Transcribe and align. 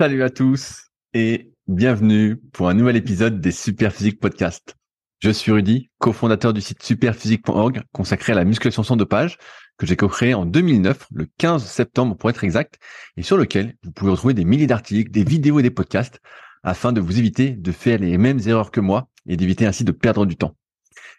Salut 0.00 0.22
à 0.22 0.30
tous 0.30 0.86
et 1.12 1.52
bienvenue 1.68 2.38
pour 2.54 2.70
un 2.70 2.72
nouvel 2.72 2.96
épisode 2.96 3.38
des 3.38 3.50
Superphysique 3.52 4.18
Podcast. 4.18 4.74
Je 5.18 5.28
suis 5.30 5.52
Rudy, 5.52 5.90
cofondateur 5.98 6.54
du 6.54 6.62
site 6.62 6.82
superphysique.org 6.82 7.82
consacré 7.92 8.32
à 8.32 8.36
la 8.36 8.44
musculation 8.44 8.82
sans 8.82 8.96
dopage 8.96 9.36
que 9.76 9.84
j'ai 9.84 9.96
co-créé 9.96 10.32
en 10.32 10.46
2009, 10.46 11.06
le 11.12 11.26
15 11.36 11.66
septembre 11.66 12.16
pour 12.16 12.30
être 12.30 12.44
exact, 12.44 12.78
et 13.18 13.22
sur 13.22 13.36
lequel 13.36 13.74
vous 13.82 13.92
pouvez 13.92 14.12
retrouver 14.12 14.32
des 14.32 14.46
milliers 14.46 14.66
d'articles, 14.66 15.10
des 15.10 15.22
vidéos 15.22 15.60
et 15.60 15.62
des 15.62 15.70
podcasts 15.70 16.22
afin 16.62 16.94
de 16.94 17.02
vous 17.02 17.18
éviter 17.18 17.50
de 17.50 17.70
faire 17.70 17.98
les 17.98 18.16
mêmes 18.16 18.40
erreurs 18.46 18.70
que 18.70 18.80
moi 18.80 19.10
et 19.28 19.36
d'éviter 19.36 19.66
ainsi 19.66 19.84
de 19.84 19.92
perdre 19.92 20.24
du 20.24 20.36
temps. 20.36 20.56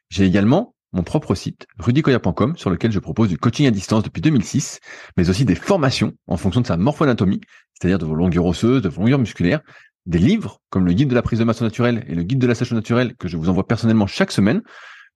J'ai 0.10 0.26
également 0.26 0.74
mon 0.94 1.04
propre 1.04 1.36
site, 1.36 1.68
rudykoya.com, 1.80 2.58
sur 2.58 2.70
lequel 2.70 2.92
je 2.92 3.00
propose 3.00 3.30
du 3.30 3.38
coaching 3.38 3.66
à 3.68 3.72
distance 3.72 4.04
depuis 4.04 4.22
2006, 4.22 4.80
mais 5.18 5.30
aussi 5.30 5.46
des 5.46 5.56
formations 5.56 6.14
en 6.28 6.38
fonction 6.38 6.62
de 6.62 6.68
sa 6.68 6.78
morphoanatomie, 6.78 7.42
c'est-à-dire 7.74 8.00
de 8.00 8.06
vos 8.06 8.16
longueurs 8.16 8.46
osseuses, 8.46 8.82
de 8.82 8.90
vos 8.90 9.02
longueurs 9.02 9.20
musculaires, 9.20 9.62
des 10.06 10.20
livres 10.20 10.60
comme 10.70 10.86
le 10.86 10.94
guide 10.94 11.10
de 11.10 11.16
la 11.16 11.22
prise 11.22 11.40
de 11.40 11.44
masse 11.44 11.62
naturelle 11.62 12.04
et 12.08 12.16
le 12.16 12.24
guide 12.24 12.40
de 12.40 12.48
la 12.48 12.56
sèche 12.56 12.72
naturelle 12.72 13.16
que 13.16 13.28
je 13.28 13.38
vous 13.38 13.50
envoie 13.50 13.68
personnellement 13.68 14.08
chaque 14.08 14.32
semaine 14.32 14.62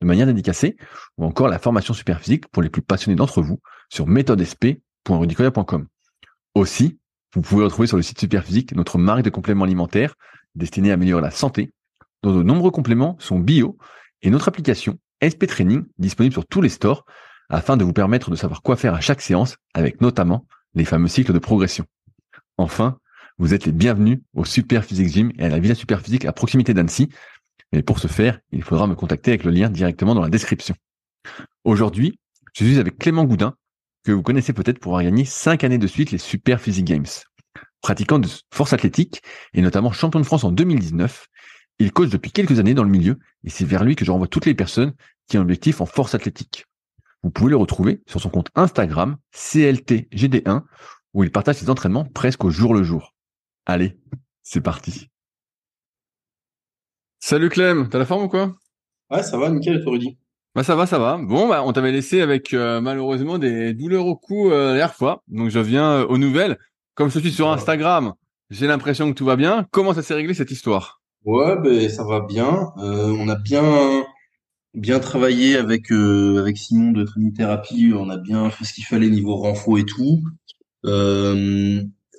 de 0.01 0.07
manière 0.07 0.27
dédicacée, 0.27 0.75
ou 1.17 1.25
encore 1.25 1.47
la 1.47 1.59
formation 1.59 1.93
super 1.93 2.19
physique 2.19 2.47
pour 2.49 2.61
les 2.61 2.69
plus 2.69 2.81
passionnés 2.81 3.15
d'entre 3.15 3.41
vous 3.41 3.61
sur 3.89 4.07
méthodesp.rudicoya.com. 4.07 5.87
Aussi, 6.53 6.99
vous 7.33 7.41
pouvez 7.41 7.63
retrouver 7.63 7.87
sur 7.87 7.97
le 7.97 8.03
site 8.03 8.19
Superphysique 8.19 8.75
notre 8.75 8.97
marque 8.97 9.23
de 9.23 9.29
compléments 9.29 9.63
alimentaires 9.63 10.15
destinée 10.55 10.91
à 10.91 10.93
améliorer 10.95 11.21
la 11.21 11.31
santé, 11.31 11.71
dont 12.23 12.35
de 12.35 12.43
nombreux 12.43 12.71
compléments 12.71 13.17
sont 13.19 13.39
bio, 13.39 13.77
et 14.21 14.29
notre 14.29 14.47
application 14.47 14.97
SP 15.27 15.47
Training 15.47 15.85
disponible 15.97 16.33
sur 16.33 16.45
tous 16.45 16.61
les 16.61 16.69
stores 16.69 17.05
afin 17.49 17.77
de 17.77 17.83
vous 17.83 17.93
permettre 17.93 18.31
de 18.31 18.35
savoir 18.35 18.61
quoi 18.61 18.75
faire 18.75 18.93
à 18.93 19.01
chaque 19.01 19.21
séance 19.21 19.57
avec 19.73 20.01
notamment 20.01 20.45
les 20.73 20.85
fameux 20.85 21.07
cycles 21.07 21.33
de 21.33 21.39
progression. 21.39 21.85
Enfin, 22.57 22.97
vous 23.37 23.53
êtes 23.53 23.65
les 23.65 23.71
bienvenus 23.71 24.19
au 24.33 24.45
Super 24.45 24.85
Physique 24.85 25.09
Gym 25.09 25.31
et 25.37 25.45
à 25.45 25.49
la 25.49 25.59
Villa 25.59 25.75
Super 25.75 26.01
Physique 26.01 26.25
à 26.25 26.31
proximité 26.31 26.73
d'Annecy. 26.73 27.09
Mais 27.73 27.81
pour 27.81 27.99
ce 27.99 28.07
faire, 28.07 28.39
il 28.51 28.63
faudra 28.63 28.87
me 28.87 28.95
contacter 28.95 29.31
avec 29.31 29.43
le 29.43 29.51
lien 29.51 29.69
directement 29.69 30.15
dans 30.15 30.21
la 30.21 30.29
description. 30.29 30.75
Aujourd'hui, 31.63 32.19
je 32.53 32.63
suis 32.63 32.79
avec 32.79 32.97
Clément 32.97 33.25
Goudin, 33.25 33.55
que 34.05 34.11
vous 34.11 34.21
connaissez 34.21 34.53
peut-être 34.53 34.79
pour 34.79 34.93
avoir 34.93 35.03
gagné 35.03 35.25
5 35.25 35.63
années 35.63 35.77
de 35.77 35.87
suite 35.87 36.11
les 36.11 36.17
Super 36.17 36.61
Physique 36.61 36.85
Games. 36.85 37.05
Pratiquant 37.81 38.19
de 38.19 38.29
force 38.53 38.73
athlétique 38.73 39.21
et 39.53 39.61
notamment 39.61 39.91
champion 39.91 40.19
de 40.19 40.25
France 40.25 40.43
en 40.43 40.51
2019, 40.51 41.27
il 41.79 41.91
coach 41.91 42.09
depuis 42.09 42.31
quelques 42.31 42.59
années 42.59 42.73
dans 42.73 42.83
le 42.83 42.89
milieu 42.89 43.19
et 43.43 43.49
c'est 43.49 43.65
vers 43.65 43.83
lui 43.83 43.95
que 43.95 44.05
je 44.05 44.11
renvoie 44.11 44.27
toutes 44.27 44.45
les 44.45 44.55
personnes 44.55 44.93
qui 45.27 45.37
ont 45.37 45.41
un 45.41 45.43
objectif 45.43 45.81
en 45.81 45.85
force 45.85 46.15
athlétique. 46.15 46.65
Vous 47.23 47.31
pouvez 47.31 47.49
le 47.49 47.57
retrouver 47.57 48.01
sur 48.05 48.21
son 48.21 48.29
compte 48.29 48.49
Instagram 48.55 49.17
CLTGD1 49.33 50.63
où 51.13 51.23
il 51.23 51.31
partage 51.31 51.55
ses 51.55 51.69
entraînements 51.69 52.05
presque 52.05 52.43
au 52.43 52.49
jour 52.49 52.73
le 52.73 52.83
jour. 52.83 53.15
Allez, 53.65 53.97
c'est 54.43 54.61
parti. 54.61 55.09
Salut 57.19 57.49
Clem, 57.49 57.89
t'as 57.89 57.97
la 57.97 58.05
forme 58.05 58.25
ou 58.25 58.29
quoi? 58.29 58.55
Ouais, 59.09 59.23
ça 59.23 59.37
va, 59.37 59.49
nickel, 59.49 59.81
toi 59.81 59.93
Rudy? 59.93 60.17
Bah 60.53 60.63
ça 60.63 60.75
va, 60.75 60.85
ça 60.85 60.99
va. 60.99 61.17
Bon, 61.17 61.49
bah 61.49 61.63
on 61.65 61.73
t'avait 61.73 61.91
laissé 61.91 62.21
avec 62.21 62.53
euh, 62.53 62.79
malheureusement 62.79 63.37
des 63.37 63.73
douleurs 63.73 64.05
au 64.05 64.15
cou 64.15 64.51
euh, 64.51 64.67
la 64.67 64.71
dernière 64.73 64.93
fois, 64.95 65.23
donc 65.27 65.49
je 65.49 65.59
viens 65.59 65.91
euh, 65.91 66.05
aux 66.05 66.17
nouvelles. 66.17 66.57
Comme 66.93 67.09
je 67.09 67.19
suis 67.19 67.31
sur 67.31 67.51
Instagram, 67.51 68.13
j'ai 68.51 68.67
l'impression 68.67 69.11
que 69.11 69.17
tout 69.17 69.25
va 69.25 69.35
bien. 69.35 69.67
Comment 69.71 69.93
ça 69.93 70.01
s'est 70.01 70.13
réglé 70.13 70.33
cette 70.33 70.51
histoire? 70.51 71.01
Ouais, 71.25 71.55
ben 71.61 71.89
ça 71.89 72.03
va 72.03 72.21
bien. 72.21 72.71
on 72.77 73.27
a 73.29 73.35
bien 73.35 74.05
bien 74.73 74.99
travaillé 74.99 75.57
avec 75.57 75.91
avec 75.91 76.57
Simon 76.57 76.91
de 76.91 77.03
Trinithérapie. 77.03 77.91
On 77.95 78.09
a 78.09 78.17
bien 78.17 78.49
fait 78.49 78.65
ce 78.65 78.73
qu'il 78.73 78.85
fallait 78.85 79.09
niveau 79.09 79.35
renfort 79.35 79.77
et 79.77 79.85
tout. 79.85 80.23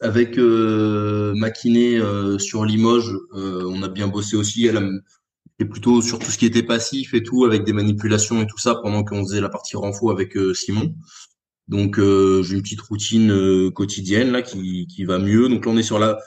avec 0.02 0.36
ma 0.38 1.50
kiné 1.50 2.00
sur 2.38 2.64
Limoges, 2.64 3.16
on 3.32 3.82
a 3.82 3.88
bien 3.88 4.08
bossé 4.08 4.36
aussi. 4.36 4.66
Elle 4.66 5.02
et 5.58 5.64
plutôt 5.64 6.02
sur 6.02 6.18
tout 6.18 6.30
ce 6.30 6.38
qui 6.38 6.46
était 6.46 6.62
passif 6.62 7.14
et 7.14 7.22
tout, 7.22 7.44
avec 7.44 7.64
des 7.64 7.72
manipulations 7.72 8.42
et 8.42 8.46
tout 8.46 8.58
ça, 8.58 8.74
pendant 8.76 9.04
qu'on 9.04 9.22
faisait 9.22 9.40
la 9.40 9.48
partie 9.48 9.76
renfo 9.76 10.10
avec 10.10 10.36
euh, 10.36 10.54
Simon. 10.54 10.94
Donc 11.68 11.98
euh, 11.98 12.42
j'ai 12.42 12.54
une 12.54 12.62
petite 12.62 12.80
routine 12.82 13.30
euh, 13.32 13.70
quotidienne 13.70 14.30
là 14.30 14.42
qui, 14.42 14.86
qui 14.86 15.04
va 15.04 15.18
mieux. 15.18 15.48
Donc 15.48 15.64
là 15.66 15.72
on 15.72 15.78
est 15.78 15.82
sur 15.82 15.98
la 15.98 16.18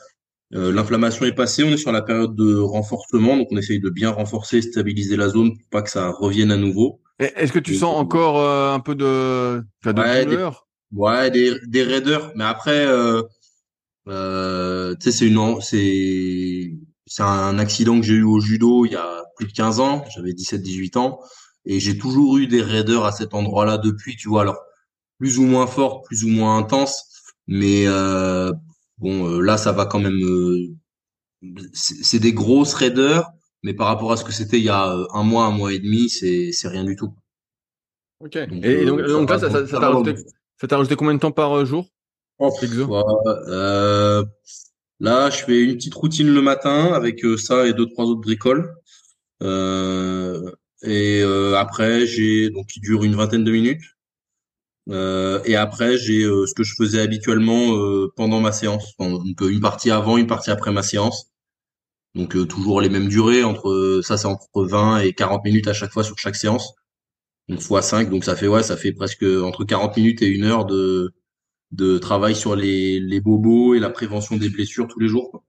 l'inflammation 0.51 1.25
est 1.25 1.33
passée, 1.33 1.63
on 1.63 1.69
est 1.69 1.77
sur 1.77 1.91
la 1.91 2.01
période 2.01 2.35
de 2.35 2.57
renforcement, 2.57 3.37
donc 3.37 3.47
on 3.51 3.57
essaye 3.57 3.79
de 3.79 3.89
bien 3.89 4.09
renforcer, 4.09 4.61
stabiliser 4.61 5.15
la 5.15 5.29
zone 5.29 5.57
pour 5.57 5.67
pas 5.69 5.81
que 5.81 5.89
ça 5.89 6.09
revienne 6.09 6.51
à 6.51 6.57
nouveau. 6.57 7.01
Est-ce 7.19 7.51
que 7.51 7.59
tu 7.59 7.75
sens 7.75 7.95
encore 7.95 8.39
un 8.73 8.79
peu 8.79 8.95
de, 8.95 9.63
de 9.83 9.91
ouais, 9.91 10.25
douleur? 10.25 10.67
Des, 10.91 10.97
Ouais, 10.97 11.29
des, 11.29 11.53
des 11.67 11.83
raideurs, 11.83 12.31
mais 12.35 12.45
après, 12.45 12.87
tu 14.07 14.11
sais, 14.99 15.11
c'est 15.11 15.27
une, 15.27 15.61
c'est 15.61 16.73
c'est 17.05 17.23
un 17.23 17.57
accident 17.57 17.99
que 17.99 18.05
j'ai 18.05 18.13
eu 18.13 18.23
au 18.23 18.39
judo 18.39 18.85
il 18.85 18.91
y 18.91 18.95
a 18.95 19.23
plus 19.35 19.47
de 19.47 19.51
15 19.51 19.79
ans, 19.79 20.05
j'avais 20.13 20.33
17-18 20.33 20.97
ans, 20.97 21.19
et 21.65 21.79
j'ai 21.79 21.97
toujours 21.97 22.37
eu 22.37 22.47
des 22.47 22.61
raideurs 22.61 23.05
à 23.05 23.11
cet 23.11 23.33
endroit-là 23.33 23.77
depuis, 23.79 24.15
tu 24.15 24.29
vois, 24.29 24.41
alors 24.41 24.59
plus 25.19 25.39
ou 25.39 25.43
moins 25.43 25.67
fort, 25.67 26.03
plus 26.03 26.23
ou 26.23 26.29
moins 26.29 26.57
intense, 26.57 27.05
mais 27.47 27.85
euh, 27.87 28.51
bon, 28.99 29.27
euh, 29.27 29.41
là 29.41 29.57
ça 29.57 29.71
va 29.71 29.85
quand 29.85 29.99
même, 29.99 30.21
euh, 30.23 30.75
c'est 31.73 32.19
des 32.19 32.33
grosses 32.33 32.73
raideurs, 32.73 33.31
mais 33.63 33.73
par 33.73 33.87
rapport 33.87 34.11
à 34.11 34.17
ce 34.17 34.23
que 34.23 34.31
c'était 34.31 34.57
il 34.59 34.65
y 34.65 34.69
a 34.69 34.95
un 35.13 35.23
mois, 35.23 35.45
un 35.45 35.51
mois 35.51 35.73
et 35.73 35.79
demi, 35.79 36.09
c'est 36.09 36.51
c'est 36.51 36.67
rien 36.67 36.83
du 36.83 36.95
tout. 36.95 37.13
Ok. 38.19 38.35
et 38.35 38.85
donc, 38.85 39.01
donc 39.01 39.29
là, 39.29 39.39
ça 39.39 39.49
t'a 39.49 39.65
ça, 39.65 39.79
rajouté, 39.79 40.15
rajouté 40.69 40.95
combien 40.95 41.13
de 41.13 41.19
temps 41.19 41.31
par 41.31 41.65
jour? 41.65 41.87
Oh, 42.39 42.51
euh, 43.47 44.23
Là, 44.99 45.29
je 45.29 45.43
fais 45.43 45.61
une 45.63 45.75
petite 45.75 45.93
routine 45.93 46.33
le 46.33 46.41
matin 46.41 46.91
avec 46.93 47.23
euh, 47.23 47.37
ça 47.37 47.65
et 47.67 47.73
deux 47.73 47.85
trois 47.85 48.05
autres 48.05 48.21
bricoles. 48.21 48.73
Euh, 49.41 50.51
et 50.83 51.21
euh, 51.21 51.55
après, 51.57 52.05
j'ai 52.05 52.49
donc 52.49 52.67
qui 52.67 52.81
dure 52.81 53.03
une 53.03 53.15
vingtaine 53.15 53.45
de 53.45 53.51
minutes. 53.51 53.81
Et 54.89 55.55
après, 55.55 55.97
j'ai 55.97 56.23
ce 56.23 56.53
que 56.53 56.63
je 56.63 56.75
faisais 56.75 57.01
habituellement 57.01 57.75
pendant 58.15 58.41
ma 58.41 58.51
séance. 58.51 58.95
Donc 58.99 59.41
une 59.41 59.59
partie 59.61 59.91
avant, 59.91 60.17
une 60.17 60.27
partie 60.27 60.51
après 60.51 60.71
ma 60.71 60.83
séance. 60.83 61.27
Donc 62.15 62.35
toujours 62.47 62.81
les 62.81 62.89
mêmes 62.89 63.07
durées 63.07 63.43
entre 63.43 64.01
ça 64.03 64.17
c'est 64.17 64.27
entre 64.27 64.65
20 64.65 64.99
et 65.01 65.13
40 65.13 65.43
minutes 65.45 65.67
à 65.67 65.73
chaque 65.73 65.91
fois 65.91 66.03
sur 66.03 66.17
chaque 66.17 66.35
séance. 66.35 66.73
Donc 67.49 67.61
fois 67.61 67.81
5, 67.81 68.09
donc 68.09 68.23
ça 68.25 68.35
fait 68.35 68.47
ouais, 68.47 68.63
ça 68.63 68.77
fait 68.77 68.93
presque 68.93 69.23
entre 69.23 69.65
40 69.65 69.97
minutes 69.97 70.21
et 70.21 70.27
une 70.27 70.45
heure 70.45 70.65
de 70.65 71.13
de 71.71 71.97
travail 71.99 72.35
sur 72.35 72.55
les, 72.55 72.99
les 72.99 73.21
bobos 73.21 73.75
et 73.75 73.79
la 73.79 73.89
prévention 73.91 74.37
des 74.37 74.49
blessures 74.49 74.87
tous 74.87 74.99
les 74.99 75.07
jours. 75.09 75.43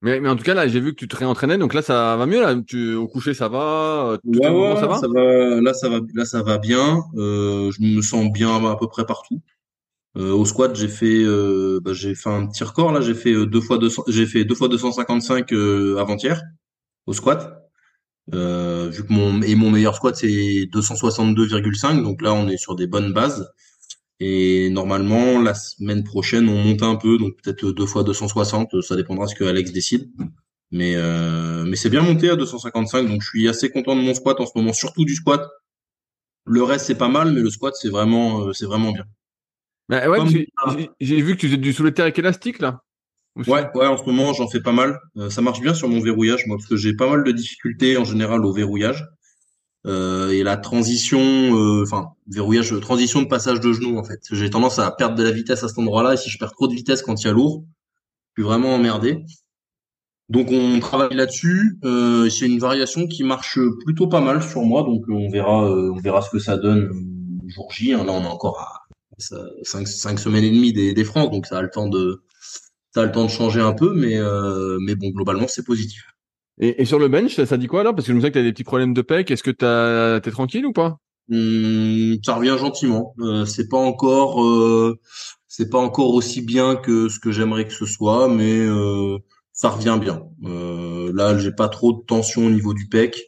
Mais, 0.00 0.20
mais 0.20 0.28
en 0.28 0.36
tout 0.36 0.44
cas, 0.44 0.54
là, 0.54 0.68
j'ai 0.68 0.78
vu 0.80 0.92
que 0.92 0.98
tu 0.98 1.08
te 1.08 1.16
réentraînais, 1.16 1.58
donc 1.58 1.74
là, 1.74 1.82
ça 1.82 2.16
va 2.16 2.26
mieux, 2.26 2.40
là. 2.40 2.54
Tu, 2.66 2.94
au 2.94 3.08
coucher, 3.08 3.34
ça 3.34 3.48
va? 3.48 4.12
Euh, 4.12 4.18
ouais, 4.24 4.48
ouais, 4.48 4.76
ça, 4.76 4.86
va? 4.86 4.98
ça 4.98 5.08
va 5.08 5.60
Là, 5.60 5.74
ça 5.74 5.88
va, 5.88 6.00
là, 6.14 6.24
ça 6.24 6.42
va 6.42 6.58
bien. 6.58 7.02
Euh, 7.16 7.72
je 7.72 7.82
me 7.82 8.00
sens 8.00 8.30
bien 8.32 8.64
à 8.64 8.76
peu 8.76 8.86
près 8.86 9.04
partout. 9.04 9.42
Euh, 10.16 10.32
au 10.32 10.44
squat, 10.44 10.74
j'ai 10.76 10.88
fait, 10.88 11.22
euh, 11.24 11.80
bah, 11.82 11.92
j'ai 11.92 12.14
fait 12.14 12.30
un 12.30 12.46
petit 12.46 12.64
record, 12.64 12.92
là. 12.92 13.00
J'ai 13.00 13.14
fait 13.14 13.32
euh, 13.32 13.46
deux 13.46 13.60
fois 13.60 13.78
200, 13.78 14.04
j'ai 14.08 14.26
fait 14.26 14.44
deux 14.44 14.54
fois 14.54 14.68
255 14.68 15.52
euh, 15.52 15.96
avant-hier 15.98 16.40
au 17.06 17.12
squat. 17.12 17.54
Euh, 18.34 18.88
vu 18.90 19.04
que 19.04 19.12
mon, 19.12 19.42
et 19.42 19.54
mon 19.54 19.70
meilleur 19.70 19.96
squat, 19.96 20.16
c'est 20.16 20.28
262,5. 20.72 22.02
Donc 22.02 22.22
là, 22.22 22.34
on 22.34 22.48
est 22.48 22.56
sur 22.56 22.76
des 22.76 22.86
bonnes 22.86 23.12
bases. 23.12 23.50
Et 24.20 24.68
normalement, 24.70 25.40
la 25.40 25.54
semaine 25.54 26.02
prochaine, 26.02 26.48
on 26.48 26.56
monte 26.56 26.82
un 26.82 26.96
peu, 26.96 27.18
donc 27.18 27.40
peut-être 27.40 27.70
deux 27.70 27.86
fois 27.86 28.02
260, 28.02 28.82
ça 28.82 28.96
dépendra 28.96 29.26
de 29.26 29.30
ce 29.30 29.36
que 29.36 29.44
Alex 29.44 29.72
décide. 29.72 30.10
Mais 30.70 30.94
euh, 30.96 31.64
mais 31.64 31.76
c'est 31.76 31.88
bien 31.88 32.02
monté 32.02 32.28
à 32.28 32.36
255, 32.36 33.08
donc 33.08 33.22
je 33.22 33.28
suis 33.28 33.48
assez 33.48 33.70
content 33.70 33.96
de 33.96 34.02
mon 34.02 34.14
squat 34.14 34.38
en 34.40 34.46
ce 34.46 34.52
moment, 34.54 34.72
surtout 34.72 35.04
du 35.04 35.14
squat. 35.14 35.48
Le 36.44 36.62
reste 36.62 36.86
c'est 36.86 36.98
pas 36.98 37.08
mal, 37.08 37.32
mais 37.32 37.40
le 37.40 37.50
squat 37.50 37.74
c'est 37.74 37.88
vraiment 37.88 38.46
euh, 38.46 38.52
c'est 38.52 38.66
vraiment 38.66 38.92
bien. 38.92 39.04
Bah 39.88 40.08
ouais, 40.10 40.18
j'ai 41.00 41.22
vu 41.22 41.34
que 41.34 41.40
tu 41.40 41.46
faisais 41.46 41.56
du 41.56 41.72
soulevé 41.72 41.94
avec 42.02 42.18
élastique 42.18 42.58
là. 42.58 42.82
Ouais, 43.46 43.66
ouais, 43.74 43.86
en 43.86 43.96
ce 43.96 44.04
moment 44.04 44.34
j'en 44.34 44.48
fais 44.48 44.60
pas 44.60 44.72
mal. 44.72 44.98
Euh, 45.16 45.30
ça 45.30 45.40
marche 45.40 45.60
bien 45.60 45.72
sur 45.72 45.88
mon 45.88 46.00
verrouillage, 46.00 46.46
moi, 46.46 46.58
parce 46.58 46.68
que 46.68 46.76
j'ai 46.76 46.94
pas 46.94 47.08
mal 47.08 47.24
de 47.24 47.32
difficultés 47.32 47.96
en 47.96 48.04
général 48.04 48.44
au 48.44 48.52
verrouillage. 48.52 49.06
Euh, 49.86 50.30
et 50.30 50.42
la 50.42 50.56
transition, 50.56 51.20
euh, 51.20 51.82
enfin 51.82 52.10
verrouillage, 52.26 52.78
transition 52.80 53.22
de 53.22 53.26
passage 53.28 53.60
de 53.60 53.72
genou 53.72 53.96
en 53.98 54.04
fait. 54.04 54.20
J'ai 54.32 54.50
tendance 54.50 54.78
à 54.78 54.90
perdre 54.90 55.14
de 55.14 55.22
la 55.22 55.30
vitesse 55.30 55.62
à 55.62 55.68
cet 55.68 55.78
endroit-là 55.78 56.14
et 56.14 56.16
si 56.16 56.30
je 56.30 56.38
perds 56.38 56.52
trop 56.52 56.66
de 56.66 56.74
vitesse 56.74 57.02
quand 57.02 57.22
il 57.22 57.26
y 57.26 57.30
a 57.30 57.32
lourd, 57.32 57.64
je 58.36 58.42
suis 58.42 58.48
vraiment 58.48 58.74
emmerdé. 58.74 59.24
Donc 60.28 60.48
on 60.50 60.78
travaille 60.80 61.14
là-dessus. 61.14 61.78
Euh, 61.84 62.28
c'est 62.28 62.46
une 62.46 62.58
variation 62.58 63.06
qui 63.06 63.22
marche 63.22 63.58
plutôt 63.84 64.08
pas 64.08 64.20
mal 64.20 64.42
sur 64.42 64.62
moi, 64.62 64.82
donc 64.82 65.04
on 65.08 65.30
verra, 65.30 65.70
euh, 65.70 65.92
on 65.94 66.00
verra 66.00 66.22
ce 66.22 66.30
que 66.30 66.38
ça 66.38 66.56
donne 66.56 66.90
jour 67.46 67.72
J. 67.72 67.92
Hein. 67.94 68.04
Là 68.04 68.12
on 68.12 68.24
est 68.24 68.26
encore 68.26 68.60
à 68.60 68.84
5, 69.18 69.86
semaines 70.18 70.44
et 70.44 70.50
demie 70.50 70.72
des, 70.72 70.92
des 70.92 71.04
France, 71.04 71.30
donc 71.30 71.46
ça 71.46 71.58
a 71.58 71.62
le 71.62 71.70
temps 71.70 71.88
de, 71.88 72.22
ça 72.92 73.02
a 73.02 73.04
le 73.06 73.12
temps 73.12 73.24
de 73.24 73.30
changer 73.30 73.60
un 73.60 73.72
peu, 73.72 73.94
mais 73.94 74.18
mais 74.80 74.96
bon 74.96 75.10
globalement 75.10 75.46
c'est 75.48 75.64
positif. 75.64 76.04
Et, 76.60 76.84
sur 76.84 76.98
le 76.98 77.08
bench, 77.08 77.34
ça, 77.42 77.56
dit 77.56 77.66
quoi 77.68 77.80
alors? 77.80 77.94
Parce 77.94 78.06
que 78.06 78.12
je 78.12 78.16
me 78.16 78.20
sais 78.20 78.28
que 78.28 78.34
tu 78.34 78.40
as 78.40 78.42
des 78.42 78.52
petits 78.52 78.64
problèmes 78.64 78.94
de 78.94 79.02
pec. 79.02 79.30
Est-ce 79.30 79.42
que 79.42 79.50
tu 79.50 80.28
es 80.28 80.32
tranquille 80.32 80.66
ou 80.66 80.72
pas? 80.72 80.98
Mmh, 81.28 82.16
Ça 82.24 82.34
revient 82.34 82.56
gentiment. 82.58 83.14
Euh, 83.20 83.44
c'est 83.44 83.68
pas 83.68 83.78
encore, 83.78 84.42
euh, 84.42 84.98
c'est 85.46 85.70
pas 85.70 85.78
encore 85.78 86.14
aussi 86.14 86.40
bien 86.40 86.74
que 86.74 87.08
ce 87.08 87.20
que 87.20 87.30
j'aimerais 87.30 87.66
que 87.66 87.74
ce 87.74 87.86
soit, 87.86 88.28
mais 88.28 88.58
euh, 88.58 89.18
ça 89.52 89.68
revient 89.68 89.98
bien. 90.00 90.24
Euh, 90.44 91.12
là, 91.14 91.38
j'ai 91.38 91.52
pas 91.52 91.68
trop 91.68 91.92
de 91.92 92.00
tension 92.04 92.46
au 92.46 92.50
niveau 92.50 92.74
du 92.74 92.88
pec, 92.88 93.24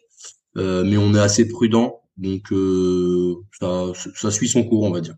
mais 0.57 0.97
on 0.97 1.15
est 1.15 1.21
assez 1.21 1.47
prudent, 1.47 2.03
donc 2.17 2.53
ça, 3.61 3.93
ça 4.15 4.31
suit 4.31 4.49
son 4.49 4.65
cours, 4.65 4.83
on 4.83 4.91
va 4.91 5.01
dire. 5.01 5.15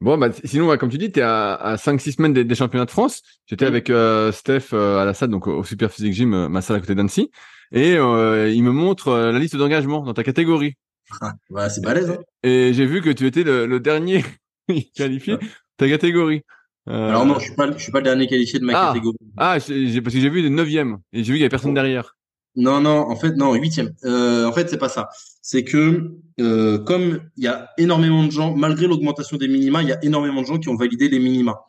Bon, 0.00 0.16
bah, 0.16 0.28
sinon, 0.44 0.76
comme 0.78 0.88
tu 0.88 0.98
dis, 0.98 1.12
tu 1.12 1.20
es 1.20 1.22
à, 1.22 1.54
à 1.54 1.76
5-6 1.76 2.16
semaines 2.16 2.32
des, 2.32 2.54
championnats 2.54 2.86
de 2.86 2.90
France. 2.90 3.22
J'étais 3.46 3.66
avec 3.66 3.90
euh, 3.90 4.32
Steph 4.32 4.72
à 4.72 5.04
la 5.04 5.12
salle, 5.14 5.28
donc 5.28 5.46
au 5.46 5.62
Super 5.62 5.90
Physique 5.90 6.14
Gym, 6.14 6.48
ma 6.48 6.62
salle 6.62 6.76
à 6.76 6.80
côté 6.80 6.94
d'Annecy. 6.94 7.30
Et 7.72 7.94
il 7.94 8.62
me 8.62 8.70
montre 8.70 9.12
la 9.12 9.38
liste 9.38 9.56
d'engagement 9.56 10.02
dans 10.02 10.14
ta 10.14 10.24
catégorie. 10.24 10.76
Ah, 11.20 11.32
ouais, 11.50 11.68
c'est 11.68 11.82
balèze. 11.82 12.10
Hein 12.10 12.22
et 12.42 12.72
j'ai 12.72 12.86
vu 12.86 13.02
que 13.02 13.10
tu 13.10 13.26
étais 13.26 13.42
le, 13.42 13.66
le 13.66 13.80
dernier 13.80 14.24
qualifié 14.94 15.36
ta 15.76 15.88
catégorie. 15.88 16.42
Euh... 16.88 17.08
Alors 17.08 17.26
non, 17.26 17.38
je 17.38 17.44
suis 17.44 17.54
pas, 17.54 17.70
je 17.70 17.82
suis 17.82 17.92
pas 17.92 17.98
le 17.98 18.04
dernier 18.04 18.26
qualifié 18.26 18.58
de 18.58 18.64
ma 18.64 18.72
ah. 18.74 18.86
catégorie. 18.88 19.18
Ah, 19.36 19.58
j'ai, 19.58 20.00
parce 20.00 20.14
que 20.14 20.20
j'ai 20.20 20.30
vu 20.30 20.42
le 20.42 20.48
neuvième 20.48 20.98
et 21.12 21.22
j'ai 21.22 21.32
vu 21.32 21.32
qu'il 21.32 21.40
y 21.40 21.44
avait 21.44 21.50
personne 21.50 21.74
derrière. 21.74 22.16
Non, 22.56 22.80
non, 22.80 23.08
en 23.08 23.16
fait, 23.16 23.36
non, 23.36 23.54
huitième. 23.54 23.92
Euh, 24.04 24.44
en 24.44 24.52
fait, 24.52 24.68
c'est 24.68 24.78
pas 24.78 24.88
ça. 24.88 25.08
C'est 25.40 25.62
que 25.62 26.16
euh, 26.40 26.78
comme 26.78 27.20
il 27.36 27.44
y 27.44 27.48
a 27.48 27.70
énormément 27.78 28.24
de 28.24 28.30
gens, 28.30 28.54
malgré 28.54 28.86
l'augmentation 28.86 29.36
des 29.36 29.48
minima, 29.48 29.82
il 29.82 29.88
y 29.88 29.92
a 29.92 30.04
énormément 30.04 30.42
de 30.42 30.46
gens 30.46 30.58
qui 30.58 30.68
ont 30.68 30.76
validé 30.76 31.08
les 31.08 31.18
minima. 31.18 31.60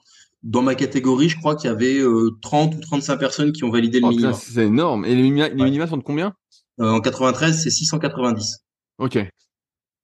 Dans 0.43 0.61
ma 0.61 0.75
catégorie, 0.75 1.29
je 1.29 1.37
crois 1.37 1.55
qu'il 1.55 1.69
y 1.69 1.73
avait 1.73 1.99
euh, 1.99 2.31
30 2.41 2.75
ou 2.75 2.79
35 2.79 3.17
personnes 3.17 3.51
qui 3.51 3.63
ont 3.63 3.69
validé 3.69 3.99
le 3.99 4.07
oh, 4.07 4.09
minima. 4.09 4.33
C'est 4.33 4.65
énorme. 4.65 5.05
Et 5.05 5.15
les 5.15 5.21
minima, 5.21 5.49
les 5.49 5.63
minima 5.63 5.87
sont 5.87 5.97
de 5.97 6.03
combien? 6.03 6.33
Euh, 6.79 6.89
En 6.89 7.01
93, 7.01 7.61
c'est 7.61 7.69
690. 7.69 8.65
Ok. 8.97 9.19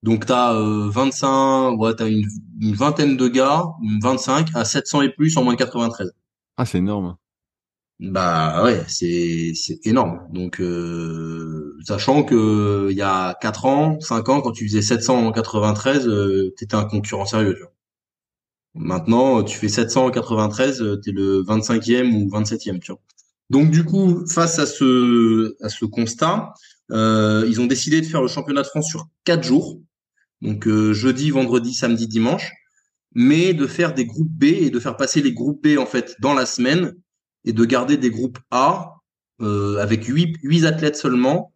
Donc 0.04 0.28
tu 0.28 0.32
as 0.32 0.54
25, 0.54 1.72
ouais, 1.80 2.00
as 2.00 2.08
une, 2.08 2.28
vingtaine 2.74 3.18
de 3.18 3.28
gars, 3.28 3.64
25 4.02 4.50
à 4.54 4.64
700 4.64 5.02
et 5.02 5.10
plus 5.10 5.36
en 5.38 5.44
moins 5.44 5.54
de 5.54 5.58
93. 5.58 6.12
Ah, 6.58 6.66
c'est 6.66 6.78
énorme. 6.78 7.16
Bah 8.00 8.64
ouais, 8.64 8.84
c'est 8.88 9.54
c'est 9.56 9.86
énorme. 9.88 10.20
Donc 10.32 10.62
euh, 10.62 11.76
sachant 11.86 12.24
que 12.24 12.90
il 12.92 12.98
y 12.98 13.02
a 13.02 13.36
4 13.42 13.66
ans, 13.66 14.00
5 14.00 14.30
ans 14.30 14.42
quand 14.42 14.52
tu 14.52 14.68
faisais 14.68 14.82
700 14.84 15.28
en 15.28 15.32
93, 15.32 16.04
tu 16.56 16.64
étais 16.64 16.76
un 16.76 16.86
concurrent 16.86 17.26
sérieux, 17.26 17.56
tu 17.56 17.62
vois. 17.62 17.74
Maintenant, 18.76 19.44
tu 19.44 19.58
fais 19.58 19.70
700 19.70 20.06
en 20.06 20.12
93, 20.12 21.00
tu 21.04 21.10
es 21.10 21.14
le 21.14 21.42
25e 21.44 22.14
ou 22.14 22.30
27e, 22.30 22.80
tu 22.80 22.92
vois. 22.92 23.02
Donc 23.50 23.72
du 23.72 23.84
coup, 23.84 24.28
face 24.28 24.60
à 24.60 24.68
ce 24.68 25.56
à 25.64 25.70
ce 25.70 25.86
constat, 25.86 26.54
euh, 26.92 27.46
ils 27.48 27.60
ont 27.62 27.66
décidé 27.66 28.02
de 28.02 28.06
faire 28.06 28.22
le 28.22 28.28
championnat 28.28 28.62
de 28.62 28.68
France 28.68 28.88
sur 28.88 29.08
4 29.26 29.44
jours 29.44 29.80
donc 30.42 30.68
euh, 30.68 30.94
jeudi, 30.94 31.32
vendredi, 31.32 31.74
samedi, 31.74 32.08
dimanche, 32.08 32.52
mais 33.14 33.54
de 33.54 33.68
faire 33.68 33.94
des 33.94 34.06
groupes 34.06 34.32
B 34.32 34.46
et 34.46 34.70
de 34.70 34.80
faire 34.80 34.98
passer 34.98 35.22
les 35.22 35.34
groupes 35.34 35.64
B 35.64 35.78
en 35.78 35.86
fait 35.86 36.16
dans 36.20 36.34
la 36.34 36.46
semaine 36.46 36.96
et 37.48 37.54
de 37.54 37.66
garder 37.66 37.98
des 37.98 38.12
groupes 38.12 38.40
A 38.52 38.98
euh, 39.42 39.78
avec 39.78 40.06
huit, 40.06 40.38
huit 40.44 40.66
athlètes 40.66 40.98
seulement 40.98 41.54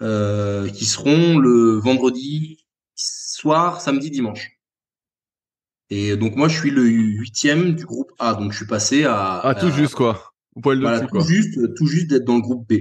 euh, 0.00 0.68
qui 0.68 0.86
seront 0.86 1.38
le 1.38 1.78
vendredi 1.78 2.64
soir, 2.94 3.80
samedi, 3.80 4.10
dimanche. 4.10 4.58
Et 5.90 6.16
donc 6.16 6.34
moi 6.36 6.48
je 6.48 6.58
suis 6.58 6.70
le 6.70 6.84
huitième 6.84 7.74
du 7.74 7.84
groupe 7.84 8.10
A, 8.18 8.34
donc 8.34 8.52
je 8.52 8.56
suis 8.56 8.66
passé 8.66 9.04
à, 9.04 9.40
ah 9.40 9.54
tout 9.54 9.70
juste 9.70 9.94
quoi. 9.94 10.32
Voilà, 10.56 11.00
tout 11.00 11.20
juste, 11.20 11.74
tout 11.74 11.86
juste 11.86 12.08
d'être 12.08 12.24
dans 12.24 12.36
le 12.36 12.42
groupe 12.42 12.66
B. 12.66 12.74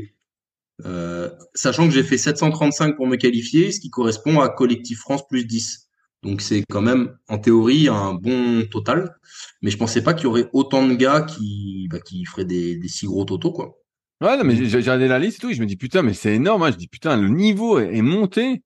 Euh, 0.85 1.29
sachant 1.53 1.87
que 1.87 1.93
j'ai 1.93 2.03
fait 2.03 2.17
735 2.17 2.95
pour 2.95 3.07
me 3.07 3.17
qualifier, 3.17 3.71
ce 3.71 3.79
qui 3.79 3.89
correspond 3.89 4.39
à 4.39 4.49
Collectif 4.49 4.99
France 4.99 5.27
plus 5.27 5.45
10. 5.45 5.82
Donc 6.23 6.41
c'est 6.41 6.63
quand 6.69 6.81
même 6.81 7.15
en 7.27 7.37
théorie 7.37 7.89
un 7.89 8.13
bon 8.13 8.65
total, 8.71 9.15
mais 9.61 9.69
je 9.69 9.77
pensais 9.77 10.01
pas 10.01 10.13
qu'il 10.13 10.23
y 10.23 10.27
aurait 10.27 10.49
autant 10.53 10.87
de 10.87 10.93
gars 10.93 11.21
qui 11.21 11.87
bah, 11.91 11.99
qui 11.99 12.23
feraient 12.25 12.45
des, 12.45 12.77
des 12.77 12.87
si 12.87 13.05
gros 13.05 13.25
totaux 13.25 13.51
quoi. 13.51 13.77
Ouais, 14.21 14.37
non, 14.37 14.45
mais 14.45 14.55
j'ai 14.55 14.77
regardé 14.77 15.09
la 15.09 15.19
liste 15.19 15.39
et 15.39 15.41
tout, 15.41 15.49
et 15.49 15.53
je 15.53 15.61
me 15.61 15.65
dis 15.67 15.75
putain, 15.75 16.01
mais 16.01 16.13
c'est 16.13 16.33
énorme. 16.33 16.63
Hein. 16.63 16.71
Je 16.71 16.77
dis 16.77 16.87
putain, 16.87 17.17
le 17.17 17.27
niveau 17.27 17.77
est, 17.79 18.01
monté. 18.01 18.63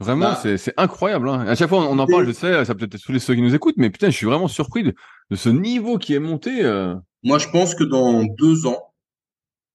Vraiment, 0.00 0.32
bah, 0.32 0.56
c'est 0.56 0.72
incroyable. 0.78 1.28
Hein. 1.28 1.46
À 1.46 1.54
chaque 1.54 1.68
fois, 1.68 1.86
on 1.86 1.98
en 1.98 2.06
parle, 2.06 2.26
je 2.26 2.32
sais, 2.32 2.64
ça 2.64 2.74
peut 2.74 2.86
être 2.86 2.98
tous 2.98 3.18
ceux 3.18 3.34
qui 3.34 3.42
nous 3.42 3.54
écoutent, 3.54 3.76
mais 3.76 3.90
putain, 3.90 4.08
je 4.08 4.16
suis 4.16 4.26
vraiment 4.26 4.48
surpris 4.48 4.82
de, 4.82 4.94
de 5.30 5.36
ce 5.36 5.50
niveau 5.50 5.98
qui 5.98 6.14
est 6.14 6.20
monté. 6.20 6.64
Euh. 6.64 6.94
Moi, 7.22 7.38
je 7.38 7.48
pense 7.48 7.74
que 7.74 7.84
dans 7.84 8.24
deux 8.24 8.66
ans, 8.66 8.94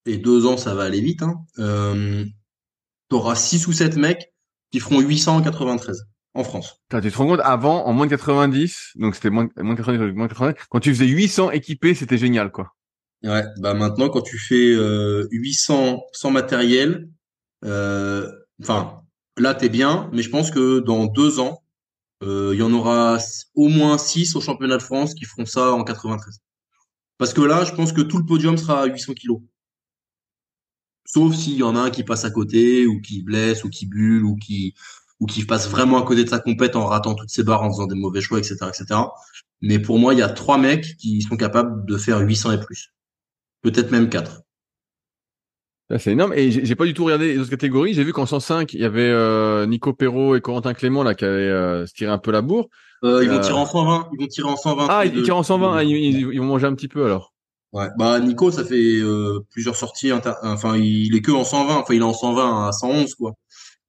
et 0.06 0.18
deux 0.18 0.48
ans, 0.48 0.58
ça 0.58 0.74
va 0.74 0.84
aller 0.84 1.02
vite, 1.02 1.22
hein, 1.22 1.42
euh, 1.60 2.26
tu 3.10 3.16
auras 3.16 3.36
6 3.36 3.68
ou 3.68 3.72
7 3.72 3.98
mecs 3.98 4.34
qui 4.72 4.80
feront 4.80 5.00
893 5.00 6.09
en 6.34 6.44
France. 6.44 6.81
tu 6.90 7.12
te 7.12 7.18
rends 7.18 7.28
compte, 7.28 7.42
avant, 7.44 7.86
en 7.86 7.94
moins 7.94 8.06
de 8.06 8.12
90, 8.12 8.94
donc 8.96 9.16
c'était 9.16 9.30
moins, 9.30 9.48
moins, 9.58 9.76
90, 9.76 10.14
moins 10.14 10.28
90, 10.28 10.60
quand 10.70 10.80
tu 10.80 10.94
faisais 10.94 11.08
800 11.08 11.52
équipés, 11.52 11.94
c'était 11.94 12.18
génial, 12.18 12.52
quoi. 12.52 12.76
Ouais, 13.24 13.44
bah 13.58 13.74
maintenant, 13.74 14.10
quand 14.10 14.22
tu 14.22 14.38
fais 14.38 14.74
euh, 14.74 15.28
800 15.31 16.04
sans 16.14 16.31
matériel, 16.31 17.10
euh, 17.66 18.31
enfin, 18.62 19.02
là, 19.38 19.54
t'es 19.54 19.70
bien, 19.70 20.10
mais 20.14 20.22
je 20.22 20.30
pense 20.30 20.52
que 20.52 20.80
dans 20.80 21.06
deux 21.06 21.40
ans, 21.40 21.62
euh, 22.24 22.52
il 22.54 22.60
y 22.60 22.64
en 22.64 22.74
aura 22.74 23.18
au 23.56 23.68
moins 23.68 23.98
6 23.98 24.36
au 24.36 24.42
championnat 24.42 24.78
de 24.78 24.84
France 24.84 25.14
qui 25.16 25.26
feront 25.26 25.46
ça 25.46 25.74
en 25.74 25.84
93. 25.84 26.40
Parce 27.18 27.34
que 27.34 27.42
là, 27.42 27.66
je 27.66 27.74
pense 27.74 27.92
que 27.92 28.02
tout 28.02 28.18
le 28.18 28.26
podium 28.26 28.58
sera 28.58 28.84
à 28.84 28.86
800 28.86 29.14
kilos. 29.14 29.42
Sauf 31.06 31.36
s'il 31.36 31.56
y 31.56 31.64
en 31.64 31.76
a 31.76 31.80
un 31.80 31.90
qui 31.90 32.04
passe 32.04 32.24
à 32.24 32.31
côté, 32.31 32.86
ou 32.88 33.02
qui 33.02 33.24
blesse, 33.24 33.64
ou 33.64 33.70
qui 33.70 33.86
bulle, 33.86 34.24
ou 34.24 34.36
qui, 34.38 34.76
ou 35.19 35.25
qui 35.25 35.45
passe 35.45 35.69
vraiment 35.69 36.01
à 36.01 36.06
côté 36.06 36.24
de 36.24 36.30
sa 36.30 36.39
compète 36.39 36.75
en 36.75 36.86
ratant 36.86 37.13
toutes 37.13 37.30
ses 37.30 37.44
barres, 37.44 37.63
en 37.63 37.71
faisant 37.71 37.88
des 37.88 37.95
mauvais 37.95 38.21
choix, 38.21 38.39
etc., 38.39 38.56
etc. 38.68 39.01
Mais 39.62 39.80
pour 39.80 40.00
moi, 40.00 40.13
il 40.13 40.19
y 40.19 40.24
a 40.24 40.30
trois 40.30 40.57
mecs 40.57 40.98
qui 40.98 41.21
sont 41.21 41.36
capables 41.36 41.86
de 41.86 41.98
faire 41.98 42.19
800 42.19 42.54
et 42.54 42.60
plus. 42.60 42.94
Peut-être 43.62 43.92
même 43.92 44.10
quatre. 44.10 44.42
C'est 45.98 46.12
énorme. 46.12 46.33
Et 46.33 46.51
j'ai 46.51 46.75
pas 46.75 46.86
du 46.86 46.94
tout 46.94 47.04
regardé 47.04 47.33
les 47.33 47.39
autres 47.39 47.50
catégories. 47.50 47.95
J'ai 47.95 48.04
vu 48.04 48.13
qu'en 48.13 48.27
105, 48.27 48.74
il 48.74 48.81
y 48.81 48.86
avait 48.86 49.10
euh, 49.10 49.66
Nico 49.66 49.92
Perrault 49.92 50.36
et 50.36 50.42
Corentin 50.42 50.75
Clément 50.75 51.01
là 51.01 51.16
qui 51.16 51.25
avaient 51.25 51.38
euh, 51.38 51.86
tiré 51.95 52.12
un 52.12 52.19
peu 52.19 52.31
la 52.31 52.42
bourre. 52.42 52.69
Euh, 53.04 53.24
ils 53.24 53.30
vont 53.30 53.39
tirer 53.39 53.57
en 53.57 53.66
120. 53.66 54.10
Ils 54.13 54.19
vont 54.19 54.27
tirer 54.27 54.50
en 54.50 54.56
120. 54.56 54.88
Ah, 54.88 55.06
ils 55.06 55.24
tirent 55.24 55.38
en 55.38 55.44
120. 55.44 55.81
ils, 55.83 56.39
vont 56.39 56.45
manger 56.45 56.68
un 56.68 56.75
petit 56.75 56.88
peu 56.88 57.06
alors. 57.06 57.33
Ouais, 57.71 57.88
bah 57.98 58.19
Nico, 58.19 58.51
ça 58.51 58.63
fait 58.63 59.00
euh, 59.00 59.45
plusieurs 59.51 59.75
sorties. 59.75 60.12
Enfin, 60.44 60.75
il 60.75 61.16
est 61.16 61.21
que 61.21 61.31
en 61.31 61.44
120. 61.44 61.75
Enfin, 61.77 61.94
il 61.94 62.01
est 62.01 62.04
en 62.04 62.13
120 62.13 62.68
à 62.68 62.71
111 62.71 63.16
quoi. 63.16 63.33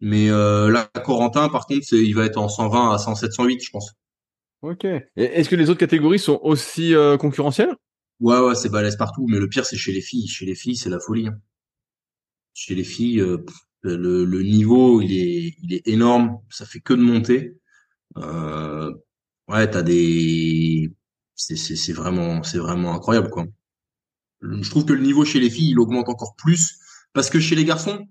Mais 0.00 0.30
euh, 0.30 0.70
là, 0.70 0.90
Corentin, 1.04 1.48
par 1.48 1.66
contre, 1.66 1.92
il 1.92 2.14
va 2.14 2.24
être 2.24 2.38
en 2.38 2.48
120 2.48 2.92
à 2.92 2.98
107, 2.98 3.32
108, 3.32 3.62
je 3.62 3.70
pense. 3.70 3.92
Ok. 4.62 4.84
est-ce 5.16 5.48
que 5.48 5.56
les 5.56 5.70
autres 5.70 5.80
catégories 5.80 6.18
sont 6.18 6.38
aussi 6.42 6.94
euh, 6.94 7.16
concurrentielles? 7.16 7.74
Ouais, 8.20 8.38
ouais, 8.38 8.54
c'est 8.54 8.68
balèze 8.68 8.96
partout. 8.96 9.26
Mais 9.28 9.38
le 9.38 9.48
pire, 9.48 9.64
c'est 9.64 9.76
chez 9.76 9.92
les 9.92 10.02
filles. 10.02 10.28
Chez 10.28 10.46
les 10.46 10.54
filles, 10.54 10.76
c'est 10.76 10.90
la 10.90 11.00
folie. 11.00 11.28
Hein. 11.28 11.38
Chez 12.54 12.74
les 12.74 12.84
filles, 12.84 13.20
euh, 13.20 13.44
le, 13.82 14.24
le, 14.24 14.42
niveau, 14.42 15.00
il 15.00 15.12
est, 15.12 15.54
il 15.62 15.74
est 15.74 15.88
énorme. 15.88 16.38
Ça 16.50 16.66
fait 16.66 16.80
que 16.80 16.92
de 16.92 17.00
monter. 17.02 17.58
Euh, 18.18 18.92
ouais, 19.48 19.70
t'as 19.70 19.82
des, 19.82 20.92
c'est 21.34 21.92
vraiment, 21.92 22.42
c'est 22.42 22.58
vraiment 22.58 22.94
incroyable, 22.94 23.30
quoi. 23.30 23.46
Je 24.42 24.70
trouve 24.70 24.84
que 24.84 24.92
le 24.92 25.02
niveau 25.02 25.24
chez 25.24 25.40
les 25.40 25.50
filles, 25.50 25.70
il 25.70 25.78
augmente 25.78 26.08
encore 26.08 26.34
plus. 26.36 26.78
Parce 27.12 27.30
que 27.30 27.40
chez 27.40 27.56
les 27.56 27.64
garçons, 27.64 28.06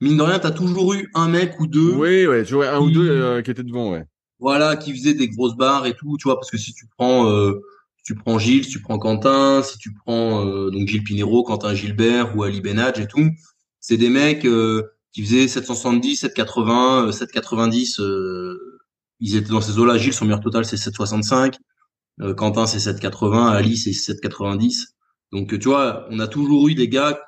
mine 0.00 0.16
de 0.16 0.22
rien, 0.22 0.38
t'as 0.38 0.50
toujours 0.50 0.94
eu 0.94 1.10
un 1.14 1.28
mec 1.28 1.58
ou 1.60 1.66
deux. 1.66 1.92
Oui, 1.92 2.26
ouais, 2.26 2.44
toujours 2.44 2.64
un 2.64 2.80
ou 2.80 2.90
deux 2.90 3.08
euh, 3.08 3.42
qui 3.42 3.50
étaient 3.50 3.62
devant, 3.62 3.92
ouais. 3.92 4.04
Voilà, 4.38 4.76
qui 4.76 4.92
faisaient 4.92 5.14
des 5.14 5.28
grosses 5.28 5.56
barres 5.56 5.86
et 5.86 5.94
tout, 5.94 6.16
tu 6.18 6.24
vois, 6.24 6.36
parce 6.36 6.50
que 6.50 6.56
si 6.56 6.72
tu 6.72 6.86
prends, 6.96 7.30
euh, 7.30 7.60
tu 8.04 8.14
prends 8.14 8.38
Gilles, 8.38 8.64
si 8.64 8.70
tu 8.70 8.80
prends 8.80 8.98
Quentin, 8.98 9.62
si 9.62 9.78
tu 9.78 9.92
prends 9.92 10.46
euh, 10.46 10.70
donc 10.70 10.88
Gilles 10.88 11.04
Pinero, 11.04 11.42
Quentin 11.42 11.74
Gilbert 11.74 12.36
ou 12.36 12.42
Ali 12.42 12.60
Benadj 12.62 13.00
et 13.00 13.06
tout, 13.06 13.28
c'est 13.80 13.98
des 13.98 14.08
mecs 14.08 14.46
qui 15.12 15.22
faisaient 15.24 15.48
770, 15.48 16.16
780, 16.16 17.12
790. 17.12 18.00
ils 19.20 19.36
étaient 19.36 19.50
dans 19.50 19.60
ces 19.60 19.78
eaux-là. 19.78 19.98
Gilles, 19.98 20.14
son 20.14 20.24
meilleur 20.24 20.40
total, 20.40 20.64
c'est 20.64 20.76
765. 20.76 21.56
Quentin, 22.36 22.66
c'est 22.66 22.78
780. 22.78 23.48
Ali, 23.48 23.76
c'est 23.76 23.92
790. 23.92 24.94
Donc, 25.32 25.58
tu 25.58 25.68
vois, 25.68 26.06
on 26.10 26.18
a 26.18 26.26
toujours 26.26 26.68
eu 26.68 26.74
des 26.74 26.88
gars 26.88 27.20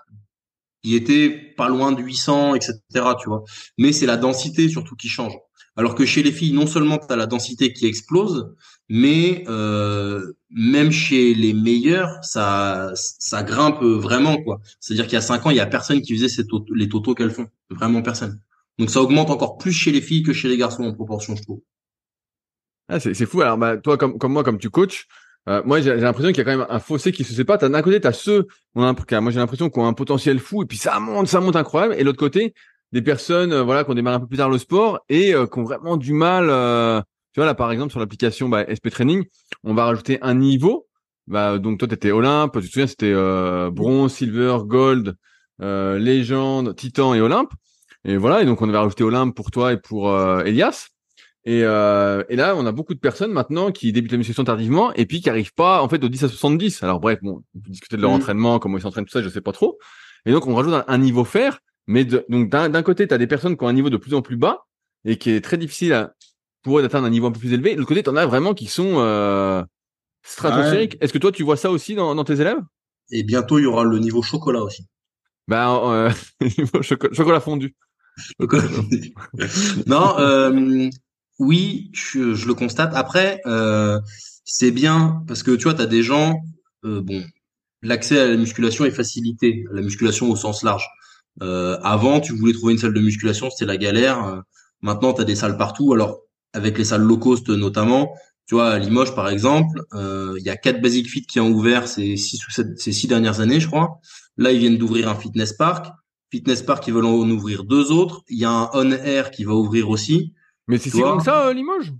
qui 0.83 0.97
étaient 0.97 1.31
pas 1.57 1.69
loin 1.69 1.93
de 1.93 2.03
800, 2.03 2.55
etc., 2.55 2.79
tu 3.21 3.29
vois. 3.29 3.45
Mais 3.79 3.93
c'est 3.93 4.07
la 4.07 4.17
densité 4.17 4.69
surtout 4.69 4.97
qui 4.97 5.09
change. 5.09 5.35
Alors 5.77 5.95
que 5.95 6.05
chez 6.05 6.23
les 6.23 6.33
filles, 6.33 6.53
non 6.53 6.67
seulement 6.67 6.99
tu 6.99 7.11
as 7.13 7.17
la 7.17 7.27
densité 7.27 7.73
qui 7.73 7.87
explose, 7.87 8.55
mais 8.89 9.45
euh, 9.49 10.35
même 10.51 10.91
chez 10.91 11.35
les 11.35 11.55
meilleurs, 11.55 12.23
ça, 12.23 12.93
ça 12.95 13.43
grimpe 13.43 13.83
vraiment, 13.83 14.37
quoi. 14.43 14.61
C'est-à-dire 14.81 15.07
qu'il 15.07 15.15
y 15.15 15.17
a 15.17 15.23
cinq 15.23 15.47
ans, 15.47 15.51
il 15.51 15.57
y 15.57 15.61
a 15.61 15.67
personne 15.67 16.03
qui 16.03 16.17
faisait 16.17 16.43
les 16.75 16.89
totaux 16.89 17.15
qu'elles 17.15 17.31
font. 17.31 17.49
Vraiment 17.71 18.03
personne. 18.03 18.39
Donc 18.79 18.91
ça 18.91 19.01
augmente 19.01 19.31
encore 19.31 19.57
plus 19.57 19.73
chez 19.73 19.93
les 19.93 20.03
filles 20.03 20.23
que 20.23 20.33
chez 20.33 20.49
les 20.49 20.59
garçons 20.59 20.85
en 20.85 20.93
proportion, 20.93 21.37
je 21.37 21.43
trouve. 21.43 21.63
Ah, 22.89 23.01
c'est 23.01 23.15
fou. 23.27 23.41
Alors, 23.41 23.57
bah, 23.57 23.79
toi, 23.79 23.97
comme, 23.97 24.19
comme 24.19 24.33
moi, 24.33 24.45
comme 24.45 24.59
tu 24.59 24.69
coaches, 24.69 25.07
euh, 25.49 25.63
moi, 25.65 25.81
j'ai 25.81 25.97
l'impression 25.97 26.31
qu'il 26.31 26.39
y 26.39 26.41
a 26.41 26.45
quand 26.45 26.59
même 26.59 26.67
un 26.69 26.79
fossé 26.79 27.11
qui 27.11 27.25
se 27.25 27.35
sépare. 27.35 27.59
D'un 27.59 27.83
côté, 27.83 28.01
tu 28.01 28.07
as 28.07 28.13
ceux, 28.13 28.47
on 28.75 28.83
a, 28.83 29.21
moi 29.21 29.31
j'ai 29.33 29.39
l'impression 29.39 29.71
qu'on 29.71 29.85
a 29.85 29.89
un 29.89 29.93
potentiel 29.93 30.39
fou, 30.39 30.63
et 30.63 30.67
puis 30.67 30.79
ça 30.79 31.01
monte, 31.01 31.27
ça 31.27 31.41
monte 31.41 31.57
incroyable. 31.57 31.95
Et 31.99 32.05
l'autre 32.05 32.19
côté, 32.19 32.55
des 32.93 33.03
personnes, 33.03 33.53
euh, 33.53 33.63
voilà, 33.63 33.85
qui 33.85 33.91
ont 33.91 33.95
démarré 33.95 34.17
un 34.17 34.21
peu 34.21 34.27
plus 34.29 34.37
tard 34.37 34.51
le 34.51 34.59
sport 34.59 35.01
et 35.09 35.35
euh, 35.35 35.47
qui 35.47 35.59
ont 35.59 35.65
vraiment 35.65 35.97
du 35.97 36.13
mal 36.13 36.51
tu 37.33 37.41
vois 37.41 37.47
là 37.47 37.55
par 37.55 37.73
exemple 37.73 37.91
sur 37.91 38.01
l'application 38.01 38.49
bah, 38.49 38.67
SP 38.69 38.91
Training, 38.91 39.25
on 39.65 39.75
va 39.75 39.87
rajouter 39.87 40.19
un 40.23 40.35
niveau. 40.35 40.87
Bah 41.27 41.59
donc 41.59 41.79
toi 41.79 41.89
t'étais 41.89 42.11
Olympe, 42.11 42.61
tu 42.61 42.67
te 42.67 42.73
souviens 42.73 42.87
c'était 42.87 43.13
euh, 43.13 43.71
bronze, 43.71 44.13
silver, 44.13 44.59
gold, 44.65 45.15
euh, 45.63 45.99
légende, 45.99 46.75
titan 46.77 47.15
et 47.15 47.21
Olympe. 47.21 47.53
Et 48.05 48.17
voilà 48.17 48.43
et 48.43 48.45
donc 48.45 48.61
on 48.61 48.67
va 48.67 48.81
rajouter 48.81 49.05
Olympe 49.05 49.35
pour 49.35 49.51
toi 49.51 49.73
et 49.73 49.79
pour 49.79 50.11
euh, 50.11 50.43
Elias. 50.45 50.89
Et, 51.45 51.63
euh, 51.65 52.23
et 52.29 52.37
là, 52.37 52.55
on 52.57 52.65
a 52.67 52.73
beaucoup 52.73 52.95
de 52.95 53.01
personnes 53.01 53.33
maintenant 53.33 53.73
qui 53.73 53.93
débutent 53.93 54.13
la 54.13 54.19
musculation 54.19 54.45
tardivement 54.45 54.93
et 54.95 55.07
puis 55.07 55.21
qui 55.21 55.29
arrivent 55.29 55.53
pas 55.55 55.83
en 55.83 55.89
fait 55.89 56.03
au 56.05 56.09
10 56.09 56.23
à 56.25 56.29
70. 56.29 56.83
Alors 56.85 57.01
bref, 57.01 57.19
bon, 57.23 57.43
on 57.55 57.61
peut 57.61 57.71
discuter 57.71 57.97
de 57.97 58.03
leur 58.03 58.11
Mhm. 58.13 58.17
entraînement, 58.19 58.59
comment 58.61 58.79
ils 58.79 58.83
s'entraînent, 58.83 59.05
tout 59.07 59.11
ça, 59.13 59.23
je 59.23 59.29
sais 59.29 59.41
pas 59.41 59.53
trop. 59.53 59.79
Et 60.25 60.31
donc 60.33 60.47
on 60.47 60.55
rajoute 60.55 60.73
un, 60.75 60.85
un 60.87 60.99
niveau 60.99 61.25
fer, 61.25 61.59
mais 61.89 62.05
de- 62.05 62.25
donc 62.29 62.49
d'un 62.49 62.83
côté, 62.85 63.09
tu 63.09 63.15
as 63.15 63.19
des 63.19 63.27
personnes 63.27 63.57
qui 63.57 63.65
ont 63.65 63.69
un 63.69 63.73
niveau 63.73 63.91
de 63.91 63.97
plus 63.97 64.15
en 64.15 64.23
plus 64.23 64.37
bas 64.37 64.61
et 65.05 65.17
qui 65.19 65.31
est 65.31 65.41
très 65.41 65.59
difficile 65.59 65.93
à, 65.95 66.15
pour 66.63 66.79
eux 66.79 66.83
d'atteindre 66.83 67.07
un 67.07 67.11
niveau 67.11 67.27
un 67.27 67.33
peu 67.33 67.41
plus 67.41 67.53
élevé. 67.53 67.73
De 67.73 67.79
l'autre 67.79 67.89
côté, 67.89 68.05
tu 68.05 68.11
en 68.11 68.15
as 68.17 68.25
vraiment 68.27 68.55
qui 68.55 68.67
sont 68.67 68.99
euh, 68.99 69.65
stratosphériques. 70.23 70.97
Est-ce 71.01 71.13
que 71.13 71.19
toi, 71.19 71.33
tu 71.33 71.43
vois 71.43 71.57
ça 71.57 71.73
aussi 71.73 71.97
dans, 71.97 72.15
dans 72.15 72.23
tes 72.25 72.41
élèves? 72.41 72.61
Et 73.11 73.25
bientôt, 73.25 73.59
il 73.59 73.63
y 73.63 73.67
aura 73.67 73.83
le 73.83 73.99
niveau 73.99 74.23
chocolat 74.23 74.63
aussi. 74.63 74.87
Ben, 75.49 75.69
euh, 75.85 76.11
niveau 76.57 76.83
choco- 76.83 77.13
chocolat 77.13 77.41
fondu. 77.41 77.75
non, 79.87 80.19
euh, 80.19 80.89
oui, 81.43 81.91
je, 81.93 82.47
le 82.47 82.55
constate. 82.55 82.93
Après, 82.95 83.41
euh, 83.47 83.99
c'est 84.45 84.71
bien 84.71 85.25
parce 85.27 85.43
que 85.43 85.51
tu 85.51 85.65
vois, 85.65 85.75
tu 85.75 85.83
as 85.83 85.87
des 85.87 86.03
gens, 86.03 86.41
euh, 86.85 87.01
bon, 87.03 87.25
l'accès 87.83 88.21
à 88.21 88.29
la 88.29 88.37
musculation 88.37 88.85
est 88.85 88.93
facilité, 88.93 89.65
la 89.73 89.83
musculation 89.83 90.31
au 90.31 90.37
sens 90.37 90.63
large. 90.63 90.87
Euh, 91.43 91.79
avant, 91.83 92.21
tu 92.21 92.33
voulais 92.37 92.53
trouver 92.53 92.75
une 92.75 92.79
salle 92.79 92.95
de 92.95 93.01
musculation, 93.01 93.51
c'était 93.51 93.65
la 93.65 93.77
galère. 93.77 94.43
Maintenant, 94.83 95.13
tu 95.13 95.21
as 95.21 95.25
des 95.25 95.35
salles 95.35 95.57
partout. 95.57 95.93
Alors, 95.93 96.21
avec 96.53 96.79
les 96.79 96.85
salles 96.85 97.03
low 97.03 97.19
cost 97.19 97.49
notamment, 97.49 98.15
tu 98.47 98.55
vois, 98.55 98.71
à 98.71 98.79
Limoges, 98.79 99.15
par 99.15 99.29
exemple, 99.29 99.83
il 99.93 100.43
y 100.45 100.51
a 100.51 100.57
quatre 100.57 100.81
Basic 100.81 101.09
Fit 101.09 101.27
qui 101.27 101.41
ont 101.41 101.51
ouvert 101.51 101.89
ces 101.89 102.17
six 102.17 102.47
ou 102.47 102.51
sept, 102.53 102.79
ces 102.79 102.93
six 102.93 103.09
dernières 103.09 103.41
années, 103.41 103.59
je 103.59 103.67
crois. 103.67 103.99
Là, 104.37 104.53
ils 104.53 104.61
viennent 104.61 104.79
d'ouvrir 104.79 105.09
un 105.09 105.17
fitness 105.17 105.55
park. 105.55 105.87
Fitness 106.31 106.63
Park, 106.63 106.87
ils 106.87 106.95
veulent 106.95 107.05
en 107.05 107.29
ouvrir 107.29 107.65
deux 107.65 107.93
autres. 107.93 108.23
Il 108.31 108.39
y 108.39 108.45
a 108.45 108.51
un 108.51 108.71
On 108.73 108.91
Air 108.91 109.31
qui 109.31 109.45
va 109.45 109.53
ouvrir 109.53 109.91
aussi. 109.91 110.33
Mais 110.69 110.79
c'est 110.79 110.91
si 110.91 111.01
que 111.01 111.23
ça, 111.23 111.49
euh, 111.49 111.53
Limoges 111.53 111.93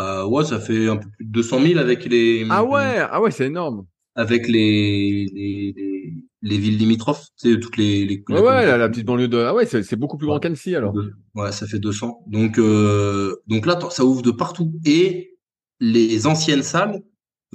Euh, 0.00 0.24
ouais, 0.26 0.44
ça 0.44 0.58
fait 0.60 0.88
un 0.88 0.96
peu 0.96 1.08
plus 1.16 1.24
de 1.26 1.30
200 1.32 1.60
000 1.60 1.78
avec 1.78 2.04
les 2.06 2.46
Ah 2.50 2.64
ouais, 2.64 2.98
ah 2.98 3.20
ouais, 3.20 3.30
c'est 3.30 3.46
énorme. 3.46 3.86
avec 4.14 4.48
les 4.48 5.26
les, 5.32 5.72
les, 5.76 6.14
les 6.42 6.58
villes 6.58 6.78
limitrophes, 6.78 7.26
tu 7.40 7.52
sais, 7.52 7.60
toutes 7.60 7.76
les, 7.76 8.04
les 8.06 8.22
Ouais, 8.28 8.40
ouais, 8.40 8.66
la, 8.66 8.76
la 8.78 8.88
petite 8.88 9.06
banlieue 9.06 9.28
de. 9.28 9.38
Ah 9.38 9.54
ouais, 9.54 9.66
c'est 9.66 9.96
beaucoup 9.96 10.16
plus 10.16 10.26
grand 10.26 10.40
qu'Annecy 10.40 10.74
alors. 10.74 10.94
Ouais, 11.34 11.52
ça 11.52 11.66
fait 11.66 11.78
200. 11.78 12.24
Donc 12.26 12.58
euh, 12.58 13.36
donc 13.46 13.66
là, 13.66 13.78
ça 13.90 14.04
ouvre 14.04 14.22
de 14.22 14.30
partout. 14.30 14.72
Et 14.84 15.36
les 15.80 16.26
anciennes 16.26 16.62
salles 16.62 17.02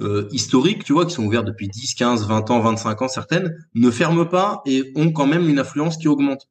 euh, 0.00 0.28
historiques, 0.30 0.84
tu 0.84 0.92
vois, 0.92 1.06
qui 1.06 1.14
sont 1.14 1.24
ouvertes 1.24 1.46
depuis 1.46 1.68
10, 1.68 1.94
15, 1.94 2.26
20 2.28 2.50
ans, 2.50 2.60
25 2.60 3.02
ans, 3.02 3.08
certaines, 3.08 3.54
ne 3.74 3.90
ferment 3.90 4.26
pas 4.26 4.62
et 4.66 4.92
ont 4.94 5.10
quand 5.12 5.26
même 5.26 5.48
une 5.48 5.58
affluence 5.58 5.96
qui 5.96 6.08
augmente. 6.08 6.48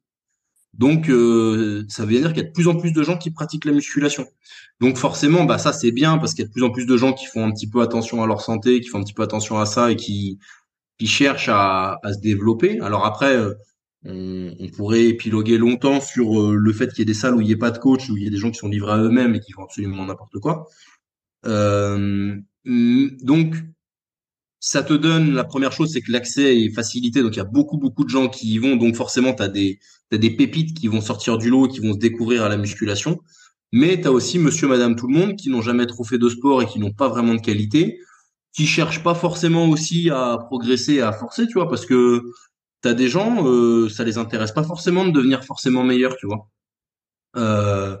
Donc, 0.78 1.08
euh, 1.08 1.84
ça 1.88 2.04
veut 2.04 2.12
dire 2.12 2.28
qu'il 2.28 2.42
y 2.42 2.46
a 2.46 2.48
de 2.48 2.52
plus 2.52 2.68
en 2.68 2.76
plus 2.76 2.92
de 2.92 3.02
gens 3.02 3.16
qui 3.16 3.30
pratiquent 3.30 3.64
la 3.64 3.72
musculation. 3.72 4.26
Donc, 4.80 4.96
forcément, 4.98 5.44
bah 5.44 5.58
ça 5.58 5.72
c'est 5.72 5.92
bien 5.92 6.18
parce 6.18 6.34
qu'il 6.34 6.42
y 6.42 6.44
a 6.44 6.48
de 6.48 6.52
plus 6.52 6.62
en 6.62 6.70
plus 6.70 6.86
de 6.86 6.96
gens 6.96 7.12
qui 7.12 7.26
font 7.26 7.44
un 7.44 7.52
petit 7.52 7.68
peu 7.68 7.80
attention 7.80 8.22
à 8.22 8.26
leur 8.26 8.42
santé, 8.42 8.80
qui 8.80 8.88
font 8.88 8.98
un 8.98 9.04
petit 9.04 9.14
peu 9.14 9.22
attention 9.22 9.58
à 9.58 9.66
ça 9.66 9.90
et 9.90 9.96
qui 9.96 10.38
qui 10.98 11.06
cherchent 11.06 11.50
à, 11.50 11.98
à 12.02 12.12
se 12.12 12.20
développer. 12.20 12.80
Alors 12.80 13.04
après, 13.04 13.36
euh, 13.36 13.54
on, 14.04 14.68
pourrait 14.68 15.06
épiloguer 15.06 15.58
longtemps 15.58 16.00
sur 16.00 16.40
euh, 16.40 16.54
le 16.54 16.72
fait 16.72 16.88
qu'il 16.88 17.00
y 17.00 17.02
ait 17.02 17.06
des 17.06 17.14
salles 17.14 17.34
où 17.34 17.40
il 17.40 17.46
n'y 17.46 17.52
ait 17.52 17.56
pas 17.56 17.70
de 17.70 17.78
coach, 17.78 18.08
où 18.08 18.16
il 18.16 18.24
y 18.24 18.26
a 18.26 18.30
des 18.30 18.36
gens 18.36 18.50
qui 18.50 18.58
sont 18.58 18.68
livrés 18.68 18.92
à 18.92 18.98
eux-mêmes 18.98 19.34
et 19.34 19.40
qui 19.40 19.52
font 19.52 19.64
absolument 19.64 20.04
n'importe 20.04 20.38
quoi. 20.38 20.68
Euh, 21.46 22.36
donc, 22.64 23.54
ça 24.66 24.82
te 24.82 24.94
donne, 24.94 25.32
la 25.32 25.44
première 25.44 25.70
chose, 25.70 25.92
c'est 25.92 26.00
que 26.00 26.10
l'accès 26.10 26.58
est 26.58 26.70
facilité. 26.74 27.22
Donc, 27.22 27.34
il 27.34 27.38
y 27.38 27.40
a 27.40 27.44
beaucoup, 27.44 27.78
beaucoup 27.78 28.02
de 28.02 28.08
gens 28.08 28.28
qui 28.28 28.48
y 28.54 28.58
vont. 28.58 28.74
Donc, 28.74 28.96
forcément, 28.96 29.32
tu 29.32 29.40
as 29.44 29.46
des, 29.46 29.78
t'as 30.10 30.16
des 30.16 30.30
pépites 30.30 30.76
qui 30.76 30.88
vont 30.88 31.00
sortir 31.00 31.38
du 31.38 31.50
lot 31.50 31.68
qui 31.68 31.78
vont 31.78 31.92
se 31.92 31.98
découvrir 31.98 32.42
à 32.42 32.48
la 32.48 32.56
musculation. 32.56 33.20
Mais 33.70 34.00
tu 34.00 34.08
as 34.08 34.10
aussi 34.10 34.40
monsieur, 34.40 34.66
madame, 34.66 34.96
tout 34.96 35.06
le 35.06 35.16
monde 35.16 35.36
qui 35.36 35.50
n'ont 35.50 35.62
jamais 35.62 35.86
trop 35.86 36.02
fait 36.02 36.18
de 36.18 36.28
sport 36.28 36.62
et 36.62 36.66
qui 36.66 36.80
n'ont 36.80 36.92
pas 36.92 37.06
vraiment 37.06 37.36
de 37.36 37.40
qualité, 37.40 38.00
qui 38.52 38.66
cherchent 38.66 39.04
pas 39.04 39.14
forcément 39.14 39.68
aussi 39.68 40.10
à 40.10 40.36
progresser, 40.48 41.00
à 41.00 41.12
forcer, 41.12 41.46
tu 41.46 41.52
vois, 41.54 41.68
parce 41.68 41.86
que 41.86 42.24
tu 42.82 42.88
as 42.88 42.94
des 42.94 43.08
gens, 43.08 43.46
euh, 43.46 43.88
ça 43.88 44.02
les 44.02 44.18
intéresse 44.18 44.50
pas 44.50 44.64
forcément 44.64 45.04
de 45.04 45.12
devenir 45.12 45.44
forcément 45.44 45.84
meilleurs, 45.84 46.16
tu 46.16 46.26
vois. 46.26 46.50
Euh, 47.36 47.96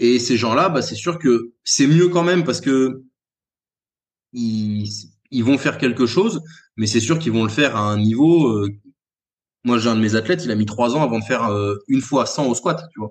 et 0.00 0.18
ces 0.18 0.36
gens-là, 0.36 0.70
bah, 0.70 0.82
c'est 0.82 0.96
sûr 0.96 1.20
que 1.20 1.52
c'est 1.62 1.86
mieux 1.86 2.08
quand 2.08 2.24
même 2.24 2.42
parce 2.42 2.60
que 2.60 3.04
ils, 4.32 4.88
ils 5.30 5.44
vont 5.44 5.58
faire 5.58 5.78
quelque 5.78 6.06
chose, 6.06 6.42
mais 6.76 6.86
c'est 6.86 7.00
sûr 7.00 7.18
qu'ils 7.18 7.32
vont 7.32 7.44
le 7.44 7.50
faire 7.50 7.76
à 7.76 7.80
un 7.80 7.98
niveau. 7.98 8.48
euh, 8.48 8.70
moi, 9.64 9.78
j'ai 9.78 9.88
un 9.88 9.94
de 9.94 10.00
mes 10.00 10.14
athlètes, 10.14 10.44
il 10.44 10.50
a 10.50 10.54
mis 10.54 10.66
trois 10.66 10.96
ans 10.96 11.02
avant 11.02 11.18
de 11.18 11.24
faire 11.24 11.44
euh, 11.50 11.76
une 11.88 12.00
fois 12.00 12.26
100 12.26 12.46
au 12.46 12.54
squat, 12.54 12.88
tu 12.92 13.00
vois. 13.00 13.10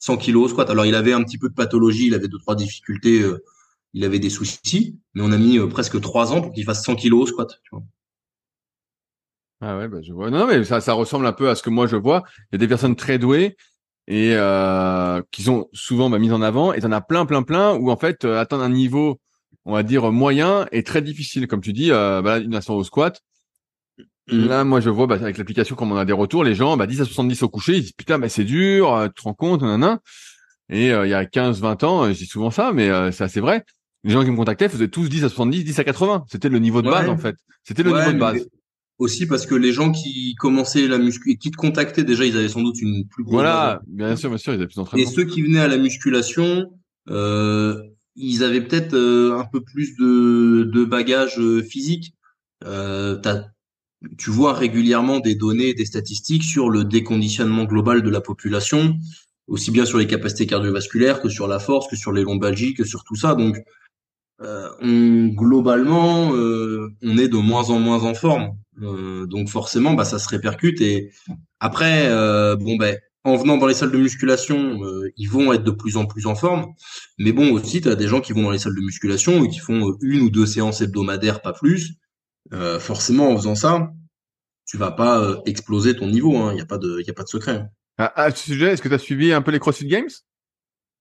100 0.00 0.16
kilos 0.18 0.46
au 0.46 0.48
squat. 0.48 0.68
Alors, 0.68 0.86
il 0.86 0.94
avait 0.94 1.12
un 1.12 1.22
petit 1.22 1.38
peu 1.38 1.48
de 1.48 1.54
pathologie, 1.54 2.08
il 2.08 2.14
avait 2.14 2.28
deux, 2.28 2.38
trois 2.38 2.56
difficultés, 2.56 3.22
euh, 3.22 3.42
il 3.94 4.04
avait 4.04 4.18
des 4.18 4.30
soucis, 4.30 4.98
mais 5.14 5.22
on 5.22 5.32
a 5.32 5.38
mis 5.38 5.58
presque 5.68 6.00
trois 6.00 6.32
ans 6.32 6.42
pour 6.42 6.52
qu'il 6.52 6.64
fasse 6.64 6.84
100 6.84 6.96
kilos 6.96 7.22
au 7.22 7.26
squat, 7.26 7.60
tu 7.62 7.70
vois. 7.70 7.84
Ah 9.60 9.78
ouais, 9.78 9.88
bah 9.88 10.02
je 10.02 10.12
vois. 10.12 10.30
Non, 10.30 10.46
mais 10.46 10.64
ça, 10.64 10.92
ressemble 10.92 11.26
un 11.26 11.32
peu 11.32 11.48
à 11.48 11.54
ce 11.54 11.62
que 11.62 11.70
moi 11.70 11.86
je 11.86 11.96
vois. 11.96 12.24
Il 12.50 12.54
y 12.54 12.56
a 12.56 12.58
des 12.58 12.68
personnes 12.68 12.96
très 12.96 13.18
douées 13.18 13.56
et 14.08 14.36
qui 15.30 15.42
sont 15.42 15.68
souvent 15.72 16.10
bah, 16.10 16.18
mises 16.18 16.32
en 16.32 16.42
avant, 16.42 16.74
et 16.74 16.80
t'en 16.80 16.92
as 16.92 17.00
plein, 17.00 17.24
plein, 17.24 17.44
plein 17.44 17.74
où 17.74 17.90
en 17.90 17.96
fait 17.96 18.24
atteindre 18.24 18.64
un 18.64 18.68
niveau, 18.68 19.20
on 19.64 19.72
va 19.72 19.82
dire 19.82 20.10
moyen, 20.12 20.66
est 20.72 20.86
très 20.86 21.02
difficile. 21.02 21.46
Comme 21.46 21.60
tu 21.60 21.72
dis, 21.72 21.90
euh, 21.90 22.22
bah, 22.22 22.38
une 22.38 22.50
nation 22.50 22.74
au 22.74 22.84
squat. 22.84 23.20
Mhm. 24.30 24.46
Là, 24.48 24.64
moi 24.64 24.80
je 24.80 24.88
vois 24.90 25.06
bah, 25.06 25.16
avec 25.16 25.36
l'application, 25.36 25.76
comme 25.76 25.92
on 25.92 25.96
a 25.96 26.04
des 26.06 26.12
retours, 26.14 26.44
les 26.44 26.54
gens, 26.54 26.76
bah, 26.76 26.86
10 26.86 27.00
à 27.02 27.04
70 27.04 27.42
au 27.42 27.48
coucher, 27.48 27.74
ils 27.76 27.82
disent 27.82 27.92
putain, 27.92 28.18
bah, 28.18 28.28
c'est 28.28 28.44
dur, 28.44 28.92
euh, 28.94 29.08
tu 29.08 29.14
te 29.14 29.22
rends 29.22 29.34
compte, 29.34 29.62
nanana. 29.62 30.00
Et 30.70 30.92
euh, 30.92 31.06
il 31.06 31.10
y 31.10 31.14
a 31.14 31.26
15, 31.26 31.60
20 31.60 31.84
ans, 31.84 32.04
euh, 32.04 32.12
je 32.14 32.18
dis 32.18 32.26
souvent 32.26 32.50
ça, 32.50 32.72
mais 32.72 32.88
euh, 32.88 33.12
c'est 33.12 33.24
assez 33.24 33.40
vrai. 33.40 33.64
Les 34.02 34.10
gens 34.12 34.24
qui 34.24 34.30
me 34.30 34.36
contactaient 34.36 34.68
faisaient 34.68 34.88
tous 34.88 35.08
10 35.08 35.24
à 35.24 35.28
70, 35.28 35.64
10 35.64 35.78
à 35.78 35.84
80. 35.84 36.24
C'était 36.30 36.48
le 36.48 36.58
niveau 36.58 36.80
de 36.80 36.88
Ouais. 36.88 36.92
base 36.94 37.08
en 37.10 37.18
fait. 37.18 37.36
C'était 37.64 37.82
le 37.82 37.92
Ouais, 37.92 38.00
niveau 38.00 38.12
de 38.12 38.18
base. 38.18 38.46
Aussi 38.98 39.26
parce 39.26 39.44
que 39.44 39.54
les 39.54 39.72
gens 39.72 39.92
qui 39.92 40.34
commençaient 40.36 40.86
la 40.86 40.98
muscu 40.98 41.32
et 41.32 41.36
qui 41.36 41.50
te 41.50 41.56
contactaient, 41.56 42.04
déjà, 42.04 42.24
ils 42.24 42.36
avaient 42.36 42.48
sans 42.48 42.62
doute 42.62 42.80
une 42.80 43.06
plus 43.08 43.24
grosse 43.24 43.34
base 43.42 43.42
Voilà, 43.42 43.80
bien 43.88 44.16
sûr, 44.16 44.28
bien 44.30 44.38
sûr, 44.38 44.52
ils 44.52 44.56
avaient 44.56 44.66
plus 44.66 44.74
Et 44.74 44.76
d'entraînement. 44.76 45.10
ceux 45.10 45.24
qui 45.24 45.42
venaient 45.42 45.60
à 45.60 45.68
la 45.68 45.76
musculation, 45.78 46.70
euh, 47.10 47.76
ils 48.16 48.44
avaient 48.44 48.60
peut-être 48.60 48.94
euh, 48.94 49.38
un 49.38 49.44
peu 49.44 49.60
plus 49.62 49.96
de, 49.96 50.64
de 50.64 50.84
bagages 50.84 51.38
euh, 51.38 51.62
physiques. 51.62 52.14
Euh, 52.64 53.20
tu 54.18 54.30
vois 54.30 54.52
régulièrement 54.52 55.20
des 55.20 55.34
données, 55.34 55.74
des 55.74 55.84
statistiques 55.84 56.44
sur 56.44 56.70
le 56.70 56.84
déconditionnement 56.84 57.64
global 57.64 58.02
de 58.02 58.10
la 58.10 58.20
population, 58.20 58.96
aussi 59.46 59.70
bien 59.70 59.84
sur 59.84 59.98
les 59.98 60.06
capacités 60.06 60.46
cardiovasculaires 60.46 61.20
que 61.20 61.28
sur 61.28 61.48
la 61.48 61.58
force, 61.58 61.88
que 61.88 61.96
sur 61.96 62.12
les 62.12 62.22
lombalgies, 62.22 62.74
que 62.74 62.84
sur 62.84 63.04
tout 63.04 63.16
ça. 63.16 63.34
Donc, 63.34 63.58
euh, 64.40 64.68
on, 64.80 65.28
globalement, 65.28 66.34
euh, 66.34 66.92
on 67.02 67.18
est 67.18 67.28
de 67.28 67.36
moins 67.36 67.70
en 67.70 67.78
moins 67.78 68.02
en 68.02 68.14
forme. 68.14 68.56
Euh, 68.82 69.26
donc 69.26 69.48
forcément, 69.48 69.94
bah, 69.94 70.04
ça 70.04 70.18
se 70.18 70.28
répercute. 70.28 70.80
Et 70.80 71.12
après, 71.60 72.08
euh, 72.08 72.56
bon 72.56 72.76
ben, 72.76 72.98
en 73.24 73.36
venant 73.36 73.56
dans 73.56 73.66
les 73.66 73.74
salles 73.74 73.90
de 73.92 73.98
musculation, 73.98 74.82
euh, 74.84 75.10
ils 75.16 75.28
vont 75.30 75.52
être 75.52 75.64
de 75.64 75.70
plus 75.70 75.96
en 75.96 76.06
plus 76.06 76.26
en 76.26 76.34
forme. 76.34 76.66
Mais 77.18 77.32
bon, 77.32 77.52
aussi, 77.52 77.80
tu 77.80 77.88
as 77.88 77.94
des 77.96 78.06
gens 78.06 78.20
qui 78.20 78.32
vont 78.32 78.42
dans 78.42 78.50
les 78.50 78.58
salles 78.58 78.74
de 78.74 78.80
musculation 78.80 79.44
et 79.44 79.48
qui 79.48 79.58
font 79.58 79.88
euh, 79.88 79.92
une 80.02 80.22
ou 80.22 80.30
deux 80.30 80.46
séances 80.46 80.80
hebdomadaires, 80.82 81.40
pas 81.42 81.52
plus. 81.52 81.94
Euh, 82.52 82.78
forcément, 82.78 83.30
en 83.30 83.36
faisant 83.36 83.54
ça, 83.54 83.90
tu 84.66 84.76
vas 84.76 84.90
pas 84.90 85.20
euh, 85.20 85.36
exploser 85.46 85.96
ton 85.96 86.08
niveau. 86.08 86.50
Il 86.50 86.54
n'y 86.54 86.60
a 86.60 86.66
pas 86.66 86.78
de, 86.78 87.02
y 87.06 87.10
a 87.10 87.14
pas 87.14 87.22
de 87.22 87.28
secret. 87.28 87.56
hein. 87.56 87.68
À, 87.96 88.22
à 88.24 88.30
ce 88.30 88.44
sujet, 88.44 88.72
est-ce 88.72 88.82
que 88.82 88.88
tu 88.88 88.94
as 88.94 88.98
suivi 88.98 89.32
un 89.32 89.40
peu 89.42 89.50
les 89.52 89.58
CrossFit 89.58 89.86
Games? 89.86 90.08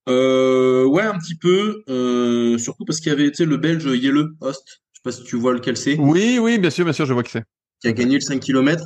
Euh, 0.10 0.86
ouais, 0.86 1.03
un 1.03 1.18
petit 1.18 1.36
peu. 1.36 1.84
Euh, 1.89 2.58
surtout 2.58 2.86
parce 2.86 3.00
qu'il 3.00 3.12
y 3.12 3.15
avait, 3.15 3.32
le 3.38 3.58
Belge 3.58 3.86
Yele 3.86 4.30
Host. 4.42 4.82
Je 4.94 5.00
sais 5.00 5.01
pas 5.03 5.12
si 5.12 5.24
tu 5.24 5.36
vois 5.38 5.53
lequel 5.53 5.77
c'est, 5.77 5.98
Oui, 5.98 6.39
oui, 6.39 6.58
bien 6.60 6.70
sûr, 6.70 6.84
bien 6.86 6.94
sûr, 6.94 7.06
je 7.06 7.13
vois 7.13 7.24
que 7.24 7.30
c'est. 7.32 7.44
Qui 7.84 7.90
a 7.90 7.92
gagné 7.92 8.16
le 8.16 8.22
5 8.22 8.40
km. 8.40 8.86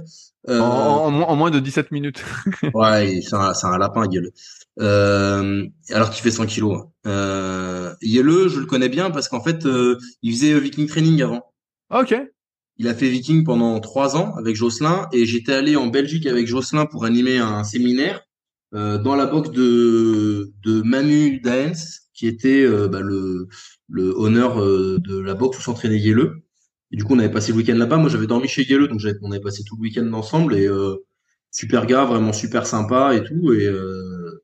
Euh, 0.49 0.59
En, 0.59 1.05
en, 1.05 1.11
moins- 1.11 1.25
en 1.27 1.35
moins 1.35 1.51
de 1.51 1.59
17 1.59 1.91
minutes. 1.91 2.23
Ouais, 2.73 3.19
c'est 3.21 3.35
un, 3.35 3.77
lapin, 3.77 4.05
Yele. 4.09 4.31
Euh, 4.79 5.65
alors 5.91 6.09
qu'il 6.09 6.23
fait 6.23 6.31
100 6.31 6.47
kilos. 6.47 6.81
hein. 6.81 6.89
Euh, 7.05 7.93
Yele, 8.01 8.47
je 8.47 8.59
le 8.59 8.65
connais 8.65 8.89
bien 8.89 9.11
parce 9.11 9.29
qu'en 9.29 9.41
fait, 9.43 9.65
euh, 9.67 9.97
il 10.23 10.31
faisait 10.33 10.53
euh, 10.53 10.57
Viking 10.59 10.87
Training 10.87 11.21
avant. 11.21 11.43
ok. 11.93 12.15
Il 12.79 12.87
a 12.87 12.93
fait 12.95 13.09
Viking 13.09 13.43
pendant 13.43 13.79
trois 13.79 14.15
ans 14.15 14.33
avec 14.35 14.55
Jocelyn 14.55 15.07
et 15.11 15.25
j'étais 15.25 15.53
allé 15.53 15.75
en 15.75 15.87
Belgique 15.87 16.25
avec 16.27 16.47
Jocelyn 16.47 16.85
pour 16.87 17.05
animer 17.05 17.37
un 17.39 17.63
séminaire 17.63 18.21
dans 18.73 19.15
la 19.15 19.25
box 19.25 19.49
de, 19.51 20.51
de 20.63 20.81
Manu 20.83 21.39
Daens, 21.39 21.73
qui 22.13 22.27
était 22.27 22.67
bah, 22.87 22.99
le, 23.01 23.47
le 23.89 24.13
honneur 24.15 24.57
de 24.63 25.19
la 25.19 25.33
boxe 25.33 25.57
où 25.57 25.61
s'entraînait 25.61 25.97
Yele. 25.97 26.33
Et 26.91 26.97
du 26.97 27.03
coup, 27.03 27.15
on 27.15 27.19
avait 27.19 27.31
passé 27.31 27.51
le 27.51 27.57
week-end 27.57 27.75
là-bas. 27.75 27.97
Moi, 27.97 28.09
j'avais 28.09 28.27
dormi 28.27 28.47
chez 28.47 28.63
Yele, 28.63 28.87
donc 28.87 29.01
on 29.21 29.31
avait 29.31 29.41
passé 29.41 29.63
tout 29.65 29.75
le 29.75 29.81
week-end 29.81 30.11
ensemble 30.13 30.55
et 30.55 30.67
euh, 30.67 30.95
super 31.51 31.85
gars, 31.85 32.05
vraiment 32.05 32.33
super 32.33 32.65
sympa 32.65 33.15
et 33.15 33.23
tout. 33.23 33.53
Et, 33.53 33.65
euh, 33.65 34.43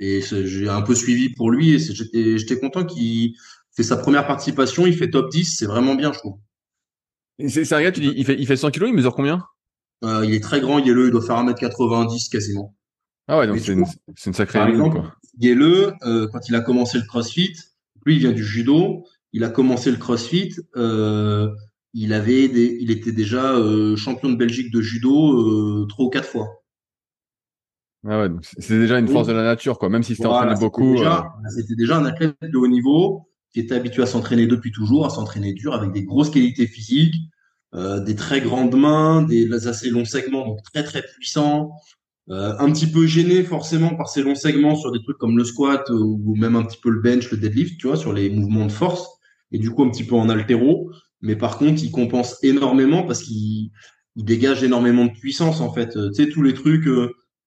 Et 0.00 0.20
j'ai 0.22 0.68
un 0.68 0.82
peu 0.82 0.94
suivi 0.94 1.30
pour 1.30 1.50
lui 1.50 1.74
et 1.74 1.78
j'étais, 1.78 2.58
content 2.58 2.84
qu'il 2.84 3.34
fait 3.76 3.82
sa 3.82 3.96
première 3.96 4.26
participation, 4.26 4.86
il 4.86 4.96
fait 4.96 5.10
top 5.10 5.30
10, 5.30 5.56
c'est 5.58 5.66
vraiment 5.66 5.94
bien, 5.94 6.12
je 6.12 6.18
trouve. 6.18 6.38
C'est 7.48 7.72
un 7.72 7.82
gars, 7.82 7.92
tu 7.92 8.00
dis, 8.00 8.12
il 8.16 8.24
fait, 8.24 8.36
il 8.38 8.46
fait 8.46 8.56
100 8.56 8.70
kilos, 8.70 8.90
il 8.90 8.94
mesure 8.94 9.14
combien? 9.14 9.44
Euh, 10.02 10.24
Il 10.26 10.34
est 10.34 10.42
très 10.42 10.60
grand, 10.60 10.78
Yelleux, 10.78 11.06
il 11.06 11.10
doit 11.10 11.22
faire 11.22 11.36
1m90 11.36 12.30
quasiment. 12.30 12.74
Ah 13.28 13.38
ouais, 13.38 13.46
donc 13.46 13.58
c'est 13.60 13.72
une, 13.72 13.84
une, 14.26 14.32
sacrée 14.32 14.58
Par 14.58 14.68
exemple, 14.68 15.00
quand 16.32 16.48
il 16.48 16.54
a 16.54 16.60
commencé 16.60 16.98
le 16.98 17.04
crossfit, 17.06 17.54
lui, 18.04 18.16
il 18.16 18.18
vient 18.18 18.32
du 18.32 18.44
judo, 18.44 19.04
il 19.32 19.44
a 19.44 19.48
commencé 19.48 19.90
le 19.90 19.96
crossfit, 19.96 20.54
euh, 20.76 21.50
il 21.92 22.12
avait 22.12 22.48
des, 22.48 22.78
il 22.80 22.90
était 22.90 23.12
déjà 23.12 23.54
euh, 23.54 23.96
champion 23.96 24.30
de 24.30 24.36
Belgique 24.36 24.72
de 24.72 24.80
judo 24.80 25.82
euh, 25.82 25.86
trois 25.88 26.06
ou 26.06 26.10
quatre 26.10 26.28
fois. 26.28 26.62
Ah 28.08 28.22
ouais, 28.22 28.28
c'est 28.58 28.78
déjà 28.78 28.98
une 28.98 29.08
force 29.08 29.28
de 29.28 29.32
la 29.32 29.42
nature, 29.42 29.78
quoi. 29.78 29.90
Même 29.90 30.02
si 30.02 30.14
c'était 30.14 30.26
entraîné 30.26 30.54
beaucoup. 30.58 30.96
C'était 31.54 31.74
déjà, 31.74 31.98
un 31.98 32.06
athlète 32.06 32.34
de 32.42 32.56
haut 32.56 32.68
niveau 32.68 33.28
qui 33.52 33.60
était 33.60 33.74
habitué 33.74 34.02
à 34.02 34.06
s'entraîner 34.06 34.46
depuis 34.46 34.72
toujours, 34.72 35.04
à 35.04 35.10
s'entraîner 35.10 35.52
dur, 35.52 35.74
avec 35.74 35.92
des 35.92 36.04
grosses 36.04 36.30
qualités 36.30 36.66
physiques, 36.66 37.16
euh, 37.74 38.00
des 38.00 38.14
très 38.14 38.40
grandes 38.40 38.74
mains, 38.74 39.22
des 39.22 39.66
assez 39.68 39.90
longs 39.90 40.06
segments, 40.06 40.46
donc 40.46 40.62
très 40.72 40.82
très 40.82 41.02
puissants. 41.02 41.72
Euh, 42.30 42.54
un 42.58 42.70
petit 42.72 42.86
peu 42.86 43.06
gêné 43.06 43.42
forcément 43.42 43.96
par 43.96 44.08
ces 44.08 44.22
longs 44.22 44.36
segments 44.36 44.76
sur 44.76 44.92
des 44.92 45.02
trucs 45.02 45.18
comme 45.18 45.36
le 45.36 45.44
squat 45.44 45.90
ou 45.90 46.36
même 46.36 46.54
un 46.54 46.62
petit 46.62 46.78
peu 46.80 46.88
le 46.88 47.00
bench, 47.00 47.30
le 47.30 47.36
deadlift, 47.36 47.78
tu 47.78 47.88
vois, 47.88 47.96
sur 47.96 48.12
les 48.12 48.30
mouvements 48.30 48.66
de 48.66 48.72
force 48.72 49.19
et 49.52 49.58
du 49.58 49.70
coup 49.70 49.84
un 49.84 49.90
petit 49.90 50.04
peu 50.04 50.14
en 50.14 50.28
altéro. 50.28 50.90
Mais 51.22 51.36
par 51.36 51.58
contre, 51.58 51.82
il 51.82 51.90
compense 51.90 52.38
énormément 52.42 53.02
parce 53.02 53.22
qu'il 53.22 53.70
dégage 54.16 54.62
énormément 54.62 55.06
de 55.06 55.12
puissance 55.12 55.60
en 55.60 55.72
fait. 55.72 55.90
Tu 55.90 56.14
sais 56.14 56.28
tous 56.28 56.42
les 56.42 56.54
trucs 56.54 56.88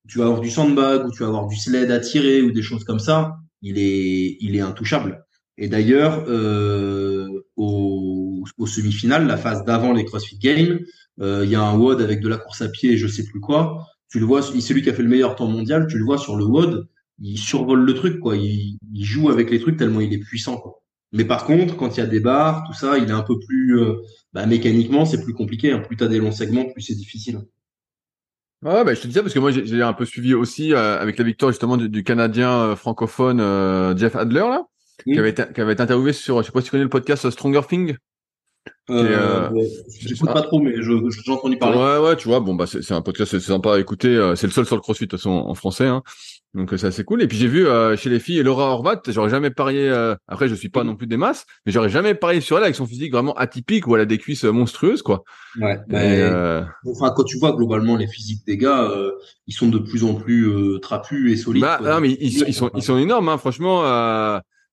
tu 0.07 0.17
vas 0.17 0.25
avoir 0.25 0.41
du 0.41 0.49
sandbag 0.49 1.05
ou 1.05 1.11
tu 1.11 1.19
vas 1.19 1.27
avoir 1.27 1.47
du 1.47 1.55
sled 1.55 1.91
à 1.91 1.99
tirer 1.99 2.41
ou 2.41 2.51
des 2.51 2.61
choses 2.61 2.83
comme 2.83 2.99
ça, 2.99 3.37
il 3.61 3.77
est, 3.77 4.37
il 4.41 4.55
est 4.55 4.61
intouchable. 4.61 5.25
Et 5.57 5.69
d'ailleurs, 5.69 6.25
euh, 6.27 7.27
au, 7.55 8.43
au 8.57 8.67
semi-final, 8.67 9.27
la 9.27 9.37
phase 9.37 9.63
d'avant 9.65 9.93
les 9.93 10.03
CrossFit 10.03 10.37
Games, 10.39 10.79
euh, 11.21 11.45
il 11.45 11.51
y 11.51 11.55
a 11.55 11.61
un 11.61 11.77
WOD 11.77 12.01
avec 12.01 12.21
de 12.21 12.27
la 12.27 12.37
course 12.37 12.61
à 12.61 12.69
pied 12.69 12.91
et 12.91 12.97
je 12.97 13.07
sais 13.07 13.25
plus 13.25 13.39
quoi. 13.39 13.85
Tu 14.09 14.19
le 14.19 14.25
vois, 14.25 14.41
c'est 14.41 14.73
lui 14.73 14.81
qui 14.81 14.89
a 14.89 14.93
fait 14.93 15.03
le 15.03 15.09
meilleur 15.09 15.35
temps 15.35 15.47
mondial. 15.47 15.87
Tu 15.87 15.97
le 15.97 16.03
vois 16.03 16.17
sur 16.17 16.35
le 16.35 16.45
WOD, 16.45 16.87
il 17.19 17.37
survole 17.37 17.81
le 17.81 17.93
truc, 17.93 18.19
quoi. 18.19 18.35
Il, 18.35 18.77
il 18.93 19.05
joue 19.05 19.29
avec 19.29 19.49
les 19.49 19.59
trucs 19.59 19.77
tellement 19.77 20.01
il 20.01 20.13
est 20.13 20.19
puissant, 20.19 20.57
quoi. 20.57 20.82
Mais 21.13 21.25
par 21.25 21.45
contre, 21.45 21.77
quand 21.77 21.95
il 21.95 21.99
y 21.99 22.03
a 22.03 22.07
des 22.07 22.19
barres, 22.19 22.63
tout 22.65 22.73
ça, 22.73 22.97
il 22.97 23.05
est 23.05 23.11
un 23.11 23.21
peu 23.21 23.39
plus, 23.39 23.79
euh, 23.79 24.01
bah, 24.33 24.45
mécaniquement, 24.45 25.05
c'est 25.05 25.23
plus 25.23 25.33
compliqué. 25.33 25.71
Hein. 25.71 25.79
Plus 25.79 25.95
tu 25.95 26.03
as 26.03 26.07
des 26.07 26.19
longs 26.19 26.31
segments, 26.31 26.65
plus 26.65 26.81
c'est 26.81 26.95
difficile. 26.95 27.39
Ouais, 28.63 28.85
bah, 28.85 28.93
je 28.93 29.01
te 29.01 29.07
disais 29.07 29.21
parce 29.21 29.33
que 29.33 29.39
moi 29.39 29.51
j'ai 29.51 29.81
un 29.81 29.91
peu 29.91 30.05
suivi 30.05 30.33
aussi 30.33 30.73
euh, 30.73 30.97
avec 30.97 31.17
la 31.17 31.25
victoire 31.25 31.51
justement 31.51 31.75
du, 31.75 31.89
du 31.89 32.03
Canadien 32.05 32.49
euh, 32.49 32.75
francophone 32.77 33.41
euh, 33.41 33.95
Jeff 33.97 34.15
Adler 34.15 34.39
là, 34.39 34.63
qui 35.03 35.19
avait 35.19 35.31
été, 35.31 35.43
qui 35.53 35.59
avait 35.59 35.73
été 35.73 35.83
interviewé 35.83 36.13
sur, 36.13 36.41
je 36.41 36.45
sais 36.45 36.51
pas 36.53 36.61
si 36.61 36.65
tu 36.65 36.71
connais 36.71 36.83
le 36.83 36.89
podcast 36.89 37.29
Stronger 37.29 37.61
Thing. 37.67 37.97
Euh, 38.89 39.49
J'écoute 39.99 40.31
pas 40.31 40.43
trop, 40.43 40.61
mais 40.61 40.75
j'ai 40.81 41.31
entendu 41.31 41.57
parler. 41.57 41.77
Ouais, 41.77 42.07
ouais, 42.07 42.15
tu 42.15 42.29
vois, 42.29 42.39
bon 42.39 42.55
bah 42.55 42.65
c'est 42.65 42.93
un 42.93 43.01
podcast 43.01 43.31
c'est 43.31 43.41
sympa 43.41 43.75
à 43.75 43.79
écouter. 43.79 44.33
c'est 44.37 44.47
le 44.47 44.53
seul 44.53 44.65
sur 44.65 44.77
le 44.77 44.81
CrossFit 44.81 45.07
de 45.07 45.09
toute 45.09 45.19
façon 45.19 45.31
en 45.31 45.55
français. 45.55 45.87
Hein. 45.87 46.01
Donc 46.53 46.71
c'est 46.77 46.85
assez 46.85 47.03
cool. 47.03 47.23
Et 47.23 47.27
puis 47.27 47.37
j'ai 47.37 47.47
vu 47.47 47.65
euh, 47.65 47.97
chez 47.97 48.09
les 48.11 48.19
filles 48.19 48.43
Laura 48.43 48.65
Horvat, 48.69 49.01
j'aurais 49.07 49.29
jamais 49.29 49.49
parié. 49.49 49.89
Euh, 49.89 50.15
après 50.27 50.47
je 50.47 50.53
suis 50.53 50.69
pas 50.69 50.83
non 50.83 50.95
plus 50.95 51.07
des 51.07 51.17
masses, 51.17 51.45
mais 51.65 51.71
j'aurais 51.71 51.89
jamais 51.89 52.13
parié 52.13 52.41
sur 52.41 52.57
elle 52.57 52.63
avec 52.63 52.75
son 52.75 52.85
physique 52.85 53.11
vraiment 53.11 53.33
atypique 53.33 53.87
où 53.87 53.95
elle 53.95 54.01
a 54.03 54.05
des 54.05 54.19
cuisses 54.19 54.43
monstrueuses 54.43 55.01
quoi. 55.01 55.23
Ouais. 55.59 55.79
euh... 55.93 56.63
Enfin 56.85 57.11
quand 57.15 57.23
tu 57.23 57.39
vois 57.39 57.53
globalement 57.53 57.97
les 57.97 58.07
physiques 58.07 58.45
des 58.45 58.57
gars, 58.57 58.83
euh, 58.83 59.11
ils 59.47 59.53
sont 59.53 59.69
de 59.69 59.79
plus 59.79 60.03
en 60.03 60.13
plus 60.13 60.79
trapus 60.79 61.31
et 61.31 61.37
solides. 61.37 61.63
Bah, 61.63 61.79
non 61.83 61.99
mais 61.99 62.11
ils, 62.11 62.47
ils, 62.47 62.53
sont 62.53 62.69
ils 62.75 62.83
sont 62.83 62.99
énormes. 62.99 63.29
Hein. 63.29 63.39
Franchement, 63.39 63.81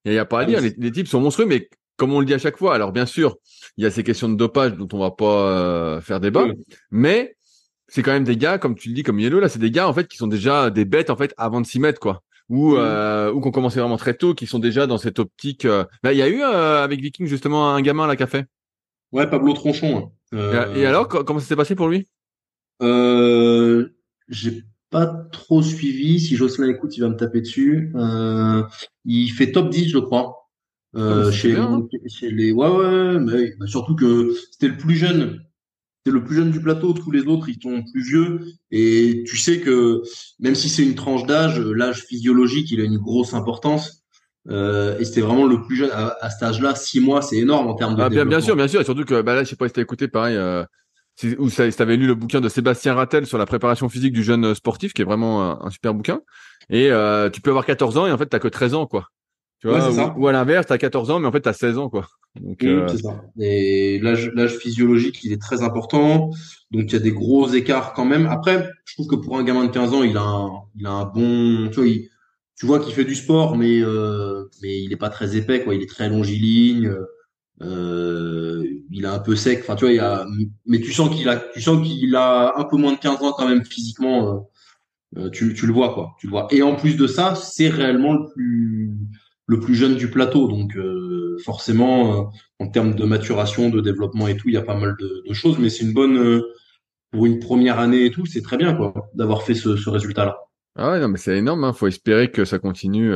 il 0.05 0.13
y, 0.13 0.17
a 0.19 0.25
pas 0.25 0.41
à 0.41 0.45
dire. 0.45 0.61
Les, 0.61 0.75
les, 0.77 0.91
types 0.91 1.07
sont 1.07 1.19
monstrueux, 1.19 1.47
mais 1.47 1.67
comme 1.97 2.13
on 2.13 2.19
le 2.19 2.25
dit 2.27 2.33
à 2.35 2.39
chaque 2.39 2.57
fois. 2.57 2.75
Alors 2.75 2.91
bien 2.91 3.07
sûr, 3.07 3.37
il 3.77 3.83
y 3.83 3.87
a 3.87 3.91
ces 3.91 4.03
questions 4.03 4.29
de 4.29 4.35
dopage 4.35 4.73
dont 4.73 4.87
on 4.93 4.99
va 4.99 5.11
pas 5.11 5.99
faire 6.01 6.19
débat, 6.19 6.45
mais 6.91 7.35
c'est 7.91 8.03
quand 8.03 8.13
même 8.13 8.23
des 8.23 8.37
gars, 8.37 8.57
comme 8.57 8.75
tu 8.75 8.87
le 8.87 8.95
dis, 8.95 9.03
comme 9.03 9.19
Yellow, 9.19 9.41
là, 9.41 9.49
c'est 9.49 9.59
des 9.59 9.69
gars, 9.69 9.85
en 9.85 9.93
fait, 9.93 10.07
qui 10.07 10.15
sont 10.15 10.27
déjà 10.27 10.69
des 10.69 10.85
bêtes, 10.85 11.09
en 11.09 11.17
fait, 11.17 11.33
avant 11.35 11.59
de 11.59 11.65
s'y 11.65 11.77
mettre, 11.77 11.99
quoi. 11.99 12.23
Ou, 12.47 12.71
mmh. 12.71 12.77
euh, 12.79 13.33
ou 13.33 13.41
qu'on 13.41 13.51
commençait 13.51 13.81
vraiment 13.81 13.97
très 13.97 14.13
tôt, 14.13 14.33
qui 14.33 14.47
sont 14.47 14.59
déjà 14.59 14.87
dans 14.87 14.97
cette 14.97 15.19
optique. 15.19 15.65
Euh... 15.65 15.83
Bah, 16.01 16.13
il 16.13 16.17
y 16.17 16.21
a 16.21 16.29
eu, 16.29 16.41
euh, 16.41 16.85
avec 16.85 17.01
Viking, 17.01 17.27
justement, 17.27 17.69
un 17.69 17.81
gamin, 17.81 18.07
là, 18.07 18.15
qui 18.15 18.23
a 18.23 18.27
fait. 18.27 18.45
Ouais, 19.11 19.29
Pablo 19.29 19.51
Tronchon. 19.51 19.97
Hein. 19.97 20.37
Euh... 20.37 20.73
Et, 20.73 20.85
alors, 20.85 21.09
comment 21.09 21.39
ça 21.39 21.47
s'est 21.47 21.57
passé 21.57 21.75
pour 21.75 21.89
lui? 21.89 22.07
Euh, 22.81 23.89
j'ai 24.29 24.63
pas 24.89 25.07
trop 25.33 25.61
suivi. 25.61 26.21
Si 26.21 26.37
Jocelyn 26.37 26.69
écoute, 26.69 26.95
il 26.95 27.01
va 27.01 27.09
me 27.09 27.17
taper 27.17 27.41
dessus. 27.41 27.91
Euh, 27.95 28.63
il 29.03 29.27
fait 29.31 29.51
top 29.51 29.69
10, 29.69 29.89
je 29.89 29.97
crois. 29.97 30.49
Euh, 30.95 31.25
ah, 31.27 31.31
chez, 31.31 31.57
hein. 31.57 31.85
chez, 32.07 32.31
les, 32.31 32.53
ouais, 32.53 32.67
ouais, 32.69 33.19
mais 33.19 33.53
bah, 33.59 33.67
surtout 33.67 33.95
que 33.95 34.33
c'était 34.51 34.69
le 34.69 34.77
plus 34.77 34.95
jeune 34.95 35.41
c'est 36.05 36.11
le 36.11 36.23
plus 36.23 36.35
jeune 36.35 36.51
du 36.51 36.61
plateau, 36.61 36.93
tous 36.93 37.11
les 37.11 37.27
autres 37.27 37.49
ils 37.49 37.61
sont 37.61 37.83
plus 37.83 38.03
vieux 38.03 38.39
et 38.71 39.23
tu 39.27 39.37
sais 39.37 39.59
que 39.59 40.01
même 40.39 40.55
si 40.55 40.69
c'est 40.69 40.83
une 40.83 40.95
tranche 40.95 41.25
d'âge, 41.25 41.59
l'âge 41.59 42.03
physiologique 42.05 42.71
il 42.71 42.81
a 42.81 42.83
une 42.83 42.97
grosse 42.97 43.33
importance. 43.33 43.99
Euh, 44.49 44.97
et 44.97 45.05
c'était 45.05 45.21
vraiment 45.21 45.45
le 45.45 45.61
plus 45.61 45.75
jeune 45.75 45.91
à, 45.91 46.17
à 46.19 46.31
cet 46.31 46.41
âge-là, 46.41 46.73
six 46.73 46.99
mois, 46.99 47.21
c'est 47.21 47.37
énorme 47.37 47.67
en 47.67 47.75
termes 47.75 47.95
de. 47.95 48.01
Ah, 48.01 48.09
bien, 48.09 48.25
bien, 48.25 48.41
sûr, 48.41 48.55
bien 48.55 48.67
sûr, 48.67 48.81
et 48.81 48.83
surtout 48.83 49.05
que 49.05 49.21
bah 49.21 49.35
là, 49.35 49.43
je 49.43 49.49
sais 49.49 49.55
pas 49.55 49.67
si 49.67 49.73
t'as 49.73 49.83
écouté 49.83 50.07
pareil. 50.07 50.35
Euh, 50.35 50.63
ou 51.37 51.49
si 51.49 51.71
t'avais 51.71 51.97
lu 51.97 52.07
le 52.07 52.15
bouquin 52.15 52.41
de 52.41 52.49
Sébastien 52.49 52.95
Rattel 52.95 53.25
sur 53.25 53.37
la 53.37 53.45
préparation 53.45 53.89
physique 53.89 54.13
du 54.13 54.23
jeune 54.23 54.55
sportif, 54.55 54.93
qui 54.93 55.01
est 55.01 55.05
vraiment 55.05 55.63
un, 55.63 55.69
super 55.69 55.93
bouquin. 55.93 56.21
Et 56.69 56.91
euh, 56.91 57.29
tu 57.29 57.41
peux 57.41 57.51
avoir 57.51 57.65
14 57.65 57.97
ans 57.97 58.07
et 58.07 58.11
en 58.11 58.17
fait 58.17 58.25
t'as 58.25 58.39
que 58.39 58.47
13 58.47 58.73
ans, 58.73 58.87
quoi. 58.87 59.07
Tu 59.61 59.67
vois, 59.67 59.89
ou, 59.89 60.21
ou, 60.23 60.27
à 60.27 60.31
l'inverse, 60.31 60.65
t'as 60.67 60.79
14 60.79 61.11
ans, 61.11 61.19
mais 61.19 61.27
en 61.27 61.31
fait 61.31 61.41
t'as 61.41 61.53
16 61.53 61.77
ans, 61.77 61.89
quoi. 61.89 62.07
Donc, 62.39 62.63
euh, 62.63 62.87
c'est 62.87 63.03
ça. 63.03 63.21
Et 63.39 63.99
l'âge 63.99 64.57
physiologique, 64.57 65.23
il 65.23 65.33
est 65.33 65.41
très 65.41 65.61
important. 65.61 66.31
Donc, 66.71 66.85
il 66.85 66.93
y 66.93 66.95
a 66.95 66.99
des 66.99 67.11
gros 67.11 67.47
écarts 67.49 67.93
quand 67.93 68.05
même. 68.05 68.25
Après, 68.25 68.69
je 68.85 68.93
trouve 68.95 69.07
que 69.07 69.15
pour 69.15 69.37
un 69.37 69.43
gamin 69.43 69.65
de 69.65 69.71
15 69.71 69.93
ans, 69.93 70.03
il 70.03 70.17
a 70.17 70.23
un, 70.23 70.49
il 70.75 70.85
a 70.87 70.91
un 70.91 71.05
bon, 71.05 71.69
tu 71.69 71.81
vois, 71.81 71.89
tu 72.55 72.65
vois 72.65 72.79
qu'il 72.79 72.93
fait 72.93 73.05
du 73.05 73.15
sport, 73.15 73.57
mais, 73.57 73.81
euh, 73.81 74.45
mais 74.61 74.81
il 74.81 74.91
est 74.93 74.97
pas 74.97 75.09
très 75.09 75.35
épais, 75.35 75.63
quoi. 75.63 75.75
Il 75.75 75.81
est 75.81 75.89
très 75.89 76.09
longiligne. 76.09 76.95
Euh, 77.61 78.65
il 78.89 79.03
est 79.03 79.07
un 79.07 79.19
peu 79.19 79.35
sec. 79.35 79.59
Enfin, 79.61 79.75
tu 79.75 79.85
vois, 79.85 79.93
il 79.93 79.99
a, 79.99 80.25
mais 80.65 80.79
tu 80.79 80.91
sens 80.91 81.15
qu'il 81.15 81.27
a, 81.29 81.37
tu 81.53 81.61
sens 81.61 81.85
qu'il 81.85 82.15
a 82.15 82.53
un 82.57 82.63
peu 82.63 82.77
moins 82.77 82.93
de 82.93 82.99
15 82.99 83.21
ans 83.21 83.33
quand 83.33 83.47
même 83.47 83.65
physiquement. 83.65 84.47
Euh, 85.17 85.29
tu, 85.29 85.53
tu 85.53 85.67
le 85.67 85.73
vois, 85.73 85.93
quoi. 85.93 86.15
Tu 86.19 86.27
le 86.27 86.31
vois. 86.31 86.47
Et 86.51 86.61
en 86.61 86.75
plus 86.75 86.95
de 86.95 87.05
ça, 87.05 87.35
c'est 87.35 87.69
réellement 87.69 88.13
le 88.13 88.31
plus, 88.33 88.91
le 89.51 89.59
plus 89.59 89.75
jeune 89.75 89.95
du 89.95 90.09
plateau. 90.09 90.47
Donc 90.47 90.77
euh, 90.77 91.37
forcément, 91.43 92.13
euh, 92.13 92.23
en 92.59 92.67
termes 92.69 92.95
de 92.95 93.03
maturation, 93.03 93.69
de 93.69 93.81
développement 93.81 94.29
et 94.29 94.37
tout, 94.37 94.47
il 94.47 94.53
y 94.53 94.57
a 94.57 94.61
pas 94.61 94.77
mal 94.77 94.95
de, 94.97 95.33
choses. 95.33 95.59
Mais 95.59 95.69
c'est 95.69 95.83
une 95.83 95.93
bonne 95.93 96.17
euh, 96.17 96.41
pour 97.11 97.25
une 97.25 97.39
première 97.39 97.77
année 97.77 98.05
et 98.05 98.11
tout, 98.11 98.25
c'est 98.25 98.41
très 98.41 98.55
bien 98.55 98.73
quoi 98.73 99.09
d'avoir 99.13 99.43
fait 99.43 99.53
ce, 99.53 99.89
résultat-là. 99.89 100.37
Ah 100.77 100.91
ouais, 100.91 101.01
non 101.01 101.09
mais 101.09 101.17
c'est 101.17 101.37
énorme. 101.37 101.65
Hein. 101.65 101.73
Faut 101.73 101.87
espérer 101.87 102.31
que 102.31 102.45
ça 102.45 102.59
continue. 102.59 103.13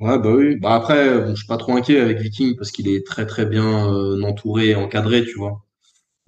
Ouais 0.00 0.18
bah 0.18 0.34
oui. 0.34 0.56
Bah 0.56 0.74
après, 0.74 1.20
bon, 1.20 1.30
je 1.30 1.36
suis 1.36 1.46
pas 1.46 1.56
trop 1.56 1.76
inquiet 1.76 2.00
avec 2.00 2.18
Viking 2.18 2.56
parce 2.56 2.72
qu'il 2.72 2.88
est 2.88 3.06
très 3.06 3.26
très 3.26 3.46
bien 3.46 3.64
entouré 4.24 4.70
et 4.70 4.74
encadré, 4.74 5.24
tu 5.24 5.38
vois. 5.38 5.64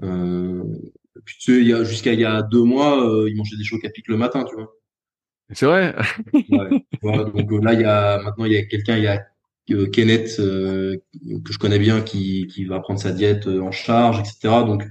puis 0.01 1.35
tu 1.41 1.53
sais, 1.53 1.61
il 1.61 1.67
y 1.67 1.73
a 1.73 1.83
jusqu'à 1.83 2.13
il 2.13 2.21
y 2.21 2.25
a 2.25 2.43
deux 2.43 2.63
mois, 2.63 3.05
il 3.27 3.37
mangeait 3.37 3.57
des 3.57 3.65
chocs 3.65 3.85
à 3.85 3.91
pic 3.91 4.07
le 4.07 4.17
matin, 4.17 4.45
tu 4.45 4.55
vois. 4.55 4.73
C'est 5.51 5.67
vrai? 5.67 5.97
ouais, 6.33 6.83
donc 7.03 7.65
là, 7.65 7.73
il 7.75 7.81
y 7.81 7.85
a 7.85 8.23
maintenant 8.23 8.45
il 8.45 8.53
y 8.53 8.57
a 8.57 8.65
quelqu'un, 8.65 8.97
il 8.97 9.03
y 9.03 9.09
a 9.09 9.27
Kenneth 9.67 10.41
euh, 10.41 10.97
que 11.45 11.53
je 11.53 11.59
connais 11.59 11.79
bien 11.79 12.01
qui, 12.03 12.47
qui 12.49 12.65
va 12.65 12.81
prendre 12.81 13.01
sa 13.01 13.13
diète 13.13 13.47
euh, 13.47 13.61
en 13.61 13.71
charge, 13.71 14.19
etc. 14.21 14.65
Donc 14.67 14.85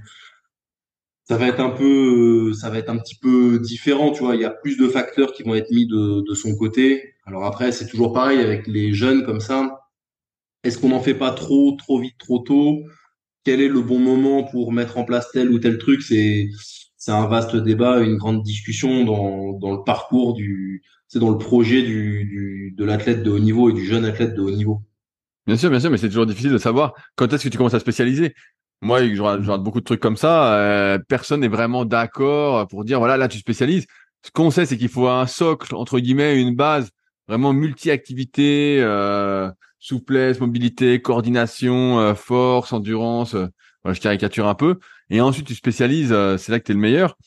ça 1.24 1.36
va 1.36 1.46
être 1.48 1.60
un 1.60 1.70
peu, 1.70 2.52
ça 2.52 2.70
va 2.70 2.78
être 2.78 2.90
un 2.90 2.98
petit 2.98 3.16
peu 3.16 3.58
différent, 3.58 4.12
tu 4.12 4.22
vois. 4.24 4.34
Il 4.34 4.42
y 4.42 4.44
a 4.44 4.50
plus 4.50 4.76
de 4.76 4.88
facteurs 4.88 5.32
qui 5.32 5.42
vont 5.42 5.54
être 5.54 5.70
mis 5.70 5.86
de, 5.86 6.22
de 6.28 6.34
son 6.34 6.56
côté. 6.56 7.14
Alors 7.26 7.44
après, 7.44 7.72
c'est 7.72 7.86
toujours 7.86 8.12
pareil 8.12 8.40
avec 8.40 8.66
les 8.66 8.92
jeunes 8.92 9.24
comme 9.24 9.40
ça. 9.40 9.80
Est-ce 10.64 10.78
qu'on 10.78 10.90
n'en 10.90 11.00
fait 11.00 11.14
pas 11.14 11.32
trop, 11.32 11.76
trop 11.78 12.00
vite, 12.00 12.18
trop 12.18 12.38
tôt? 12.40 12.82
Quel 13.44 13.60
est 13.60 13.68
le 13.68 13.82
bon 13.82 13.98
moment 13.98 14.44
pour 14.44 14.72
mettre 14.72 14.98
en 14.98 15.04
place 15.04 15.30
tel 15.32 15.50
ou 15.50 15.58
tel 15.58 15.78
truc? 15.78 16.02
C'est 16.02 16.48
c'est 16.96 17.10
un 17.10 17.26
vaste 17.26 17.56
débat, 17.56 18.00
une 18.00 18.16
grande 18.16 18.44
discussion 18.44 19.04
dans, 19.04 19.54
dans 19.58 19.72
le 19.72 19.82
parcours 19.82 20.34
du, 20.34 20.84
c'est 21.12 21.18
dans 21.18 21.28
le 21.28 21.36
projet 21.36 21.82
du, 21.82 22.24
du 22.24 22.74
de 22.74 22.84
l'athlète 22.86 23.22
de 23.22 23.30
haut 23.30 23.38
niveau 23.38 23.68
et 23.68 23.74
du 23.74 23.84
jeune 23.84 24.06
athlète 24.06 24.34
de 24.34 24.40
haut 24.40 24.50
niveau. 24.50 24.80
Bien 25.46 25.58
sûr, 25.58 25.68
bien 25.68 25.78
sûr, 25.78 25.90
mais 25.90 25.98
c'est 25.98 26.08
toujours 26.08 26.24
difficile 26.24 26.52
de 26.52 26.56
savoir 26.58 26.94
quand 27.16 27.30
est-ce 27.30 27.44
que 27.44 27.50
tu 27.50 27.58
commences 27.58 27.74
à 27.74 27.80
spécialiser. 27.80 28.34
Moi, 28.80 29.06
je 29.06 29.20
regarde 29.20 29.62
beaucoup 29.62 29.80
de 29.80 29.84
trucs 29.84 30.00
comme 30.00 30.16
ça. 30.16 30.54
Euh, 30.54 30.98
personne 31.06 31.40
n'est 31.40 31.48
vraiment 31.48 31.84
d'accord 31.84 32.66
pour 32.68 32.86
dire 32.86 32.98
voilà, 32.98 33.18
là 33.18 33.28
tu 33.28 33.36
spécialises. 33.36 33.84
Ce 34.24 34.30
qu'on 34.30 34.50
sait, 34.50 34.64
c'est 34.64 34.78
qu'il 34.78 34.88
faut 34.88 35.06
un 35.06 35.26
socle 35.26 35.74
entre 35.74 36.00
guillemets, 36.00 36.40
une 36.40 36.54
base 36.54 36.88
vraiment 37.28 37.52
multi-activité, 37.52 38.78
euh, 38.80 39.50
souplesse, 39.80 40.40
mobilité, 40.40 41.02
coordination, 41.02 42.00
euh, 42.00 42.14
force, 42.14 42.72
endurance. 42.72 43.34
Euh, 43.34 43.48
voilà, 43.84 43.94
je 43.94 44.00
caricature 44.00 44.48
un 44.48 44.54
peu. 44.54 44.78
Et 45.10 45.20
ensuite, 45.20 45.46
tu 45.46 45.54
spécialises. 45.54 46.16
c'est 46.38 46.52
là 46.52 46.58
que 46.58 46.64
tu 46.64 46.72
es 46.72 46.74
le 46.74 46.80
meilleur. 46.80 47.18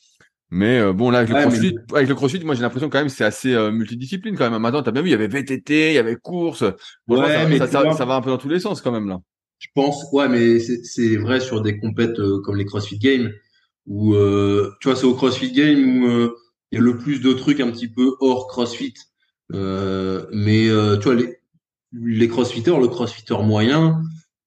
Mais 0.51 0.79
euh, 0.79 0.93
bon, 0.93 1.09
là, 1.09 1.19
avec 1.19 1.31
le, 1.31 1.41
crossfit, 1.41 1.75
avec 1.93 2.07
le 2.07 2.15
crossfit, 2.15 2.43
moi, 2.45 2.55
j'ai 2.55 2.61
l'impression 2.61 2.89
quand 2.89 2.99
même 2.99 3.09
c'est 3.09 3.23
assez 3.23 3.53
euh, 3.53 3.71
multidiscipline 3.71 4.37
quand 4.37 4.49
même. 4.49 4.61
Maintenant, 4.61 4.83
t'as 4.83 4.91
bien 4.91 5.01
vu, 5.01 5.09
il 5.09 5.11
y 5.11 5.15
avait 5.15 5.27
VTT, 5.27 5.91
il 5.91 5.95
y 5.95 5.97
avait 5.97 6.15
course. 6.15 6.61
ouais, 7.07 7.17
ça, 7.17 7.47
mais 7.47 7.57
ça, 7.57 7.67
ça, 7.67 8.05
va 8.05 8.15
un 8.15 8.21
peu 8.21 8.29
dans 8.29 8.37
tous 8.37 8.49
les 8.49 8.59
sens 8.59 8.81
quand 8.81 8.91
même 8.91 9.07
là. 9.07 9.19
Je 9.57 9.67
pense, 9.73 10.05
ouais, 10.11 10.27
mais 10.27 10.59
c'est 10.59 11.15
vrai 11.17 11.39
sur 11.39 11.61
des 11.61 11.79
compètes 11.79 12.19
euh, 12.19 12.39
comme 12.41 12.57
les 12.57 12.65
CrossFit 12.65 12.99
Games 12.99 13.31
où 13.87 14.13
tu 14.81 14.87
vois, 14.87 14.95
c'est 14.95 15.05
au 15.05 15.13
CrossFit 15.13 15.51
Games 15.51 16.03
où 16.03 16.31
il 16.71 16.75
y 16.75 16.77
a 16.77 16.81
le 16.81 16.97
plus 16.97 17.21
de 17.21 17.33
trucs 17.33 17.59
un 17.59 17.69
petit 17.69 17.87
peu 17.87 18.15
hors 18.19 18.47
CrossFit. 18.47 18.95
mais 19.51 20.67
tu 20.67 21.03
vois, 21.03 21.15
les 21.15 21.37
les 22.03 22.27
crossfitters, 22.27 22.77
le 22.79 22.87
crossfitter 22.87 23.37
moyen, 23.43 24.01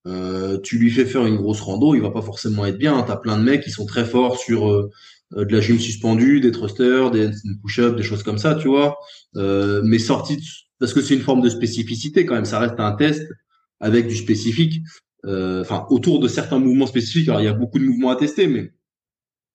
euh, 0.07 0.59
tu 0.61 0.79
lui 0.79 0.91
fais 0.91 1.05
faire 1.05 1.27
une 1.27 1.37
grosse 1.37 1.61
rando, 1.61 1.95
il 1.95 2.03
va 2.03 2.11
pas 2.11 2.23
forcément 2.23 2.65
être 2.67 2.79
bien. 2.79 3.03
Tu 3.03 3.13
as 3.13 3.17
plein 3.17 3.39
de 3.39 3.43
mecs 3.43 3.63
qui 3.63 3.71
sont 3.71 3.87
très 3.87 4.05
forts 4.05 4.39
sur 4.39 4.71
euh, 4.71 4.91
de 5.33 5.53
la 5.53 5.61
gym 5.61 5.79
suspendue, 5.79 6.41
des 6.41 6.53
thrusters, 6.53 7.11
des 7.11 7.31
push-ups, 7.63 7.97
des 7.97 8.03
choses 8.03 8.23
comme 8.23 8.39
ça, 8.39 8.55
tu 8.55 8.69
vois. 8.69 8.99
Euh, 9.37 9.83
mais 9.85 9.99
sorti 9.99 10.41
parce 10.81 10.95
que 10.95 11.01
c'est 11.01 11.15
une 11.15 11.23
forme 11.23 11.43
de 11.43 11.49
spécificité 11.49 12.25
quand 12.25 12.35
même, 12.35 12.45
ça 12.45 12.61
reste 12.61 12.79
un 12.79 12.93
test 12.93 13.29
avec 13.81 14.07
du 14.07 14.17
spécifique. 14.17 14.83
Enfin, 15.25 15.87
autour 15.91 16.21
de 16.21 16.29
certains 16.29 16.59
mouvements 16.59 16.87
spécifiques. 16.87 17.29
Alors, 17.29 17.43
il 17.43 17.45
y 17.45 17.49
a 17.49 17.53
beaucoup 17.53 17.79
de 17.79 17.85
mouvements 17.85 18.11
à 18.11 18.17
tester, 18.17 18.47
mais 18.47 18.73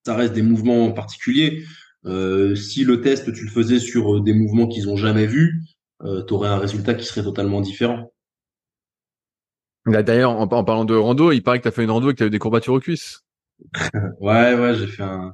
ça 0.05 0.15
reste 0.15 0.33
des 0.33 0.43
mouvements 0.43 0.91
particuliers. 0.91 1.63
si 2.05 2.83
le 2.83 3.01
test 3.01 3.33
tu 3.33 3.45
le 3.45 3.49
faisais 3.49 3.79
sur 3.79 4.21
des 4.21 4.33
mouvements 4.33 4.67
qu'ils 4.67 4.89
ont 4.89 4.97
jamais 4.97 5.25
vus, 5.25 5.63
tu 6.01 6.33
aurais 6.33 6.49
un 6.49 6.57
résultat 6.57 6.93
qui 6.93 7.05
serait 7.05 7.23
totalement 7.23 7.61
différent. 7.61 8.13
D'ailleurs, 9.85 10.31
en, 10.31 10.47
parlant 10.47 10.85
de 10.85 10.95
rando, 10.95 11.31
il 11.31 11.41
paraît 11.41 11.57
que 11.57 11.63
tu 11.63 11.67
as 11.67 11.71
fait 11.71 11.83
une 11.83 11.91
rando 11.91 12.09
et 12.09 12.13
que 12.13 12.17
tu 12.17 12.23
as 12.23 12.27
eu 12.27 12.29
des 12.29 12.39
courbatures 12.39 12.73
aux 12.73 12.79
cuisses. 12.79 13.23
ouais, 14.21 14.53
ouais, 14.55 14.75
j'ai 14.75 14.87
fait 14.87 15.03
un, 15.03 15.33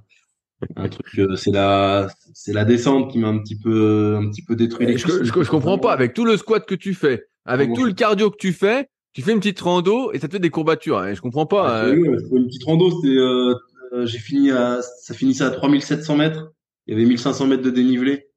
un 0.75 0.89
truc. 0.89 1.07
Euh, 1.17 1.35
c'est 1.35 1.51
la, 1.51 2.07
c'est 2.33 2.53
la 2.53 2.65
descente 2.65 3.11
qui 3.11 3.19
m'a 3.19 3.29
un 3.29 3.39
petit 3.39 3.57
peu, 3.57 4.17
un 4.21 4.29
petit 4.29 4.43
peu 4.43 4.55
détruit. 4.55 4.87
Les 4.87 4.97
je, 4.97 5.23
je, 5.23 5.49
comprends 5.49 5.77
pas. 5.77 5.93
Avec 5.93 6.13
tout 6.13 6.25
le 6.25 6.37
squat 6.37 6.65
que 6.65 6.75
tu 6.75 6.93
fais, 6.93 7.27
avec 7.45 7.73
tout 7.73 7.85
le 7.85 7.93
cardio 7.93 8.29
que 8.29 8.37
tu 8.37 8.53
fais, 8.53 8.89
tu 9.13 9.21
fais 9.21 9.31
une 9.31 9.39
petite 9.39 9.59
rando 9.59 10.11
et 10.11 10.19
ça 10.19 10.27
te 10.27 10.33
fait 10.33 10.39
des 10.39 10.49
courbatures. 10.49 10.99
Hein, 10.99 11.13
je 11.13 11.21
comprends 11.21 11.45
pas. 11.45 11.85
Euh... 11.85 11.95
une 11.95 12.45
petite 12.47 12.63
rando, 12.63 12.91
c'était, 12.91 13.15
euh, 13.15 13.55
euh, 13.93 14.05
j'ai 14.05 14.19
fini 14.19 14.51
à, 14.51 14.81
ça 14.81 15.13
finissait 15.13 15.43
à 15.43 15.51
3700 15.51 16.15
mètres. 16.15 16.51
Il 16.87 16.93
y 16.93 16.97
avait 16.97 17.07
1500 17.07 17.47
mètres 17.47 17.63
de 17.63 17.69
dénivelé. 17.69 18.27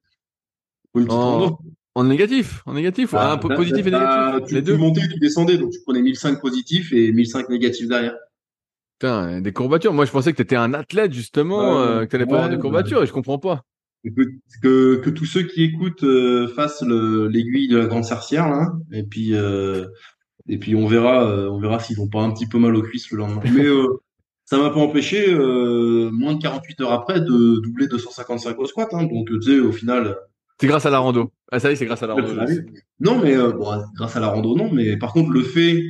Une 0.95 1.05
petite 1.05 1.19
oh. 1.19 1.21
rando. 1.21 1.57
En 1.95 2.05
négatif, 2.05 2.63
en 2.65 2.73
négatif, 2.73 3.11
bah, 3.11 3.33
un 3.33 3.37
peu 3.37 3.53
positif 3.53 3.85
et 3.85 3.91
négatif. 3.91 4.47
tu, 4.47 4.55
les 4.55 4.61
deux. 4.63 4.73
Tu 4.73 4.79
montais, 4.79 5.07
tu 5.07 5.19
descendais, 5.19 5.59
donc 5.59 5.71
tu 5.71 5.79
prenais 5.85 6.01
1005 6.01 6.41
positifs 6.41 6.91
et 6.91 7.11
1005 7.11 7.49
négatifs 7.49 7.87
derrière. 7.87 8.15
Putain, 9.03 9.41
des 9.41 9.51
courbatures. 9.51 9.91
Moi, 9.91 10.05
je 10.05 10.11
pensais 10.11 10.31
que 10.31 10.37
tu 10.37 10.43
étais 10.43 10.55
un 10.55 10.73
athlète, 10.73 11.11
justement, 11.11 11.81
euh, 11.81 12.05
que 12.05 12.11
tu 12.11 12.15
n'allais 12.15 12.25
pas 12.25 12.35
avoir 12.35 12.49
de 12.49 12.55
courbatures, 12.55 13.03
et 13.03 13.05
je 13.05 13.11
comprends 13.11 13.37
pas. 13.37 13.65
Que, 14.05 14.11
que, 14.61 14.95
que 14.95 15.09
tous 15.09 15.25
ceux 15.25 15.43
qui 15.43 15.61
écoutent 15.65 16.05
euh, 16.05 16.47
fassent 16.47 16.83
l'aiguille 16.83 17.67
de 17.67 17.79
la 17.79 17.87
grande 17.87 18.05
sorcière, 18.05 18.49
là, 18.49 18.71
et 18.93 19.03
puis, 19.03 19.33
euh, 19.33 19.87
et 20.47 20.57
puis 20.57 20.73
on 20.73 20.87
verra, 20.87 21.25
on 21.51 21.59
verra 21.59 21.79
s'ils 21.79 21.99
ont 21.99 22.07
pas 22.07 22.21
un 22.21 22.31
petit 22.31 22.47
peu 22.47 22.59
mal 22.59 22.77
aux 22.77 22.81
cuisses 22.81 23.11
le 23.11 23.17
lendemain. 23.17 23.41
Mais 23.53 23.65
ça 24.45 24.57
m'a 24.57 24.69
pas 24.69 24.79
empêché, 24.79 25.35
moins 25.35 26.35
de 26.35 26.41
48 26.41 26.79
heures 26.79 26.93
après, 26.93 27.19
de 27.19 27.59
doubler 27.59 27.87
255 27.89 28.57
au 28.57 28.65
squat. 28.67 28.87
Hein, 28.93 29.03
donc, 29.03 29.27
tu 29.27 29.41
sais, 29.41 29.59
au 29.59 29.73
final, 29.73 30.15
c'est 30.61 30.67
grâce 30.67 30.85
à 30.85 30.91
la 30.91 30.99
rando. 30.99 31.29
Ah, 31.51 31.59
ça 31.59 31.69
y 31.69 31.73
est, 31.73 31.75
c'est 31.75 31.85
grâce 31.85 32.03
à 32.03 32.07
la 32.07 32.13
rando. 32.13 32.33
Non, 33.01 33.19
mais 33.21 33.35
bon, 33.35 33.83
grâce 33.97 34.15
à 34.15 34.21
la 34.21 34.27
rando, 34.27 34.55
non. 34.55 34.71
Mais 34.71 34.95
par 34.95 35.11
contre, 35.11 35.31
le 35.31 35.43
fait, 35.43 35.83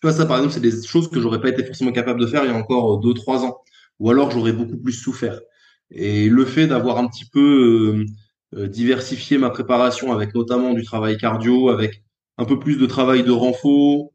tu 0.00 0.06
vois, 0.06 0.12
ça, 0.12 0.26
par 0.26 0.38
exemple, 0.38 0.54
c'est 0.54 0.60
des 0.60 0.82
choses 0.86 1.10
que 1.10 1.20
j'aurais 1.20 1.40
pas 1.40 1.48
été 1.50 1.64
forcément 1.64 1.92
capable 1.92 2.20
de 2.20 2.26
faire 2.26 2.44
il 2.44 2.50
y 2.50 2.54
a 2.54 2.56
encore 2.56 3.00
2-3 3.00 3.44
ans. 3.44 3.58
Ou 3.98 4.10
alors, 4.10 4.30
j'aurais 4.30 4.52
beaucoup 4.52 4.78
plus 4.78 4.92
souffert. 4.92 5.40
Et 5.90 6.28
le 6.28 6.44
fait 6.44 6.66
d'avoir 6.66 6.98
un 6.98 7.08
petit 7.08 7.26
peu 7.26 8.06
euh, 8.56 8.58
euh, 8.58 8.68
diversifié 8.68 9.38
ma 9.38 9.50
préparation 9.50 10.12
avec 10.12 10.34
notamment 10.34 10.72
du 10.72 10.84
travail 10.84 11.16
cardio, 11.18 11.68
avec 11.68 12.02
un 12.38 12.44
peu 12.46 12.58
plus 12.58 12.76
de 12.76 12.86
travail 12.86 13.22
de 13.22 13.32
renfort 13.32 14.12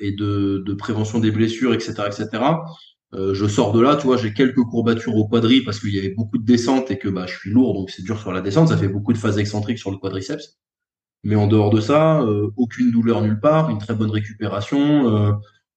et 0.00 0.12
de, 0.12 0.64
de 0.66 0.74
prévention 0.74 1.20
des 1.20 1.30
blessures, 1.30 1.72
etc., 1.74 1.92
etc. 2.06 2.28
Euh, 3.14 3.34
je 3.34 3.46
sors 3.46 3.72
de 3.72 3.80
là, 3.80 3.96
tu 3.96 4.06
vois, 4.06 4.16
j'ai 4.16 4.32
quelques 4.32 4.62
courbatures 4.62 5.16
au 5.16 5.28
quadri 5.28 5.62
parce 5.62 5.78
qu'il 5.78 5.94
y 5.94 5.98
avait 5.98 6.10
beaucoup 6.14 6.38
de 6.38 6.44
descente 6.44 6.90
et 6.90 6.98
que 6.98 7.08
bah, 7.08 7.26
je 7.26 7.36
suis 7.36 7.50
lourd, 7.50 7.74
donc 7.74 7.90
c'est 7.90 8.02
dur 8.02 8.18
sur 8.20 8.32
la 8.32 8.40
descente. 8.40 8.68
Ça 8.68 8.76
fait 8.76 8.88
beaucoup 8.88 9.12
de 9.12 9.18
phases 9.18 9.38
excentriques 9.38 9.78
sur 9.78 9.90
le 9.90 9.96
quadriceps. 9.96 10.58
Mais 11.26 11.34
en 11.34 11.48
dehors 11.48 11.70
de 11.70 11.80
ça, 11.80 12.20
euh, 12.20 12.52
aucune 12.56 12.92
douleur 12.92 13.20
nulle 13.20 13.40
part, 13.40 13.68
une 13.68 13.78
très 13.78 13.94
bonne 13.94 14.12
récupération 14.12 15.12
euh, 15.12 15.32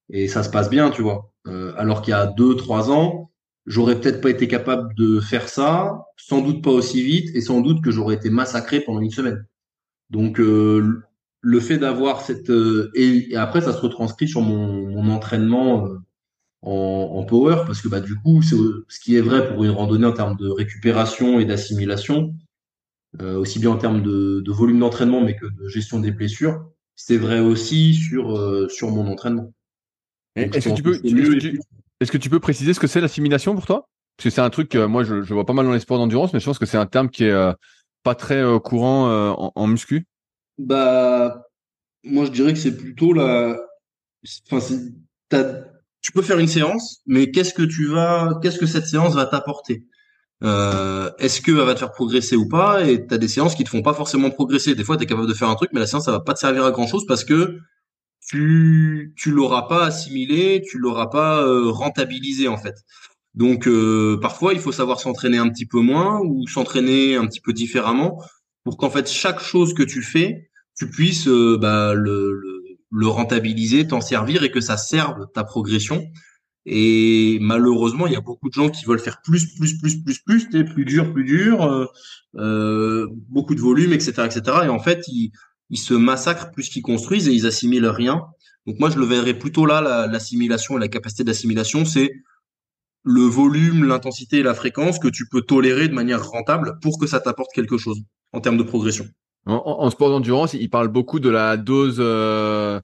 et 0.09 0.27
ça 0.27 0.43
se 0.43 0.49
passe 0.51 0.69
bien, 0.69 0.91
tu 0.91 1.01
vois. 1.01 1.33
alors 1.75 2.03
qu'il 2.03 2.11
y 2.11 2.13
a 2.13 2.27
deux, 2.27 2.55
trois 2.55 2.91
ans, 2.91 3.31
j'aurais 3.65 3.99
peut-être 3.99 4.21
pas 4.21 4.29
été 4.29 4.47
capable 4.47 4.93
de 4.93 5.19
faire 5.19 5.49
ça, 5.49 6.05
sans 6.17 6.41
doute 6.41 6.63
pas 6.63 6.69
aussi 6.69 7.01
vite 7.01 7.35
et 7.35 7.41
sans 7.41 7.61
doute 7.61 7.83
que 7.83 7.89
j'aurais 7.89 8.15
été 8.15 8.29
massacré 8.29 8.81
pendant 8.81 9.01
une 9.01 9.09
semaine. 9.09 9.43
Donc 10.11 10.37
le 10.37 11.59
fait 11.59 11.79
d'avoir 11.79 12.21
cette 12.21 12.51
et, 12.93 13.35
après 13.35 13.61
ça 13.61 13.73
se 13.73 13.81
retranscrit 13.81 14.27
sur 14.27 14.41
mon, 14.41 14.87
mon 14.91 15.11
entraînement 15.11 15.87
en, 16.61 17.23
power 17.23 17.63
parce 17.65 17.81
que 17.81 17.87
bah 17.87 18.01
du 18.01 18.15
coup 18.15 18.41
c'est 18.43 18.55
ce 18.87 18.99
qui 18.99 19.15
est 19.15 19.21
vrai 19.21 19.47
pour 19.47 19.63
une 19.63 19.71
randonnée 19.71 20.05
en 20.05 20.13
termes 20.13 20.37
de 20.37 20.49
récupération 20.49 21.39
et 21.39 21.45
d'assimilation 21.45 22.33
euh, 22.33 22.48
aussi 23.19 23.59
bien 23.59 23.71
en 23.71 23.77
termes 23.77 24.01
de, 24.01 24.41
de 24.41 24.51
volume 24.51 24.79
d'entraînement 24.79 25.21
mais 25.21 25.35
que 25.35 25.45
de 25.45 25.67
gestion 25.67 25.99
des 25.99 26.11
blessures. 26.11 26.69
C'est 26.95 27.17
vrai 27.17 27.39
aussi 27.39 27.93
sur 27.95 28.35
euh, 28.35 28.67
sur 28.69 28.89
mon 28.91 29.07
entraînement. 29.07 29.53
Est-ce 30.35 30.69
que, 30.69 30.75
tu 30.75 30.83
peux 30.83 30.93
est-ce 31.99 32.11
que, 32.11 32.17
tu 32.17 32.29
peux 32.29 32.39
préciser 32.39 32.73
ce 32.73 32.79
que 32.79 32.87
c'est 32.87 33.01
l'assimilation 33.01 33.55
pour 33.55 33.65
toi? 33.65 33.89
Parce 34.17 34.25
que 34.25 34.29
c'est 34.29 34.41
un 34.41 34.49
truc 34.49 34.69
que 34.69 34.85
moi 34.85 35.03
je, 35.03 35.21
je, 35.21 35.33
vois 35.33 35.45
pas 35.45 35.53
mal 35.53 35.65
dans 35.65 35.73
les 35.73 35.79
sports 35.79 35.97
d'endurance 35.97 36.33
mais 36.33 36.39
je 36.39 36.45
pense 36.45 36.59
que 36.59 36.65
c'est 36.65 36.77
un 36.77 36.85
terme 36.85 37.09
qui 37.09 37.23
est 37.23 37.31
euh, 37.31 37.53
pas 38.03 38.15
très 38.15 38.43
courant 38.63 39.09
en, 39.31 39.51
en 39.55 39.67
muscu. 39.67 40.05
Bah 40.57 41.45
moi 42.03 42.25
je 42.25 42.31
dirais 42.31 42.53
que 42.53 42.59
c'est 42.59 42.77
plutôt 42.77 43.13
la 43.13 43.57
enfin 44.51 44.59
tu 46.01 46.11
peux 46.11 46.21
faire 46.21 46.39
une 46.39 46.47
séance, 46.47 47.01
mais 47.05 47.31
qu'est-ce 47.31 47.53
que 47.53 47.63
tu 47.63 47.87
vas, 47.87 48.39
qu'est-ce 48.41 48.57
que 48.57 48.65
cette 48.65 48.85
séance 48.85 49.15
va 49.15 49.25
t'apporter? 49.25 49.85
Euh, 50.43 51.11
Est-ce 51.19 51.41
qu'elle 51.41 51.55
va 51.55 51.73
te 51.73 51.79
faire 51.79 51.91
progresser 51.91 52.35
ou 52.35 52.47
pas? 52.47 52.87
Et 52.87 53.05
tu 53.05 53.13
as 53.13 53.17
des 53.17 53.27
séances 53.27 53.55
qui 53.55 53.63
te 53.63 53.69
font 53.69 53.81
pas 53.81 53.93
forcément 53.93 54.29
progresser. 54.29 54.75
Des 54.75 54.83
fois, 54.83 54.97
tu 54.97 55.03
es 55.03 55.05
capable 55.05 55.27
de 55.27 55.33
faire 55.33 55.49
un 55.49 55.55
truc, 55.55 55.71
mais 55.73 55.79
la 55.79 55.87
séance, 55.87 56.05
ça 56.05 56.11
va 56.11 56.19
pas 56.19 56.33
te 56.33 56.39
servir 56.39 56.65
à 56.65 56.71
grand-chose 56.71 57.05
parce 57.05 57.23
que 57.23 57.59
tu 58.27 59.13
tu 59.17 59.31
l'auras 59.31 59.63
pas 59.63 59.85
assimilé, 59.85 60.61
tu 60.61 60.77
l'auras 60.77 61.07
pas 61.07 61.41
euh, 61.41 61.71
rentabilisé 61.71 62.47
en 62.47 62.57
fait. 62.57 62.75
Donc 63.33 63.67
euh, 63.67 64.19
parfois, 64.21 64.53
il 64.53 64.59
faut 64.59 64.71
savoir 64.71 64.99
s'entraîner 64.99 65.37
un 65.37 65.49
petit 65.49 65.65
peu 65.65 65.79
moins 65.79 66.19
ou 66.23 66.47
s'entraîner 66.47 67.15
un 67.15 67.25
petit 67.27 67.41
peu 67.41 67.53
différemment 67.53 68.21
pour 68.63 68.77
qu'en 68.77 68.89
fait 68.89 69.09
chaque 69.09 69.39
chose 69.39 69.73
que 69.73 69.83
tu 69.83 70.01
fais, 70.03 70.49
tu 70.77 70.89
puisses 70.89 71.27
euh, 71.27 71.57
bah, 71.59 71.93
le 71.93 72.41
le 72.91 73.07
rentabiliser, 73.07 73.87
t'en 73.87 74.01
servir 74.01 74.43
et 74.43 74.51
que 74.51 74.61
ça 74.61 74.77
serve 74.77 75.27
ta 75.33 75.43
progression. 75.43 76.03
Et 76.65 77.37
malheureusement, 77.41 78.07
il 78.07 78.13
y 78.13 78.17
a 78.17 78.21
beaucoup 78.21 78.49
de 78.49 78.53
gens 78.53 78.69
qui 78.69 78.85
veulent 78.85 78.99
faire 78.99 79.21
plus, 79.21 79.55
plus, 79.55 79.79
plus, 79.79 80.03
plus, 80.03 80.19
plus, 80.23 80.49
plus 80.65 80.85
dur, 80.85 81.11
plus 81.13 81.23
dur, 81.23 81.63
euh, 81.63 81.85
euh, 82.35 83.07
beaucoup 83.29 83.55
de 83.55 83.61
volume, 83.61 83.93
etc., 83.93 84.23
etc. 84.25 84.41
Et 84.65 84.69
en 84.69 84.79
fait, 84.79 85.07
ils, 85.07 85.31
ils 85.69 85.77
se 85.77 85.93
massacrent 85.93 86.51
plus 86.51 86.69
qu'ils 86.69 86.81
construisent 86.81 87.27
et 87.27 87.33
ils 87.33 87.47
assimilent 87.47 87.87
rien. 87.87 88.23
Donc 88.67 88.79
moi, 88.79 88.89
je 88.89 88.99
le 88.99 89.05
verrais 89.05 89.33
plutôt 89.33 89.65
là, 89.65 90.07
l'assimilation 90.07 90.77
et 90.77 90.79
la 90.79 90.89
capacité 90.89 91.23
d'assimilation, 91.23 91.85
c'est 91.85 92.11
le 93.03 93.21
volume, 93.21 93.85
l'intensité 93.85 94.37
et 94.37 94.43
la 94.43 94.53
fréquence 94.53 94.99
que 94.99 95.07
tu 95.07 95.27
peux 95.27 95.41
tolérer 95.41 95.87
de 95.87 95.93
manière 95.93 96.27
rentable 96.27 96.77
pour 96.81 96.99
que 96.99 97.07
ça 97.07 97.19
t'apporte 97.19 97.51
quelque 97.53 97.77
chose 97.77 98.01
en 98.33 98.41
termes 98.41 98.57
de 98.57 98.63
progression. 98.63 99.07
En, 99.45 99.89
sport 99.89 100.09
d'endurance, 100.09 100.53
il 100.53 100.69
parle 100.69 100.89
beaucoup 100.89 101.19
de 101.19 101.29
la 101.29 101.57
dose 101.57 101.97
euh, 101.99 102.79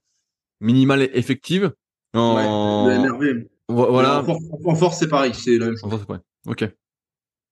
minimale 0.61 1.03
effective. 1.13 1.71
En... 2.13 2.87
Ouais, 2.87 2.97
le 2.97 3.49
Voilà. 3.67 4.23
En, 4.65 4.75
force, 4.75 4.99
c'est 4.99 5.07
pareil, 5.07 5.33
c'est 5.33 5.57
la 5.57 5.67
même 5.67 5.75
chose. 5.75 5.85
En 5.85 5.97
force, 5.97 6.19
Ok. 6.47 6.69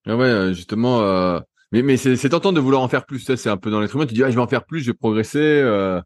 Ah 0.05 0.15
ouais, 0.15 0.25
euh, 0.25 0.53
justement. 0.53 1.01
Euh... 1.01 1.39
Mais, 1.71 1.81
mais 1.81 1.97
c'est 1.97 2.29
tentant 2.29 2.53
de 2.53 2.59
vouloir 2.59 2.81
en 2.83 2.87
faire 2.87 3.05
plus. 3.05 3.19
C'est 3.35 3.49
un 3.49 3.57
peu 3.57 3.71
dans 3.71 3.79
l'être 3.79 3.95
humain. 3.95 4.05
Tu 4.05 4.13
dis, 4.13 4.23
ah, 4.23 4.29
je 4.29 4.35
vais 4.35 4.41
en 4.41 4.47
faire 4.47 4.65
plus, 4.65 4.81
je 4.81 4.91
vais 4.91 4.97
progresser. 4.97 5.39
Euh... 5.39 5.99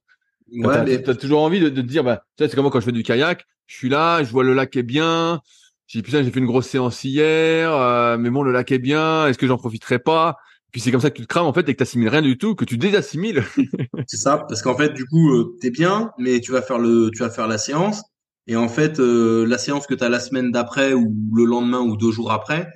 Ouais, 0.53 0.83
mais... 0.85 1.09
as 1.09 1.15
toujours 1.15 1.41
envie 1.41 1.59
de, 1.59 1.67
de 1.67 1.81
te 1.81 1.87
dire, 1.87 2.05
bah, 2.05 2.23
c'est 2.39 2.53
comme 2.53 2.63
moi 2.63 2.71
quand 2.71 2.79
je 2.79 2.85
fais 2.85 2.91
du 2.93 3.03
kayak. 3.03 3.45
Je 3.65 3.75
suis 3.75 3.89
là, 3.89 4.23
je 4.23 4.31
vois 4.31 4.45
le 4.45 4.53
lac 4.53 4.75
est 4.77 4.83
bien. 4.83 5.41
J'ai 5.87 6.01
putain, 6.01 6.23
j'ai 6.23 6.31
fait 6.31 6.39
une 6.39 6.45
grosse 6.45 6.67
séance 6.67 7.03
hier, 7.03 7.73
euh, 7.73 8.17
mais 8.17 8.29
bon, 8.29 8.43
le 8.43 8.51
lac 8.51 8.71
est 8.71 8.79
bien. 8.79 9.27
Est-ce 9.27 9.37
que 9.37 9.47
j'en 9.47 9.57
profiterai 9.57 9.99
pas? 9.99 10.37
Puis 10.71 10.81
c'est 10.81 10.91
comme 10.91 11.01
ça 11.01 11.09
que 11.09 11.15
tu 11.15 11.21
te 11.21 11.27
crames 11.27 11.45
en 11.45 11.53
fait 11.53 11.67
et 11.69 11.73
que 11.73 11.79
t'assimiles 11.79 12.09
rien 12.09 12.21
du 12.21 12.37
tout, 12.37 12.55
que 12.55 12.65
tu 12.65 12.77
désassimiles. 12.77 13.43
c'est 14.07 14.17
ça, 14.17 14.45
parce 14.49 14.61
qu'en 14.61 14.75
fait 14.75 14.93
du 14.93 15.05
coup 15.05 15.31
euh, 15.31 15.57
t'es 15.61 15.69
bien, 15.69 16.11
mais 16.17 16.41
tu 16.41 16.51
vas 16.51 16.61
faire 16.61 16.77
le, 16.77 17.09
tu 17.11 17.19
vas 17.19 17.29
faire 17.29 17.47
la 17.47 17.57
séance 17.57 18.03
et 18.47 18.55
en 18.55 18.69
fait 18.69 18.99
euh, 18.99 19.45
la 19.45 19.57
séance 19.57 19.87
que 19.87 19.93
t'as 19.93 20.09
la 20.09 20.19
semaine 20.19 20.51
d'après 20.51 20.93
ou 20.93 21.13
le 21.33 21.45
lendemain 21.45 21.81
ou 21.81 21.97
deux 21.97 22.11
jours 22.11 22.31
après, 22.31 22.71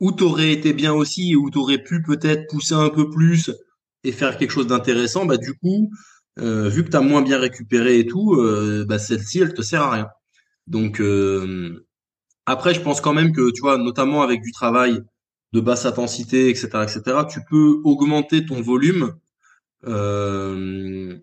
où 0.00 0.12
t'aurais 0.12 0.52
été 0.52 0.72
bien 0.72 0.92
aussi 0.92 1.32
et 1.32 1.36
où 1.36 1.50
t'aurais 1.50 1.78
pu 1.78 2.02
peut-être 2.02 2.46
pousser 2.48 2.74
un 2.74 2.90
peu 2.90 3.10
plus 3.10 3.50
et 4.04 4.12
faire 4.12 4.36
quelque 4.38 4.50
chose 4.52 4.66
d'intéressant, 4.66 5.26
bah 5.26 5.36
du 5.36 5.54
coup 5.54 5.90
euh, 6.40 6.68
vu 6.68 6.84
que 6.84 6.90
t'as 6.90 7.00
moins 7.00 7.22
bien 7.22 7.38
récupéré 7.38 7.98
et 8.00 8.06
tout, 8.06 8.34
euh, 8.34 8.84
bah 8.88 8.98
celle-ci 8.98 9.40
elle 9.40 9.54
te 9.54 9.62
sert 9.62 9.82
à 9.82 9.90
rien. 9.92 10.08
Donc 10.66 11.02
après 12.46 12.74
je 12.74 12.80
pense 12.80 13.00
quand 13.00 13.14
même 13.14 13.32
que 13.32 13.50
tu 13.52 13.60
vois 13.62 13.78
notamment 13.78 14.22
avec 14.22 14.42
du 14.42 14.52
travail 14.52 15.02
de 15.52 15.60
basse 15.60 15.86
intensité, 15.86 16.50
etc., 16.50 16.68
etc., 16.82 17.02
tu 17.30 17.40
peux 17.48 17.80
augmenter 17.84 18.44
ton 18.44 18.60
volume 18.60 19.14
euh, 19.86 21.16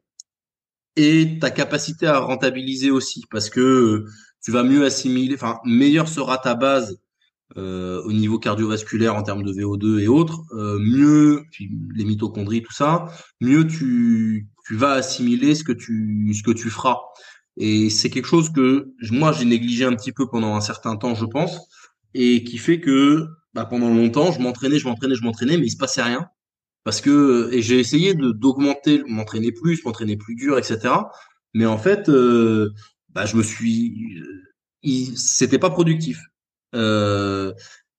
et 0.96 1.40
ta 1.40 1.52
capacité 1.52 2.08
à 2.08 2.20
rentabiliser 2.20 2.92
aussi, 2.92 3.24
parce 3.30 3.50
que 3.50 4.06
tu 4.44 4.52
vas 4.52 4.64
mieux 4.64 4.86
assimiler, 4.86 5.36
enfin, 5.36 5.60
meilleure 5.66 6.08
sera 6.08 6.38
ta 6.38 6.56
base 6.56 7.00
euh, 7.58 8.02
au 8.04 8.12
niveau 8.12 8.40
cardiovasculaire 8.40 9.16
en 9.16 9.24
termes 9.24 9.44
de 9.44 9.52
VO2 9.54 10.00
et 10.00 10.08
autres, 10.08 10.42
euh, 10.54 10.80
mieux 10.80 11.44
les 11.96 12.06
mitochondries, 12.06 12.64
tout 12.64 12.74
ça, 12.74 13.06
mieux 13.40 13.68
tu, 13.68 14.48
tu 14.68 14.76
vas 14.76 14.94
assimiler 14.94 15.56
ce 15.56 15.64
que 15.64 15.72
tu 15.72 16.34
ce 16.34 16.44
que 16.44 16.52
tu 16.52 16.70
feras. 16.70 16.98
Et 17.58 17.90
c'est 17.90 18.10
quelque 18.10 18.28
chose 18.28 18.52
que 18.52 18.94
moi 19.12 19.32
j'ai 19.32 19.46
négligé 19.46 19.86
un 19.86 19.96
petit 19.96 20.12
peu 20.12 20.28
pendant 20.28 20.56
un 20.56 20.62
certain 20.62 20.96
temps, 20.96 21.16
je 21.16 21.26
pense, 21.26 21.60
et 22.14 22.44
qui 22.44 22.58
fait 22.58 22.80
que 22.80 23.28
bah, 23.54 23.66
pendant 23.66 23.90
longtemps 23.90 24.32
je 24.32 24.40
m'entraînais, 24.42 24.80
je 24.80 24.88
m'entraînais, 24.88 25.16
je 25.16 25.24
m'entraînais, 25.24 25.58
mais 25.58 25.68
il 25.68 25.72
se 25.72 25.78
passait 25.78 26.02
rien 26.02 26.28
parce 26.86 27.02
que 27.02 27.50
et 27.52 27.62
j'ai 27.62 27.80
essayé 27.80 28.14
de 28.14 28.32
d'augmenter, 28.32 29.04
m'entraîner 29.08 29.52
plus, 29.52 29.84
m'entraîner 29.84 30.16
plus 30.16 30.36
dur, 30.36 30.58
etc. 30.58 30.94
Mais 31.54 31.66
en 31.66 31.78
fait, 31.78 32.08
euh, 32.08 32.70
bah, 33.10 33.26
je 33.26 33.36
me 33.36 33.44
suis, 33.44 34.22
c'était 35.16 35.60
pas 35.60 35.70
productif. 35.72 36.22
Euh, 36.76 37.54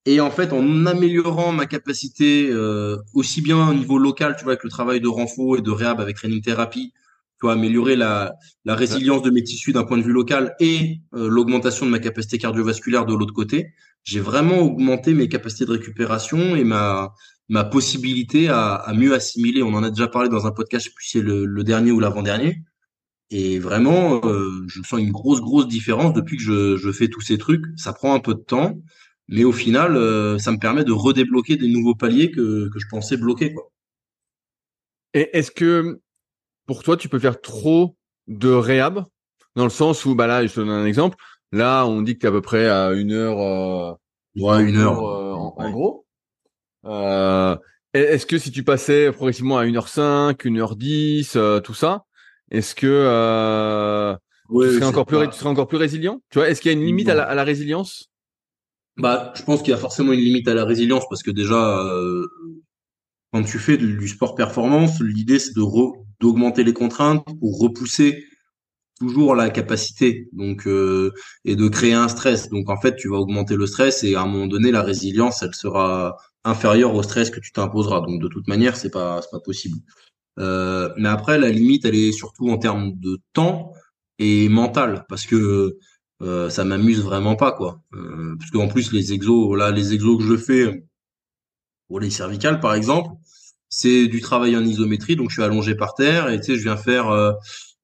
et 0.05 0.21
en 0.21 0.31
fait, 0.31 0.53
en 0.53 0.87
améliorant 0.87 1.51
ma 1.51 1.67
capacité 1.67 2.49
euh, 2.51 2.97
aussi 3.13 3.43
bien 3.43 3.69
au 3.69 3.75
niveau 3.75 3.99
local, 3.99 4.37
tu 4.39 4.45
vois, 4.45 4.53
avec 4.53 4.63
le 4.63 4.71
travail 4.71 5.01
de 5.01 5.09
renfort 5.09 5.57
et 5.57 5.63
de 5.63 5.71
réhab 5.71 6.01
avec 6.01 6.17
training 6.17 6.41
thérapie, 6.43 6.93
tu 6.95 7.47
vois, 7.47 7.55
améliorer 7.55 7.97
la, 7.97 8.35
la 8.65 8.77
résilience 8.77 9.23
de 9.23 9.31
mes 9.31 9.43
tissus 9.43 9.73
d'un 9.73 9.85
point 9.85 9.99
de 9.99 10.03
vue 10.03 10.13
local 10.13 10.55
et 10.61 11.01
euh, 11.15 11.29
l'augmentation 11.29 11.87
de 11.87 11.91
ma 11.91 11.99
capacité 11.99 12.39
cardiovasculaire 12.39 13.05
de 13.05 13.15
l'autre 13.15 13.35
côté, 13.35 13.73
j'ai 14.05 14.21
vraiment 14.21 14.59
augmenté 14.61 15.13
mes 15.13 15.29
capacités 15.29 15.65
de 15.65 15.73
récupération 15.73 16.55
et 16.55 16.63
ma 16.63 17.13
ma 17.49 17.65
possibilité 17.65 18.49
à, 18.49 18.75
à, 18.75 18.93
mieux 18.95 19.15
assimiler. 19.15 19.63
On 19.63 19.75
en 19.75 19.83
a 19.83 19.91
déjà 19.91 20.09
parlé 20.09 20.29
dans 20.29 20.47
un 20.47 20.51
podcast, 20.51 20.85
je 20.85 20.91
sais 20.91 20.95
plus 20.95 21.05
si 21.05 21.19
c'est 21.19 21.25
le, 21.25 21.45
le, 21.45 21.65
dernier 21.65 21.93
ou 21.93 22.01
l'avant-dernier. 22.01 22.63
Et 23.31 23.59
vraiment, 23.59 24.21
euh, 24.25 24.65
je 24.69 24.83
sens 24.83 25.01
une 25.01 25.13
grosse, 25.13 25.41
grosse 25.41 25.69
différence 25.69 26.13
depuis 26.13 26.37
que 26.37 26.43
je, 26.43 26.77
je, 26.77 26.93
fais 26.93 27.09
tous 27.09 27.21
ces 27.21 27.39
trucs. 27.39 27.65
Ça 27.77 27.93
prend 27.93 28.15
un 28.15 28.21
peu 28.21 28.35
de 28.35 28.41
temps, 28.41 28.79
mais 29.29 29.45
au 29.45 29.53
final, 29.53 29.97
euh, 29.97 30.39
ça 30.39 30.53
me 30.53 30.59
permet 30.59 30.85
de 30.85 30.93
redébloquer 30.93 31.57
des 31.57 31.69
nouveaux 31.69 31.95
paliers 31.95 32.31
que, 32.31 32.69
que 32.69 32.79
je 32.79 32.87
pensais 32.89 33.17
bloquer. 33.17 33.53
Quoi. 33.53 33.73
Et 35.15 35.37
est-ce 35.37 35.51
que 35.51 36.01
pour 36.67 36.83
toi, 36.83 36.97
tu 36.97 37.09
peux 37.09 37.19
faire 37.19 37.41
trop 37.41 37.97
de 38.29 38.51
réhab? 38.51 39.07
Dans 39.57 39.65
le 39.65 39.71
sens 39.71 40.05
où, 40.05 40.15
bah 40.15 40.27
là, 40.27 40.47
je 40.47 40.53
te 40.53 40.61
donne 40.61 40.71
un 40.71 40.85
exemple. 40.85 41.17
Là, 41.51 41.87
on 41.87 42.03
dit 42.03 42.15
que 42.15 42.21
tu 42.21 42.27
es 42.27 42.29
à 42.29 42.33
peu 42.33 42.43
près 42.43 42.69
à 42.69 42.93
une 42.93 43.13
heure. 43.13 43.41
Euh, 43.41 43.95
ouais, 44.37 44.69
une 44.69 44.77
heure. 44.77 45.03
en, 45.03 45.55
en, 45.57 45.71
gros. 45.71 46.06
Euh, 46.87 47.57
est-ce 47.95 48.27
que 48.27 48.39
si 48.39 48.51
tu 48.51 48.63
passais 48.63 49.11
progressivement 49.13 49.59
à 49.59 49.65
1h5, 49.65 50.37
1h10, 50.37 51.37
euh, 51.37 51.61
tout 51.61 51.75
ça, 51.75 52.05
est-ce 52.51 52.75
que 52.75 52.87
euh, 52.87 54.15
tu, 54.51 54.75
serais 54.75 54.85
encore 54.85 55.07
plus, 55.07 55.29
tu 55.29 55.37
serais 55.37 55.49
encore 55.49 55.67
plus 55.67 55.79
résilient? 55.79 56.21
Tu 56.31 56.39
vois, 56.39 56.49
est-ce 56.49 56.61
qu'il 56.61 56.71
y 56.71 56.75
a 56.75 56.79
une 56.79 56.85
limite 56.85 57.09
à 57.09 57.15
la, 57.15 57.25
à 57.25 57.35
la, 57.35 57.45
résilience? 57.45 58.11
Bah, 58.97 59.33
je 59.35 59.43
pense 59.43 59.63
qu'il 59.63 59.71
y 59.71 59.75
a 59.75 59.79
forcément 59.79 60.13
une 60.13 60.21
limite 60.21 60.49
à 60.49 60.55
la 60.55 60.65
résilience 60.65 61.05
parce 61.09 61.23
que 61.23 61.31
déjà, 61.31 61.81
euh, 61.81 62.27
quand 63.33 63.43
tu 63.43 63.59
fais 63.59 63.77
du, 63.77 63.97
du 63.97 64.09
sport 64.09 64.35
performance, 64.35 65.01
l'idée 65.01 65.39
c'est 65.39 65.55
de 65.55 65.63
d'augmenter 66.19 66.65
les 66.65 66.73
contraintes 66.73 67.25
pour 67.41 67.59
repousser 67.59 68.25
toujours 68.99 69.35
la 69.35 69.51
capacité 69.51 70.29
donc 70.33 70.67
euh, 70.67 71.13
et 71.45 71.57
de 71.57 71.69
créer 71.69 71.93
un 71.93 72.09
stress. 72.09 72.49
Donc 72.49 72.71
en 72.71 72.81
fait 72.81 72.97
tu 72.97 73.09
vas 73.09 73.17
augmenter 73.17 73.57
le 73.57 73.67
stress 73.67 74.05
et 74.05 74.15
à 74.15 74.23
un 74.23 74.27
moment 74.27 74.47
donné 74.47 74.71
la 74.71 74.83
résilience 74.83 75.43
elle 75.43 75.55
sera 75.55 76.17
inférieure 76.47 76.95
au 76.95 77.03
stress 77.03 77.31
que 77.31 77.41
tu 77.41 77.53
t'imposeras. 77.53 78.01
Donc 78.01 78.21
de 78.23 78.29
toute 78.29 78.49
manière 78.49 78.77
c'est 78.77 78.91
pas 78.91 79.21
pas 79.31 79.41
possible. 79.41 79.79
Euh, 80.39 80.93
mais 80.99 81.09
après 81.09 81.39
la 81.39 81.51
limite 81.51 81.85
elle 81.85 81.95
est 81.95 82.13
surtout 82.13 82.49
en 82.51 82.59
termes 82.59 82.93
de 82.99 83.19
temps 83.33 83.73
et 84.19 84.49
mental 84.49 85.05
parce 85.09 85.27
que 85.27 85.79
euh, 86.23 86.51
ça 86.51 86.65
m'amuse 86.65 87.03
vraiment 87.03 87.37
pas 87.37 87.53
quoi. 87.53 87.81
Euh, 87.95 88.37
parce 88.39 88.51
qu'en 88.51 88.69
plus 88.69 88.93
les 88.93 89.13
exos 89.13 89.57
là 89.57 89.71
les 89.71 89.95
exos 89.95 90.19
que 90.19 90.25
je 90.25 90.37
fais 90.37 90.85
pour 91.89 92.01
les 92.01 92.11
cervicales 92.11 92.61
par 92.61 92.75
exemple 92.75 93.11
c'est 93.69 94.07
du 94.07 94.21
travail 94.21 94.57
en 94.57 94.65
isométrie 94.65 95.17
donc 95.17 95.31
je 95.31 95.35
suis 95.35 95.43
allongé 95.43 95.75
par 95.75 95.95
terre 95.95 96.29
et 96.31 96.39
tu 96.39 96.47
sais 96.47 96.57
je 96.57 96.63
viens 96.63 96.77
faire 96.77 97.09
euh, 97.11 97.33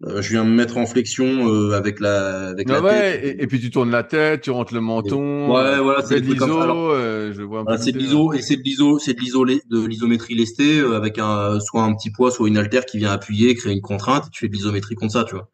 je 0.05 0.29
viens 0.31 0.45
me 0.45 0.51
mettre 0.51 0.79
en 0.79 0.87
flexion 0.87 1.49
euh, 1.49 1.73
avec 1.73 2.01
la 2.01 2.49
avec 2.49 2.69
ah 2.69 2.75
la 2.75 2.83
ouais, 2.83 3.21
tête. 3.21 3.25
Et, 3.25 3.43
et, 3.43 3.47
puis 3.47 3.61
tu 3.61 3.71
tournes 3.71 3.91
la 3.91 4.03
tête, 4.03 4.41
tu 4.41 4.51
rentres 4.51 4.75
le 4.75 4.81
menton. 4.81 5.53
Ouais, 5.53 5.79
voilà, 5.79 6.03
c'est 6.03 6.21
de 6.21 6.27
l'iso. 6.27 6.91
Euh, 6.91 7.33
je 7.33 7.43
vois 7.43 7.61
un 7.61 7.63
voilà, 7.63 7.79
c'est 7.79 7.93
de 7.93 7.99
l'iso 7.99 8.33
et 8.33 8.43
c'est 8.43 8.57
de 8.57 8.63
l'iso, 8.63 8.99
c'est 8.99 9.15
de 9.15 9.21
l'iso 9.21 9.45
de 9.45 9.87
l'isométrie 9.87 10.35
lestée 10.35 10.81
euh, 10.81 10.97
avec 10.97 11.19
un 11.19 11.61
soit 11.61 11.83
un 11.83 11.95
petit 11.95 12.11
poids, 12.11 12.33
soit 12.33 12.49
une 12.49 12.57
haltère 12.57 12.85
qui 12.85 12.99
vient 12.99 13.13
appuyer, 13.13 13.55
créer 13.55 13.73
une 13.73 13.81
contrainte. 13.81 14.27
Et 14.27 14.31
tu 14.31 14.41
fais 14.41 14.49
de 14.49 14.55
l'isométrie 14.55 14.97
comme 14.97 15.11
ça, 15.11 15.23
tu 15.23 15.37
vois. 15.37 15.49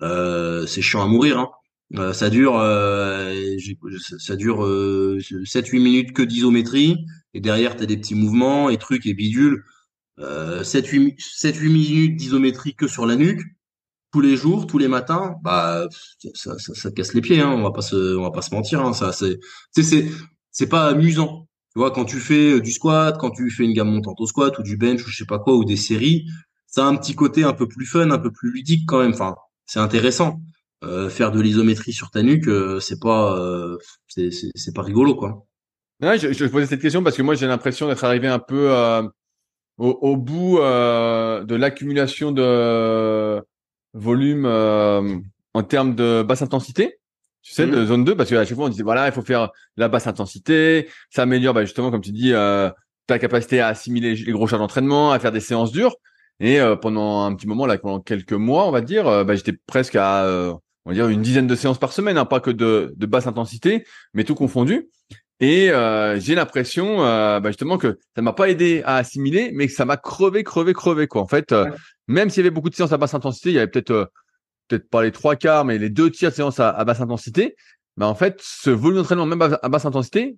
Euh, 0.00 0.66
c'est 0.66 0.80
chiant 0.80 1.02
à 1.02 1.06
mourir. 1.06 1.38
Hein. 1.38 1.50
Euh, 1.96 2.14
ça 2.14 2.30
dure, 2.30 2.54
ça 4.18 4.36
dure 4.36 4.66
7-8 4.66 5.82
minutes 5.82 6.12
que 6.14 6.22
d'isométrie 6.22 6.96
et 7.34 7.40
derrière 7.40 7.76
t'as 7.76 7.84
des 7.84 7.98
petits 7.98 8.14
mouvements 8.14 8.70
et 8.70 8.78
trucs 8.78 9.04
et 9.04 9.12
bidules. 9.12 9.62
7-8 10.18 11.18
7-8 11.18 11.68
minutes 11.68 12.16
d'isométrie 12.16 12.74
que 12.74 12.86
sur 12.86 13.04
la 13.04 13.16
nuque 13.16 13.42
tous 14.14 14.20
les 14.20 14.36
jours, 14.36 14.68
tous 14.68 14.78
les 14.78 14.86
matins, 14.86 15.34
bah 15.42 15.88
ça, 16.34 16.56
ça, 16.56 16.72
ça 16.72 16.90
casse 16.92 17.14
les 17.14 17.20
pieds. 17.20 17.40
Hein, 17.40 17.50
on 17.50 17.64
va 17.64 17.72
pas 17.72 17.82
se, 17.82 18.16
on 18.16 18.22
va 18.22 18.30
pas 18.30 18.42
se 18.42 18.54
mentir. 18.54 18.80
Hein, 18.80 18.92
ça, 18.92 19.10
c'est, 19.10 19.40
c'est, 19.72 20.08
c'est 20.52 20.68
pas 20.68 20.86
amusant. 20.86 21.48
Tu 21.72 21.80
vois, 21.80 21.90
quand 21.90 22.04
tu 22.04 22.18
fais 22.20 22.52
euh, 22.52 22.60
du 22.60 22.70
squat, 22.70 23.18
quand 23.18 23.32
tu 23.32 23.50
fais 23.50 23.64
une 23.64 23.72
gamme 23.72 23.90
montante 23.90 24.20
au 24.20 24.26
squat 24.26 24.56
ou 24.60 24.62
du 24.62 24.76
bench 24.76 25.04
ou 25.04 25.10
je 25.10 25.16
sais 25.16 25.24
pas 25.24 25.40
quoi 25.40 25.56
ou 25.56 25.64
des 25.64 25.74
séries, 25.74 26.26
ça 26.68 26.84
a 26.84 26.88
un 26.88 26.94
petit 26.94 27.16
côté 27.16 27.42
un 27.42 27.54
peu 27.54 27.66
plus 27.66 27.86
fun, 27.86 28.08
un 28.12 28.18
peu 28.20 28.30
plus 28.30 28.52
ludique 28.52 28.84
quand 28.86 29.00
même. 29.00 29.14
Enfin, 29.14 29.34
c'est 29.66 29.80
intéressant. 29.80 30.40
Euh, 30.84 31.10
faire 31.10 31.32
de 31.32 31.40
l'isométrie 31.40 31.92
sur 31.92 32.12
ta 32.12 32.22
nuque, 32.22 32.46
euh, 32.46 32.78
c'est 32.78 33.00
pas, 33.00 33.36
euh, 33.36 33.78
c'est, 34.06 34.28
c'est, 34.30 34.74
pas 34.74 34.82
rigolo 34.82 35.16
quoi. 35.16 35.44
Ouais, 36.00 36.20
je, 36.20 36.32
je 36.32 36.44
posais 36.44 36.66
cette 36.66 36.82
question 36.82 37.02
parce 37.02 37.16
que 37.16 37.22
moi 37.22 37.34
j'ai 37.34 37.46
l'impression 37.46 37.88
d'être 37.88 38.04
arrivé 38.04 38.28
un 38.28 38.38
peu 38.38 38.70
euh, 38.70 39.02
au, 39.78 39.88
au, 39.88 40.16
bout 40.16 40.58
euh, 40.58 41.42
de 41.44 41.54
l'accumulation 41.54 42.32
de 42.32 43.42
volume 43.94 44.44
euh, 44.46 45.16
en 45.54 45.62
termes 45.62 45.94
de 45.94 46.22
basse 46.22 46.42
intensité, 46.42 46.98
tu 47.42 47.52
sais, 47.52 47.66
de 47.66 47.76
Mhm. 47.80 47.86
zone 47.86 48.04
2, 48.04 48.16
parce 48.16 48.28
qu'à 48.30 48.44
chaque 48.44 48.56
fois 48.56 48.66
on 48.66 48.68
disait 48.68 48.82
voilà, 48.82 49.06
il 49.06 49.12
faut 49.12 49.22
faire 49.22 49.50
la 49.76 49.88
basse 49.88 50.06
intensité, 50.06 50.88
ça 51.10 51.22
améliore 51.22 51.54
bah, 51.54 51.64
justement, 51.64 51.90
comme 51.90 52.00
tu 52.00 52.12
dis, 52.12 52.32
euh, 52.32 52.70
ta 53.06 53.18
capacité 53.18 53.60
à 53.60 53.68
assimiler 53.68 54.14
les 54.14 54.32
gros 54.32 54.46
charges 54.46 54.60
d'entraînement, 54.62 55.12
à 55.12 55.18
faire 55.18 55.32
des 55.32 55.40
séances 55.40 55.72
dures. 55.72 55.94
Et 56.40 56.60
euh, 56.60 56.74
pendant 56.74 57.24
un 57.24 57.34
petit 57.34 57.46
moment, 57.46 57.66
là, 57.66 57.78
pendant 57.78 58.00
quelques 58.00 58.32
mois, 58.32 58.66
on 58.66 58.70
va 58.72 58.80
dire, 58.80 59.06
euh, 59.06 59.24
bah, 59.24 59.36
j'étais 59.36 59.52
presque 59.66 59.94
à, 59.94 60.24
euh, 60.24 60.52
on 60.84 60.90
va 60.90 60.94
dire, 60.94 61.08
une 61.08 61.22
dizaine 61.22 61.46
de 61.46 61.54
séances 61.54 61.78
par 61.78 61.92
semaine, 61.92 62.18
hein, 62.18 62.24
pas 62.24 62.40
que 62.40 62.50
de, 62.50 62.92
de 62.96 63.06
basse 63.06 63.26
intensité, 63.26 63.84
mais 64.14 64.24
tout 64.24 64.34
confondu. 64.34 64.88
Et 65.40 65.70
euh, 65.70 66.18
j'ai 66.20 66.34
l'impression, 66.34 67.04
euh, 67.04 67.40
bah, 67.40 67.50
justement, 67.50 67.76
que 67.76 67.98
ça 68.14 68.22
m'a 68.22 68.32
pas 68.32 68.48
aidé 68.48 68.82
à 68.84 68.96
assimiler, 68.96 69.50
mais 69.52 69.66
que 69.66 69.72
ça 69.72 69.84
m'a 69.84 69.96
crevé, 69.96 70.44
crevé, 70.44 70.72
crevé, 70.72 71.06
quoi. 71.06 71.22
En 71.22 71.26
fait, 71.26 71.52
euh, 71.52 71.64
Ouais. 71.64 71.70
même 72.06 72.30
s'il 72.30 72.42
y 72.42 72.46
avait 72.46 72.54
beaucoup 72.54 72.70
de 72.70 72.74
séances 72.74 72.92
à 72.92 72.96
basse 72.98 73.14
intensité, 73.14 73.50
il 73.50 73.54
y 73.54 73.58
avait 73.58 73.66
peut-être 73.66 73.90
euh, 73.90 74.04
peut-être 74.68 74.88
pas 74.88 75.02
les 75.02 75.12
trois 75.12 75.36
quarts, 75.36 75.64
mais 75.64 75.76
les 75.78 75.90
deux 75.90 76.10
tiers 76.10 76.30
de 76.30 76.36
séances 76.36 76.60
à, 76.60 76.70
à 76.70 76.84
basse 76.84 77.00
intensité. 77.00 77.56
Bah, 77.96 78.06
en 78.06 78.14
fait, 78.14 78.38
ce 78.42 78.70
volume 78.70 78.98
d'entraînement, 78.98 79.26
même 79.26 79.42
à, 79.42 79.58
à 79.62 79.68
basse 79.68 79.84
intensité, 79.86 80.36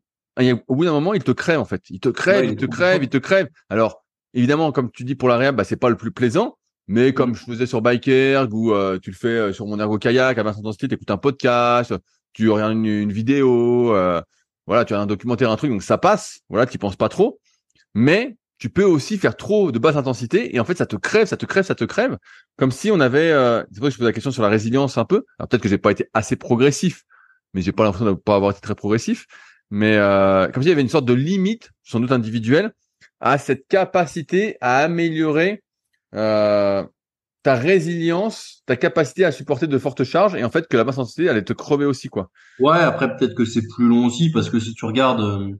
au 0.67 0.75
bout 0.77 0.85
d'un 0.85 0.93
moment, 0.93 1.15
il 1.15 1.23
te 1.25 1.31
crève, 1.31 1.61
en 1.61 1.65
fait. 1.65 1.83
Il 1.91 2.01
te 2.01 2.09
crève, 2.09 2.41
Ouais, 2.41 2.47
il 2.47 2.53
il 2.53 2.57
te 2.57 2.67
crève, 2.67 3.03
il 3.03 3.09
te 3.09 3.17
crève. 3.19 3.49
Alors, 3.71 4.05
évidemment, 4.35 4.73
comme 4.73 4.91
tu 4.91 5.05
dis 5.05 5.15
pour 5.15 5.29
la 5.29 5.37
réhab, 5.39 5.57
bah, 5.57 5.65
c'est 5.65 5.77
pas 5.77 5.89
le 5.91 5.97
plus 5.97 6.11
plaisant. 6.11 6.59
Mais 6.89 7.13
comme 7.13 7.31
Mhm. 7.31 7.37
je 7.37 7.45
faisais 7.45 7.67
sur 7.67 7.83
Bikerg 7.83 8.53
ou 8.55 8.73
euh, 8.73 8.99
tu 9.01 9.11
le 9.11 9.17
fais 9.17 9.27
euh, 9.29 9.53
sur 9.53 9.67
mon 9.67 9.79
ergo 9.81 9.99
kayak 9.99 10.39
à 10.39 10.43
basse 10.45 10.59
intensité, 10.59 10.87
tu 10.89 10.95
écoutes 10.95 11.11
un 11.11 11.17
podcast, 11.17 11.93
tu 12.33 12.49
regardes 12.49 12.75
une, 12.75 12.85
une 12.87 13.13
vidéo, 13.13 13.93
euh, 13.95 14.21
voilà, 14.67 14.85
tu 14.85 14.95
as 14.95 15.01
un 15.01 15.07
documentaire, 15.07 15.51
un 15.51 15.57
truc, 15.57 15.71
donc 15.71 15.83
ça 15.83 15.99
passe. 15.99 16.41
Voilà, 16.49 16.67
tu 16.67 16.79
penses 16.79 16.97
pas 16.97 17.09
trop. 17.09 17.41
Mais 17.95 18.37
tu 18.59 18.71
peux 18.71 18.85
aussi 18.85 19.19
faire 19.19 19.37
trop 19.37 19.71
de 19.71 19.79
basse 19.79 19.97
intensité 19.97 20.55
et 20.55 20.61
en 20.61 20.65
fait 20.65 20.77
ça 20.77 20.87
te 20.87 20.97
crève, 20.97 21.27
ça 21.27 21.37
te 21.37 21.45
crève, 21.47 21.65
ça 21.65 21.75
te 21.75 21.85
crève, 21.85 22.17
comme 22.57 22.71
si 22.71 22.91
on 22.91 23.01
avait. 23.01 23.31
Euh, 23.31 23.63
c'est 23.71 23.81
vrai 23.81 23.91
que 23.91 23.95
je 23.95 23.99
pose 23.99 24.07
la 24.07 24.13
question 24.13 24.31
sur 24.31 24.43
la 24.43 24.49
résilience 24.49 24.99
un 24.99 25.05
peu. 25.05 25.25
Alors 25.39 25.49
peut-être 25.49 25.63
que 25.63 25.69
j'ai 25.69 25.79
pas 25.79 25.91
été 25.91 26.09
assez 26.15 26.37
progressif, 26.37 27.05
mais 27.55 27.63
j'ai 27.63 27.73
pas 27.73 27.85
l'impression 27.85 28.07
de 28.07 28.13
pas 28.13 28.37
avoir 28.37 28.53
été 28.53 28.61
très 28.61 28.75
progressif. 28.75 29.27
Mais 29.71 29.97
euh, 29.97 30.49
comme 30.49 30.63
s'il 30.63 30.71
y 30.71 30.73
avait 30.73 30.83
une 30.83 30.89
sorte 30.89 31.07
de 31.07 31.13
limite, 31.13 31.71
sans 31.83 32.01
doute 32.01 32.13
individuelle, 32.13 32.73
à 33.21 33.39
cette 33.39 33.67
capacité 33.69 34.57
à 34.61 34.79
améliorer 34.79 35.63
euh, 36.15 36.85
ta 37.47 37.55
résilience, 37.55 38.65
ta 38.67 38.75
capacité 38.75 39.25
à 39.25 39.31
supporter 39.31 39.69
de 39.69 39.79
fortes 39.79 40.03
charges, 40.03 40.35
et 40.35 40.43
en 40.43 40.51
fait 40.51 40.67
que 40.67 40.77
la 40.77 40.83
basse 40.83 40.99
intensité 40.99 41.29
allait 41.29 41.45
te 41.45 41.53
crever 41.53 41.85
aussi 41.85 42.09
quoi. 42.09 42.29
Ouais, 42.59 42.81
après 42.81 43.17
peut-être 43.17 43.37
que 43.37 43.45
c'est 43.45 43.65
plus 43.69 43.87
long 43.87 44.07
aussi 44.07 44.33
parce 44.33 44.51
que 44.51 44.59
si 44.59 44.75
tu 44.75 44.85
regardes 44.85 45.21
euh, 45.21 45.53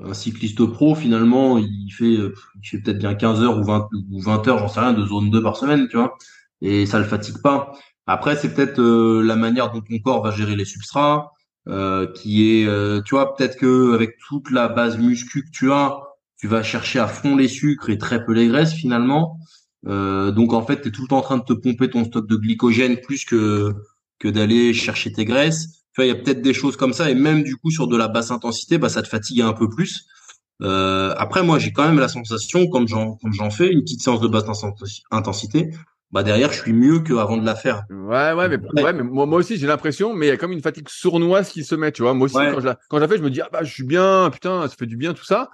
un 0.00 0.14
cycliste 0.14 0.64
pro, 0.64 0.94
finalement, 0.94 1.58
il 1.58 1.90
fait, 1.90 2.04
euh, 2.16 2.36
il 2.62 2.68
fait 2.68 2.78
peut-être 2.78 3.00
bien 3.00 3.16
15 3.16 3.42
heures 3.42 3.58
ou 3.58 3.64
20, 3.64 3.88
ou 4.12 4.20
20 4.20 4.46
heures, 4.46 4.58
j'en 4.58 4.68
sais 4.68 4.78
rien, 4.78 4.92
de 4.92 5.04
zone 5.04 5.28
2 5.30 5.42
par 5.42 5.56
semaine, 5.56 5.88
tu 5.88 5.96
vois, 5.96 6.16
et 6.60 6.86
ça 6.86 7.00
le 7.00 7.04
fatigue 7.04 7.42
pas. 7.42 7.72
Après, 8.06 8.36
c'est 8.36 8.54
peut-être 8.54 8.78
euh, 8.80 9.20
la 9.20 9.34
manière 9.34 9.72
dont 9.72 9.80
ton 9.80 9.98
corps 9.98 10.22
va 10.22 10.30
gérer 10.30 10.54
les 10.54 10.64
substrats, 10.64 11.32
qui 12.14 12.62
est, 12.62 13.02
tu 13.04 13.14
vois, 13.14 13.34
peut-être 13.34 13.58
que 13.58 13.92
avec 13.92 14.16
toute 14.28 14.52
la 14.52 14.68
base 14.68 14.96
muscu 14.98 15.42
que 15.44 15.50
tu 15.50 15.72
as, 15.72 15.98
tu 16.38 16.46
vas 16.46 16.62
chercher 16.62 17.00
à 17.00 17.08
fond 17.08 17.36
les 17.36 17.48
sucres 17.48 17.90
et 17.90 17.98
très 17.98 18.24
peu 18.24 18.32
les 18.32 18.46
graisses 18.46 18.72
finalement. 18.72 19.38
Euh, 19.86 20.32
donc 20.32 20.52
en 20.52 20.62
fait, 20.62 20.80
tu 20.82 20.88
es 20.88 20.90
tout 20.90 21.02
le 21.02 21.08
temps 21.08 21.18
en 21.18 21.22
train 21.22 21.38
de 21.38 21.44
te 21.44 21.52
pomper 21.52 21.88
ton 21.88 22.04
stock 22.04 22.26
de 22.26 22.36
glycogène 22.36 23.00
plus 23.00 23.24
que 23.24 23.74
que 24.18 24.28
d'aller 24.28 24.74
chercher 24.74 25.12
tes 25.12 25.24
graisses. 25.24 25.84
Tu 25.92 26.00
vois, 26.00 26.06
il 26.06 26.08
y 26.08 26.10
a 26.10 26.16
peut-être 26.16 26.42
des 26.42 26.54
choses 26.54 26.76
comme 26.76 26.92
ça 26.92 27.10
et 27.10 27.14
même 27.14 27.42
du 27.42 27.56
coup 27.56 27.70
sur 27.70 27.86
de 27.86 27.96
la 27.96 28.08
basse 28.08 28.30
intensité, 28.30 28.78
bah 28.78 28.88
ça 28.88 29.02
te 29.02 29.08
fatigue 29.08 29.42
un 29.42 29.52
peu 29.52 29.68
plus. 29.68 30.06
Euh, 30.62 31.14
après, 31.16 31.42
moi, 31.44 31.58
j'ai 31.58 31.72
quand 31.72 31.86
même 31.86 32.00
la 32.00 32.08
sensation, 32.08 32.66
comme 32.66 32.88
j'en 32.88 33.14
comme 33.16 33.32
j'en 33.32 33.50
fais 33.50 33.70
une 33.70 33.82
petite 33.82 34.02
séance 34.02 34.20
de 34.20 34.26
basse 34.26 34.46
intensité, 35.12 35.70
bah 36.10 36.22
derrière, 36.22 36.52
je 36.52 36.60
suis 36.60 36.72
mieux 36.72 37.00
qu'avant 37.00 37.36
de 37.36 37.46
la 37.46 37.54
faire. 37.54 37.84
Ouais, 37.90 38.32
ouais, 38.32 38.48
mais, 38.48 38.82
ouais. 38.82 38.92
mais 38.92 39.02
moi, 39.02 39.26
moi 39.26 39.38
aussi, 39.38 39.56
j'ai 39.56 39.66
l'impression, 39.66 40.14
mais 40.14 40.26
il 40.26 40.28
y 40.30 40.32
a 40.32 40.36
comme 40.36 40.52
une 40.52 40.62
fatigue 40.62 40.88
sournoise 40.88 41.50
qui 41.50 41.64
se 41.64 41.74
met, 41.74 41.92
tu 41.92 42.02
vois. 42.02 42.14
Moi 42.14 42.24
aussi, 42.26 42.34
quand 42.34 42.60
je 42.60 42.66
la, 42.66 42.78
quand 42.88 42.96
je 42.96 43.02
la 43.02 43.08
fais, 43.08 43.18
je 43.18 43.22
me 43.22 43.30
dis, 43.30 43.40
ah 43.40 43.48
bah, 43.52 43.62
je 43.62 43.72
suis 43.72 43.84
bien, 43.84 44.30
putain, 44.32 44.66
ça 44.66 44.74
fait 44.76 44.86
du 44.86 44.96
bien, 44.96 45.14
tout 45.14 45.24
ça. 45.24 45.50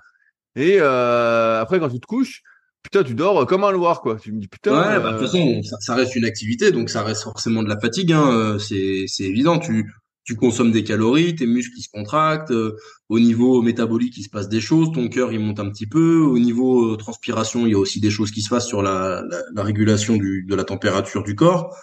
Et 0.56 0.76
euh, 0.78 1.60
après, 1.60 1.80
quand 1.80 1.88
tu 1.88 2.00
te 2.00 2.06
couches, 2.06 2.42
putain, 2.84 3.02
tu 3.02 3.14
dors 3.14 3.44
comme 3.46 3.64
un 3.64 3.72
loir, 3.72 4.00
quoi. 4.00 4.16
Tu 4.16 4.30
me 4.30 4.40
dis, 4.40 4.46
putain. 4.46 4.70
Ouais, 4.72 5.00
bah, 5.00 5.14
de 5.14 5.18
toute 5.18 5.26
façon, 5.26 5.62
ça, 5.64 5.76
ça, 5.80 5.94
reste 5.96 6.14
une 6.14 6.24
activité, 6.24 6.70
donc 6.70 6.90
ça 6.90 7.02
reste 7.02 7.24
forcément 7.24 7.64
de 7.64 7.68
la 7.68 7.80
fatigue, 7.80 8.12
hein. 8.12 8.30
Euh, 8.30 8.58
c'est, 8.58 9.06
c'est 9.08 9.24
évident. 9.24 9.58
Tu, 9.58 9.90
tu 10.24 10.36
consommes 10.36 10.72
des 10.72 10.84
calories, 10.84 11.34
tes 11.36 11.46
muscles 11.46 11.74
qui 11.76 11.82
se 11.82 11.90
contractent, 11.90 12.50
euh, 12.50 12.76
au 13.08 13.20
niveau 13.20 13.60
métabolique 13.60 14.16
il 14.16 14.22
se 14.24 14.30
passe 14.30 14.48
des 14.48 14.60
choses, 14.60 14.90
ton 14.92 15.08
cœur 15.08 15.32
il 15.32 15.38
monte 15.38 15.60
un 15.60 15.70
petit 15.70 15.86
peu, 15.86 16.20
au 16.20 16.38
niveau 16.38 16.94
euh, 16.94 16.96
transpiration 16.96 17.66
il 17.66 17.72
y 17.72 17.74
a 17.74 17.78
aussi 17.78 18.00
des 18.00 18.10
choses 18.10 18.30
qui 18.30 18.40
se 18.40 18.48
passent 18.48 18.66
sur 18.66 18.82
la, 18.82 19.22
la, 19.54 19.62
régulation 19.62 20.16
du, 20.16 20.44
de 20.48 20.54
la 20.54 20.64
température 20.64 21.22
du 21.22 21.34
corps. 21.34 21.76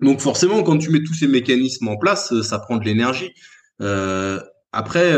Donc 0.00 0.20
forcément 0.20 0.62
quand 0.62 0.78
tu 0.78 0.90
mets 0.90 1.02
tous 1.02 1.14
ces 1.14 1.26
mécanismes 1.26 1.88
en 1.88 1.96
place, 1.96 2.32
euh, 2.32 2.42
ça 2.42 2.58
prend 2.58 2.76
de 2.76 2.84
l'énergie. 2.84 3.32
Après 4.72 5.14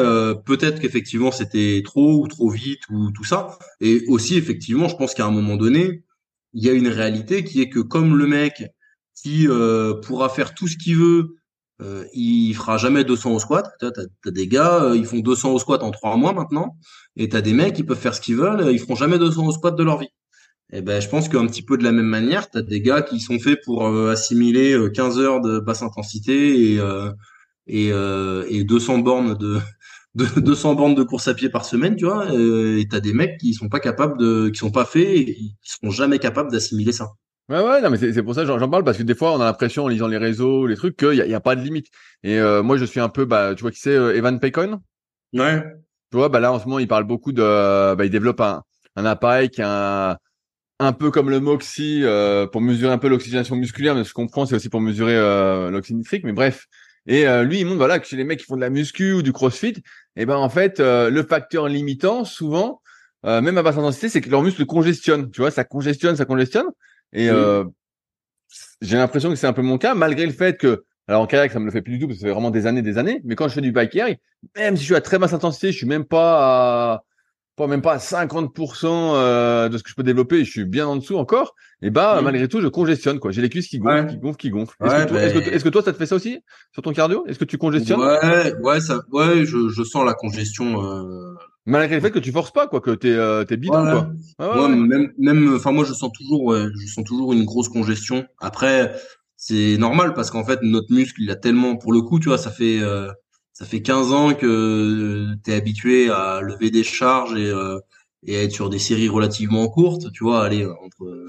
peut-être 0.47 0.81
qu'effectivement 0.81 1.31
c'était 1.31 1.83
trop 1.85 2.23
ou 2.23 2.29
trop 2.29 2.51
vite 2.51 2.83
ou 2.91 3.11
tout 3.11 3.25
ça, 3.25 3.59
et 3.81 4.05
aussi 4.09 4.37
effectivement 4.37 4.89
je 4.89 4.97
pense 4.97 5.15
qu'à 5.15 5.27
un 5.27 5.31
moment 5.31 5.57
donné 5.57 6.05
il 6.55 6.65
y 6.65 6.71
a 6.71 6.73
une 6.73 6.89
réalité 6.89 7.45
qui 7.45 7.61
est 7.61 7.69
que 7.69 7.81
comme 7.81 8.17
le 8.17 8.27
mec 8.27 8.65
qui 9.15 9.47
pourra 10.07 10.29
faire 10.29 10.55
tout 10.55 10.69
ce 10.69 10.77
qu'il 10.77 10.97
veut 10.97 11.37
euh, 11.83 12.05
il 12.13 12.55
fera 12.55 12.77
jamais 12.77 13.05
200 13.05 13.33
au 13.33 13.39
squat. 13.39 13.67
Tu 13.81 13.87
as, 13.87 14.31
des 14.31 14.47
gars, 14.47 14.85
euh, 14.85 14.97
ils 14.97 15.07
font 15.07 15.19
200 15.19 15.53
au 15.53 15.59
squat 15.59 15.83
en 15.83 15.91
trois 15.91 16.17
mois 16.17 16.33
maintenant, 16.33 16.77
et 17.17 17.29
tu 17.29 17.37
as 17.37 17.41
des 17.41 17.53
mecs 17.53 17.75
qui 17.75 17.83
peuvent 17.83 17.99
faire 17.99 18.15
ce 18.15 18.21
qu'ils 18.21 18.37
veulent, 18.37 18.71
ils 18.73 18.79
feront 18.79 18.95
jamais 18.95 19.19
200 19.19 19.47
au 19.47 19.53
squat 19.53 19.77
de 19.77 19.83
leur 19.83 19.99
vie. 19.99 20.09
Et 20.75 20.79
eh 20.79 20.81
ben, 20.81 21.01
je 21.03 21.09
pense 21.09 21.29
qu'un 21.29 21.47
petit 21.47 21.63
peu 21.63 21.77
de 21.77 21.85
la 21.85 21.93
même 21.93 22.07
manière, 22.07 22.49
tu 22.51 22.57
as 22.59 22.63
des 22.63 22.81
gars 22.81 23.03
qui 23.03 23.21
sont 23.21 23.39
faits 23.39 23.61
pour 23.65 23.87
euh, 23.87 24.11
assimiler 24.13 24.79
15 24.95 25.19
heures 25.19 25.41
de 25.41 25.59
basse 25.59 25.83
intensité 25.83 26.73
et 26.73 26.81
et, 27.67 27.89
et 27.89 28.65
200 28.65 28.99
bornes 28.99 29.37
de, 29.37 29.59
de 30.15 30.41
200 30.41 30.75
bornes 30.75 30.95
de 30.95 31.03
course 31.03 31.29
à 31.29 31.35
pied 31.35 31.49
par 31.49 31.65
semaine, 31.65 31.97
tu 31.97 32.05
vois. 32.05 32.27
et 32.33 32.87
tu 32.89 32.97
as 32.97 33.01
des 33.01 33.13
mecs 33.13 33.39
qui 33.39 33.55
sont 33.55 33.69
pas 33.69 33.81
capables 33.81 34.19
de, 34.19 34.49
qui 34.51 34.59
sont 34.59 34.71
pas 34.71 34.85
faits, 34.85 35.09
et 35.09 35.25
qui 35.35 35.57
seront 35.63 35.91
jamais 35.91 36.19
capables 36.19 36.51
d'assimiler 36.51 36.93
ça. 36.93 37.13
Ouais, 37.49 37.61
ouais, 37.61 37.81
non, 37.83 37.91
mais 37.91 37.99
c'est 37.99 38.23
pour 38.23 38.35
ça 38.35 38.43
que 38.43 38.47
j'en 38.47 38.71
parle 38.71 38.85
parce 38.85 38.97
que 38.97 39.03
des 39.03 39.15
fois, 39.15 39.33
on 39.35 39.41
a 39.41 39.45
l'impression 39.45 39.85
en 39.85 39.89
lisant 39.89 40.07
les 40.07 40.17
réseaux, 40.17 40.67
les 40.67 40.77
trucs, 40.77 40.97
qu'il 40.97 41.11
n'y 41.11 41.21
a, 41.21 41.27
y 41.27 41.35
a, 41.35 41.41
pas 41.41 41.57
de 41.57 41.61
limite. 41.61 41.89
Et 42.23 42.39
euh, 42.39 42.63
moi, 42.63 42.77
je 42.77 42.85
suis 42.85 43.01
un 43.01 43.09
peu, 43.09 43.25
bah, 43.25 43.55
tu 43.55 43.63
vois 43.63 43.71
qui 43.73 43.81
c'est, 43.81 43.95
euh, 43.95 44.15
Evan 44.15 44.39
Paycon 44.39 44.81
Ouais. 45.33 45.63
Tu 46.11 46.17
vois, 46.17 46.29
bah 46.29 46.41
là, 46.41 46.53
en 46.53 46.59
ce 46.61 46.65
moment, 46.67 46.79
il 46.79 46.89
parle 46.89 47.05
beaucoup 47.05 47.33
de, 47.33 47.43
bah, 47.95 48.05
il 48.05 48.11
développe 48.11 48.41
un, 48.41 48.63
un 48.97 49.05
appareil 49.05 49.51
qui 49.51 49.61
est 49.61 49.65
un, 49.67 50.17
un 50.79 50.93
peu 50.93 51.11
comme 51.11 51.31
le 51.31 51.41
Moxie 51.41 52.03
euh, 52.05 52.47
pour 52.47 52.61
mesurer 52.61 52.93
un 52.93 52.99
peu 52.99 53.09
l'oxygénation 53.09 53.57
musculaire, 53.57 53.95
mais 53.95 54.05
ce 54.05 54.11
je 54.11 54.15
comprends, 54.15 54.47
c'est 54.47 54.55
aussi 54.55 54.69
pour 54.69 54.81
mesurer 54.81 55.17
euh, 55.17 55.71
l'oxygène 55.71 55.99
nitrique. 55.99 56.25
Mais 56.25 56.33
bref. 56.33 56.67
Et 57.07 57.27
euh, 57.27 57.43
lui, 57.43 57.61
il 57.61 57.67
montre 57.67 57.79
voilà 57.79 57.99
que 57.99 58.07
chez 58.07 58.17
les 58.17 58.25
mecs 58.25 58.41
qui 58.41 58.47
font 58.47 58.57
de 58.57 58.61
la 58.61 58.71
muscu 58.71 59.13
ou 59.13 59.23
du 59.23 59.33
CrossFit, 59.33 59.75
et 60.17 60.23
eh 60.23 60.27
ben 60.27 60.37
en 60.37 60.49
fait, 60.49 60.79
le 60.79 61.23
facteur 61.23 61.69
limitant, 61.69 62.25
souvent, 62.25 62.83
même 63.25 63.57
à 63.57 63.63
basse 63.63 63.79
intensité, 63.79 64.09
c'est 64.09 64.21
que 64.21 64.29
leurs 64.29 64.43
muscles 64.43 64.67
congestionnent. 64.67 65.31
Tu 65.31 65.41
vois, 65.41 65.51
ça 65.51 65.65
congestionne, 65.65 66.17
ça 66.17 66.27
congestionne. 66.27 66.67
Et 67.13 67.29
euh, 67.29 67.65
j'ai 68.81 68.97
l'impression 68.97 69.31
que 69.31 69.37
c'est 69.37 69.47
un 69.47 69.53
peu 69.53 69.63
mon 69.63 69.79
cas, 69.79 69.95
malgré 69.95 70.27
le 70.27 70.33
fait 70.33 70.59
que, 70.59 70.85
alors 71.09 71.23
en 71.23 71.27
kayak, 71.27 71.53
ça 71.53 71.59
me 71.59 71.65
le 71.65 71.71
fait 71.71 71.83
plus 71.83 71.95
du 71.95 72.01
tout, 72.01 72.07
parce 72.07 72.19
que 72.19 72.23
ça 72.23 72.27
fait 72.29 72.33
vraiment 72.33 72.51
des 72.51 72.67
années, 72.67 72.83
des 72.83 72.99
années. 72.99 73.21
Mais 73.25 73.35
quand 73.35 73.49
je 73.49 73.55
fais 73.55 73.61
du 73.61 73.73
bike 73.73 73.95
air, 73.97 74.15
même 74.57 74.77
si 74.77 74.83
je 74.83 74.87
suis 74.87 74.95
à 74.95 75.01
très 75.01 75.19
basse 75.19 75.33
intensité, 75.33 75.73
je 75.73 75.77
suis 75.77 75.87
même 75.87 76.05
pas 76.05 76.95
à, 76.95 77.05
pas 77.57 77.67
même 77.67 77.83
pas 77.83 77.95
à 77.95 77.99
50% 77.99 78.87
euh, 78.87 79.69
de 79.69 79.79
ce 79.79 79.83
que 79.83 79.91
je 79.91 79.95
peux 79.95 80.03
développer, 80.03 80.45
je 80.45 80.51
suis 80.51 80.65
bien 80.65 80.87
en 80.87 80.97
dessous 80.97 81.17
encore. 81.17 81.55
Et 81.83 81.91
bah, 81.91 82.21
malgré 82.23 82.49
tout, 82.49 82.61
je 82.61 82.69
congestionne, 82.69 83.19
quoi. 83.19 83.31
J'ai 83.33 83.43
les 83.43 83.51
cuisses 83.51 83.69
qui 83.69 83.79
gonflent, 83.79 84.07
qui 84.07 84.19
gonflent, 84.19 84.39
qui 84.39 84.51
gonflent. 84.51 84.77
Est-ce 84.85 85.35
que, 85.35 85.55
est 85.55 85.63
que, 85.63 85.69
toi, 85.69 85.83
ça 85.83 85.93
te 85.93 85.99
fait 85.99 86.07
ça 86.07 86.15
aussi 86.15 86.39
sur 86.73 86.83
ton 86.83 86.93
cardio? 86.93 87.27
Est-ce 87.27 87.39
que 87.39 87.45
tu 87.45 87.59
congestionnes? 87.59 88.01
Ouais, 88.01 88.55
ouais, 88.63 88.81
ça, 88.81 89.01
ouais, 89.11 89.45
je, 89.45 89.69
je 89.69 89.83
sens 89.83 90.07
la 90.07 90.15
congestion. 90.15 90.83
Euh 90.83 91.35
Malgré 91.65 91.95
le 91.95 92.01
fait 92.01 92.11
que 92.11 92.19
tu 92.19 92.33
forces 92.33 92.51
pas, 92.51 92.67
quoi, 92.67 92.81
que 92.81 92.91
t'es 92.91 93.13
euh, 93.13 93.45
t'es 93.45 93.57
bidon, 93.57 93.83
quoi. 93.85 94.11
Ah 94.39 94.69
même, 94.69 95.13
même, 95.17 95.55
enfin 95.55 95.71
moi 95.71 95.85
je 95.85 95.93
sens 95.93 96.11
toujours, 96.13 96.43
ouais, 96.45 96.65
je 96.77 96.87
sens 96.93 97.05
toujours 97.05 97.33
une 97.33 97.45
grosse 97.45 97.69
congestion. 97.69 98.27
Après, 98.41 98.93
c'est 99.37 99.77
normal 99.79 100.13
parce 100.15 100.33
qu'en 100.33 100.45
fait 100.45 100.59
notre 100.63 100.93
muscle, 100.93 101.23
il 101.23 101.31
a 101.31 101.37
tellement, 101.37 101.77
pour 101.77 101.93
le 101.93 102.01
coup, 102.01 102.19
tu 102.19 102.29
vois, 102.29 102.39
ça 102.39 102.51
fait 102.51 102.81
euh, 102.81 103.13
ça 103.53 103.67
fait 103.67 103.83
15 103.83 104.13
ans 104.13 104.35
que 104.35 105.35
t'es 105.45 105.55
habitué 105.55 106.11
à 106.11 106.41
lever 106.41 106.71
des 106.71 106.85
charges 106.85 107.35
et 107.37 107.51
euh, 107.51 107.79
et 108.25 108.37
à 108.37 108.43
être 108.45 108.53
sur 108.53 108.71
des 108.71 108.79
séries 108.79 109.09
relativement 109.09 109.69
courtes, 109.69 110.13
tu 110.13 110.23
vois, 110.25 110.45
aller 110.45 110.65
entre 110.65 111.27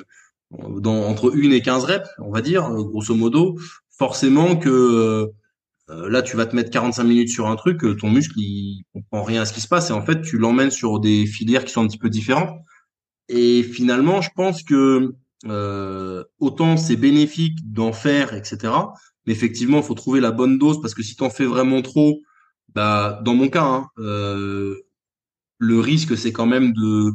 dans 0.79 1.03
entre 1.03 1.35
une 1.35 1.53
et 1.53 1.61
15 1.61 1.85
reps, 1.85 2.09
on 2.19 2.31
va 2.31 2.41
dire, 2.41 2.69
grosso 2.69 3.15
modo. 3.15 3.57
Forcément 3.89 4.55
que 4.55 5.31
euh, 5.89 6.09
là, 6.09 6.21
tu 6.21 6.37
vas 6.37 6.45
te 6.45 6.55
mettre 6.55 6.69
45 6.69 7.03
minutes 7.03 7.29
sur 7.29 7.47
un 7.47 7.55
truc, 7.55 7.83
euh, 7.83 7.95
ton 7.95 8.09
muscle, 8.09 8.39
il 8.39 8.83
comprend 8.93 9.23
rien 9.23 9.41
à 9.41 9.45
ce 9.45 9.53
qui 9.53 9.61
se 9.61 9.67
passe 9.67 9.89
et 9.89 9.93
en 9.93 10.05
fait, 10.05 10.21
tu 10.21 10.37
l'emmènes 10.37 10.71
sur 10.71 10.99
des 10.99 11.25
filières 11.25 11.65
qui 11.65 11.73
sont 11.73 11.83
un 11.83 11.87
petit 11.87 11.97
peu 11.97 12.09
différentes. 12.09 12.57
Et 13.27 13.63
finalement, 13.63 14.21
je 14.21 14.29
pense 14.35 14.63
que 14.63 15.13
euh, 15.45 16.23
autant 16.39 16.77
c'est 16.77 16.95
bénéfique 16.95 17.71
d'en 17.71 17.91
faire, 17.91 18.33
etc. 18.33 18.73
Mais 19.25 19.33
effectivement, 19.33 19.77
il 19.77 19.83
faut 19.83 19.93
trouver 19.93 20.19
la 20.19 20.31
bonne 20.31 20.57
dose 20.57 20.81
parce 20.81 20.93
que 20.93 21.03
si 21.03 21.15
tu 21.15 21.23
en 21.23 21.29
fais 21.29 21.45
vraiment 21.45 21.81
trop, 21.81 22.21
bah, 22.73 23.21
dans 23.23 23.35
mon 23.35 23.49
cas, 23.49 23.63
hein, 23.63 23.87
euh, 23.99 24.75
le 25.59 25.79
risque 25.79 26.17
c'est 26.17 26.31
quand 26.33 26.45
même 26.45 26.73
de, 26.73 27.11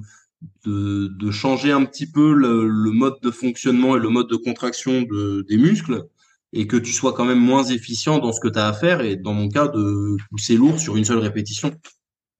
de, 0.64 1.08
de 1.08 1.30
changer 1.30 1.72
un 1.72 1.84
petit 1.84 2.10
peu 2.10 2.32
le, 2.32 2.68
le, 2.68 2.90
mode 2.92 3.16
de 3.22 3.30
fonctionnement 3.30 3.96
et 3.96 4.00
le 4.00 4.08
mode 4.08 4.28
de 4.28 4.36
contraction 4.36 5.02
de, 5.02 5.44
des 5.48 5.56
muscles 5.58 6.04
et 6.52 6.66
que 6.66 6.76
tu 6.76 6.92
sois 6.92 7.12
quand 7.12 7.24
même 7.24 7.40
moins 7.40 7.64
efficient 7.64 8.18
dans 8.18 8.32
ce 8.32 8.40
que 8.40 8.48
tu 8.48 8.58
as 8.58 8.68
à 8.68 8.72
faire 8.72 9.02
et 9.02 9.16
dans 9.16 9.34
mon 9.34 9.48
cas 9.48 9.68
de 9.68 10.16
pousser 10.30 10.56
lourd 10.56 10.80
sur 10.80 10.96
une 10.96 11.04
seule 11.04 11.18
répétition. 11.18 11.72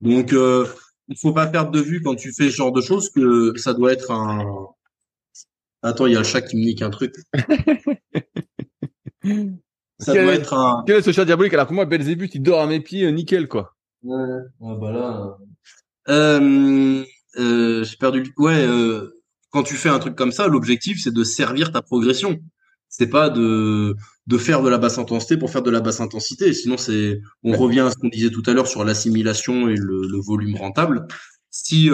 Donc 0.00 0.32
euh, 0.32 0.66
il 1.08 1.16
faut 1.18 1.32
pas 1.32 1.46
perdre 1.46 1.70
de 1.72 1.80
vue 1.80 2.02
quand 2.02 2.14
tu 2.14 2.32
fais 2.32 2.50
ce 2.50 2.56
genre 2.56 2.72
de 2.72 2.80
choses 2.80 3.10
que 3.10 3.52
ça 3.56 3.74
doit 3.74 3.92
être 3.92 4.10
un 4.10 4.68
Attends, 5.82 6.06
il 6.06 6.12
y 6.12 6.16
a 6.16 6.18
le 6.18 6.24
chat 6.24 6.42
qui 6.42 6.56
me 6.56 6.62
nique 6.62 6.82
un 6.82 6.90
truc. 6.90 7.14
ça 9.98 10.12
doit 10.12 10.32
être 10.32 10.54
un 10.54 10.84
Quel 10.86 10.96
est 10.96 11.02
ce 11.02 11.12
chat 11.12 11.24
diabolique 11.24 11.54
alors 11.54 11.66
que 11.66 11.74
moi 11.74 11.84
Belzébuth 11.84 12.34
il 12.34 12.42
dort 12.42 12.60
à 12.60 12.66
mes 12.66 12.80
pieds 12.80 13.04
euh, 13.04 13.10
nickel 13.10 13.48
quoi. 13.48 13.74
Ouais, 14.02 14.42
bah 14.60 14.92
là 14.92 15.36
euh, 16.08 17.04
euh, 17.38 17.84
j'ai 17.84 17.96
perdu 17.96 18.32
ouais 18.38 18.64
euh, 18.64 19.20
quand 19.50 19.62
tu 19.62 19.74
fais 19.74 19.88
un 19.88 19.98
truc 19.98 20.14
comme 20.14 20.32
ça, 20.32 20.46
l'objectif 20.46 21.00
c'est 21.02 21.12
de 21.12 21.24
servir 21.24 21.72
ta 21.72 21.82
progression 21.82 22.38
c'est 22.88 23.08
pas 23.08 23.28
de 23.28 23.94
de 24.26 24.38
faire 24.38 24.62
de 24.62 24.68
la 24.68 24.78
basse 24.78 24.98
intensité 24.98 25.36
pour 25.36 25.50
faire 25.50 25.62
de 25.62 25.70
la 25.70 25.80
basse 25.80 26.00
intensité. 26.00 26.52
Sinon, 26.54 26.78
c'est 26.78 27.20
on 27.42 27.52
revient 27.52 27.80
à 27.80 27.90
ce 27.90 27.96
qu'on 27.96 28.08
disait 28.08 28.30
tout 28.30 28.42
à 28.46 28.52
l'heure 28.52 28.66
sur 28.66 28.82
l'assimilation 28.82 29.68
et 29.68 29.76
le, 29.76 30.06
le, 30.06 30.20
volume 30.20 30.56
rentable. 30.56 31.06
Si 31.50 31.90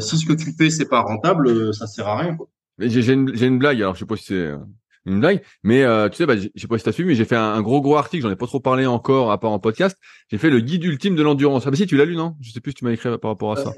si 0.00 0.18
ce 0.18 0.26
que 0.26 0.32
tu 0.32 0.52
fais 0.52 0.70
c'est 0.70 0.88
pas 0.88 1.00
rentable, 1.00 1.74
ça 1.74 1.88
sert 1.88 2.06
à 2.06 2.18
rien. 2.18 2.36
J'ai 2.78 3.12
une, 3.12 3.32
une 3.40 3.58
blague. 3.58 3.78
Alors 3.78 3.94
je 3.94 4.00
sais 4.00 4.06
pas 4.06 4.16
si 4.16 4.26
c'est 4.26 4.52
une 5.06 5.20
blague, 5.20 5.42
mais 5.62 5.84
euh, 5.84 6.08
tu 6.08 6.16
sais, 6.16 6.26
bah, 6.26 6.36
je 6.36 6.48
sais 6.56 6.66
pas 6.66 6.78
si 6.78 6.84
t'as 6.84 6.92
suivi, 6.92 7.08
mais 7.08 7.14
j'ai 7.14 7.24
fait 7.24 7.36
un, 7.36 7.62
gros 7.62 7.80
gros 7.80 7.96
article. 7.96 8.24
J'en 8.24 8.30
ai 8.30 8.36
pas 8.36 8.46
trop 8.46 8.60
parlé 8.60 8.86
encore 8.86 9.30
à 9.30 9.38
part 9.38 9.52
en 9.52 9.58
podcast. 9.58 9.96
J'ai 10.30 10.38
fait 10.38 10.50
le 10.50 10.60
guide 10.60 10.84
ultime 10.84 11.14
de 11.14 11.22
l'endurance. 11.22 11.66
Ah 11.66 11.70
bah 11.70 11.76
si 11.76 11.86
tu 11.86 11.96
l'as 11.96 12.04
lu 12.04 12.16
non? 12.16 12.36
Je 12.40 12.50
sais 12.50 12.60
plus 12.60 12.72
si 12.72 12.76
tu 12.76 12.84
m'as 12.84 12.90
écrit 12.90 13.16
par 13.18 13.30
rapport 13.30 13.52
à 13.52 13.56
ça. 13.56 13.72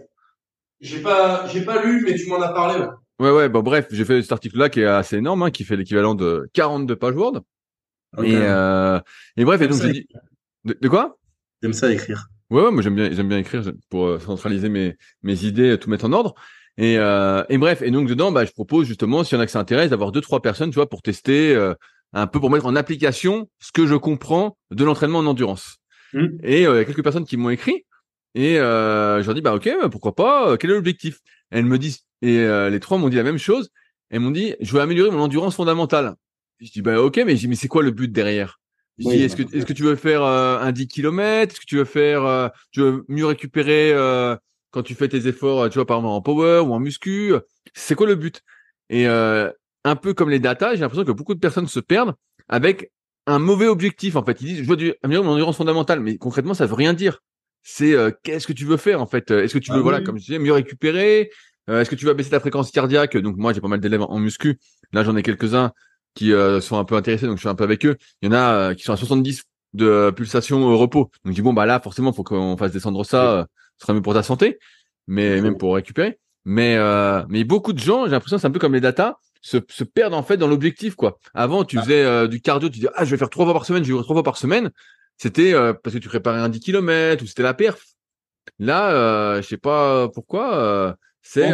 J'ai 0.81 1.03
pas 1.03 1.47
j'ai 1.49 1.63
pas 1.63 1.85
lu, 1.85 2.03
mais 2.05 2.15
tu 2.15 2.29
m'en 2.29 2.41
as 2.41 2.49
parlé. 2.49 2.85
Ouais, 3.21 3.31
ouais, 3.31 3.49
bon, 3.49 3.63
bref, 3.63 3.89
j'ai 3.91 4.05
fait 4.05 4.23
cet 4.23 4.31
article-là 4.31 4.69
qui 4.69 4.81
est 4.81 4.87
assez 4.87 5.17
énorme, 5.17 5.43
hein, 5.43 5.51
qui 5.51 5.65
fait 5.65 5.77
l'équivalent 5.77 6.15
de 6.15 6.49
42 6.55 6.95
pages 6.95 7.17
Word. 7.17 7.41
Et, 8.23 8.37
euh, 8.37 9.01
et 9.37 9.45
bref, 9.45 9.61
et 9.61 9.69
donc 9.69 9.83
j'ai 9.83 9.93
dit, 9.93 10.09
de, 10.65 10.89
quoi? 10.89 11.19
J'aime 11.63 11.73
ça 11.73 11.93
écrire. 11.93 12.29
Ouais, 12.51 12.63
ouais, 12.63 12.71
moi 12.71 12.81
j'aime 12.81 12.95
bien, 12.95 13.11
j'aime 13.13 13.29
bien 13.29 13.39
écrire 13.39 13.63
pour 13.91 14.07
euh, 14.07 14.19
centraliser 14.21 14.69
mes 14.69 14.97
mes 15.23 15.45
idées, 15.45 15.79
tout 15.79 15.91
mettre 15.91 16.07
en 16.07 16.13
ordre. 16.13 16.35
Et, 16.79 16.97
euh, 16.97 17.43
et 17.49 17.59
bref, 17.59 17.83
et 17.83 17.91
donc 17.91 18.09
dedans, 18.09 18.33
bah, 18.33 18.45
je 18.45 18.53
propose 18.53 18.87
justement, 18.87 19.25
s'il 19.25 19.37
y 19.37 19.39
en 19.39 19.43
a 19.43 19.47
que 19.47 19.53
ça 19.53 19.61
intéresse, 19.61 19.91
d'avoir 19.91 20.13
deux 20.13 20.21
trois 20.21 20.41
personnes, 20.41 20.71
tu 20.71 20.77
vois, 20.77 20.89
pour 20.89 21.03
tester 21.03 21.55
euh, 21.55 21.75
un 22.13 22.27
peu, 22.27 22.41
pour 22.41 22.51
mettre 22.51 22.67
en 22.67 22.77
application 22.77 23.51
ce 23.59 23.73
que 23.73 23.87
je 23.87 23.97
comprends 23.97 24.57
de 24.71 24.85
l'entraînement 24.85 25.19
en 25.19 25.27
endurance. 25.27 25.79
Mmh. 26.13 26.27
Et 26.45 26.67
euh, 26.67 26.77
il 26.77 26.79
y 26.79 26.81
a 26.81 26.85
quelques 26.85 27.03
personnes 27.03 27.27
qui 27.27 27.37
m'ont 27.37 27.51
écrit 27.51 27.85
et 28.35 28.59
euh, 28.59 29.21
je 29.21 29.27
leur 29.27 29.35
dis 29.35 29.43
bah 29.43 29.55
ok, 29.55 29.69
pourquoi 29.91 30.15
pas 30.15 30.57
Quel 30.57 30.71
est 30.71 30.75
l'objectif? 30.75 31.19
Elles 31.51 31.65
me 31.65 31.79
disent 31.79 32.05
et 32.23 32.39
euh, 32.39 32.71
les 32.71 32.81
trois 32.81 32.99
m'ont 32.99 33.09
dit 33.09 33.17
la 33.17 33.23
même 33.23 33.39
chose. 33.39 33.71
Elles 34.11 34.21
m'ont 34.21 34.31
dit, 34.31 34.55
je 34.61 34.73
veux 34.73 34.81
améliorer 34.81 35.11
mon 35.11 35.21
endurance 35.21 35.55
fondamentale. 35.55 36.15
Je 36.61 36.71
dis, 36.71 36.83
bah 36.83 37.01
ok, 37.01 37.17
mais, 37.25 37.37
mais 37.47 37.55
c'est 37.55 37.69
quoi 37.69 37.83
le 37.83 37.91
but 37.91 38.11
derrière? 38.11 38.59
Est-ce 38.99 39.37
que, 39.37 39.43
est-ce 39.57 39.65
que 39.65 39.73
tu 39.73 39.85
veux 39.85 39.95
faire 39.95 40.23
euh, 40.25 40.59
un 40.59 40.73
10 40.73 40.89
km 40.89 41.53
Est-ce 41.53 41.61
que 41.61 41.67
tu 41.67 41.77
veux 41.77 41.85
faire, 41.85 42.25
euh, 42.25 42.49
tu 42.73 42.81
veux 42.81 43.05
mieux 43.09 43.27
récupérer 43.27 43.93
euh, 43.93 44.35
quand 44.71 44.83
tu 44.83 44.95
fais 44.95 45.09
tes 45.09 45.27
efforts, 45.27 45.69
tu 45.71 45.75
vois, 45.75 45.87
par 45.87 45.99
exemple 45.99 46.13
en 46.13 46.23
power 46.23 46.61
ou 46.61 46.73
en 46.73 46.81
muscu 46.81 47.33
C'est 47.75 47.95
quoi 47.95 48.07
le 48.07 48.15
but? 48.15 48.43
Et 48.91 49.07
un 49.07 49.97
peu 50.01 50.15
comme 50.15 50.31
les 50.31 50.39
data, 50.39 50.75
j'ai 50.75 50.81
l'impression 50.81 51.05
que 51.05 51.13
beaucoup 51.13 51.35
de 51.35 51.41
personnes 51.41 51.69
se 51.69 51.81
perdent 51.81 52.15
avec 52.49 52.91
un 53.27 53.39
mauvais 53.39 53.67
objectif. 53.67 54.17
En 54.17 54.25
fait, 54.25 54.41
ils 54.41 54.47
disent, 54.47 54.59
je 54.65 54.69
veux 54.69 54.77
du 54.77 54.95
améliorer 55.03 55.27
mon 55.27 55.35
endurance 55.35 55.57
fondamentale, 55.57 56.01
mais 56.01 56.17
concrètement, 56.17 56.55
ça 56.55 56.67
veut 56.67 56.75
rien 56.75 56.93
dire. 56.93 57.21
C'est 57.63 57.95
qu'est-ce 58.23 58.47
que 58.47 58.53
tu 58.53 58.65
veux 58.65 58.77
faire 58.77 59.03
en 59.03 59.07
fait? 59.07 59.31
Est-ce 59.31 59.55
que 59.55 59.59
tu 59.59 59.73
veux, 59.73 59.79
ah 59.79 59.83
voilà, 59.83 60.01
comme 60.01 60.19
je 60.19 60.25
disais, 60.25 60.39
mieux 60.39 60.53
récupérer? 60.53 61.31
Est-ce 61.69 61.91
que 61.91 61.97
tu 61.97 62.07
vas 62.07 62.15
baisser 62.15 62.31
ta 62.31 62.41
fréquence 62.41 62.71
cardiaque? 62.71 63.17
Donc 63.17 63.37
moi, 63.37 63.53
j'ai 63.53 63.61
pas 63.61 63.69
mal 63.69 63.81
d'élèves 63.81 64.03
en 64.03 64.19
muscu. 64.19 64.59
Là, 64.93 65.05
j'en 65.05 65.17
ai 65.17 65.23
quelques-uns 65.23 65.73
qui 66.19 66.33
euh, 66.33 66.61
sont 66.61 66.79
un 66.79 66.85
peu 66.85 66.97
intéressés, 66.97 67.27
donc 67.27 67.37
je 67.37 67.43
suis 67.43 67.49
un 67.49 67.55
peu 67.55 67.63
avec 67.63 67.87
eux. 67.87 67.97
Il 68.23 68.27
y 68.27 68.29
en 68.29 68.33
a 68.33 68.71
euh, 68.71 68.75
qui 68.75 68.83
sont 68.83 68.93
à 68.93 68.97
70 68.97 69.45
de 69.75 70.11
pulsation 70.11 70.61
au 70.65 70.77
repos. 70.77 71.11
Donc 71.25 71.33
je 71.33 71.33
dis 71.33 71.43
bon 71.43 71.53
bah 71.53 71.65
là 71.65 71.79
forcément 71.79 72.13
faut 72.13 72.25
qu'on 72.25 72.57
fasse 72.57 72.73
descendre 72.73 73.05
ça, 73.05 73.33
euh, 73.33 73.45
ce 73.79 73.87
sera 73.87 73.95
mieux 73.95 74.03
pour 74.03 74.15
ta 74.15 74.23
santé, 74.23 74.59
mais 75.07 75.41
même 75.41 75.57
pour 75.57 75.75
récupérer. 75.75 76.19
Mais 76.45 76.79
mais 77.29 77.45
beaucoup 77.45 77.73
de 77.73 77.79
gens, 77.79 78.05
j'ai 78.05 78.13
l'impression 78.13 78.39
c'est 78.39 78.47
un 78.47 78.51
peu 78.51 78.59
comme 78.59 78.75
les 78.75 78.81
data, 78.81 79.19
se, 79.41 79.59
se 79.69 79.85
perdent 79.85 80.15
en 80.15 80.23
fait 80.23 80.37
dans 80.37 80.49
l'objectif 80.49 80.95
quoi. 80.95 81.19
Avant 81.35 81.65
tu 81.65 81.79
ah. 81.79 81.83
faisais 81.83 82.29
du 82.29 82.41
cardio, 82.41 82.69
tu 82.69 82.81
dis 82.81 82.89
ah 82.95 83.05
je 83.05 83.11
vais 83.11 83.17
faire 83.17 83.31
trois 83.31 83.45
fois 83.45 83.55
par 83.55 83.65
semaine, 83.65 83.85
je 83.85 83.93
vais 83.93 84.03
trois 84.03 84.15
fois 84.17 84.23
par 84.23 84.37
semaine. 84.37 84.71
C'était 85.17 85.53
parce 85.83 85.95
que 85.95 85.99
tu 85.99 86.09
préparais 86.09 86.41
un 86.41 86.49
10 86.49 86.61
km 86.61 87.23
ou 87.23 87.27
c'était 87.27 87.43
la 87.43 87.55
perf. 87.55 87.83
Là, 88.59 89.41
je 89.41 89.47
sais 89.47 89.57
pas 89.57 90.09
pourquoi. 90.09 90.97
c'est 91.23 91.51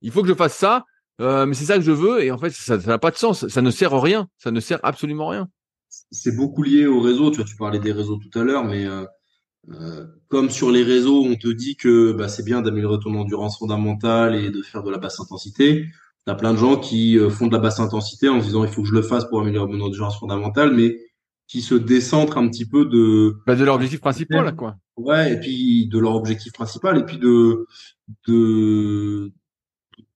il 0.00 0.12
faut 0.12 0.22
que 0.22 0.28
je 0.28 0.34
fasse 0.34 0.54
ça 0.54 0.84
euh, 1.20 1.46
mais 1.46 1.54
c'est 1.54 1.64
ça 1.64 1.76
que 1.76 1.82
je 1.82 1.90
veux 1.90 2.22
et 2.22 2.30
en 2.30 2.38
fait 2.38 2.50
ça 2.50 2.76
n'a 2.76 2.98
pas 2.98 3.10
de 3.10 3.16
sens, 3.16 3.48
ça 3.48 3.60
ne 3.60 3.70
sert 3.70 3.92
à 3.92 4.00
rien, 4.00 4.28
ça 4.38 4.50
ne 4.50 4.60
sert 4.60 4.78
absolument 4.84 5.28
à 5.28 5.32
rien. 5.32 5.48
C'est 6.12 6.36
beaucoup 6.36 6.62
lié 6.62 6.86
au 6.86 7.00
réseau, 7.00 7.30
tu 7.30 7.36
vois, 7.36 7.44
tu 7.44 7.56
parlais 7.56 7.80
des 7.80 7.92
réseaux 7.92 8.18
tout 8.18 8.38
à 8.38 8.44
l'heure, 8.44 8.64
mais 8.64 8.86
euh, 9.70 9.74
euh, 9.74 10.06
comme 10.28 10.50
sur 10.50 10.70
les 10.70 10.82
réseaux, 10.82 11.24
on 11.24 11.34
te 11.34 11.48
dit 11.48 11.76
que 11.76 12.12
bah, 12.12 12.28
c'est 12.28 12.44
bien 12.44 12.62
d'améliorer 12.62 12.98
ton 13.02 13.14
endurance 13.14 13.58
fondamentale 13.58 14.34
et 14.34 14.50
de 14.50 14.62
faire 14.62 14.82
de 14.82 14.90
la 14.90 14.98
basse 14.98 15.20
intensité. 15.20 15.86
T'as 16.26 16.34
plein 16.34 16.52
de 16.52 16.58
gens 16.58 16.76
qui 16.76 17.18
font 17.30 17.46
de 17.46 17.52
la 17.52 17.58
basse 17.58 17.80
intensité 17.80 18.28
en 18.28 18.40
se 18.40 18.46
disant 18.46 18.64
il 18.64 18.70
faut 18.70 18.82
que 18.82 18.88
je 18.88 18.94
le 18.94 19.02
fasse 19.02 19.24
pour 19.24 19.40
améliorer 19.40 19.72
mon 19.72 19.84
endurance 19.84 20.18
fondamentale, 20.18 20.74
mais 20.74 20.98
qui 21.46 21.62
se 21.62 21.74
décentrent 21.74 22.36
un 22.36 22.48
petit 22.48 22.66
peu 22.66 22.84
de 22.84 23.36
bah, 23.46 23.56
de 23.56 23.64
leur 23.64 23.76
objectif 23.76 24.00
principal 24.00 24.54
quoi. 24.54 24.76
Ouais, 24.98 25.32
et 25.32 25.40
puis 25.40 25.86
de 25.86 25.98
leur 25.98 26.14
objectif 26.14 26.52
principal 26.52 26.98
et 26.98 27.04
puis 27.04 27.16
de 27.16 27.66
de 28.26 29.32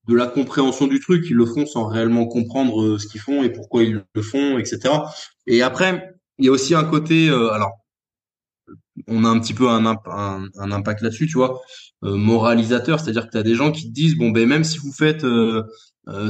de 0.09 0.15
la 0.15 0.27
compréhension 0.27 0.87
du 0.87 1.01
truc. 1.01 1.27
Ils 1.31 1.37
le 1.37 1.47
font 1.47 1.67
sans 1.67 1.87
réellement 1.87 2.27
comprendre 2.27 2.83
euh, 2.83 2.99
ce 2.99 3.07
qu'ils 3.07 3.21
font 3.21 3.43
et 3.43 3.51
pourquoi 3.51 3.83
ils 3.85 4.05
le 4.15 4.23
font, 4.23 4.59
etc. 4.59 4.81
Et 5.47 5.63
après, 5.63 6.15
il 6.39 6.47
y 6.47 6.49
a 6.49 6.53
aussi 6.53 6.75
un 6.75 6.85
côté, 6.85 7.29
euh, 7.29 7.53
alors, 7.53 7.73
on 9.09 9.25
a 9.25 9.29
un 9.29 9.41
petit 9.41 9.55
peu 9.55 9.69
un, 9.69 9.85
un, 9.87 10.73
impact 10.73 11.03
là-dessus, 11.03 11.27
tu 11.27 11.39
vois, 11.39 11.61
euh, 12.05 12.17
moralisateur, 12.17 13.01
c'est-à-dire 13.01 13.27
que 13.27 13.33
tu 13.33 13.39
as 13.39 13.43
des 13.43 13.55
gens 13.55 13.73
qui 13.73 13.89
te 13.89 13.93
disent, 13.93 14.17
bon, 14.17 14.31
ben 14.31 14.47
même 14.49 14.65
si 14.65 14.79
vous 14.79 14.93
faites 14.93 15.27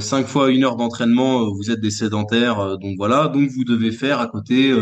cinq 0.00 0.26
fois 0.26 0.50
une 0.50 0.64
heure 0.64 0.76
d'entraînement, 0.76 1.50
vous 1.50 1.70
êtes 1.70 1.80
des 1.80 1.90
sédentaires, 1.90 2.78
donc 2.78 2.96
voilà, 2.96 3.28
donc 3.28 3.48
vous 3.50 3.64
devez 3.64 3.90
faire 3.90 4.20
à 4.20 4.26
côté, 4.26 4.72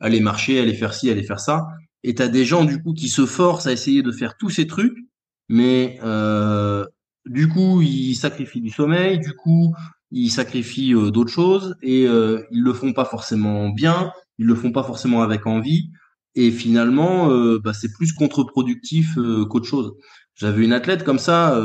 aller 0.00 0.20
marcher, 0.20 0.60
aller 0.60 0.74
faire 0.74 0.94
ci, 0.94 1.10
aller 1.10 1.24
faire 1.24 1.40
ça. 1.40 1.66
Et 2.04 2.14
tu 2.14 2.28
des 2.28 2.44
gens, 2.44 2.64
du 2.64 2.80
coup, 2.80 2.92
qui 2.94 3.08
se 3.08 3.26
forcent 3.26 3.66
à 3.66 3.72
essayer 3.72 4.02
de 4.02 4.12
faire 4.12 4.36
tous 4.38 4.50
ces 4.50 4.66
trucs, 4.66 4.96
mais 5.48 5.98
du 7.26 7.48
coup, 7.48 7.82
ils 7.82 8.14
sacrifient 8.14 8.60
du 8.60 8.70
sommeil, 8.70 9.18
du 9.18 9.32
coup, 9.32 9.74
ils 10.10 10.30
sacrifient 10.30 10.94
euh, 10.94 11.10
d'autres 11.10 11.32
choses 11.32 11.76
et 11.82 12.06
euh, 12.06 12.44
ils 12.50 12.62
le 12.62 12.72
font 12.72 12.92
pas 12.92 13.04
forcément 13.04 13.68
bien, 13.70 14.12
ils 14.38 14.46
le 14.46 14.54
font 14.54 14.72
pas 14.72 14.84
forcément 14.84 15.22
avec 15.22 15.46
envie 15.46 15.90
et 16.36 16.50
finalement, 16.50 17.30
euh, 17.30 17.58
bah, 17.58 17.72
c'est 17.72 17.92
plus 17.92 18.12
contre-productif 18.12 19.16
euh, 19.18 19.44
qu'autre 19.46 19.66
chose. 19.66 19.94
J'avais 20.34 20.64
une 20.64 20.72
athlète 20.72 21.02
comme 21.02 21.18
ça, 21.18 21.58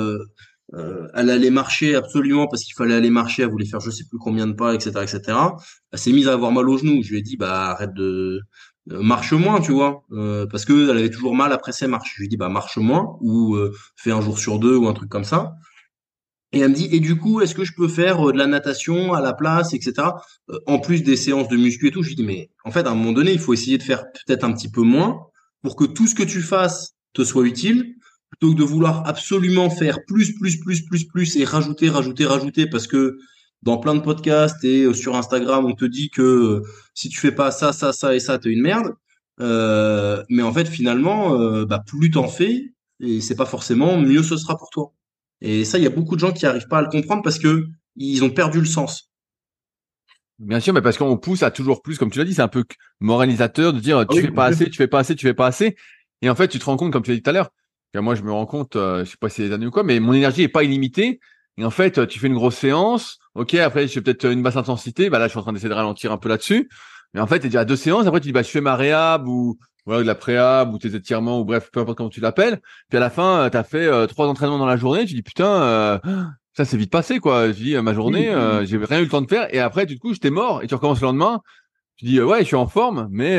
elle 1.14 1.30
allait 1.30 1.50
marcher 1.50 1.96
absolument 1.96 2.48
parce 2.48 2.64
qu'il 2.64 2.74
fallait 2.74 2.94
aller 2.96 3.10
marcher, 3.10 3.44
elle 3.44 3.50
voulait 3.50 3.66
faire 3.66 3.82
je 3.82 3.92
sais 3.92 4.06
plus 4.10 4.18
combien 4.18 4.48
de 4.48 4.54
pas, 4.54 4.74
etc., 4.74 4.92
etc. 5.02 5.38
Elle 5.92 6.00
s'est 6.00 6.14
mise 6.14 6.30
à 6.30 6.34
avoir 6.34 6.54
mal 6.54 6.70
aux 6.70 6.78
genoux. 6.78 7.04
Je 7.04 7.12
lui 7.12 7.18
ai 7.20 7.22
dit 7.22 7.36
bah 7.36 7.72
arrête 7.72 7.94
de 7.94 8.40
marche 8.88 9.34
moins, 9.34 9.60
tu 9.60 9.74
vois, 9.74 10.06
parce 10.50 10.64
que 10.64 10.90
elle 10.90 10.98
avait 10.98 11.10
toujours 11.10 11.36
mal 11.36 11.52
après 11.52 11.74
ses 11.74 11.88
marches. 11.88 12.14
Je 12.16 12.22
lui 12.22 12.26
ai 12.28 12.30
dit 12.30 12.38
bah 12.38 12.48
marche 12.48 12.78
moins 12.78 13.18
ou 13.20 13.58
fais 13.98 14.12
un 14.12 14.22
jour 14.22 14.40
sur 14.40 14.58
deux 14.58 14.78
ou 14.78 14.88
un 14.88 14.94
truc 14.94 15.10
comme 15.10 15.26
ça. 15.26 15.56
Et 16.54 16.60
elle 16.60 16.72
me 16.72 16.76
dit, 16.76 16.89
et 16.91 16.99
du 16.99 17.18
coup, 17.18 17.41
est-ce 17.41 17.56
que 17.56 17.64
je 17.64 17.74
peux 17.74 17.88
faire 17.88 18.28
euh, 18.28 18.34
de 18.34 18.38
la 18.38 18.47
natation 18.47 19.14
à 19.14 19.22
la 19.22 19.34
place, 19.34 19.74
etc. 19.74 19.93
Euh, 20.49 20.60
en 20.68 20.80
plus 20.80 21.02
des 21.04 21.16
séances 21.16 21.47
de 21.47 21.56
muscu 21.56 21.88
et 21.88 21.91
tout? 21.91 22.04
Je 22.04 22.10
lui 22.10 22.16
dis, 22.16 22.24
mais 22.24 22.49
en 22.66 22.72
fait, 22.72 22.86
à 22.86 22.91
un 22.91 22.95
moment 22.95 23.14
donné, 23.14 23.32
il 23.32 23.39
faut 23.39 23.54
essayer 23.54 23.78
de 23.78 23.84
faire 23.84 24.04
peut-être 24.12 24.43
un 24.43 24.52
petit 24.52 24.70
peu 24.70 24.82
moins 24.82 25.28
pour 25.62 25.76
que 25.76 25.86
tout 25.86 26.08
ce 26.08 26.16
que 26.16 26.24
tu 26.24 26.41
fasses 26.41 26.95
te 27.14 27.24
soit 27.24 27.45
utile, 27.45 27.95
plutôt 28.30 28.54
que 28.54 28.60
de 28.60 28.64
vouloir 28.64 29.08
absolument 29.08 29.70
faire 29.70 29.99
plus, 30.06 30.34
plus, 30.34 30.60
plus, 30.60 30.82
plus, 30.86 31.06
plus 31.06 31.36
et 31.38 31.45
rajouter, 31.45 31.89
rajouter, 31.89 32.26
rajouter, 32.26 32.68
parce 32.68 32.88
que 32.88 33.18
dans 33.64 33.78
plein 33.78 33.95
de 33.95 34.02
podcasts 34.02 34.64
et 34.66 34.84
euh, 34.84 34.93
sur 34.93 35.16
Instagram, 35.16 35.66
on 35.66 35.74
te 35.74 35.86
dit 35.86 36.10
que 36.10 36.64
si 36.93 37.10
tu 37.10 37.20
fais 37.20 37.32
pas 37.32 37.52
ça, 37.52 37.72
ça, 37.72 37.93
ça 37.93 38.14
et 38.16 38.20
ça, 38.20 38.39
t'es 38.39 38.49
une 38.49 38.62
merde. 38.62 38.93
Euh, 39.39 40.22
mais 40.30 40.43
en 40.43 40.52
fait, 40.52 40.68
finalement, 40.68 41.66
bah, 41.66 41.82
plus 41.86 42.12
t'en 42.12 42.28
fais, 42.28 42.74
et 42.99 43.22
c'est 43.22 43.36
pas 43.36 43.45
forcément 43.45 43.97
mieux 43.97 44.24
ce 44.24 44.36
sera 44.36 44.58
pour 44.58 44.70
toi. 44.70 44.93
Et 45.42 45.66
ça, 45.66 45.78
il 45.78 45.84
y 45.84 45.88
a 45.88 45.92
beaucoup 45.92 46.16
de 46.16 46.20
gens 46.20 46.32
qui 46.32 46.46
arrivent 46.46 46.68
pas 46.68 46.80
à 46.80 46.82
le 46.82 46.89
comprendre 46.89 47.24
parce 47.24 47.39
que 47.39 47.68
ils 47.96 48.24
ont 48.24 48.30
perdu 48.30 48.60
le 48.60 48.66
sens. 48.66 49.12
Bien 50.39 50.60
sûr, 50.60 50.74
mais 50.74 50.82
parce 50.82 50.98
qu'on 50.98 51.18
pousse 51.18 51.44
à 51.44 51.52
toujours 51.52 51.82
plus, 51.82 51.98
comme 51.98 52.10
tu 52.10 52.18
l'as 52.18 52.26
dit, 52.26 52.34
c'est 52.34 52.42
un 52.42 52.48
peu 52.48 52.64
moralisateur 53.00 53.74
de 53.74 53.80
dire 53.80 54.06
tu 54.10 54.22
fais 54.22 54.32
pas 54.32 54.46
assez, 54.46 54.70
tu 54.70 54.78
fais 54.78 54.88
pas 54.88 55.00
assez, 55.00 55.16
tu 55.16 55.26
fais 55.26 55.34
pas 55.34 55.48
assez. 55.48 55.76
Et 56.22 56.30
en 56.30 56.36
fait, 56.36 56.48
tu 56.48 56.58
te 56.58 56.66
rends 56.66 56.78
compte, 56.78 56.92
comme 56.92 57.04
tu 57.04 57.12
l'as 57.12 57.18
dit 57.18 57.24
tout 57.24 57.30
à 57.30 57.34
l'heure, 57.34 57.50
moi 57.96 58.16
je 58.16 58.22
me 58.22 58.32
rends 58.32 58.46
compte, 58.46 58.76
euh, 58.76 59.04
je 59.04 59.12
sais 59.12 59.18
pas 59.20 59.30
si 59.30 59.38
c'est 59.38 59.50
des 59.50 59.54
années 59.54 59.66
ou 59.66 59.72
quoi, 59.72 59.84
mais 59.84 60.00
mon 60.00 60.14
énergie 60.14 60.44
est 60.44 60.48
pas 60.48 60.64
illimitée. 60.64 61.20
Et 61.58 61.66
en 61.66 61.70
fait, 61.70 62.08
tu 62.08 62.20
fais 62.20 62.28
une 62.28 62.36
grosse 62.36 62.56
séance, 62.56 63.20
ok, 63.36 63.56
après 63.56 63.88
je 63.88 63.94
fais 63.94 64.02
peut-être 64.02 64.32
une 64.32 64.42
basse 64.42 64.56
intensité, 64.56 65.10
bah 65.10 65.20
là 65.20 65.26
je 65.26 65.32
suis 65.32 65.39
en 65.39 65.42
train 65.42 65.54
d'essayer 65.54 65.70
de 65.70 65.74
ralentir 65.74 66.12
un 66.12 66.18
peu 66.18 66.30
là-dessus. 66.30 66.70
Mais 67.14 67.20
en 67.20 67.28
fait, 67.28 67.39
tu 67.39 67.48
es 67.48 67.50
déjà 67.50 67.62
à 67.62 67.66
deux 67.66 67.76
séances, 67.76 68.08
après 68.08 68.22
tu 68.22 68.28
dis 68.28 68.32
bah 68.32 68.44
je 68.44 68.50
fais 68.50 68.62
ma 68.62 68.76
réhab 68.76 69.28
ou 69.28 69.60
voilà, 69.86 70.02
de 70.02 70.08
la 70.08 70.16
préhab 70.16 70.74
ou 70.74 70.78
tes 70.78 70.96
étirements 70.96 71.40
ou 71.40 71.46
bref, 71.46 71.70
peu 71.72 71.80
importe 71.80 71.98
comment 71.98 72.10
tu 72.10 72.22
l'appelles. 72.22 72.62
Puis 72.90 72.98
à 72.98 73.00
la 73.00 73.10
fin, 73.10 73.46
euh, 73.46 73.50
tu 73.50 73.58
as 73.58 73.64
fait 73.64 73.86
euh, 73.86 74.08
trois 74.08 74.28
entraînements 74.28 74.60
dans 74.60 74.66
la 74.66 74.78
journée, 74.78 75.06
tu 75.06 75.16
dis 75.16 75.24
putain, 75.24 75.64
euh, 75.64 76.00
ça 76.56 76.66
c'est 76.66 76.78
vite 76.78 76.92
passé 76.92 77.20
quoi. 77.20 77.48
Je 77.48 77.54
dis 77.54 77.76
ma 77.76 77.94
journée, 77.94 78.26
j'ai 78.64 78.78
rien 78.78 79.00
eu 79.00 79.04
le 79.04 79.10
temps 79.10 79.22
de 79.22 79.30
faire 79.30 79.54
et 79.54 79.60
après 79.60 79.86
tu 79.86 79.96
te 79.96 80.02
couches, 80.02 80.20
t'es 80.20 80.30
mort 80.30 80.64
et 80.64 80.68
tu 80.68 80.76
recommences 80.76 81.02
le 81.02 81.08
lendemain. 81.08 81.42
Tu 81.98 82.06
dis 82.06 82.22
ouais, 82.22 82.40
je 82.40 82.46
suis 82.46 82.56
en 82.56 82.68
forme, 82.68 83.08
mais 83.12 83.38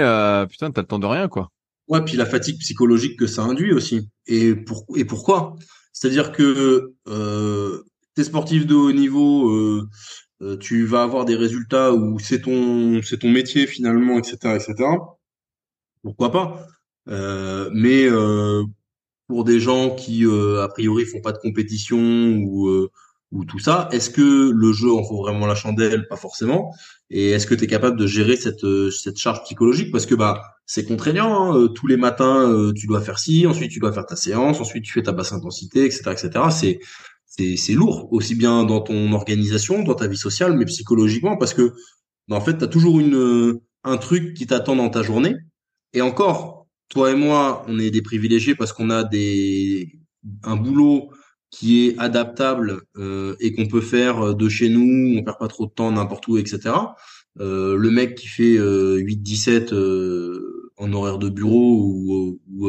putain, 0.48 0.70
t'as 0.70 0.82
le 0.82 0.86
temps 0.86 0.98
de 0.98 1.06
rien 1.06 1.28
quoi. 1.28 1.50
Ouais, 1.88 2.02
puis 2.02 2.16
la 2.16 2.26
fatigue 2.26 2.58
psychologique 2.58 3.18
que 3.18 3.26
ça 3.26 3.42
induit 3.42 3.72
aussi. 3.72 4.08
Et 4.26 4.54
pour 4.54 4.86
et 4.96 5.04
pourquoi? 5.04 5.56
C'est-à-dire 5.92 6.32
que 6.32 6.94
euh, 7.08 7.82
t'es 8.14 8.24
sportif 8.24 8.66
de 8.66 8.74
haut 8.74 8.92
niveau, 8.92 9.84
tu 10.58 10.86
vas 10.86 11.02
avoir 11.02 11.24
des 11.24 11.36
résultats 11.36 11.92
où 11.92 12.18
c'est 12.18 12.42
ton 12.42 13.00
c'est 13.02 13.18
ton 13.18 13.30
métier 13.30 13.66
finalement, 13.66 14.18
etc., 14.18 14.56
etc 14.56 14.88
pourquoi 16.02 16.32
pas. 16.32 16.66
Euh, 17.08 17.70
mais 17.72 18.04
euh, 18.06 18.64
pour 19.28 19.44
des 19.44 19.60
gens 19.60 19.94
qui 19.94 20.24
euh, 20.24 20.62
a 20.62 20.68
priori 20.68 21.04
font 21.04 21.20
pas 21.20 21.32
de 21.32 21.38
compétition 21.38 21.98
ou 21.98 22.88
ou 23.32 23.46
tout 23.46 23.58
ça, 23.58 23.88
est-ce 23.92 24.10
que 24.10 24.50
le 24.50 24.72
jeu 24.74 24.92
en 24.92 25.02
faut 25.02 25.22
vraiment 25.22 25.46
la 25.46 25.54
chandelle? 25.54 26.06
Pas 26.08 26.16
forcément. 26.16 26.74
Et 27.08 27.30
est-ce 27.30 27.46
que 27.46 27.54
tu 27.54 27.64
es 27.64 27.66
capable 27.66 27.98
de 27.98 28.06
gérer 28.06 28.36
cette 28.36 28.66
cette 28.90 29.16
charge 29.18 29.42
psychologique? 29.44 29.90
Parce 29.90 30.06
que 30.06 30.14
bah 30.14 30.42
c'est 30.66 30.84
contraignant. 30.84 31.54
Hein. 31.54 31.68
Tous 31.74 31.86
les 31.86 31.96
matins, 31.96 32.72
tu 32.76 32.86
dois 32.86 33.00
faire 33.00 33.18
ci, 33.18 33.46
ensuite 33.46 33.70
tu 33.70 33.78
dois 33.80 33.92
faire 33.92 34.06
ta 34.06 34.16
séance, 34.16 34.60
ensuite 34.60 34.84
tu 34.84 34.92
fais 34.92 35.02
ta 35.02 35.12
basse 35.12 35.32
intensité, 35.32 35.86
etc., 35.86 36.02
etc. 36.12 36.30
C'est 36.50 36.80
c'est 37.56 37.72
lourd 37.72 38.12
aussi 38.12 38.34
bien 38.34 38.64
dans 38.64 38.82
ton 38.82 39.12
organisation, 39.12 39.82
dans 39.82 39.94
ta 39.94 40.06
vie 40.06 40.18
sociale, 40.18 40.54
mais 40.56 40.66
psychologiquement 40.66 41.38
parce 41.38 41.54
que 41.54 41.72
bah, 42.28 42.36
en 42.36 42.40
fait 42.42 42.58
tu 42.58 42.68
toujours 42.68 43.00
une 43.00 43.60
un 43.84 43.96
truc 43.96 44.34
qui 44.34 44.46
t'attend 44.46 44.76
dans 44.76 44.90
ta 44.90 45.02
journée 45.02 45.34
et 45.92 46.02
encore, 46.02 46.66
toi 46.88 47.10
et 47.10 47.14
moi, 47.14 47.64
on 47.68 47.78
est 47.78 47.90
des 47.90 48.02
privilégiés 48.02 48.54
parce 48.54 48.72
qu'on 48.72 48.90
a 48.90 49.04
des 49.04 49.98
un 50.44 50.56
boulot 50.56 51.10
qui 51.50 51.86
est 51.86 51.98
adaptable 51.98 52.82
euh, 52.96 53.36
et 53.40 53.52
qu'on 53.52 53.66
peut 53.66 53.80
faire 53.80 54.34
de 54.34 54.48
chez 54.48 54.68
nous, 54.68 55.18
on 55.18 55.22
perd 55.22 55.38
pas 55.38 55.48
trop 55.48 55.66
de 55.66 55.70
temps 55.70 55.90
n'importe 55.90 56.26
où, 56.28 56.38
etc. 56.38 56.74
Euh, 57.40 57.76
le 57.76 57.90
mec 57.90 58.16
qui 58.16 58.26
fait 58.26 58.56
8-17 58.56 59.74
euh, 59.74 60.70
en 60.76 60.92
horaire 60.92 61.18
de 61.18 61.28
bureau 61.28 61.78
ou, 61.82 62.40
ou 62.50 62.68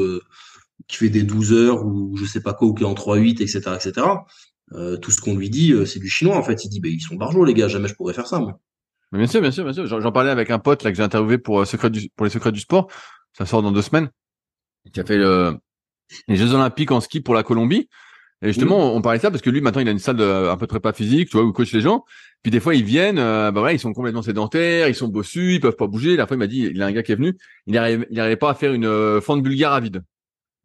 qui 0.88 0.98
fait 0.98 1.10
des 1.10 1.24
12 1.24 1.54
heures 1.54 1.86
ou 1.86 2.16
je 2.18 2.26
sais 2.26 2.42
pas 2.42 2.54
quoi, 2.54 2.68
ou 2.68 2.74
qui 2.74 2.84
est 2.84 2.88
en 2.88 2.94
3-8, 2.94 3.42
etc., 3.42 3.62
etc. 3.76 4.08
tout 5.02 5.12
ce 5.12 5.22
qu'on 5.22 5.36
lui 5.36 5.50
dit, 5.50 5.74
c'est 5.86 6.00
du 6.00 6.10
chinois 6.10 6.38
en 6.38 6.44
fait. 6.44 6.66
Il 6.66 6.70
dit, 6.70 6.82
bah, 6.82 6.90
ils 6.90 7.02
sont 7.02 7.16
barjots 7.16 7.46
les 7.46 7.54
gars, 7.54 7.68
jamais 7.70 7.88
je 7.88 7.96
pourrais 7.96 8.14
faire 8.14 8.28
ça. 8.28 8.40
Moi 8.40 8.60
bien 9.18 9.28
sûr, 9.28 9.42
bien 9.42 9.52
sûr, 9.52 9.64
bien 9.64 9.74
sûr. 9.74 10.02
J'en 10.02 10.12
parlais 10.12 10.32
avec 10.32 10.50
un 10.52 10.60
pote 10.60 10.84
là 10.84 10.92
que 10.92 10.98
j'ai 10.98 11.04
interviewé 11.04 11.38
pour 11.38 11.62
euh, 11.62 11.66
secret 11.66 11.90
du, 11.90 12.10
pour 12.16 12.26
les 12.26 12.30
secrets 12.30 12.52
du 12.52 12.60
sport. 12.60 12.90
Ça 13.38 13.46
sort 13.46 13.62
dans 13.62 13.72
deux 13.72 13.82
semaines. 13.82 14.10
Qui 14.92 15.00
a 15.00 15.06
fait 15.06 15.18
le, 15.18 15.58
les 16.28 16.36
Jeux 16.36 16.54
Olympiques 16.54 16.92
en 16.92 17.00
ski 17.00 17.22
pour 17.22 17.34
la 17.34 17.44
Colombie. 17.44 17.88
Et 18.42 18.48
justement, 18.48 18.94
on 18.94 19.02
parlait 19.02 19.20
de 19.20 19.22
ça 19.22 19.32
parce 19.32 19.42
que 19.42 19.50
lui, 19.50 19.62
maintenant, 19.62 19.80
il 19.80 19.88
a 19.88 19.92
une 19.92 20.00
salle 20.00 20.18
de, 20.18 20.50
un 20.50 20.58
peu 20.58 20.66
de 20.66 20.70
prépa 20.70 20.92
physique, 20.92 21.30
tu 21.30 21.38
vois, 21.38 21.46
où 21.46 21.50
il 21.50 21.54
coach 21.54 21.72
les 21.72 21.80
gens. 21.80 22.04
Puis 22.42 22.52
des 22.52 22.60
fois, 22.60 22.76
ils 22.76 22.84
viennent, 22.84 23.18
euh, 23.18 23.52
bah 23.52 23.62
voilà, 23.62 23.74
ils 23.74 23.80
sont 23.80 23.94
complètement 23.94 24.22
sédentaires, 24.22 24.90
ils 24.90 24.96
sont 24.96 25.08
bossus, 25.08 25.54
ils 25.54 25.60
peuvent 25.62 25.78
pas 25.78 25.88
bouger. 25.88 26.18
La 26.18 26.28
fois, 26.28 26.36
il 26.36 26.40
m'a 26.40 26.48
dit, 26.48 26.68
il 26.70 26.78
y 26.78 26.82
a 26.82 26.86
un 26.86 26.92
gars 26.92 27.04
qui 27.04 27.14
est 27.14 27.16
venu, 27.16 27.38
il 27.68 27.74
n'arrivait 27.74 28.06
il 28.12 28.20
arrivait 28.20 28.36
pas 28.36 28.50
à 28.50 28.54
faire 28.54 28.74
une 28.74 28.86
euh, 28.86 29.22
fente 29.22 29.42
bulgare 29.42 29.72
à 29.72 29.80
vide. 29.80 30.04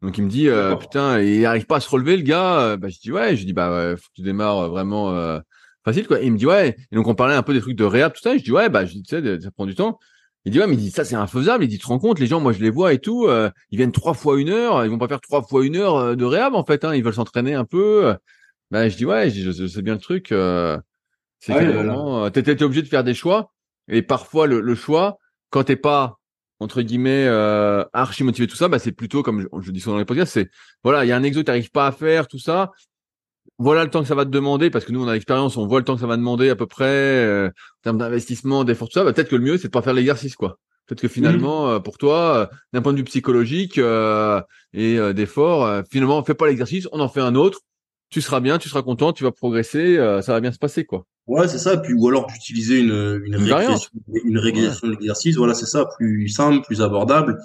Donc 0.01 0.17
il 0.17 0.25
me 0.25 0.29
dit, 0.29 0.49
euh, 0.49 0.75
putain, 0.75 1.21
il 1.21 1.45
arrive 1.45 1.65
pas 1.65 1.77
à 1.77 1.79
se 1.79 1.89
relever, 1.89 2.17
le 2.17 2.23
gars. 2.23 2.75
Bah 2.75 2.89
je 2.89 2.99
dis 2.99 3.13
ouais, 3.13 3.37
je 3.37 3.45
dis 3.45 3.53
bah 3.53 3.71
ouais, 3.71 3.95
faut 3.95 4.07
que 4.09 4.15
tu 4.15 4.21
démarres 4.23 4.69
vraiment 4.69 5.11
euh, 5.11 5.39
facile 5.83 6.07
quoi. 6.07 6.21
Et 6.21 6.25
il 6.25 6.31
me 6.31 6.37
dit 6.37 6.45
ouais. 6.45 6.75
Et 6.91 6.95
donc 6.95 7.07
on 7.07 7.15
parlait 7.15 7.35
un 7.35 7.43
peu 7.43 7.53
des 7.53 7.61
trucs 7.61 7.75
de 7.75 7.83
réhab 7.83 8.13
tout 8.13 8.21
ça. 8.21 8.37
je 8.37 8.43
dis 8.43 8.51
ouais, 8.51 8.69
bah 8.69 8.85
je 8.85 8.93
dis 8.93 9.03
tu 9.03 9.09
sais, 9.09 9.41
ça 9.41 9.51
prend 9.51 9.65
du 9.65 9.75
temps. 9.75 9.99
Il 10.45 10.51
dit 10.51 10.59
ouais, 10.59 10.67
mais 10.67 10.75
il 10.75 10.79
dit 10.79 10.91
ça 10.91 11.05
c'est 11.05 11.15
infaisable. 11.15 11.63
Il 11.63 11.67
dit 11.67 11.77
tu 11.77 11.83
te 11.83 11.87
rends 11.87 11.99
compte, 11.99 12.19
les 12.19 12.27
gens, 12.27 12.39
moi 12.39 12.53
je 12.53 12.59
les 12.59 12.69
vois 12.69 12.93
et 12.93 12.99
tout, 12.99 13.27
euh, 13.27 13.49
ils 13.71 13.77
viennent 13.77 13.91
trois 13.91 14.13
fois 14.13 14.39
une 14.39 14.49
heure, 14.49 14.85
ils 14.85 14.91
vont 14.91 14.97
pas 14.97 15.07
faire 15.07 15.21
trois 15.21 15.41
fois 15.43 15.65
une 15.65 15.75
heure 15.75 15.95
euh, 15.97 16.15
de 16.15 16.25
réhab 16.25 16.55
en 16.55 16.63
fait. 16.63 16.85
Hein, 16.85 16.95
ils 16.95 17.03
veulent 17.03 17.13
s'entraîner 17.13 17.53
un 17.55 17.65
peu. 17.65 18.15
Bah 18.71 18.87
je 18.87 18.95
dis 18.95 19.05
ouais, 19.05 19.29
je, 19.29 19.51
je, 19.51 19.67
sais 19.67 19.81
bien 19.81 19.93
le 19.93 19.99
truc. 19.99 20.31
Euh, 20.31 20.77
c'est 21.39 21.53
ouais, 21.53 21.65
vraiment, 21.65 22.29
t'es 22.29 22.63
obligé 22.63 22.81
de 22.81 22.87
faire 22.87 23.03
des 23.03 23.13
choix. 23.13 23.51
Et 23.89 24.01
parfois 24.01 24.47
le, 24.47 24.61
le 24.61 24.75
choix, 24.75 25.17
quand 25.49 25.63
t'es 25.63 25.75
pas 25.75 26.19
entre 26.59 26.81
guillemets 26.81 27.25
euh, 27.25 27.83
archi 27.93 28.23
motivé 28.23 28.47
tout 28.47 28.55
ça, 28.55 28.67
bah 28.67 28.79
c'est 28.79 28.91
plutôt 28.91 29.23
comme 29.23 29.41
je, 29.41 29.47
je, 29.61 29.71
dis 29.71 29.79
souvent 29.79 29.95
dans 29.95 29.99
les 29.99 30.05
podcasts, 30.05 30.33
c'est 30.33 30.49
voilà, 30.83 31.05
il 31.05 31.07
y 31.07 31.11
a 31.11 31.15
un 31.15 31.23
exo 31.23 31.39
que 31.39 31.45
t'arrives 31.45 31.71
pas 31.71 31.87
à 31.87 31.91
faire, 31.91 32.27
tout 32.27 32.39
ça. 32.39 32.71
Voilà 33.61 33.83
le 33.83 33.89
temps 33.89 34.01
que 34.01 34.07
ça 34.07 34.15
va 34.15 34.23
te 34.23 34.29
demander, 34.29 34.69
parce 34.69 34.85
que 34.85 34.93
nous 34.93 35.03
on 35.03 35.07
a 35.09 35.13
l'expérience, 35.13 35.57
on 35.57 35.67
voit 35.67 35.79
le 35.79 35.85
temps 35.85 35.95
que 35.95 36.01
ça 36.01 36.07
va 36.07 36.15
demander 36.15 36.49
à 36.49 36.55
peu 36.55 36.65
près 36.65 36.85
euh, 36.85 37.47
en 37.49 37.83
termes 37.83 37.97
d'investissement, 37.97 38.63
d'effort, 38.63 38.87
tout 38.87 38.93
ça. 38.93 39.03
Bah, 39.03 39.11
peut-être 39.11 39.27
que 39.27 39.35
le 39.35 39.43
mieux 39.43 39.57
c'est 39.57 39.67
de 39.67 39.71
pas 39.73 39.81
faire 39.81 39.93
l'exercice, 39.93 40.35
quoi. 40.35 40.59
Peut-être 40.87 41.01
que 41.01 41.07
finalement, 41.09 41.75
mmh. 41.75 41.83
pour 41.83 41.97
toi, 41.97 42.35
euh, 42.35 42.55
d'un 42.73 42.81
point 42.81 42.93
de 42.93 42.97
vue 42.97 43.03
psychologique 43.03 43.77
euh, 43.77 44.41
et 44.73 44.97
d'effort, 45.13 45.83
finalement, 45.91 46.23
fais 46.23 46.33
pas 46.33 46.47
l'exercice, 46.47 46.87
on 46.93 47.01
en 47.01 47.09
fait 47.09 47.19
un 47.19 47.35
autre. 47.35 47.59
Tu 48.09 48.21
seras 48.21 48.39
bien, 48.39 48.57
tu 48.57 48.69
seras 48.69 48.81
content, 48.81 49.13
tu 49.13 49.23
vas 49.23 49.31
progresser, 49.31 49.97
ça 50.23 50.33
va 50.33 50.39
bien 50.39 50.51
se 50.51 50.57
passer, 50.57 50.85
quoi. 50.85 51.05
Ouais, 51.27 51.47
c'est 51.47 51.59
ça. 51.59 51.77
Puis 51.77 51.93
ou 51.93 52.07
alors 52.07 52.25
d'utiliser 52.25 52.79
une 52.79 53.21
une, 53.23 53.35
régression, 53.35 53.91
une 54.25 54.39
régression 54.39 54.87
de 54.87 54.93
l'exercice. 54.93 55.35
Voilà, 55.35 55.53
c'est 55.53 55.67
ça, 55.67 55.85
plus 55.97 56.29
simple, 56.29 56.65
plus 56.65 56.81
abordable. 56.81 57.37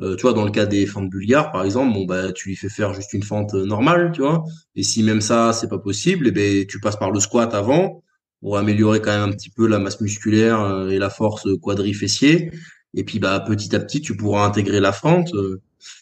Euh, 0.00 0.16
tu 0.16 0.22
vois, 0.22 0.32
dans 0.32 0.44
le 0.44 0.50
cas 0.50 0.66
des 0.66 0.86
fentes 0.86 1.10
bulgares, 1.10 1.50
par 1.50 1.64
exemple, 1.64 1.92
bon 1.92 2.04
bah 2.04 2.32
tu 2.32 2.48
lui 2.48 2.56
fais 2.56 2.68
faire 2.68 2.94
juste 2.94 3.12
une 3.12 3.22
fente 3.22 3.54
normale, 3.54 4.12
tu 4.12 4.20
vois. 4.20 4.44
Et 4.76 4.82
si 4.82 5.02
même 5.02 5.20
ça 5.20 5.52
c'est 5.52 5.68
pas 5.68 5.78
possible, 5.78 6.28
eh 6.28 6.30
ben 6.30 6.66
tu 6.66 6.80
passes 6.80 6.96
par 6.96 7.10
le 7.10 7.20
squat 7.20 7.52
avant 7.54 8.02
pour 8.40 8.58
améliorer 8.58 9.00
quand 9.00 9.10
même 9.10 9.30
un 9.30 9.32
petit 9.32 9.50
peu 9.50 9.66
la 9.66 9.80
masse 9.80 10.00
musculaire 10.00 10.60
euh, 10.60 10.90
et 10.90 10.98
la 10.98 11.10
force 11.10 11.48
quadrifessier. 11.60 12.52
Et 12.94 13.04
puis 13.04 13.18
bah 13.18 13.40
petit 13.40 13.74
à 13.74 13.80
petit 13.80 14.00
tu 14.00 14.16
pourras 14.16 14.46
intégrer 14.46 14.80
la 14.80 14.92
fente. 14.92 15.34
Euh. 15.34 15.60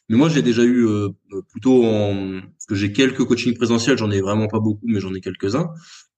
Mais 0.08 0.16
moi 0.16 0.28
j'ai 0.28 0.42
déjà 0.42 0.64
eu 0.64 0.86
plutôt 1.50 1.84
en 1.84 2.40
parce 2.40 2.66
que 2.66 2.74
j'ai 2.74 2.92
quelques 2.92 3.24
coachings 3.24 3.54
présentiels, 3.54 3.98
j'en 3.98 4.10
ai 4.10 4.20
vraiment 4.20 4.48
pas 4.48 4.60
beaucoup, 4.60 4.86
mais 4.86 5.00
j'en 5.00 5.14
ai 5.14 5.20
quelques-uns. 5.20 5.70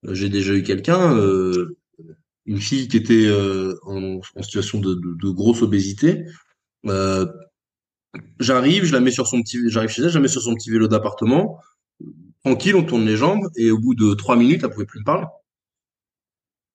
J'ai 0.05 0.29
déjà 0.29 0.55
eu 0.55 0.63
quelqu'un, 0.63 1.17
euh, 1.17 1.77
une 2.47 2.61
fille 2.61 2.89
qui 2.89 2.97
était 2.97 3.27
euh, 3.27 3.75
en, 3.83 4.21
situation 4.41 4.81
de, 4.81 4.95
de, 4.95 5.31
grosse 5.31 5.63
obésité. 5.63 6.25
Euh, 8.17 8.21
j'arrive, 8.41 8.85
je 8.85 8.93
la 8.93 9.01
mets 9.01 9.11
sur 9.11 9.27
son 9.27 9.43
petit, 9.43 9.59
j'arrive 9.69 9.91
chez 9.91 10.03
elle, 10.03 10.11
je 10.11 10.15
la 10.15 10.21
mets 10.21 10.29
sur 10.29 10.43
son 10.43 10.55
petit 10.55 10.71
vélo 10.71 10.89
d'appartement. 10.89 11.59
Tranquille, 12.45 12.77
on 12.77 12.85
tourne 12.85 13.05
les 13.05 13.17
jambes 13.17 13.49
et 13.57 13.71
au 13.71 13.79
bout 13.79 13.95
de 13.95 14.15
trois 14.15 14.37
minutes, 14.37 14.63
elle 14.65 14.71
pouvait 14.71 14.87
plus 14.87 15.01
me 15.01 15.05
parler. 15.05 15.27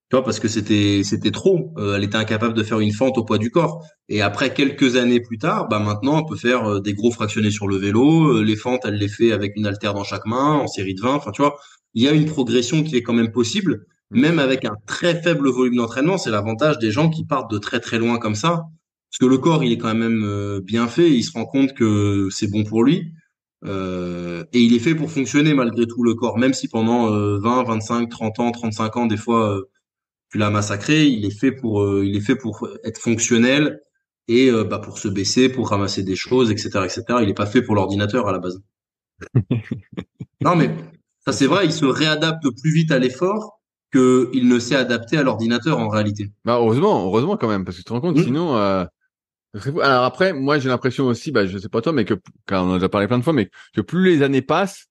Tu 0.09 0.17
vois, 0.17 0.23
parce 0.23 0.39
que 0.39 0.47
c'était 0.47 1.01
c'était 1.03 1.31
trop. 1.31 1.73
elle 1.77 2.03
était 2.03 2.17
incapable 2.17 2.53
de 2.53 2.61
faire 2.61 2.79
une 2.79 2.91
fente 2.91 3.17
au 3.17 3.23
poids 3.23 3.39
du 3.39 3.49
corps. 3.49 3.83
Et 4.09 4.21
après 4.21 4.53
quelques 4.53 4.95
années 4.95 5.19
plus 5.19 5.39
tard, 5.39 5.67
bah 5.69 5.79
maintenant, 5.79 6.19
on 6.19 6.25
peut 6.25 6.35
faire 6.35 6.81
des 6.81 6.93
gros 6.93 7.09
fractionnés 7.11 7.49
sur 7.49 7.67
le 7.67 7.77
vélo. 7.77 8.43
Les 8.43 8.55
fentes, 8.55 8.81
elle 8.85 8.95
les 8.95 9.07
fait 9.07 9.31
avec 9.31 9.53
une 9.55 9.65
haltère 9.65 9.95
dans 9.95 10.03
chaque 10.03 10.27
main, 10.27 10.53
en 10.53 10.67
série 10.67 10.93
de 10.93 11.01
20. 11.01 11.15
Enfin, 11.15 11.31
tu 11.31 11.41
vois, 11.41 11.57
il 11.93 12.03
y 12.03 12.07
a 12.07 12.11
une 12.11 12.25
progression 12.25 12.83
qui 12.83 12.95
est 12.95 13.03
quand 13.03 13.13
même 13.13 13.31
possible, 13.31 13.85
mm. 14.11 14.19
même 14.19 14.39
avec 14.39 14.65
un 14.65 14.75
très 14.85 15.21
faible 15.21 15.49
volume 15.49 15.77
d'entraînement. 15.77 16.17
C'est 16.17 16.31
l'avantage 16.31 16.79
des 16.79 16.91
gens 16.91 17.09
qui 17.09 17.25
partent 17.25 17.51
de 17.51 17.57
très 17.57 17.79
très 17.79 17.97
loin 17.99 18.17
comme 18.19 18.35
ça, 18.35 18.65
parce 19.13 19.19
que 19.19 19.25
le 19.27 19.37
corps 19.37 19.63
il 19.63 19.71
est 19.71 19.77
quand 19.77 19.93
même 19.93 20.23
euh, 20.23 20.59
bien 20.59 20.87
fait, 20.87 21.11
il 21.11 21.21
se 21.21 21.33
rend 21.33 21.45
compte 21.45 21.75
que 21.75 22.29
c'est 22.31 22.49
bon 22.49 22.63
pour 22.63 22.83
lui. 22.83 23.13
Euh, 23.65 24.43
et 24.53 24.59
il 24.59 24.73
est 24.73 24.79
fait 24.79 24.95
pour 24.95 25.11
fonctionner 25.11 25.53
malgré 25.53 25.85
tout 25.85 26.03
le 26.03 26.15
corps, 26.15 26.39
même 26.39 26.53
si 26.53 26.67
pendant 26.67 27.11
20, 27.11 27.63
25, 27.63 28.09
30 28.09 28.39
ans, 28.39 28.51
35 28.51 28.97
ans, 28.97 29.05
des 29.05 29.17
fois, 29.17 29.55
euh, 29.55 29.69
tu 30.31 30.39
l'as 30.39 30.49
massacré, 30.49 31.05
il 31.05 31.25
est 31.25 31.37
fait 31.37 31.51
pour, 31.51 31.83
euh, 31.83 32.03
il 32.03 32.15
est 32.15 32.21
fait 32.21 32.35
pour 32.35 32.67
être 32.83 32.97
fonctionnel 32.97 33.81
et 34.27 34.49
bah, 34.69 34.79
pour 34.79 34.97
se 34.97 35.09
baisser, 35.09 35.47
pour 35.47 35.69
ramasser 35.69 36.01
des 36.01 36.15
choses, 36.15 36.49
etc., 36.49 36.69
etc. 36.85 37.03
Il 37.21 37.27
n'est 37.27 37.33
pas 37.33 37.45
fait 37.45 37.61
pour 37.61 37.75
l'ordinateur 37.75 38.27
à 38.27 38.31
la 38.31 38.39
base. 38.39 38.61
non 40.41 40.55
mais 40.55 40.73
ça, 41.25 41.33
c'est 41.33 41.45
vrai, 41.45 41.65
il 41.65 41.71
se 41.71 41.85
réadapte 41.85 42.43
plus 42.61 42.73
vite 42.73 42.91
à 42.91 42.99
l'effort 42.99 43.59
qu'il 43.91 44.47
ne 44.47 44.59
s'est 44.59 44.75
adapté 44.75 45.17
à 45.17 45.23
l'ordinateur 45.23 45.77
en 45.77 45.87
réalité. 45.87 46.31
Bah, 46.45 46.57
heureusement, 46.57 47.05
heureusement 47.05 47.37
quand 47.37 47.47
même, 47.47 47.63
parce 47.63 47.77
que 47.77 47.81
tu 47.81 47.85
te 47.85 47.93
rends 47.93 48.01
compte, 48.01 48.17
mmh. 48.17 48.23
sinon. 48.23 48.87
Euh... 49.55 49.79
Alors 49.81 50.03
après, 50.03 50.33
moi 50.33 50.59
j'ai 50.59 50.69
l'impression 50.69 51.05
aussi, 51.05 51.31
bah 51.31 51.45
je 51.45 51.57
sais 51.57 51.69
pas 51.69 51.81
toi, 51.81 51.93
mais 51.93 52.05
que 52.05 52.15
car 52.47 52.63
on 52.63 52.69
en 52.69 52.71
a 52.73 52.75
déjà 52.75 52.89
parlé 52.89 53.07
plein 53.07 53.19
de 53.19 53.23
fois, 53.23 53.33
mais 53.33 53.49
que 53.75 53.81
plus 53.81 54.03
les 54.05 54.21
années 54.23 54.41
passent, 54.41 54.87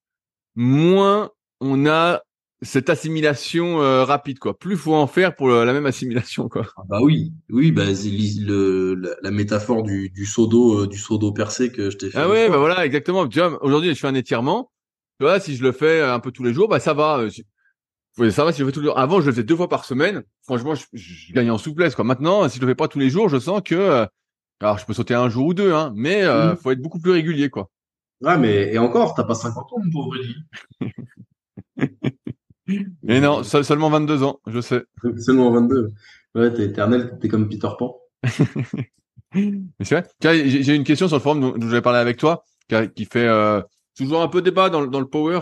moins 0.54 1.30
on 1.60 1.86
a 1.86 2.22
cette 2.62 2.90
assimilation 2.90 3.82
euh, 3.82 4.04
rapide 4.04 4.38
quoi. 4.38 4.56
Plus 4.56 4.76
faut 4.76 4.94
en 4.94 5.08
faire 5.08 5.34
pour 5.34 5.48
la 5.48 5.72
même 5.72 5.86
assimilation 5.86 6.48
quoi. 6.48 6.66
Ah 6.76 6.82
bah 6.88 7.00
oui, 7.02 7.32
oui, 7.50 7.72
bah 7.72 7.84
le, 7.86 8.94
la, 8.94 9.10
la, 9.22 9.30
métaphore 9.30 9.82
du 9.82 10.10
du 10.10 10.26
seau 10.26 10.46
d'eau 10.46 10.82
euh, 10.82 10.86
du 10.86 10.98
seau 10.98 11.18
d'eau 11.18 11.32
percé 11.32 11.72
que 11.72 11.90
je 11.90 11.96
t'ai 11.96 12.10
fait. 12.10 12.18
Ah 12.18 12.28
ouais, 12.28 12.48
bah 12.48 12.58
voilà, 12.58 12.86
exactement. 12.86 13.26
Tu 13.26 13.40
vois, 13.40 13.62
aujourd'hui 13.64 13.94
je 13.94 13.98
fais 13.98 14.06
un 14.06 14.14
étirement 14.14 14.70
tu 15.22 15.26
vois, 15.26 15.38
si 15.38 15.54
je 15.54 15.62
le 15.62 15.70
fais 15.70 16.02
un 16.02 16.18
peu 16.18 16.32
tous 16.32 16.42
les 16.42 16.52
jours, 16.52 16.66
bah 16.66 16.80
ça 16.80 16.94
va. 16.94 17.18
Euh, 17.20 18.30
ça 18.30 18.44
va 18.44 18.52
si 18.52 18.58
je 18.58 18.64
le 18.64 18.70
fais 18.70 18.74
tous 18.74 18.80
les 18.80 18.86
jours. 18.86 18.98
Avant, 18.98 19.20
je 19.20 19.26
le 19.26 19.32
faisais 19.32 19.44
deux 19.44 19.54
fois 19.54 19.68
par 19.68 19.84
semaine. 19.84 20.24
Franchement, 20.42 20.74
je, 20.74 20.84
je 20.92 21.32
gagnais 21.32 21.50
en 21.50 21.58
souplesse. 21.58 21.94
Quoi. 21.94 22.04
Maintenant, 22.04 22.48
si 22.48 22.56
je 22.56 22.60
le 22.60 22.66
fais 22.66 22.74
pas 22.74 22.88
tous 22.88 22.98
les 22.98 23.08
jours, 23.08 23.28
je 23.28 23.38
sens 23.38 23.62
que, 23.64 23.76
euh, 23.76 24.06
alors 24.62 24.78
je 24.78 24.86
peux 24.86 24.94
sauter 24.94 25.14
un 25.14 25.28
jour 25.28 25.46
ou 25.46 25.54
deux, 25.54 25.72
hein, 25.72 25.92
mais 25.94 26.22
euh, 26.22 26.52
mmh. 26.52 26.56
faut 26.56 26.70
être 26.70 26.80
beaucoup 26.80 27.00
plus 27.00 27.10
régulier, 27.12 27.50
quoi. 27.50 27.70
Ouais, 28.22 28.38
mais 28.38 28.72
et 28.72 28.78
encore, 28.78 29.14
t'as 29.14 29.24
pas 29.24 29.34
50 29.34 29.72
ans, 29.72 29.76
mon 29.82 29.90
pauvre 29.90 30.14
Mais 33.02 33.20
non, 33.20 33.42
seulement 33.42 33.90
22 33.90 34.22
ans, 34.22 34.38
je 34.46 34.60
sais. 34.60 34.84
Seulement 35.18 35.50
22. 35.50 35.92
Ouais, 36.34 36.52
t'es 36.52 36.64
éternel, 36.66 37.18
t'es 37.20 37.28
comme 37.28 37.48
Peter 37.48 37.68
Pan. 37.78 37.98
mais 39.34 39.62
c'est 39.80 40.00
vrai. 40.00 40.38
J'ai 40.46 40.74
une 40.74 40.84
question 40.84 41.08
sur 41.08 41.16
le 41.16 41.22
forum 41.22 41.40
dont, 41.40 41.58
dont 41.58 41.68
j'avais 41.68 41.82
parlé 41.82 41.98
avec 41.98 42.16
toi, 42.16 42.44
qui, 42.68 42.76
qui 42.94 43.04
fait 43.04 43.26
euh, 43.26 43.60
toujours 43.96 44.22
un 44.22 44.28
peu 44.28 44.40
débat 44.40 44.70
dans, 44.70 44.86
dans 44.86 45.00
le 45.00 45.08
power. 45.08 45.40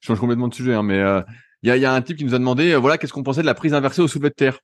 Je 0.00 0.08
change 0.08 0.18
complètement 0.18 0.48
de 0.48 0.54
sujet, 0.54 0.74
hein, 0.74 0.82
mais 0.82 0.98
euh, 0.98 1.20
il 1.62 1.68
y, 1.68 1.70
a, 1.70 1.76
y, 1.76 1.84
a, 1.84 1.92
un 1.92 2.02
type 2.02 2.16
qui 2.16 2.24
nous 2.24 2.34
a 2.34 2.38
demandé, 2.38 2.72
euh, 2.72 2.78
voilà, 2.78 2.98
qu'est-ce 2.98 3.12
qu'on 3.12 3.22
pensait 3.22 3.42
de 3.42 3.46
la 3.46 3.54
prise 3.54 3.74
inversée 3.74 4.02
au 4.02 4.08
soulevé 4.08 4.30
de 4.30 4.34
terre? 4.34 4.58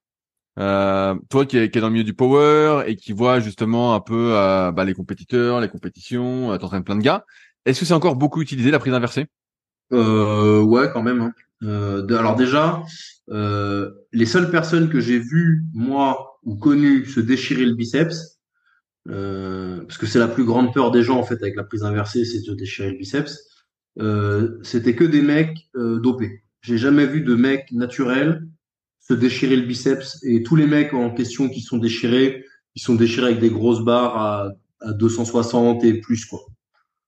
Euh, 0.59 1.15
toi 1.31 1.47
qui 1.47 1.57
es, 1.57 1.69
dans 1.69 1.87
le 1.87 1.93
milieu 1.93 2.05
du 2.05 2.15
power 2.15 2.83
et 2.87 2.97
qui 2.97 3.13
vois 3.13 3.39
justement 3.39 3.95
un 3.95 4.01
peu 4.01 4.33
euh, 4.35 4.73
bah, 4.73 4.85
les 4.85 4.95
compétiteurs, 4.95 5.61
les 5.61 5.69
compétitions, 5.69 6.53
euh, 6.53 6.59
t'entraînes 6.59 6.83
plein 6.85 6.97
de 6.97 7.03
gars. 7.03 7.25
Est-ce 7.65 7.81
que 7.81 7.87
c'est 7.87 7.95
encore 7.95 8.17
beaucoup 8.17 8.43
utilisé 8.43 8.71
la 8.71 8.79
prise 8.79 8.93
inversée? 8.93 9.27
Euh, 9.93 10.61
Ouais, 10.61 10.91
quand 10.93 11.03
même. 11.03 11.21
Hein. 11.21 12.07
Alors 12.11 12.37
déjà, 12.37 12.83
les 13.29 14.27
seules 14.27 14.51
personnes 14.51 14.89
que 14.89 15.01
j'ai 15.01 15.19
vues 15.19 15.65
moi 15.75 16.39
ou 16.45 16.57
connues 16.57 17.05
se 17.07 17.21
déchirer 17.21 17.65
le 17.65 17.75
biceps, 17.75 18.39
parce 19.05 19.99
que 19.99 20.07
c'est 20.07 20.19
la 20.19 20.29
plus 20.29 20.45
grande 20.45 20.73
peur 20.73 20.91
des 20.91 21.03
gens 21.03 21.19
en 21.19 21.25
fait 21.25 21.41
avec 21.43 21.57
la 21.57 21.65
prise 21.65 21.83
inversée, 21.83 22.25
c'est 22.25 22.49
de 22.49 22.55
déchirer 22.55 22.91
le 22.91 22.97
biceps. 22.97 23.39
C'était 24.63 24.95
que 24.95 25.05
des 25.05 25.23
mecs 25.23 25.69
dopés. 25.75 26.45
J'ai 26.63 26.79
jamais 26.79 27.07
vu 27.07 27.23
de 27.23 27.35
mecs 27.35 27.71
naturels 27.73 28.47
se 29.09 29.15
déchirer 29.15 29.57
le 29.57 29.63
biceps 29.63 30.19
et 30.23 30.43
tous 30.43 30.57
les 30.57 30.67
mecs 30.67 30.93
en 30.93 31.11
question 31.11 31.49
qui 31.49 31.61
sont 31.61 31.79
déchirés, 31.79 32.45
ils 32.75 32.83
sont 32.83 32.95
déchirés 32.95 33.29
avec 33.29 33.41
des 33.41 33.51
grosses 33.51 33.85
barres 33.85 34.17
à, 34.17 34.49
à 34.81 34.93
260 34.93 35.85
et 35.85 35.95
plus 36.01 36.27
quoi. 36.27 36.41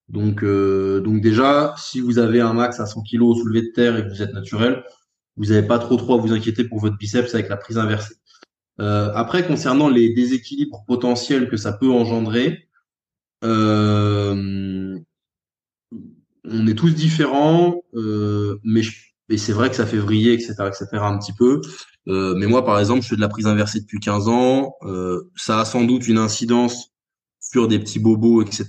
Donc 0.08 0.42
euh, 0.42 1.00
donc 1.00 1.20
déjà 1.20 1.74
si 1.76 2.00
vous 2.00 2.18
avez 2.18 2.40
un 2.40 2.54
max 2.54 2.80
à 2.80 2.86
100 2.86 3.02
kg 3.02 3.34
soulevé 3.34 3.62
de 3.62 3.72
terre 3.74 3.96
et 3.96 4.02
que 4.04 4.08
vous 4.08 4.22
êtes 4.22 4.32
naturel, 4.32 4.82
vous 5.36 5.46
n'avez 5.46 5.66
pas 5.66 5.78
trop 5.78 5.96
trop 5.96 6.14
à 6.14 6.20
vous 6.20 6.32
inquiéter 6.32 6.64
pour 6.64 6.80
votre 6.80 6.96
biceps 6.96 7.34
avec 7.34 7.48
la 7.48 7.56
prise 7.56 7.78
inversée. 7.78 8.14
Euh, 8.80 9.12
après, 9.14 9.46
concernant 9.46 9.88
les 9.88 10.12
déséquilibres 10.14 10.84
potentiels 10.86 11.48
que 11.48 11.56
ça 11.56 11.72
peut 11.72 11.90
engendrer, 11.90 12.68
euh, 13.44 14.98
on 16.44 16.66
est 16.66 16.74
tous 16.74 16.94
différents, 16.94 17.82
euh, 17.94 18.58
mais, 19.30 19.38
c'est 19.38 19.52
vrai 19.52 19.70
que 19.70 19.76
ça 19.76 19.86
fait 19.86 19.96
vriller, 19.96 20.34
etc., 20.34 20.54
etc., 20.66 20.86
un 20.94 21.18
petit 21.18 21.32
peu. 21.32 21.60
Euh, 22.08 22.34
mais 22.36 22.46
moi, 22.46 22.64
par 22.64 22.78
exemple, 22.78 23.02
je 23.02 23.08
fais 23.08 23.16
de 23.16 23.20
la 23.20 23.28
prise 23.28 23.46
inversée 23.46 23.80
depuis 23.80 24.00
15 24.00 24.28
ans. 24.28 24.74
Euh, 24.82 25.30
ça 25.36 25.60
a 25.60 25.64
sans 25.64 25.84
doute 25.84 26.08
une 26.08 26.18
incidence 26.18 26.90
sur 27.38 27.68
des 27.68 27.78
petits 27.78 27.98
bobos, 27.98 28.42
etc. 28.42 28.66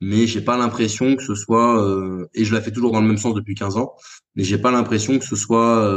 Mais 0.00 0.26
j'ai 0.26 0.40
pas 0.40 0.56
l'impression 0.56 1.14
que 1.14 1.22
ce 1.22 1.34
soit, 1.34 1.80
euh, 1.80 2.28
et 2.34 2.44
je 2.44 2.52
la 2.52 2.60
fais 2.60 2.72
toujours 2.72 2.90
dans 2.90 3.00
le 3.00 3.06
même 3.06 3.18
sens 3.18 3.34
depuis 3.34 3.54
15 3.54 3.76
ans, 3.76 3.92
mais 4.34 4.42
j'ai 4.42 4.58
pas 4.58 4.72
l'impression 4.72 5.18
que 5.18 5.24
ce 5.24 5.36
soit 5.36 5.88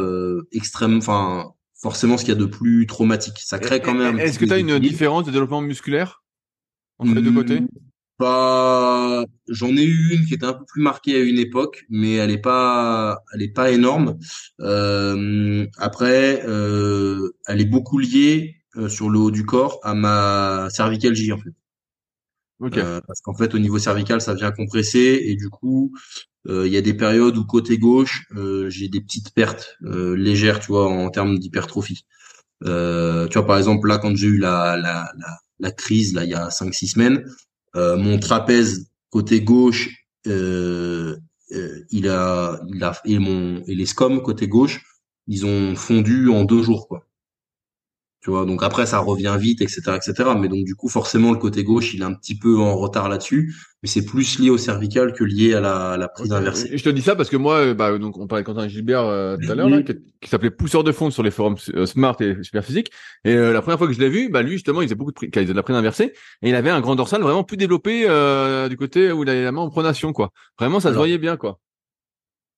extrême, 0.52 0.98
enfin 0.98 1.52
forcément 1.82 2.18
ce 2.18 2.24
qu'il 2.24 2.34
y 2.34 2.38
a 2.38 2.40
de 2.40 2.46
plus 2.46 2.86
traumatique. 2.88 3.40
Ça 3.40 3.60
crée 3.60 3.80
quand 3.82 3.96
même. 3.96 4.20
Est-ce 4.20 4.38
que 4.38 4.46
tu 4.46 4.54
as 4.54 4.60
une 4.60 4.78
différence 4.80 5.26
de 5.26 5.32
développement 5.32 5.62
musculaire 5.62 6.24
entre 7.00 7.14
les 7.16 7.22
deux 7.22 7.32
côtés? 7.32 7.62
Bah, 8.18 9.26
j'en 9.50 9.76
ai 9.76 9.84
eu 9.84 10.16
une 10.16 10.26
qui 10.26 10.36
était 10.36 10.46
un 10.46 10.54
peu 10.54 10.64
plus 10.66 10.82
marquée 10.82 11.16
à 11.16 11.20
une 11.20 11.38
époque, 11.38 11.84
mais 11.90 12.14
elle 12.16 12.32
est 12.32 12.38
pas, 12.38 13.20
elle 13.34 13.42
est 13.42 13.54
pas 13.54 13.72
énorme. 13.72 14.18
Euh, 14.62 15.68
après, 15.78 16.42
euh, 16.48 17.32
elle 17.48 17.60
est 17.60 17.66
beaucoup 17.66 17.98
liée 18.00 18.56
euh, 18.78 18.88
sur 18.88 19.10
le 19.10 19.20
haut 19.20 19.32
du 19.32 19.46
corps 19.46 19.80
à 19.84 19.94
ma 19.94 20.70
cervicalgie 20.70 21.34
en 21.34 21.38
fait. 21.38 21.52
Parce 23.06 23.20
qu'en 23.22 23.36
fait, 23.36 23.54
au 23.54 23.60
niveau 23.60 23.80
cervical, 23.80 24.22
ça 24.22 24.34
vient 24.34 24.52
compresser 24.52 25.22
et 25.26 25.36
du 25.36 25.50
coup, 25.50 25.92
il 26.48 26.68
y 26.68 26.78
a 26.78 26.82
des 26.82 26.94
périodes 26.94 27.38
où 27.38 27.44
côté 27.44 27.78
gauche, 27.78 28.24
j'ai 28.68 28.88
des 28.88 29.02
petites 29.02 29.34
pertes 29.34 29.78
légères, 29.82 30.60
tu 30.62 30.68
vois, 30.68 30.88
en 30.88 31.10
termes 31.10 31.38
d'hypertrophie. 31.38 32.06
tu 32.62 32.70
vois, 32.70 33.46
par 33.46 33.58
exemple, 33.58 33.88
là, 33.88 33.98
quand 33.98 34.16
j'ai 34.16 34.28
eu 34.28 34.38
la, 34.38 34.78
la, 34.78 35.12
la, 35.18 35.38
la 35.60 35.72
crise, 35.72 36.14
là, 36.14 36.24
il 36.24 36.30
y 36.30 36.34
a 36.34 36.50
5-6 36.50 36.88
semaines, 36.94 37.26
euh, 37.28 37.32
mon 37.76 38.20
trapèze 38.20 38.90
côté 39.10 39.42
gauche, 39.42 40.06
euh, 40.28 41.16
euh, 41.54 41.86
il 41.90 42.10
a, 42.10 42.60
il 42.68 42.84
a 42.84 43.00
et 43.06 43.18
mon 43.20 43.64
et 43.66 43.76
les 43.76 43.86
scomes 43.86 44.22
côté 44.22 44.48
gauche, 44.48 44.84
ils 45.28 45.46
ont 45.46 45.76
fondu 45.76 46.30
en 46.30 46.44
deux 46.44 46.62
jours 46.64 46.88
quoi. 46.90 47.08
Tu 48.26 48.32
vois, 48.32 48.44
donc 48.48 48.64
après 48.64 48.88
ça 48.88 48.98
revient 48.98 49.38
vite, 49.40 49.62
etc., 49.62 49.82
etc. 49.98 50.30
Mais 50.36 50.48
donc 50.48 50.66
du 50.66 50.74
coup 50.74 50.90
forcément 50.90 51.32
le 51.32 51.38
côté 51.38 51.64
gauche 51.64 51.94
il 51.94 52.02
est 52.02 52.06
un 52.06 52.16
petit 52.16 52.36
peu 52.36 52.58
en 52.58 52.76
retard 52.76 53.08
là-dessus, 53.08 53.54
mais 53.84 53.88
c'est 53.88 54.04
plus 54.04 54.40
lié 54.40 54.50
au 54.50 54.58
cervical 54.58 55.14
que 55.14 55.24
lié 55.24 55.54
à 55.54 55.62
la, 55.62 55.92
à 55.92 55.98
la 55.98 56.08
prise 56.08 56.32
inversée. 56.32 56.76
Je 56.76 56.84
te 56.84 56.90
dis 56.90 57.04
ça 57.04 57.16
parce 57.16 57.30
que 57.30 57.38
moi, 57.38 57.58
euh, 57.58 57.76
bah, 57.76 57.96
donc 58.00 58.18
on 58.18 58.26
parlait 58.26 58.42
de 58.42 58.48
Quentin 58.48 58.68
Gilbert 58.68 59.04
euh, 59.04 59.38
tout 59.38 59.52
à 59.52 59.54
l'heure, 59.54 59.70
qui, 59.84 59.94
qui 60.22 60.28
s'appelait 60.28 60.50
pousseur 60.50 60.84
de 60.84 60.92
fond 60.92 61.12
sur 61.12 61.22
les 61.22 61.30
forums 61.30 61.58
euh, 61.76 61.86
Smart 61.86 62.20
et 62.20 62.42
Super 62.42 62.66
Physique. 62.66 62.90
Et 63.26 63.36
la 63.36 63.62
première 63.62 63.78
fois 63.78 63.86
que 63.86 63.94
je 63.94 64.00
l'ai 64.00 64.10
vu, 64.10 64.30
bah 64.30 64.42
lui 64.42 64.54
justement, 64.54 64.82
il 64.82 64.86
faisait 64.86 64.96
beaucoup 64.96 65.12
de, 65.12 65.18
il 65.22 65.32
faisait 65.32 65.46
de 65.46 65.54
la 65.54 65.62
prise 65.62 65.76
inversée 65.76 66.14
et 66.42 66.50
il 66.50 66.56
avait 66.56 66.72
un 66.72 66.82
grand 66.82 66.96
dorsal 66.96 67.22
vraiment 67.22 67.44
plus 67.44 67.58
développé 67.58 68.08
du 68.72 68.76
côté 68.76 69.12
où 69.12 69.22
il 69.22 69.30
avait 69.30 69.44
la 69.44 69.52
main 69.52 69.62
en 69.62 69.70
pronation, 69.70 70.14
quoi. 70.14 70.32
Vraiment, 70.58 70.80
ça 70.80 70.90
se 70.90 70.96
voyait 70.98 71.20
bien, 71.20 71.38
quoi. 71.38 71.60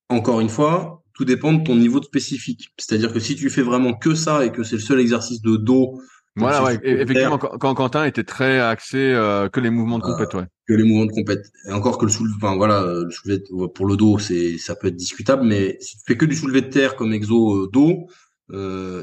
Encore 0.08 0.40
une 0.40 0.48
fois, 0.48 1.02
tout 1.18 1.24
dépend 1.24 1.52
de 1.52 1.64
ton 1.64 1.74
niveau 1.74 1.98
de 1.98 2.04
spécifique. 2.04 2.72
C'est-à-dire 2.78 3.12
que 3.12 3.18
si 3.18 3.34
tu 3.34 3.50
fais 3.50 3.62
vraiment 3.62 3.92
que 3.92 4.14
ça 4.14 4.46
et 4.46 4.52
que 4.52 4.62
c'est 4.62 4.76
le 4.76 4.82
seul 4.82 5.00
exercice 5.00 5.42
de 5.42 5.56
dos. 5.56 6.00
Voilà, 6.36 6.62
ouais. 6.62 6.78
effectivement, 6.84 7.38
quand, 7.38 7.74
Quentin 7.74 8.04
était 8.04 8.22
très 8.22 8.60
axé 8.60 8.98
euh, 8.98 9.48
que 9.48 9.58
les 9.58 9.70
mouvements 9.70 9.98
de 9.98 10.04
euh, 10.04 10.12
compète, 10.12 10.34
ouais. 10.34 10.46
Que 10.68 10.74
les 10.74 10.84
mouvements 10.84 11.06
de 11.06 11.12
compète. 11.12 11.50
Et 11.68 11.72
encore 11.72 11.98
que 11.98 12.04
le 12.04 12.12
soulevé, 12.12 12.34
enfin 12.36 12.54
voilà, 12.54 12.84
le 12.86 13.10
soulevé 13.10 13.42
pour 13.74 13.86
le 13.86 13.96
dos, 13.96 14.20
c'est 14.20 14.58
ça 14.58 14.76
peut 14.76 14.86
être 14.86 14.94
discutable, 14.94 15.44
mais 15.44 15.76
si 15.80 15.96
tu 15.96 16.04
fais 16.06 16.16
que 16.16 16.24
du 16.24 16.36
soulevé 16.36 16.60
de 16.60 16.68
terre 16.68 16.94
comme 16.94 17.12
exo 17.12 17.64
euh, 17.64 17.70
dos 17.72 18.06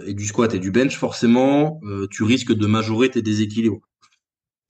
et 0.07 0.13
du 0.13 0.25
squat 0.25 0.53
et 0.53 0.59
du 0.59 0.71
bench, 0.71 0.97
forcément, 0.97 1.81
tu 2.09 2.23
risques 2.23 2.53
de 2.53 2.65
majorer 2.65 3.09
tes 3.09 3.21
déséquilibres. 3.21 3.81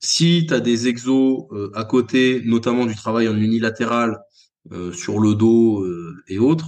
Si 0.00 0.46
tu 0.48 0.52
as 0.52 0.60
des 0.60 0.88
exos 0.88 1.46
à 1.74 1.84
côté, 1.84 2.42
notamment 2.44 2.84
du 2.84 2.96
travail 2.96 3.28
en 3.28 3.36
unilatéral 3.36 4.18
sur 4.92 5.18
le 5.18 5.34
dos 5.34 5.86
et 6.28 6.38
autres, 6.38 6.66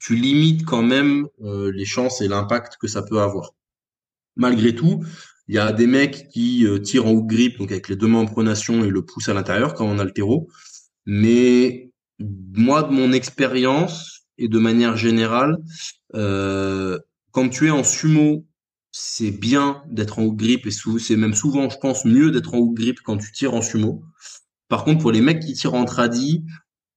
tu 0.00 0.14
limites 0.16 0.64
quand 0.64 0.82
même 0.82 1.26
euh, 1.42 1.70
les 1.72 1.84
chances 1.84 2.20
et 2.20 2.28
l'impact 2.28 2.76
que 2.78 2.88
ça 2.88 3.02
peut 3.02 3.20
avoir. 3.20 3.50
Malgré 4.36 4.74
tout, 4.74 5.04
il 5.48 5.54
y 5.54 5.58
a 5.58 5.72
des 5.72 5.86
mecs 5.86 6.28
qui 6.28 6.66
euh, 6.66 6.78
tirent 6.78 7.06
en 7.06 7.12
hook 7.12 7.26
grip, 7.26 7.58
donc 7.58 7.70
avec 7.70 7.88
les 7.88 7.96
deux 7.96 8.06
mains 8.06 8.20
en 8.20 8.26
pronation 8.26 8.84
et 8.84 8.90
le 8.90 9.04
pouce 9.04 9.28
à 9.28 9.34
l'intérieur 9.34 9.74
quand 9.74 9.86
on 9.86 9.98
a 9.98 10.04
le 10.04 10.12
terreau. 10.12 10.48
Mais 11.06 11.92
moi, 12.18 12.82
de 12.82 12.92
mon 12.92 13.12
expérience 13.12 14.26
et 14.38 14.48
de 14.48 14.58
manière 14.58 14.96
générale, 14.96 15.58
euh, 16.14 16.98
quand 17.30 17.48
tu 17.48 17.66
es 17.66 17.70
en 17.70 17.84
sumo, 17.84 18.46
c'est 18.90 19.32
bien 19.32 19.82
d'être 19.88 20.18
en 20.18 20.24
hook 20.24 20.36
grip 20.36 20.66
et 20.66 20.70
c'est 20.70 21.16
même 21.16 21.34
souvent, 21.34 21.68
je 21.68 21.78
pense, 21.78 22.04
mieux 22.04 22.30
d'être 22.30 22.54
en 22.54 22.58
hook 22.58 22.74
grip 22.74 23.00
quand 23.04 23.18
tu 23.18 23.32
tires 23.32 23.54
en 23.54 23.62
sumo. 23.62 24.02
Par 24.68 24.84
contre, 24.84 25.02
pour 25.02 25.12
les 25.12 25.20
mecs 25.20 25.40
qui 25.40 25.52
tirent 25.54 25.74
en 25.74 25.84
tradi, 25.84 26.44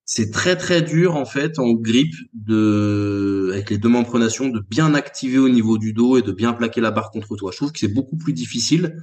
c'est 0.09 0.31
très 0.31 0.55
très 0.55 0.81
dur 0.81 1.17
en 1.17 1.25
fait 1.25 1.59
en 1.59 1.73
grip 1.73 2.13
de 2.33 3.51
avec 3.53 3.69
les 3.69 3.77
deux 3.77 3.89
mains 3.89 3.99
en 3.99 4.03
pronation 4.05 4.47
de 4.47 4.61
bien 4.61 4.95
activer 4.95 5.37
au 5.37 5.49
niveau 5.49 5.77
du 5.77 5.91
dos 5.91 6.17
et 6.17 6.21
de 6.21 6.31
bien 6.31 6.53
plaquer 6.53 6.79
la 6.79 6.91
barre 6.91 7.11
contre 7.11 7.35
toi. 7.35 7.51
Je 7.51 7.57
trouve 7.57 7.73
que 7.73 7.79
c'est 7.79 7.93
beaucoup 7.93 8.15
plus 8.15 8.31
difficile 8.31 8.97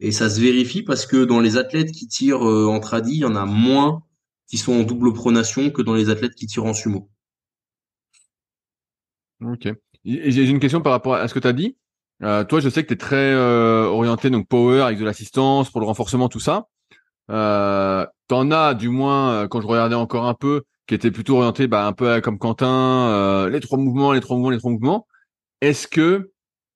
et 0.00 0.12
ça 0.12 0.28
se 0.28 0.38
vérifie 0.38 0.82
parce 0.82 1.06
que 1.06 1.24
dans 1.24 1.40
les 1.40 1.56
athlètes 1.56 1.92
qui 1.92 2.06
tirent 2.08 2.46
euh, 2.46 2.66
en 2.66 2.78
tradi, 2.78 3.12
il 3.12 3.20
y 3.20 3.24
en 3.24 3.36
a 3.36 3.46
moins 3.46 4.02
qui 4.48 4.58
sont 4.58 4.74
en 4.74 4.82
double 4.82 5.14
pronation 5.14 5.70
que 5.70 5.80
dans 5.80 5.94
les 5.94 6.10
athlètes 6.10 6.34
qui 6.34 6.46
tirent 6.46 6.66
en 6.66 6.74
sumo. 6.74 7.10
Ok. 9.42 9.66
J'ai 10.04 10.48
une 10.48 10.60
question 10.60 10.82
par 10.82 10.92
rapport 10.92 11.14
à 11.14 11.26
ce 11.26 11.32
que 11.32 11.38
tu 11.38 11.48
as 11.48 11.54
dit. 11.54 11.78
Euh, 12.22 12.44
toi, 12.44 12.60
je 12.60 12.68
sais 12.68 12.82
que 12.82 12.88
tu 12.88 12.94
es 12.94 12.98
très 12.98 13.32
euh, 13.32 13.84
orienté 13.84 14.28
donc 14.28 14.46
power 14.46 14.82
avec 14.82 14.98
de 14.98 15.04
l'assistance 15.06 15.70
pour 15.70 15.80
le 15.80 15.86
renforcement, 15.86 16.28
tout 16.28 16.40
ça. 16.40 16.68
Euh, 17.30 18.06
T'en 18.30 18.52
as, 18.52 18.74
du 18.74 18.90
moins, 18.90 19.32
euh, 19.32 19.48
quand 19.48 19.60
je 19.60 19.66
regardais 19.66 19.96
encore 19.96 20.24
un 20.26 20.34
peu, 20.34 20.62
qui 20.86 20.94
était 20.94 21.10
plutôt 21.10 21.38
orienté 21.38 21.66
bah, 21.66 21.84
un 21.84 21.92
peu 21.92 22.20
comme 22.20 22.38
Quentin, 22.38 23.08
euh, 23.08 23.50
les 23.50 23.58
trois 23.58 23.76
mouvements, 23.76 24.12
les 24.12 24.20
trois 24.20 24.36
mouvements, 24.36 24.50
les 24.50 24.58
trois 24.58 24.70
mouvements. 24.70 25.08
Est-ce 25.60 25.88
que 25.88 26.30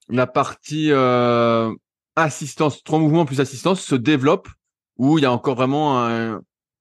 la 0.09 0.27
partie 0.27 0.89
euh, 0.91 1.73
assistance, 2.17 2.83
trois 2.83 2.99
mouvements 2.99 3.25
plus 3.25 3.41
assistance, 3.41 3.81
se 3.81 3.95
développe 3.95 4.49
ou 4.99 5.19
il 5.19 5.23
y 5.23 5.27
a 5.27 5.33
encore 5.33 5.55
vraiment 5.55 5.97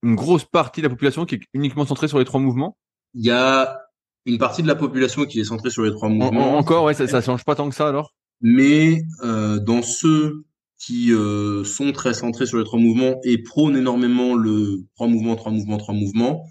une 0.01 0.15
grosse 0.15 0.45
partie 0.45 0.81
de 0.81 0.87
la 0.87 0.89
population 0.89 1.25
qui 1.25 1.35
est 1.35 1.41
uniquement 1.53 1.85
centrée 1.85 2.07
sur 2.07 2.17
les 2.17 2.25
trois 2.25 2.39
mouvements? 2.39 2.75
Il 3.13 3.23
y 3.23 3.29
a 3.31 3.77
une 4.25 4.39
partie 4.39 4.63
de 4.63 4.67
la 4.67 4.75
population 4.75 5.25
qui 5.25 5.39
est 5.39 5.43
centrée 5.43 5.69
sur 5.69 5.83
les 5.83 5.91
trois 5.91 6.09
mouvements. 6.09 6.57
encore, 6.57 6.85
ouais, 6.85 6.95
ça, 6.95 7.07
ça 7.07 7.21
change 7.21 7.43
pas 7.43 7.53
tant 7.53 7.69
que 7.69 7.75
ça 7.75 7.87
alors? 7.87 8.15
Mais 8.41 9.03
euh, 9.23 9.59
dans 9.59 9.83
ceux 9.83 10.45
qui 10.85 11.13
euh, 11.13 11.63
sont 11.63 11.93
très 11.93 12.13
centrés 12.13 12.45
sur 12.45 12.57
les 12.57 12.65
trois 12.65 12.79
mouvements 12.79 13.19
et 13.23 13.41
prônent 13.41 13.77
énormément 13.77 14.35
le 14.35 14.83
trois 14.95 15.07
mouvements, 15.07 15.35
trois 15.35 15.51
mouvements, 15.51 15.77
trois 15.77 15.95
mouvements, 15.95 16.45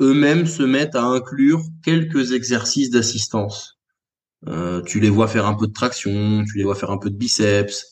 eux-mêmes 0.00 0.46
se 0.46 0.62
mettent 0.62 0.94
à 0.94 1.04
inclure 1.04 1.62
quelques 1.84 2.32
exercices 2.32 2.90
d'assistance. 2.90 3.80
Euh, 4.48 4.82
tu 4.82 5.00
les 5.00 5.10
vois 5.10 5.26
faire 5.28 5.46
un 5.46 5.54
peu 5.54 5.66
de 5.66 5.72
traction, 5.72 6.44
tu 6.44 6.58
les 6.58 6.64
vois 6.64 6.74
faire 6.76 6.90
un 6.90 6.98
peu 6.98 7.10
de 7.10 7.16
biceps, 7.16 7.86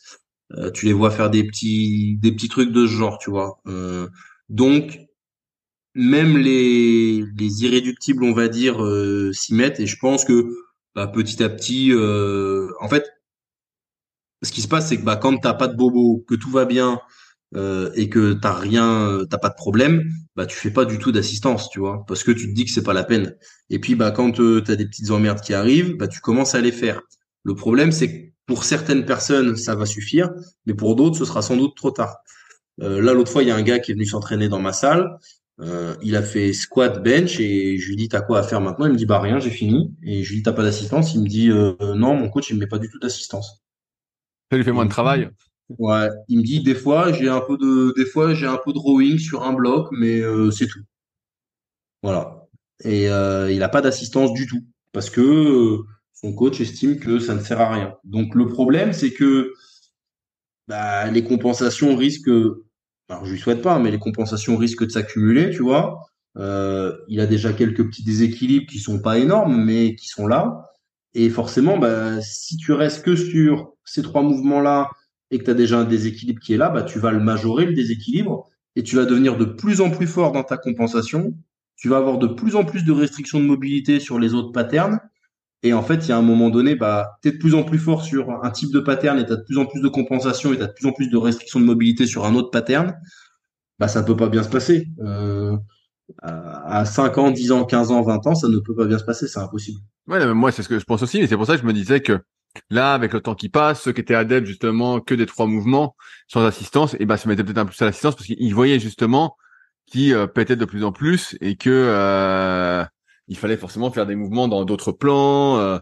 euh, 0.57 0.71
tu 0.71 0.87
les 0.87 0.93
vois 0.93 1.11
faire 1.11 1.31
des 1.31 1.45
petits 1.45 2.19
des 2.21 2.33
petits 2.33 2.49
trucs 2.49 2.73
de 2.73 2.87
ce 2.87 2.93
genre, 2.93 3.19
tu 3.19 3.31
vois. 3.31 3.61
Euh, 3.67 4.09
donc 4.49 5.01
même 5.95 6.39
les 6.39 7.25
les 7.37 7.65
irréductibles, 7.65 8.25
on 8.25 8.33
va 8.33 8.49
dire, 8.49 8.85
euh, 8.85 9.33
s'y 9.33 9.55
mettent 9.55 9.81
et 9.81 9.87
je 9.87 9.97
pense 9.99 10.25
que 10.25 10.53
bah, 10.95 11.09
petit 11.09 11.43
à 11.43 11.49
petit, 11.49 11.93
en 12.81 12.89
fait, 12.89 13.05
ce 14.43 14.53
qui 14.53 14.63
se 14.63 14.69
passe, 14.69 14.89
c'est 14.89 14.97
que 14.99 15.05
bah, 15.05 15.17
quand 15.17 15.37
t'as 15.39 15.55
pas 15.55 15.69
de 15.69 15.77
bobo, 15.77 16.25
que 16.29 16.35
tout 16.35 16.51
va 16.51 16.65
bien 16.65 17.01
euh, 17.57 17.91
et 17.95 18.09
que 18.09 18.33
t'as 18.35 18.55
rien, 18.55 19.21
t'as 19.29 19.39
pas 19.39 19.49
de 19.51 19.55
problème, 19.55 20.05
bah 20.37 20.47
tu 20.47 20.57
fais 20.57 20.71
pas 20.71 20.85
du 20.85 20.99
tout 20.99 21.13
d'assistance, 21.13 21.69
tu 21.71 21.81
vois, 21.81 22.05
parce 22.07 22.25
que 22.25 22.31
tu 22.31 22.49
te 22.49 22.55
dis 22.55 22.65
que 22.65 22.71
c'est 22.71 22.83
pas 22.83 22.95
la 22.95 23.05
peine. 23.05 23.37
Et 23.71 23.79
puis 23.79 23.95
bah 23.95 24.11
quand 24.13 24.33
tu 24.33 24.43
euh, 24.43 24.61
t'as 24.61 24.77
des 24.77 24.87
petites 24.87 25.11
emmerdes 25.11 25.41
qui 25.41 25.55
arrivent, 25.55 25.97
bah 25.97 26.09
tu 26.09 26.21
commences 26.21 26.55
à 26.55 26.61
les 26.61 26.73
faire. 26.73 27.01
Le 27.45 27.55
problème, 27.55 27.93
c'est 27.93 28.13
que 28.13 28.31
pour 28.47 28.65
certaines 28.65 29.05
personnes, 29.07 29.57
ça 29.57 29.75
va 29.75 29.87
suffire, 29.87 30.31
mais 30.67 30.75
pour 30.75 30.97
d'autres, 30.97 31.17
ce 31.17 31.25
sera 31.25 31.43
sans 31.43 31.57
doute 31.57 31.77
trop 31.77 31.91
tard. 31.91 32.17
Euh, 32.83 33.01
là, 33.01 33.13
l'autre 33.15 33.31
fois, 33.31 33.43
il 33.43 33.49
y 33.49 33.53
a 33.53 33.57
un 33.57 33.63
gars 33.63 33.79
qui 33.79 33.93
est 33.93 33.95
venu 33.95 34.07
s'entraîner 34.07 34.49
dans 34.49 34.59
ma 34.59 34.73
salle. 34.73 35.19
Euh, 35.61 35.95
il 36.03 36.17
a 36.17 36.23
fait 36.23 36.53
squat, 36.53 37.03
bench 37.03 37.39
et 37.39 37.79
je 37.79 37.89
lui 37.89 37.97
dis 37.97 38.09
t'as 38.09 38.23
quoi 38.23 38.39
à 38.39 38.43
faire 38.43 38.61
maintenant? 38.61 38.87
Il 38.87 38.93
me 38.93 38.97
dit 38.97 39.07
bah 39.07 39.21
rien, 39.21 39.39
j'ai 39.41 39.51
fini. 39.51 39.95
Et 40.03 40.25
je 40.25 40.31
lui 40.31 40.39
dis 40.39 40.43
t'as 40.43 40.53
pas 40.53 40.63
d'assistance? 40.63 41.15
Il 41.15 41.23
me 41.23 41.29
dit 41.29 41.51
euh, 41.51 41.75
non, 41.95 42.15
mon 42.15 42.31
coach 42.31 42.51
il 42.51 42.55
me 42.55 42.61
met 42.61 42.67
pas 42.67 42.79
du 42.79 42.89
tout 42.89 42.99
d'assistance. 42.99 43.63
Ça 44.51 44.57
lui 44.57 44.65
fait 44.65 44.73
moins 44.73 44.87
de 44.87 44.91
travail. 44.91 45.31
Ouais, 45.79 46.09
il 46.29 46.39
me 46.39 46.43
dit 46.43 46.63
des 46.63 46.75
fois 46.75 47.13
j'ai 47.13 47.29
un 47.29 47.41
peu 47.41 47.57
de 47.57 47.95
des 47.97 48.05
fois 48.05 48.35
j'ai 48.35 48.47
un 48.47 48.59
peu 48.65 48.73
de 48.73 48.79
rowing 48.79 49.19
sur 49.19 49.45
un 49.45 49.53
bloc, 49.53 49.89
mais 49.93 50.21
euh, 50.21 50.51
c'est 50.51 50.67
tout. 50.67 50.81
Voilà. 52.03 52.47
Et 52.85 53.09
euh, 53.11 53.51
il 53.53 53.59
n'a 53.59 53.69
pas 53.69 53.83
d'assistance 53.83 54.33
du 54.33 54.47
tout 54.47 54.65
parce 54.93 55.11
que 55.11 55.21
euh, 55.21 55.85
son 56.13 56.33
coach 56.35 56.61
estime 56.61 56.99
que 56.99 57.19
ça 57.21 57.35
ne 57.35 57.41
sert 57.41 57.61
à 57.61 57.73
rien. 57.73 57.95
Donc 58.05 58.35
le 58.35 58.49
problème 58.49 58.93
c'est 58.93 59.13
que 59.13 59.53
bah, 60.67 61.09
les 61.11 61.23
compensations 61.25 61.95
risquent, 61.97 62.31
alors 63.09 63.25
je 63.25 63.33
lui 63.33 63.39
souhaite 63.39 63.63
pas, 63.63 63.79
mais 63.79 63.91
les 63.91 63.99
compensations 63.99 64.57
risquent 64.57 64.87
de 64.87 64.91
s'accumuler, 64.91 65.51
tu 65.51 65.63
vois. 65.63 66.01
il 66.37 67.21
a 67.21 67.27
déjà 67.27 67.53
quelques 67.53 67.87
petits 67.87 68.05
déséquilibres 68.05 68.67
qui 68.67 68.81
sont 68.81 69.01
pas 69.01 69.19
énormes, 69.19 69.65
mais 69.65 69.95
qui 69.95 70.09
sont 70.09 70.27
là. 70.27 70.70
Et 71.15 71.29
forcément, 71.31 71.79
bah, 71.79 72.21
si 72.21 72.57
tu 72.57 72.73
restes 72.73 73.05
que 73.05 73.17
sur 73.17 73.73
ces 73.85 74.03
trois 74.03 74.23
mouvements-là 74.23 74.91
et 75.31 75.39
que 75.39 75.45
tu 75.45 75.51
as 75.51 75.55
déjà 75.55 75.79
un 75.79 75.85
déséquilibre 75.85 76.41
qui 76.41 76.55
est 76.55 76.57
là, 76.57 76.69
bah, 76.71 76.83
tu 76.83 76.99
vas 76.99 77.11
le 77.11 77.21
majorer, 77.21 77.67
le 77.67 77.75
déséquilibre, 77.75 78.49
et 78.77 78.83
tu 78.83 78.97
vas 78.97 79.05
devenir 79.05 79.37
de 79.37 79.45
plus 79.45 79.81
en 79.81 79.91
plus 79.91 80.07
fort 80.07 80.33
dans 80.33 80.45
ta 80.45 80.57
compensation. 80.57 81.35
Tu 81.77 81.89
vas 81.89 81.97
avoir 81.97 82.19
de 82.19 82.27
plus 82.27 82.57
en 82.57 82.65
plus 82.65 82.85
de 82.85 82.93
restrictions 82.93 83.41
de 83.41 83.45
mobilité 83.45 84.01
sur 84.01 84.19
les 84.19 84.35
autres 84.35 84.53
patterns. 84.53 85.01
Et 85.63 85.73
en 85.73 85.83
fait, 85.83 86.07
il 86.07 86.09
y 86.09 86.13
a 86.13 86.17
un 86.17 86.23
moment 86.23 86.49
donné, 86.49 86.75
bah, 86.75 87.19
tu 87.23 87.29
es 87.29 87.33
de 87.33 87.39
plus 87.39 87.55
en 87.55 87.65
plus 87.65 87.79
fort 87.79 88.03
sur 88.05 88.31
un 88.43 88.51
type 88.51 88.73
de 88.73 88.81
pattern 88.81 89.19
et 89.19 89.27
tu 89.27 89.33
as 89.33 89.37
de 89.37 89.43
plus 89.43 89.59
en 89.59 89.67
plus 89.67 89.81
de 89.81 89.89
compensation 89.89 90.53
et 90.53 90.57
tu 90.57 90.63
as 90.63 90.69
de 90.69 90.73
plus 90.73 90.87
en 90.87 90.93
plus 90.93 91.09
de 91.09 91.17
restrictions 91.17 91.61
de 91.61 91.65
mobilité 91.65 92.07
sur 92.07 92.25
un 92.25 92.35
autre 92.35 92.51
pattern. 92.51 92.95
Bah, 93.79 93.89
ça 93.89 94.03
ne 94.03 94.07
peut 94.07 94.17
pas 94.17 94.29
bien 94.29 94.43
se 94.43 94.49
passer. 94.49 94.89
Euh, 95.01 95.57
à 96.23 96.85
5 96.85 97.19
ans, 97.19 97.31
10 97.31 97.53
ans, 97.53 97.65
15 97.65 97.91
ans, 97.91 98.03
20 98.03 98.27
ans, 98.27 98.35
ça 98.35 98.49
ne 98.49 98.59
peut 98.59 98.75
pas 98.75 98.87
bien 98.87 98.99
se 98.99 99.05
passer, 99.05 99.29
c'est 99.29 99.41
impossible. 99.41 99.81
Ouais, 100.07 100.35
moi, 100.35 100.53
c'est 100.53 100.63
ce 100.63 100.69
que 100.69 100.79
je 100.79 100.85
pense 100.85 101.03
aussi, 101.03 101.21
mais 101.21 101.27
c'est 101.27 101.37
pour 101.37 101.47
ça 101.47 101.55
que 101.55 101.63
je 101.63 101.67
me 101.67 101.73
disais 101.73 102.01
que 102.01 102.21
là, 102.71 102.95
avec 102.95 103.13
le 103.13 103.21
temps 103.21 103.35
qui 103.35 103.49
passe, 103.49 103.83
ceux 103.83 103.93
qui 103.93 104.01
étaient 104.01 104.15
adeptes 104.15 104.47
justement 104.47 105.01
que 105.01 105.15
des 105.15 105.27
trois 105.27 105.47
mouvements 105.47 105.95
sans 106.29 106.45
assistance, 106.45 106.95
et 106.95 106.99
eh 107.01 107.07
ben, 107.07 107.17
se 107.17 107.29
mettaient 107.29 107.45
peut-être 107.45 107.59
un 107.59 107.67
peu 107.67 107.75
à 107.81 107.85
l'assistance 107.85 108.17
parce 108.17 108.27
qu'ils 108.27 108.55
voyaient 108.55 108.81
justement 108.81 109.37
qui 109.87 110.15
euh, 110.15 110.27
pétaient 110.27 110.57
de 110.57 110.65
plus 110.65 110.85
en 110.85 110.93
plus 110.93 111.37
et 111.41 111.57
que 111.57 111.71
euh, 111.71 112.85
il 113.29 113.37
fallait 113.37 113.57
forcément 113.57 113.91
faire 113.91 114.07
des 114.07 114.15
mouvements 114.15 114.49
dans 114.49 114.65
d'autres 114.65 114.93
plans 114.93 115.59
euh, 115.59 115.79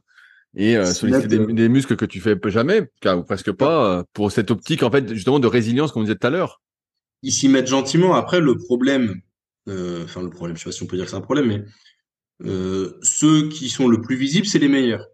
et 0.56 0.76
euh, 0.76 0.86
solliciter 0.86 1.28
des, 1.28 1.46
des, 1.46 1.68
muscles 1.68 1.96
que 1.96 2.06
tu 2.06 2.20
fais 2.20 2.36
jamais, 2.46 2.90
ou 3.04 3.22
presque 3.22 3.52
pas, 3.52 4.04
pour 4.14 4.32
cette 4.32 4.50
optique 4.50 4.82
en 4.82 4.90
fait 4.90 5.12
justement 5.12 5.38
de 5.38 5.46
résilience 5.46 5.92
qu'on 5.92 6.02
disait 6.02 6.16
tout 6.16 6.26
à 6.26 6.30
l'heure. 6.30 6.62
Ils 7.22 7.32
s'y 7.32 7.48
mettent 7.48 7.66
gentiment. 7.66 8.14
Après, 8.14 8.40
le 8.40 8.56
problème, 8.56 9.20
enfin 9.68 10.22
le 10.22 10.30
problème, 10.30 10.56
je 10.56 10.62
sais 10.62 10.68
pas 10.68 10.72
si 10.72 10.82
on 10.82 10.86
peut 10.86 10.96
dire 10.96 11.04
que 11.04 11.10
c'est 11.10 11.16
un 11.16 11.20
problème, 11.20 11.46
mais 11.46 11.64
ceux 13.02 13.48
qui 13.48 13.68
sont 13.68 13.88
le 13.88 14.00
plus 14.00 14.16
visibles, 14.16 14.46
c'est 14.46 14.58
les 14.58 14.68
meilleurs. 14.68 15.06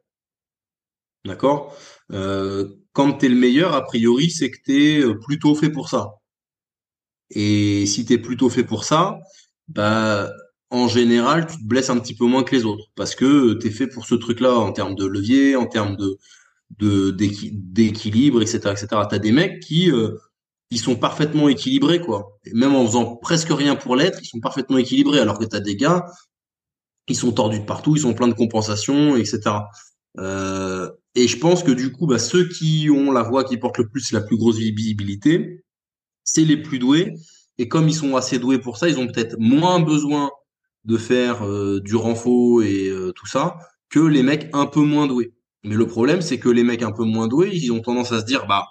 D'accord? 1.25 1.77
Euh, 2.13 2.69
Quand 2.93 3.15
tu 3.19 3.27
es 3.27 3.29
le 3.29 3.35
meilleur, 3.37 3.75
a 3.75 3.83
priori, 3.85 4.31
c'est 4.31 4.51
que 4.51 4.59
tu 4.65 4.85
es 4.85 5.01
euh, 5.01 5.19
plutôt 5.19 5.55
fait 5.55 5.71
pour 5.71 5.89
ça. 5.89 6.15
Et 7.31 7.87
si 7.87 8.05
tu 8.05 8.13
es 8.15 8.19
plutôt 8.19 8.51
fait 8.51 8.65
pour 8.65 8.85
ça, 8.85 9.19
bah, 9.69 10.31
en 10.71 10.89
général, 10.89 11.47
tu 11.47 11.57
te 11.59 11.65
blesses 11.65 11.91
un 11.91 11.99
petit 11.99 12.15
peu 12.15 12.27
moins 12.27 12.43
que 12.45 12.55
les 12.55 12.65
autres 12.65 12.85
parce 12.97 13.15
que 13.15 13.55
tu 13.55 13.69
es 13.69 13.71
fait 13.71 13.87
pour 13.87 14.07
ce 14.07 14.15
truc-là 14.15 14.55
en 14.55 14.73
termes 14.73 14.95
de 14.95 15.07
levier, 15.07 15.57
en 15.57 15.67
termes 15.67 15.97
de 15.97 16.19
d'équilibre, 16.81 18.43
etc., 18.43 18.59
etc. 18.73 18.87
T'as 19.09 19.19
des 19.19 19.33
mecs 19.33 19.61
qui 19.61 19.91
euh, 19.91 20.17
ils 20.71 20.81
sont 20.81 20.97
parfaitement 20.97 21.49
équilibrés, 21.49 22.01
quoi. 22.01 22.39
Même 22.53 22.75
en 22.75 22.87
faisant 22.87 23.17
presque 23.17 23.51
rien 23.51 23.77
pour 23.77 23.97
l'être, 23.97 24.19
ils 24.23 24.27
sont 24.27 24.41
parfaitement 24.41 24.79
équilibrés. 24.79 25.21
Alors 25.21 25.39
que 25.39 25.45
t'as 25.45 25.61
des 25.61 25.77
gars, 25.77 26.07
ils 27.09 27.17
sont 27.17 27.33
tordus 27.33 27.61
de 27.61 27.65
partout, 27.65 27.97
ils 27.97 28.01
sont 28.01 28.15
pleins 28.15 28.29
de 28.29 28.35
compensations, 28.35 29.17
etc. 29.17 29.41
Euh, 30.19 30.91
et 31.15 31.29
je 31.29 31.39
pense 31.39 31.63
que 31.63 31.71
du 31.71 31.93
coup, 31.93 32.07
bah, 32.07 32.19
ceux 32.19 32.49
qui 32.49 32.89
ont 32.91 33.13
la 33.13 33.23
voix 33.23 33.45
qui 33.45 33.57
porte 33.57 33.79
le 33.79 33.89
plus 33.89 34.13
la 34.13 34.21
plus 34.21 34.37
grosse 34.37 34.57
visibilité, 34.57 35.65
c'est 36.25 36.45
les 36.45 36.57
plus 36.57 36.79
doués. 36.79 37.15
Et 37.59 37.69
comme 37.69 37.89
ils 37.89 37.95
sont 37.95 38.17
assez 38.17 38.39
doués 38.39 38.59
pour 38.59 38.79
ça, 38.79 38.89
ils 38.89 38.99
ont 38.99 39.07
peut-être 39.07 39.37
moins 39.39 39.81
besoin 39.81 40.31
de 40.85 40.97
faire 40.97 41.47
euh, 41.47 41.81
du 41.81 41.97
renfort 41.97 42.63
et 42.63 42.89
euh, 42.89 43.13
tout 43.13 43.27
ça 43.27 43.57
que 43.91 44.01
les 44.01 44.23
mecs 44.23 44.49
un 44.53 44.67
peu 44.67 44.81
moins 44.81 45.07
doués. 45.07 45.33
Mais 45.63 45.77
le 45.77 45.87
problème, 45.87 46.21
c'est 46.21 46.39
que 46.39 46.49
les 46.49 46.65
mecs 46.65 46.83
un 46.83 46.93
peu 46.93 47.05
moins 47.05 47.29
doués, 47.29 47.51
ils 47.53 47.71
ont 47.71 47.81
tendance 47.81 48.13
à 48.13 48.21
se 48.21 48.25
dire, 48.25 48.47
bah, 48.47 48.67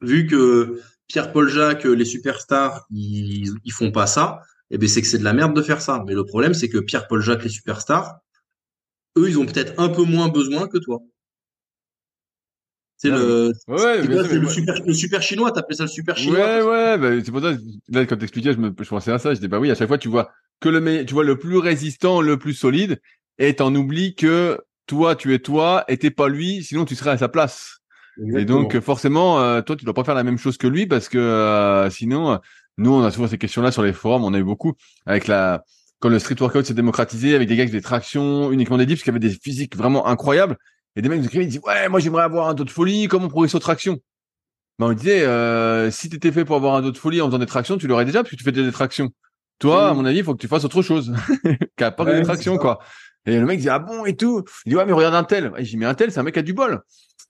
vu 0.00 0.26
que 0.26 0.80
Pierre-Paul 1.10 1.48
Jacques, 1.48 1.84
les 1.84 2.04
superstars, 2.04 2.86
ils, 2.90 3.52
ils 3.64 3.72
font 3.72 3.90
pas 3.90 4.06
ça, 4.06 4.42
eh 4.70 4.78
ben 4.78 4.88
c'est 4.88 5.02
que 5.02 5.08
c'est 5.08 5.18
de 5.18 5.24
la 5.24 5.32
merde 5.32 5.56
de 5.56 5.60
faire 5.60 5.80
ça. 5.80 6.04
Mais 6.06 6.14
le 6.14 6.24
problème, 6.24 6.54
c'est 6.54 6.68
que 6.68 6.78
Pierre-Paul 6.78 7.20
Jacques, 7.20 7.42
les 7.42 7.50
superstars, 7.50 8.20
eux, 9.18 9.28
ils 9.28 9.36
ont 9.36 9.44
peut-être 9.44 9.74
un 9.78 9.88
peu 9.88 10.04
moins 10.04 10.28
besoin 10.28 10.68
que 10.68 10.78
toi. 10.78 11.00
C'est 12.96 13.10
le, 13.10 13.52
ouais, 13.66 14.02
le, 14.02 14.48
super, 14.48 14.74
le 14.86 14.92
super 14.92 15.22
chinois, 15.22 15.50
t'appelais 15.50 15.76
ça 15.76 15.84
le 15.84 15.88
super 15.88 16.16
chinois. 16.16 16.38
Ouais, 16.38 16.62
ouais, 16.62 16.98
bah, 16.98 17.24
c'est 17.24 17.32
pour 17.32 17.40
ça, 17.40 17.56
là, 17.88 18.06
quand 18.06 18.16
t'expliquais, 18.16 18.52
je 18.52 18.58
me, 18.58 18.72
je 18.78 18.88
pensais 18.88 19.10
à 19.10 19.18
ça, 19.18 19.34
je 19.34 19.40
dis, 19.40 19.48
bah 19.48 19.58
oui, 19.58 19.70
à 19.70 19.74
chaque 19.74 19.88
fois, 19.88 19.98
tu 19.98 20.08
vois 20.08 20.30
que 20.60 20.68
le 20.68 21.04
tu 21.06 21.14
vois 21.14 21.24
le 21.24 21.38
plus 21.38 21.56
résistant, 21.56 22.20
le 22.20 22.38
plus 22.38 22.54
solide, 22.54 23.00
et 23.38 23.56
t'en 23.56 23.74
oublies 23.74 24.14
que 24.14 24.58
toi, 24.86 25.16
tu 25.16 25.34
es 25.34 25.38
toi, 25.40 25.84
et 25.88 25.96
t'es 25.96 26.10
pas 26.10 26.28
lui, 26.28 26.62
sinon 26.62 26.84
tu 26.84 26.94
serais 26.94 27.10
à 27.10 27.18
sa 27.18 27.28
place. 27.28 27.79
Et 28.36 28.44
donc, 28.44 28.78
forcément, 28.80 29.40
euh, 29.40 29.62
toi, 29.62 29.76
tu 29.76 29.84
dois 29.84 29.94
pas 29.94 30.04
faire 30.04 30.14
la 30.14 30.24
même 30.24 30.38
chose 30.38 30.56
que 30.56 30.66
lui, 30.66 30.86
parce 30.86 31.08
que, 31.08 31.18
euh, 31.18 31.88
sinon, 31.90 32.38
nous, 32.76 32.92
on 32.92 33.02
a 33.02 33.10
souvent 33.10 33.28
ces 33.28 33.38
questions-là 33.38 33.72
sur 33.72 33.82
les 33.82 33.92
forums, 33.92 34.24
on 34.24 34.34
a 34.34 34.38
eu 34.38 34.44
beaucoup, 34.44 34.74
avec 35.06 35.26
la, 35.26 35.64
quand 36.00 36.08
le 36.08 36.18
street 36.18 36.36
workout 36.40 36.66
s'est 36.66 36.74
démocratisé, 36.74 37.34
avec 37.34 37.48
des 37.48 37.56
gars 37.56 37.64
qui 37.64 37.68
faisaient 37.70 37.78
des 37.78 37.84
tractions, 37.84 38.52
uniquement 38.52 38.78
des 38.78 38.86
dips, 38.86 39.02
qui 39.02 39.10
avaient 39.10 39.18
des 39.18 39.30
physiques 39.30 39.76
vraiment 39.76 40.06
incroyables, 40.06 40.56
et 40.96 41.02
des 41.02 41.08
mecs 41.08 41.20
nous 41.20 41.26
écrivaient, 41.26 41.44
ils 41.44 41.48
disaient, 41.48 41.64
ouais, 41.64 41.88
moi 41.88 42.00
j'aimerais 42.00 42.24
avoir 42.24 42.48
un 42.48 42.54
dos 42.54 42.64
de 42.64 42.70
folie, 42.70 43.06
comment 43.06 43.28
progresser 43.28 43.56
aux 43.56 43.60
tractions 43.60 43.98
ben, 44.78 44.86
On 44.86 44.92
disait, 44.92 45.22
euh, 45.22 45.90
si 45.90 46.08
t'étais 46.08 46.32
fait 46.32 46.44
pour 46.44 46.56
avoir 46.56 46.74
un 46.74 46.82
dos 46.82 46.90
de 46.90 46.98
folie 46.98 47.20
en 47.20 47.26
faisant 47.26 47.38
des 47.38 47.46
tractions, 47.46 47.78
tu 47.78 47.86
l'aurais 47.86 48.04
déjà, 48.04 48.22
parce 48.22 48.30
que 48.30 48.36
tu 48.36 48.44
fais 48.44 48.52
des 48.52 48.72
tractions. 48.72 49.10
Toi, 49.58 49.90
à 49.90 49.94
mon 49.94 50.06
avis, 50.06 50.18
il 50.18 50.24
faut 50.24 50.34
que 50.34 50.40
tu 50.40 50.48
fasses 50.48 50.64
autre 50.64 50.80
chose, 50.82 51.14
qu'à 51.76 51.90
pas 51.90 52.06
des 52.06 52.22
tractions, 52.22 52.56
quoi. 52.56 52.78
Et 53.26 53.38
le 53.38 53.44
mec 53.44 53.60
dit, 53.60 53.68
ah 53.68 53.78
bon, 53.78 54.06
et 54.06 54.16
tout? 54.16 54.42
Il 54.64 54.70
dit, 54.70 54.76
ouais, 54.76 54.86
mais 54.86 54.92
regarde 54.92 55.14
un 55.14 55.24
tel. 55.24 55.52
Et 55.58 55.64
j'ai 55.66 55.76
mis 55.76 55.84
un 55.84 55.92
tel, 55.92 56.10
c'est 56.10 56.18
un 56.18 56.22
mec 56.22 56.32
qui 56.32 56.40
a 56.40 56.42
du 56.42 56.54
bol. 56.54 56.80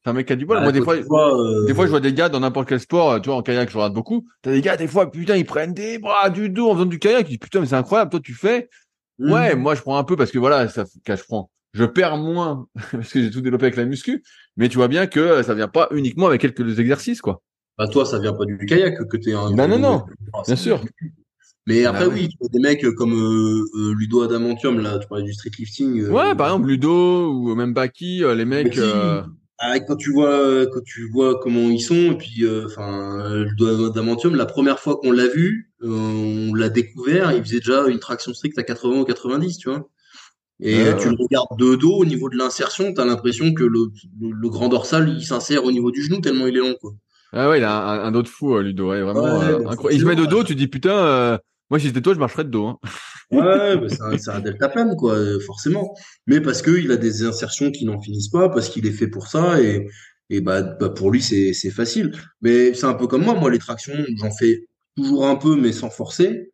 C'est 0.03 0.11
un 0.11 0.15
mec 0.15 0.27
qui 0.27 0.33
a 0.33 0.37
du 0.37 0.47
bol. 0.47 0.61
moi, 0.61 0.73
des 0.73 0.81
fois, 0.81 0.95
euh, 0.97 1.67
des 1.67 1.75
fois, 1.75 1.85
je 1.85 1.91
vois 1.91 2.01
des 2.01 2.15
gars 2.15 2.31
dans 2.31 2.41
n'importe 2.41 2.69
quel 2.69 2.81
sport, 2.81 3.21
tu 3.21 3.29
vois, 3.29 3.37
en 3.37 3.43
kayak, 3.43 3.69
je 3.69 3.77
regarde 3.77 3.93
beaucoup. 3.93 4.27
T'as 4.43 4.51
des 4.51 4.63
gars, 4.63 4.77
des 4.77 4.89
fois, 4.89 5.11
putain, 5.11 5.37
ils 5.37 5.45
prennent 5.45 5.75
des 5.75 5.99
bras 5.99 6.31
du 6.31 6.49
dos 6.49 6.71
en 6.71 6.75
faisant 6.75 6.87
du 6.87 6.99
kayak. 6.99 7.27
Ils 7.27 7.33
disent, 7.33 7.39
putain, 7.39 7.61
mais 7.61 7.67
c'est 7.67 7.75
incroyable. 7.75 8.11
Toi, 8.11 8.21
tu 8.21 8.35
fais. 8.35 8.71
Ouais, 9.19 9.55
mmh. 9.55 9.59
moi, 9.59 9.75
je 9.75 9.83
prends 9.83 9.99
un 9.99 10.05
peu 10.05 10.17
parce 10.17 10.31
que 10.31 10.39
voilà, 10.39 10.69
ça, 10.69 10.85
je 11.07 11.23
prends 11.29 11.51
je 11.73 11.85
perds 11.85 12.17
moins 12.17 12.67
parce 12.93 13.13
que 13.13 13.23
j'ai 13.23 13.31
tout 13.31 13.41
développé 13.41 13.67
avec 13.67 13.77
la 13.77 13.85
muscu, 13.85 14.23
mais 14.57 14.69
tu 14.69 14.77
vois 14.77 14.89
bien 14.89 15.07
que 15.07 15.43
ça 15.43 15.55
vient 15.55 15.69
pas 15.69 15.89
uniquement 15.93 16.27
avec 16.27 16.41
quelques 16.41 16.79
exercices, 16.79 17.21
quoi. 17.21 17.43
Bah 17.79 17.89
toi, 17.89 18.05
ça 18.05 18.19
vient 18.19 18.35
pas 18.35 18.45
du 18.45 18.59
kayak 18.59 19.07
que 19.09 19.17
t'es 19.17 19.33
un. 19.33 19.51
Non, 19.51 19.69
non, 19.69 19.79
non, 19.79 20.05
bien 20.47 20.57
sûr. 20.57 20.83
Mais 21.67 21.85
après, 21.85 22.07
bah 22.07 22.13
oui, 22.13 22.29
tu 22.29 22.37
vois 22.41 22.49
des 22.49 22.59
mecs 22.59 22.85
comme 22.95 23.13
euh, 23.13 23.65
euh, 23.79 23.95
Ludo 23.95 24.23
Adamantium, 24.23 24.81
là, 24.81 24.99
tu 24.99 25.07
parlais 25.07 25.25
du 25.25 25.33
street 25.33 25.51
lifting. 25.59 26.01
Euh, 26.01 26.11
ouais, 26.11 26.35
par 26.35 26.49
exemple, 26.49 26.69
Ludo 26.69 27.33
ou 27.33 27.55
même 27.55 27.73
Baki, 27.73 28.23
les 28.35 28.45
mecs. 28.45 28.79
Ah, 29.63 29.79
quand 29.81 29.97
tu 29.97 30.13
vois, 30.13 30.67
quand 30.73 30.83
tu 30.85 31.09
vois 31.11 31.39
comment 31.39 31.69
ils 31.69 31.81
sont, 31.81 32.13
et 32.13 32.17
puis, 32.17 32.45
enfin, 32.65 33.45
Ludo 33.45 33.91
Adamantium, 33.91 34.35
la 34.35 34.47
première 34.47 34.79
fois 34.79 34.97
qu'on 34.97 35.13
l'a 35.13 35.29
vu, 35.29 35.71
on 35.83 36.55
l'a 36.55 36.71
découvert, 36.71 37.33
il 37.33 37.43
faisait 37.43 37.59
déjà 37.59 37.87
une 37.87 37.99
traction 37.99 38.33
stricte 38.33 38.59
à 38.59 38.63
80 38.63 39.01
ou 39.01 39.05
90, 39.05 39.59
tu 39.59 39.69
vois. 39.69 39.91
Et 40.63 40.85
tu 41.01 41.09
le 41.09 41.17
regardes 41.19 41.59
de 41.59 41.75
dos 41.75 41.95
au 41.95 42.05
niveau 42.05 42.29
de 42.29 42.37
l'insertion, 42.37 42.93
tu 42.93 43.01
as 43.01 43.05
l'impression 43.07 43.55
que 43.55 43.65
le, 43.65 43.91
le, 44.21 44.49
grand 44.51 44.69
dorsal 44.69 45.09
il 45.09 45.25
s'insère 45.25 45.65
au 45.65 45.73
niveau 45.73 45.91
du 45.91 46.03
genou 46.03 46.21
tellement 46.21 46.47
il 46.47 46.57
est 46.57 46.61
long 46.61 46.75
quoi. 46.79 46.93
Ah 47.33 47.49
ouais, 47.49 47.59
il 47.59 47.65
a 47.65 47.73
un, 47.73 48.05
un 48.05 48.13
dos 48.13 48.23
de 48.23 48.29
fou 48.29 48.57
euh, 48.57 48.63
Ludo, 48.63 48.91
ouais, 48.91 49.01
vraiment 49.01 49.41
euh, 49.41 49.67
incroyable. 49.67 49.95
Il 49.95 50.01
se 50.01 50.05
met 50.05 50.17
de 50.17 50.27
dos, 50.27 50.45
tu 50.45 50.55
dis 50.55 50.69
putain, 50.69 50.93
euh, 50.93 51.39
moi 51.71 51.79
si 51.79 51.87
j'étais 51.87 52.03
toi 52.03 52.13
je 52.13 52.19
marcherais 52.19 52.45
de 52.45 52.51
dos. 52.51 52.67
Hein. 52.67 52.79
Ouais, 53.31 53.77
bah, 53.77 53.87
c'est 53.89 54.03
un, 54.03 54.19
c'est 54.19 54.31
un 54.31 54.41
delta 54.41 54.69
quoi, 54.97 55.17
forcément. 55.47 55.95
Mais 56.27 56.41
parce 56.41 56.63
que 56.63 56.71
il 56.71 56.91
a 56.93 56.97
des 56.97 57.25
insertions 57.25 57.71
qui 57.71 57.85
n'en 57.85 58.01
finissent 58.01 58.29
pas, 58.29 58.49
parce 58.49 58.69
qu'il 58.69 58.87
est 58.87 58.93
fait 58.93 59.09
pour 59.09 59.29
ça 59.29 59.61
et 59.61 59.87
et 60.33 60.41
bah, 60.41 60.63
bah 60.63 60.91
pour 60.91 61.11
lui 61.11 61.23
c'est 61.23 61.53
c'est 61.53 61.71
facile. 61.71 62.13
Mais 62.41 62.75
c'est 62.75 62.87
un 62.87 62.95
peu 62.95 63.07
comme 63.07 63.25
moi, 63.25 63.35
moi 63.35 63.51
les 63.51 63.59
tractions 63.59 63.95
j'en 64.19 64.31
fais 64.31 64.67
toujours 64.97 65.27
un 65.27 65.37
peu 65.37 65.57
mais 65.57 65.73
sans 65.73 65.91
forcer. 65.91 66.51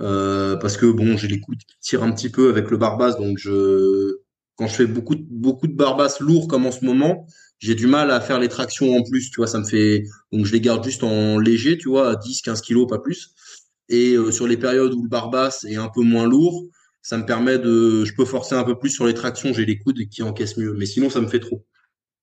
Euh, 0.00 0.56
parce 0.56 0.76
que 0.76 0.86
bon, 0.86 1.16
j'ai 1.16 1.28
les 1.28 1.40
coudes 1.40 1.58
qui 1.58 1.76
tirent 1.80 2.04
un 2.04 2.12
petit 2.12 2.28
peu 2.30 2.50
avec 2.50 2.70
le 2.70 2.76
barbas, 2.76 3.14
donc 3.14 3.38
je 3.38 4.18
quand 4.56 4.66
je 4.68 4.74
fais 4.74 4.86
beaucoup 4.86 5.14
de, 5.14 5.24
beaucoup 5.28 5.66
de 5.66 5.74
barbas 5.74 6.16
lourds 6.20 6.48
comme 6.48 6.66
en 6.66 6.72
ce 6.72 6.84
moment, 6.84 7.26
j'ai 7.58 7.74
du 7.74 7.86
mal 7.86 8.10
à 8.10 8.20
faire 8.20 8.38
les 8.38 8.48
tractions 8.48 8.96
en 8.96 9.02
plus, 9.02 9.30
tu 9.30 9.36
vois, 9.38 9.46
ça 9.48 9.58
me 9.58 9.64
fait 9.64 10.04
donc 10.32 10.46
je 10.46 10.52
les 10.52 10.60
garde 10.60 10.84
juste 10.84 11.02
en 11.02 11.38
léger, 11.38 11.78
tu 11.78 11.88
vois, 11.88 12.10
à 12.10 12.16
10 12.16 12.42
15 12.42 12.60
kilos 12.60 12.88
pas 12.88 12.98
plus. 12.98 13.34
Et 13.88 14.14
euh, 14.14 14.30
sur 14.30 14.46
les 14.46 14.56
périodes 14.56 14.92
où 14.94 15.02
le 15.02 15.08
barbas 15.08 15.64
est 15.66 15.76
un 15.76 15.88
peu 15.88 16.02
moins 16.02 16.26
lourd, 16.26 16.64
ça 17.02 17.16
me 17.16 17.24
permet 17.24 17.58
de 17.58 18.04
je 18.04 18.14
peux 18.14 18.24
forcer 18.24 18.54
un 18.54 18.64
peu 18.64 18.78
plus 18.78 18.90
sur 18.90 19.06
les 19.06 19.14
tractions, 19.14 19.52
j'ai 19.52 19.64
les 19.64 19.78
coudes 19.78 20.08
qui 20.08 20.22
encaissent 20.22 20.56
mieux, 20.56 20.74
mais 20.74 20.86
sinon 20.86 21.10
ça 21.10 21.20
me 21.20 21.26
fait 21.26 21.40
trop. 21.40 21.64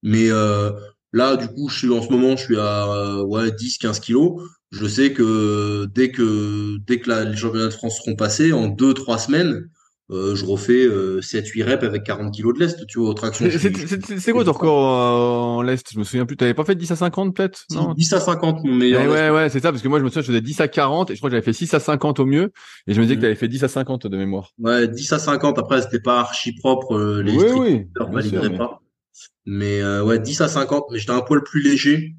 Mais 0.03 0.29
euh, 0.29 0.71
là 1.13 1.35
du 1.37 1.47
coup, 1.47 1.69
je 1.69 1.79
suis 1.79 1.89
en 1.89 2.01
ce 2.01 2.09
moment, 2.09 2.35
je 2.35 2.43
suis 2.43 2.57
à 2.59 3.23
ouais 3.23 3.51
10 3.51 3.77
15 3.79 3.99
kilos 3.99 4.41
je 4.75 4.87
sais 4.87 5.13
que 5.13 5.85
dès 5.93 6.11
que 6.11 6.77
dès 6.85 6.99
que 6.99 7.11
les 7.11 7.37
championnats 7.37 7.67
de 7.67 7.73
France 7.73 7.97
seront 7.97 8.15
passés, 8.15 8.51
en 8.51 8.67
deux 8.67 8.93
trois 8.93 9.17
semaines, 9.17 9.69
euh, 10.11 10.35
je 10.35 10.45
refais 10.45 10.85
7-8 10.85 11.61
euh, 11.61 11.65
reps 11.65 11.83
avec 11.83 12.03
40 12.03 12.33
kilos 12.33 12.53
de 12.53 12.59
lest, 12.59 12.85
tu 12.87 12.99
vois, 12.99 13.09
aux 13.09 13.13
tractions. 13.13 13.47
C'est 14.17 14.31
quoi 14.31 14.43
ton 14.45 14.51
record 14.51 14.77
en 14.77 15.61
lest? 15.61 15.91
Je 15.93 15.99
me 15.99 16.03
souviens 16.03 16.25
plus. 16.25 16.37
T'avais 16.37 16.53
pas 16.53 16.65
fait 16.65 16.75
10 16.75 16.91
à 16.91 16.95
50 16.95 17.35
peut-être? 17.35 17.65
Non? 17.71 17.93
10 17.93 18.13
à 18.13 18.19
50 18.19 18.63
mon 18.63 18.73
meilleur. 18.73 19.01
Eh 19.03 19.07
ouais, 19.07 19.29
ouais, 19.29 19.49
c'est 19.49 19.59
ça, 19.59 19.71
parce 19.71 19.81
que 19.81 19.87
moi 19.87 19.99
je 19.99 20.03
me 20.03 20.09
souviens, 20.09 20.21
je 20.21 20.27
faisais 20.27 20.41
10 20.41 20.61
à 20.61 20.67
40 20.67 21.11
et 21.11 21.15
je 21.15 21.19
crois 21.19 21.29
que 21.29 21.35
j'avais 21.35 21.45
fait 21.45 21.53
6 21.53 21.73
à 21.73 21.79
50 21.79 22.19
au 22.19 22.25
mieux. 22.25 22.51
Et 22.87 22.93
je 22.93 22.99
me 22.99 23.05
disais 23.05 23.15
que 23.15 23.19
mm. 23.19 23.23
t'avais 23.23 23.35
fait 23.35 23.47
10 23.47 23.63
à 23.63 23.67
50 23.67 24.07
de 24.07 24.17
mémoire. 24.17 24.51
Ouais, 24.59 24.87
10 24.87 25.13
à 25.13 25.19
50. 25.19 25.57
Après, 25.57 25.81
c'était 25.81 26.01
pas 26.01 26.19
archi 26.19 26.53
propre. 26.53 26.95
Euh, 26.95 27.23
les 27.23 27.35
oui, 27.35 27.45
oui, 27.55 27.87
valideraient 28.11 28.49
mais... 28.49 28.57
pas. 28.57 28.81
Mais 29.45 30.01
ouais, 30.01 30.19
10 30.19 30.41
à 30.41 30.47
50. 30.47 30.85
Mais 30.91 30.99
j'étais 30.99 31.13
un 31.13 31.21
poil 31.21 31.41
plus 31.43 31.61
léger. 31.61 32.15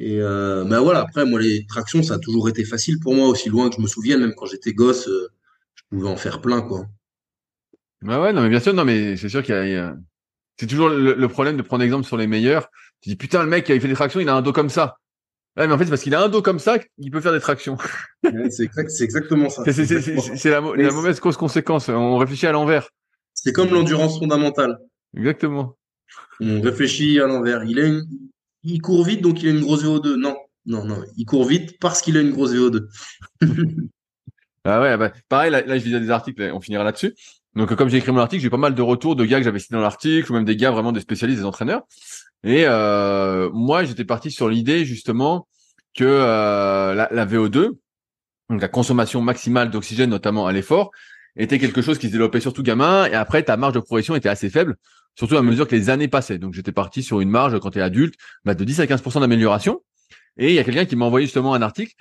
Et 0.00 0.20
euh, 0.20 0.64
ben 0.64 0.80
voilà, 0.80 1.00
après 1.00 1.24
moi 1.24 1.40
les 1.40 1.66
tractions 1.66 2.02
ça 2.02 2.14
a 2.14 2.18
toujours 2.18 2.48
été 2.48 2.64
facile 2.64 2.98
pour 2.98 3.14
moi 3.14 3.28
aussi 3.28 3.48
loin 3.48 3.68
que 3.68 3.76
je 3.76 3.80
me 3.80 3.86
souvienne, 3.86 4.20
même 4.20 4.34
quand 4.36 4.46
j'étais 4.46 4.72
gosse, 4.72 5.08
euh, 5.08 5.28
je 5.74 5.82
pouvais 5.88 6.08
en 6.08 6.16
faire 6.16 6.40
plein 6.40 6.62
quoi. 6.62 6.86
Bah 8.04 8.20
ouais, 8.20 8.32
non 8.32 8.42
mais 8.42 8.50
bien 8.50 8.60
sûr, 8.60 8.74
non 8.74 8.84
mais 8.84 9.16
c'est 9.16 9.30
sûr 9.30 9.42
qu'il 9.42 9.54
y 9.54 9.76
a, 9.76 9.96
c'est 10.58 10.66
toujours 10.66 10.90
le, 10.90 11.28
problème 11.28 11.56
de 11.56 11.62
prendre 11.62 11.82
exemple 11.82 12.04
sur 12.04 12.16
les 12.16 12.26
meilleurs. 12.26 12.68
Tu 13.00 13.08
dis 13.08 13.16
putain 13.16 13.42
le 13.42 13.48
mec 13.48 13.68
il 13.68 13.80
fait 13.80 13.88
des 13.88 13.94
tractions, 13.94 14.20
il 14.20 14.28
a 14.28 14.34
un 14.34 14.42
dos 14.42 14.52
comme 14.52 14.68
ça. 14.68 14.98
Ouais, 15.56 15.66
mais 15.66 15.72
en 15.72 15.78
fait 15.78 15.84
c'est 15.84 15.90
parce 15.90 16.02
qu'il 16.02 16.14
a 16.14 16.22
un 16.22 16.28
dos 16.28 16.42
comme 16.42 16.58
ça 16.58 16.78
qu'il 16.78 17.10
peut 17.10 17.20
faire 17.20 17.32
des 17.32 17.40
tractions. 17.40 17.78
c'est 18.22 18.64
exact, 18.64 18.90
exactement 19.00 19.48
ça. 19.48 19.64
C'est 19.72 20.50
la, 20.50 20.60
la 20.60 20.90
mauvaise 20.90 21.18
cause 21.18 21.36
conséquence. 21.36 21.88
On 21.88 22.18
réfléchit 22.18 22.46
à 22.46 22.52
l'envers. 22.52 22.90
C'est 23.32 23.52
comme 23.52 23.70
l'endurance 23.70 24.18
fondamentale. 24.18 24.78
Exactement. 25.16 25.76
On 26.40 26.60
réfléchit 26.60 27.20
à 27.20 27.26
l'envers. 27.26 27.64
Il 27.64 27.78
a 27.80 27.86
une, 27.86 28.04
il 28.64 28.80
court 28.80 29.04
vite, 29.04 29.22
donc 29.22 29.42
il 29.42 29.48
a 29.48 29.50
une 29.52 29.60
grosse 29.60 29.84
VO2. 29.84 30.16
Non, 30.16 30.36
non, 30.66 30.84
non. 30.84 31.02
Il 31.16 31.24
court 31.24 31.46
vite 31.46 31.78
parce 31.80 32.02
qu'il 32.02 32.16
a 32.16 32.20
une 32.20 32.32
grosse 32.32 32.52
VO2. 32.52 32.86
ah 34.64 34.80
ouais, 34.80 34.96
bah, 34.96 35.12
pareil, 35.28 35.50
là, 35.50 35.62
je 35.66 35.84
lisais 35.84 36.00
des 36.00 36.10
articles, 36.10 36.50
on 36.52 36.60
finira 36.60 36.84
là-dessus. 36.84 37.14
Donc, 37.56 37.74
comme 37.74 37.88
j'ai 37.88 37.98
écrit 37.98 38.10
mon 38.10 38.20
article, 38.20 38.42
j'ai 38.42 38.50
pas 38.50 38.56
mal 38.56 38.74
de 38.74 38.82
retours 38.82 39.14
de 39.14 39.24
gars 39.24 39.38
que 39.38 39.44
j'avais 39.44 39.58
cités 39.58 39.74
dans 39.74 39.80
l'article, 39.80 40.30
ou 40.30 40.34
même 40.34 40.44
des 40.44 40.56
gars 40.56 40.72
vraiment 40.72 40.92
des 40.92 41.00
spécialistes, 41.00 41.40
des 41.40 41.46
entraîneurs. 41.46 41.82
Et 42.42 42.64
euh, 42.66 43.48
moi, 43.52 43.84
j'étais 43.84 44.04
parti 44.04 44.30
sur 44.30 44.48
l'idée 44.48 44.84
justement 44.84 45.46
que 45.96 46.04
euh, 46.04 46.94
la, 46.94 47.26
VO2, 47.26 47.70
donc 48.50 48.60
la 48.60 48.68
consommation 48.68 49.22
maximale 49.22 49.70
d'oxygène, 49.70 50.10
notamment 50.10 50.46
à 50.46 50.52
l'effort, 50.52 50.90
était 51.36 51.58
quelque 51.58 51.80
chose 51.80 51.98
qui 51.98 52.08
se 52.08 52.12
développait 52.12 52.40
surtout 52.40 52.62
gamin. 52.62 53.06
Et 53.06 53.14
après, 53.14 53.42
ta 53.44 53.56
marge 53.56 53.74
de 53.74 53.80
progression 53.80 54.16
était 54.16 54.28
assez 54.28 54.50
faible, 54.50 54.76
surtout 55.14 55.36
à 55.36 55.42
mesure 55.42 55.68
que 55.68 55.76
les 55.76 55.90
années 55.90 56.08
passaient. 56.08 56.38
Donc, 56.38 56.54
j'étais 56.54 56.72
parti 56.72 57.04
sur 57.04 57.20
une 57.20 57.30
marge 57.30 57.58
quand 57.60 57.70
tu 57.70 57.78
es 57.78 57.82
adulte 57.82 58.16
bah, 58.44 58.54
de 58.54 58.64
10 58.64 58.80
à 58.80 58.86
15% 58.86 59.20
d'amélioration. 59.20 59.80
Et 60.36 60.48
il 60.48 60.54
y 60.54 60.58
a 60.58 60.64
quelqu'un 60.64 60.84
qui 60.84 60.96
m'a 60.96 61.04
envoyé 61.04 61.26
justement 61.26 61.54
un 61.54 61.62
article 61.62 61.94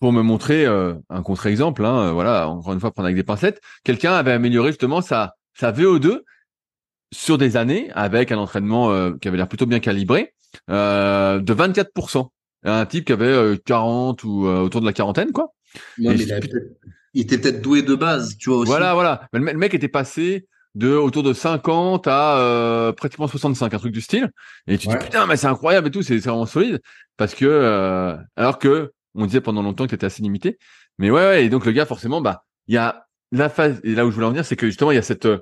pour 0.00 0.12
me 0.12 0.22
montrer 0.22 0.66
euh, 0.66 0.94
un 1.08 1.22
contre-exemple. 1.22 1.84
Hein, 1.84 2.12
voilà, 2.12 2.48
encore 2.48 2.72
une 2.72 2.80
fois, 2.80 2.92
prendre 2.92 3.06
avec 3.06 3.16
des 3.16 3.24
pincettes. 3.24 3.60
Quelqu'un 3.84 4.12
avait 4.12 4.32
amélioré 4.32 4.70
justement 4.70 5.00
sa, 5.00 5.34
sa 5.58 5.72
VO2 5.72 6.20
sur 7.12 7.38
des 7.38 7.56
années 7.56 7.90
avec 7.94 8.32
un 8.32 8.38
entraînement 8.38 8.90
euh, 8.90 9.12
qui 9.20 9.28
avait 9.28 9.36
l'air 9.36 9.48
plutôt 9.48 9.66
bien 9.66 9.80
calibré 9.80 10.34
euh, 10.70 11.40
de 11.40 11.54
24%. 11.54 12.28
Un 12.64 12.86
type 12.86 13.04
qui 13.04 13.12
avait 13.12 13.58
40 13.64 14.24
ou 14.24 14.46
autour 14.46 14.80
de 14.80 14.86
la 14.86 14.92
quarantaine, 14.92 15.30
quoi. 15.30 15.52
il, 15.98 16.10
était 17.14 17.38
peut-être 17.38 17.62
doué 17.62 17.82
de 17.82 17.94
base, 17.94 18.36
tu 18.38 18.50
vois 18.50 18.58
aussi. 18.58 18.70
Voilà, 18.70 18.94
voilà. 18.94 19.28
Mais 19.32 19.52
le 19.52 19.58
mec 19.58 19.72
était 19.72 19.88
passé 19.88 20.48
de 20.76 20.90
autour 20.90 21.22
de 21.22 21.32
50 21.32 22.06
à 22.06 22.38
euh, 22.38 22.92
pratiquement 22.92 23.26
65, 23.26 23.72
un 23.72 23.78
truc 23.78 23.92
du 23.92 24.02
style. 24.02 24.30
Et 24.68 24.76
tu 24.76 24.86
te 24.86 24.92
dis 24.92 24.98
putain, 24.98 25.26
mais 25.26 25.36
c'est 25.36 25.46
incroyable 25.46 25.88
et 25.88 25.90
tout, 25.90 26.02
c'est 26.02 26.18
vraiment 26.18 26.46
solide 26.46 26.80
parce 27.16 27.34
que 27.34 27.46
euh, 27.46 28.14
alors 28.36 28.58
que 28.58 28.92
on 29.16 29.26
disait 29.26 29.40
pendant 29.40 29.62
longtemps 29.62 29.86
que 29.86 29.94
était 29.94 30.06
assez 30.06 30.22
limité. 30.22 30.58
Mais 30.98 31.10
ouais, 31.10 31.20
ouais, 31.20 31.44
et 31.44 31.48
donc 31.48 31.66
le 31.66 31.72
gars 31.72 31.86
forcément, 31.86 32.20
bah 32.20 32.44
il 32.68 32.74
y 32.74 32.78
a 32.78 33.06
la 33.32 33.48
phase 33.48 33.80
et 33.84 33.94
là 33.94 34.06
où 34.06 34.10
je 34.10 34.14
voulais 34.14 34.26
en 34.26 34.30
venir, 34.30 34.44
c'est 34.44 34.56
que 34.56 34.66
justement 34.66 34.92
il 34.92 34.96
y 34.96 34.98
a 34.98 35.02
cette 35.02 35.26
euh, 35.26 35.38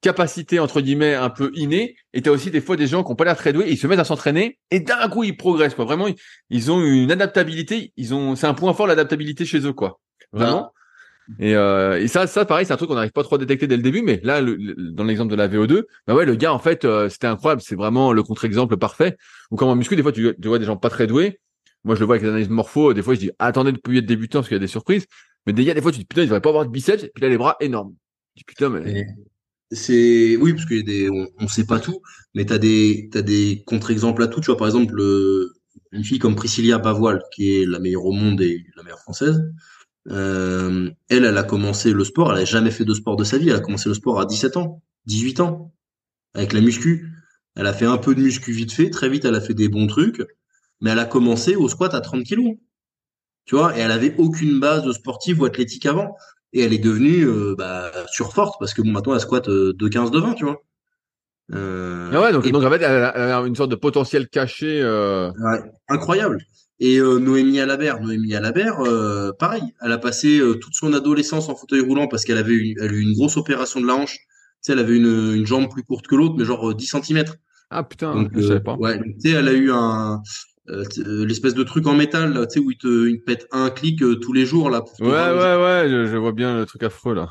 capacité 0.00 0.60
entre 0.60 0.80
guillemets 0.80 1.14
un 1.14 1.30
peu 1.30 1.50
innée 1.54 1.96
et 2.12 2.22
tu 2.22 2.28
as 2.28 2.32
aussi 2.32 2.50
des 2.50 2.60
fois 2.60 2.76
des 2.76 2.86
gens 2.86 3.02
qui 3.02 3.10
ont 3.10 3.16
pas 3.16 3.24
l'air 3.24 3.36
très 3.36 3.52
doués 3.52 3.66
ils 3.68 3.78
se 3.78 3.86
mettent 3.86 3.98
à 3.98 4.04
s'entraîner 4.04 4.58
et 4.70 4.80
d'un 4.80 5.08
coup 5.08 5.24
ils 5.24 5.36
progressent 5.36 5.74
quoi 5.74 5.86
vraiment 5.86 6.06
ils, 6.50 6.70
ont 6.70 6.80
une 6.80 7.10
adaptabilité 7.10 7.92
ils 7.96 8.12
ont 8.14 8.36
c'est 8.36 8.46
un 8.46 8.54
point 8.54 8.74
fort 8.74 8.86
l'adaptabilité 8.86 9.46
chez 9.46 9.66
eux 9.66 9.72
quoi 9.72 9.98
vraiment 10.32 10.70
et, 11.40 11.54
euh, 11.56 12.00
et 12.00 12.08
ça, 12.08 12.26
ça 12.26 12.44
pareil, 12.44 12.66
c'est 12.66 12.72
un 12.72 12.76
truc 12.76 12.88
qu'on 12.88 12.94
n'arrive 12.94 13.12
pas 13.12 13.24
trop 13.24 13.34
à 13.34 13.38
détecter 13.38 13.66
dès 13.66 13.76
le 13.76 13.82
début, 13.82 14.02
mais 14.02 14.20
là, 14.22 14.40
le, 14.40 14.56
dans 14.92 15.04
l'exemple 15.04 15.30
de 15.30 15.36
la 15.36 15.48
VO2, 15.48 15.82
bah 16.06 16.14
ouais, 16.14 16.24
le 16.24 16.36
gars 16.36 16.52
en 16.52 16.58
fait, 16.58 16.84
euh, 16.84 17.08
c'était 17.08 17.26
incroyable, 17.26 17.60
c'est 17.62 17.74
vraiment 17.74 18.12
le 18.12 18.22
contre-exemple 18.22 18.76
parfait. 18.76 19.16
Ou 19.50 19.56
comme 19.56 19.68
en 19.68 19.74
muscu, 19.74 19.96
des 19.96 20.02
fois, 20.02 20.12
tu, 20.12 20.34
tu, 20.40 20.48
vois 20.48 20.58
des 20.58 20.64
gens 20.64 20.76
pas 20.76 20.88
très 20.88 21.06
doués. 21.06 21.40
Moi, 21.84 21.94
je 21.94 22.00
le 22.00 22.06
vois 22.06 22.16
avec 22.16 22.22
les 22.22 22.28
analyses 22.28 22.48
morpho. 22.48 22.94
Des 22.94 23.02
fois, 23.02 23.14
je 23.14 23.20
dis 23.20 23.30
attendez 23.38 23.72
de 23.72 23.78
plus 23.78 23.98
être 23.98 24.06
débutant 24.06 24.40
parce 24.40 24.48
qu'il 24.48 24.56
y 24.56 24.58
a 24.58 24.60
des 24.60 24.66
surprises. 24.66 25.06
Mais 25.46 25.52
des, 25.52 25.72
des 25.72 25.80
fois, 25.80 25.92
tu 25.92 25.98
dis 25.98 26.04
putain, 26.04 26.22
il 26.22 26.26
devrait 26.26 26.40
pas 26.40 26.48
avoir 26.48 26.66
de 26.66 26.70
biceps. 26.70 27.04
Et 27.04 27.10
puis 27.14 27.22
là, 27.22 27.28
les 27.28 27.38
bras 27.38 27.56
énormes. 27.60 27.94
Tu 28.34 28.40
dis 28.40 28.44
putain, 28.44 28.68
mais 28.68 29.06
c'est 29.72 30.36
oui 30.36 30.52
parce 30.52 30.66
qu'il 30.66 30.76
y 30.76 30.80
a 30.80 30.82
des 30.84 31.10
on, 31.10 31.26
on, 31.40 31.48
sait 31.48 31.66
pas 31.66 31.80
tout 31.80 32.00
mais 32.36 32.44
t'as 32.44 32.58
des 32.58 33.08
t'as 33.10 33.22
des 33.22 33.64
contre-exemples 33.66 34.22
à 34.22 34.28
tout 34.28 34.40
tu 34.40 34.46
vois 34.46 34.56
par 34.56 34.68
exemple 34.68 34.96
une 35.90 36.04
fille 36.04 36.20
comme 36.20 36.36
Priscilla 36.36 36.78
Bavoil 36.78 37.20
qui 37.32 37.56
est 37.56 37.66
la 37.66 37.80
meilleure 37.80 38.04
au 38.04 38.12
monde 38.12 38.40
et 38.40 38.64
la 38.76 38.84
meilleure 38.84 39.00
française 39.00 39.42
euh, 40.10 40.90
elle, 41.08 41.24
elle 41.24 41.38
a 41.38 41.42
commencé 41.42 41.92
le 41.92 42.04
sport, 42.04 42.32
elle 42.32 42.42
a 42.42 42.44
jamais 42.44 42.70
fait 42.70 42.84
de 42.84 42.94
sport 42.94 43.16
de 43.16 43.24
sa 43.24 43.38
vie. 43.38 43.48
Elle 43.48 43.56
a 43.56 43.60
commencé 43.60 43.88
le 43.88 43.94
sport 43.94 44.20
à 44.20 44.26
17 44.26 44.56
ans, 44.56 44.82
18 45.06 45.40
ans, 45.40 45.72
avec 46.34 46.52
la 46.52 46.60
muscu. 46.60 47.10
Elle 47.56 47.66
a 47.66 47.72
fait 47.72 47.86
un 47.86 47.98
peu 47.98 48.14
de 48.14 48.20
muscu 48.20 48.52
vite 48.52 48.72
fait, 48.72 48.90
très 48.90 49.08
vite, 49.08 49.24
elle 49.24 49.34
a 49.34 49.40
fait 49.40 49.54
des 49.54 49.68
bons 49.68 49.86
trucs, 49.86 50.22
mais 50.80 50.90
elle 50.90 50.98
a 50.98 51.04
commencé 51.04 51.56
au 51.56 51.68
squat 51.68 51.94
à 51.94 52.00
30 52.00 52.24
kilos. 52.24 52.54
Tu 53.44 53.54
vois, 53.54 53.76
et 53.76 53.80
elle 53.80 53.92
avait 53.92 54.14
aucune 54.18 54.58
base 54.58 54.90
sportive 54.92 55.40
ou 55.40 55.44
athlétique 55.44 55.86
avant. 55.86 56.16
Et 56.52 56.62
elle 56.62 56.72
est 56.72 56.78
devenue 56.78 57.24
euh, 57.24 57.54
bah, 57.56 57.92
surforte 58.08 58.56
parce 58.58 58.74
que 58.74 58.82
bon, 58.82 58.90
maintenant 58.90 59.14
elle 59.14 59.20
squatte 59.20 59.48
euh, 59.48 59.72
de 59.74 59.88
15 59.88 60.10
de 60.10 60.18
20, 60.18 60.34
tu 60.34 60.44
vois. 60.44 60.62
Euh, 61.52 62.10
ah 62.12 62.20
ouais, 62.22 62.32
donc, 62.32 62.48
donc 62.50 62.64
en 62.64 62.70
fait, 62.70 62.82
elle 62.82 63.04
a, 63.04 63.38
une 63.46 63.54
sorte 63.54 63.70
de 63.70 63.76
potentiel 63.76 64.28
caché. 64.28 64.82
Ouais, 64.82 65.60
incroyable. 65.88 66.38
Et 66.78 66.98
Noémie 66.98 67.60
Alabert, 67.60 68.00
Noémie 68.00 68.34
Alabert, 68.34 68.82
pareil, 69.38 69.62
elle 69.80 69.92
a 69.92 69.98
passé 69.98 70.42
toute 70.60 70.74
son 70.74 70.92
adolescence 70.92 71.48
en 71.48 71.54
fauteuil 71.54 71.80
roulant 71.80 72.08
parce 72.08 72.24
qu'elle 72.24 72.36
avait 72.36 72.52
eu, 72.52 72.76
elle 72.80 72.90
a 72.90 72.94
eu 72.94 73.00
une 73.00 73.14
grosse 73.14 73.36
opération 73.36 73.80
de 73.80 73.86
la 73.86 73.94
hanche. 73.94 74.16
Tu 74.16 74.18
sais, 74.60 74.72
elle 74.72 74.80
avait 74.80 74.96
une, 74.96 75.34
une 75.34 75.46
jambe 75.46 75.70
plus 75.70 75.84
courte 75.84 76.06
que 76.06 76.16
l'autre, 76.16 76.34
mais 76.36 76.44
genre 76.44 76.74
10 76.74 76.86
cm. 76.86 77.24
Ah 77.70 77.84
putain, 77.84 78.28
je 78.34 78.40
savais 78.42 78.60
pas. 78.60 78.74
Ouais, 78.74 78.98
tu 78.98 79.14
sais, 79.20 79.30
elle 79.30 79.48
a 79.48 79.52
eu 79.52 79.70
un 79.70 80.20
l'espèce 80.68 81.54
de 81.54 81.62
truc 81.62 81.86
en 81.86 81.94
métal, 81.94 82.46
tu 82.48 82.54
sais, 82.54 82.60
où 82.60 82.70
il 82.70 82.78
te, 82.78 83.08
il 83.08 83.22
pète 83.22 83.46
un 83.52 83.70
clic 83.70 84.02
tous 84.20 84.32
les 84.32 84.46
jours 84.46 84.70
là. 84.70 84.82
ouais, 85.00 85.06
ouais, 85.06 85.12
ouais, 85.12 85.88
je, 85.88 86.06
je, 86.06 86.16
vois 86.16 86.32
bien 86.32 86.58
le 86.58 86.66
truc 86.66 86.82
affreux 86.82 87.14
là. 87.14 87.28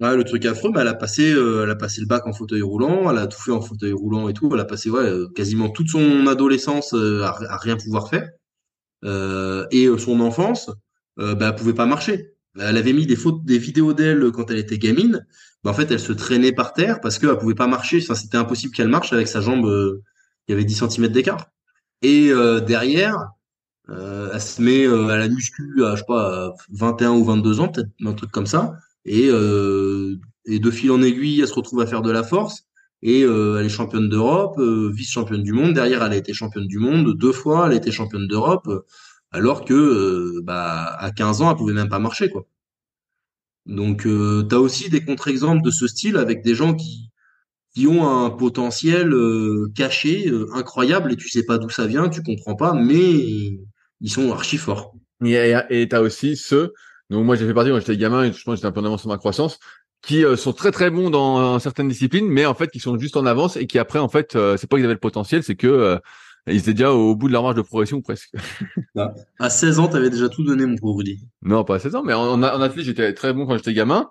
Ouais, 0.00 0.16
le 0.16 0.24
truc 0.24 0.44
affreux, 0.46 0.70
mais 0.72 0.80
elle 0.80 0.88
a 0.88 0.94
passé, 0.94 1.30
elle 1.30 1.70
a 1.70 1.74
passé 1.74 2.00
le 2.00 2.06
bac 2.06 2.26
en 2.26 2.32
fauteuil 2.32 2.62
roulant, 2.62 3.10
elle 3.10 3.18
a 3.18 3.26
tout 3.26 3.40
fait 3.40 3.50
en 3.50 3.60
fauteuil 3.60 3.92
roulant 3.92 4.28
et 4.28 4.32
tout. 4.32 4.48
Elle 4.52 4.60
a 4.60 4.64
passé 4.64 4.90
ouais, 4.90 5.12
quasiment 5.34 5.70
toute 5.70 5.88
son 5.88 6.26
adolescence 6.28 6.94
à, 6.94 7.36
à 7.48 7.56
rien 7.56 7.76
pouvoir 7.76 8.08
faire. 8.08 8.28
Euh, 9.04 9.66
et 9.70 9.86
euh, 9.86 9.98
son 9.98 10.20
enfance, 10.20 10.70
euh, 11.18 11.34
bah, 11.34 11.48
elle 11.48 11.54
pouvait 11.54 11.74
pas 11.74 11.86
marcher. 11.86 12.32
Elle 12.58 12.76
avait 12.76 12.92
mis 12.92 13.06
des 13.06 13.16
photos, 13.16 13.44
des 13.44 13.58
vidéos 13.58 13.92
d'elle 13.92 14.30
quand 14.32 14.50
elle 14.50 14.58
était 14.58 14.78
gamine. 14.78 15.26
Bah, 15.62 15.70
en 15.70 15.74
fait, 15.74 15.90
elle 15.90 16.00
se 16.00 16.12
traînait 16.12 16.52
par 16.52 16.72
terre 16.72 17.00
parce 17.00 17.18
qu'elle 17.18 17.36
pouvait 17.38 17.54
pas 17.54 17.66
marcher. 17.66 18.00
Enfin, 18.02 18.14
c'était 18.14 18.36
impossible 18.36 18.74
qu'elle 18.74 18.88
marche 18.88 19.12
avec 19.12 19.28
sa 19.28 19.40
jambe. 19.40 19.66
il 20.48 20.52
y 20.52 20.54
avait 20.54 20.64
10 20.64 20.84
cm 20.88 21.08
d'écart. 21.08 21.50
Et 22.02 22.30
derrière, 22.66 23.16
euh, 23.90 24.30
elle 24.32 24.40
se 24.40 24.62
met 24.62 24.86
à 24.86 25.16
la 25.16 25.28
muscu 25.28 25.84
à 25.84 25.94
je 25.94 26.00
sais 26.00 26.06
pas 26.06 26.52
21 26.72 27.12
ou 27.12 27.24
22 27.24 27.60
ans 27.60 27.68
peut-être 27.68 27.88
un 28.04 28.12
truc 28.12 28.30
comme 28.30 28.46
ça 28.46 28.74
et, 29.06 29.28
euh, 29.30 30.16
et 30.44 30.58
de 30.58 30.70
fil 30.70 30.90
en 30.90 31.00
aiguille 31.00 31.40
elle 31.40 31.48
se 31.48 31.54
retrouve 31.54 31.80
à 31.80 31.86
faire 31.86 32.02
de 32.02 32.10
la 32.10 32.22
force 32.22 32.66
et 33.02 33.22
euh, 33.22 33.58
elle 33.58 33.66
est 33.66 33.70
championne 33.70 34.08
d'Europe, 34.08 34.58
euh, 34.58 34.90
vice-championne 34.92 35.42
du 35.42 35.52
monde. 35.52 35.74
Derrière, 35.74 36.02
elle 36.02 36.12
a 36.12 36.16
été 36.16 36.32
championne 36.32 36.66
du 36.66 36.78
monde 36.78 37.14
deux 37.16 37.32
fois. 37.32 37.66
Elle 37.66 37.74
a 37.74 37.76
été 37.76 37.92
championne 37.92 38.26
d'Europe, 38.26 38.68
alors 39.30 39.64
que 39.64 39.74
euh, 39.74 40.40
bah, 40.42 40.96
à 40.98 41.10
15 41.12 41.42
ans, 41.42 41.50
elle 41.50 41.56
pouvait 41.56 41.74
même 41.74 41.88
pas 41.88 42.00
marcher, 42.00 42.28
quoi. 42.30 42.46
Donc, 43.66 44.06
euh, 44.06 44.46
tu 44.48 44.54
as 44.54 44.60
aussi 44.60 44.88
des 44.88 45.04
contre-exemples 45.04 45.62
de 45.62 45.70
ce 45.70 45.86
style 45.86 46.16
avec 46.16 46.42
des 46.42 46.54
gens 46.54 46.74
qui 46.74 47.10
qui 47.74 47.86
ont 47.86 48.08
un 48.08 48.30
potentiel 48.30 49.14
caché 49.74 50.32
incroyable 50.54 51.12
et 51.12 51.16
tu 51.16 51.28
sais 51.28 51.44
pas 51.44 51.58
d'où 51.58 51.68
ça 51.68 51.86
vient, 51.86 52.08
tu 52.08 52.22
comprends 52.22 52.56
pas, 52.56 52.72
mais 52.72 52.98
ils 54.00 54.10
sont 54.10 54.32
archi 54.32 54.56
forts. 54.56 54.94
Et 55.24 55.88
tu 55.88 55.96
as 55.96 56.00
aussi 56.02 56.36
ceux 56.36 56.72
donc 57.10 57.24
moi 57.24 57.36
j'ai 57.36 57.46
fait 57.46 57.54
partie 57.54 57.70
quand 57.70 57.78
j'étais 57.78 57.96
gamin 57.96 58.24
et 58.24 58.32
je 58.32 58.42
pense 58.42 58.52
que 58.52 58.56
j'étais 58.56 58.66
un 58.66 58.72
peu 58.72 58.80
en 58.80 58.84
avance 58.84 59.00
sur 59.00 59.08
ma 59.08 59.16
croissance 59.16 59.58
qui 60.02 60.24
euh, 60.24 60.36
sont 60.36 60.52
très 60.52 60.70
très 60.70 60.90
bons 60.90 61.10
dans, 61.10 61.58
certaines 61.58 61.88
disciplines, 61.88 62.28
mais 62.28 62.46
en 62.46 62.54
fait 62.54 62.68
qui 62.68 62.78
sont 62.78 62.98
juste 62.98 63.16
en 63.16 63.26
avance 63.26 63.56
et 63.56 63.66
qui 63.66 63.78
après 63.78 63.98
en 63.98 64.08
fait 64.08 64.36
euh, 64.36 64.56
c'est 64.56 64.68
pas 64.68 64.76
qu'ils 64.76 64.84
avaient 64.84 64.94
le 64.94 65.00
potentiel, 65.00 65.42
c'est 65.42 65.56
que 65.56 65.66
euh, 65.66 65.98
ils 66.46 66.58
étaient 66.58 66.74
déjà 66.74 66.92
au 66.92 67.16
bout 67.16 67.28
de 67.28 67.32
leur 67.32 67.42
marge 67.42 67.56
de 67.56 67.62
progression 67.62 68.00
presque. 68.00 68.30
Bah, 68.94 69.14
à 69.38 69.50
16 69.50 69.80
ans, 69.80 69.88
t'avais 69.88 70.10
déjà 70.10 70.28
tout 70.28 70.44
donné 70.44 70.66
mon 70.66 70.76
pauvre 70.76 70.98
Rudy. 70.98 71.20
Non, 71.42 71.64
pas 71.64 71.76
à 71.76 71.78
16 71.78 71.96
ans, 71.96 72.02
mais 72.04 72.12
en, 72.14 72.42
en 72.42 72.42
athlète 72.42 72.84
j'étais 72.84 73.12
très 73.14 73.32
bon 73.32 73.46
quand 73.46 73.56
j'étais 73.56 73.74
gamin. 73.74 74.10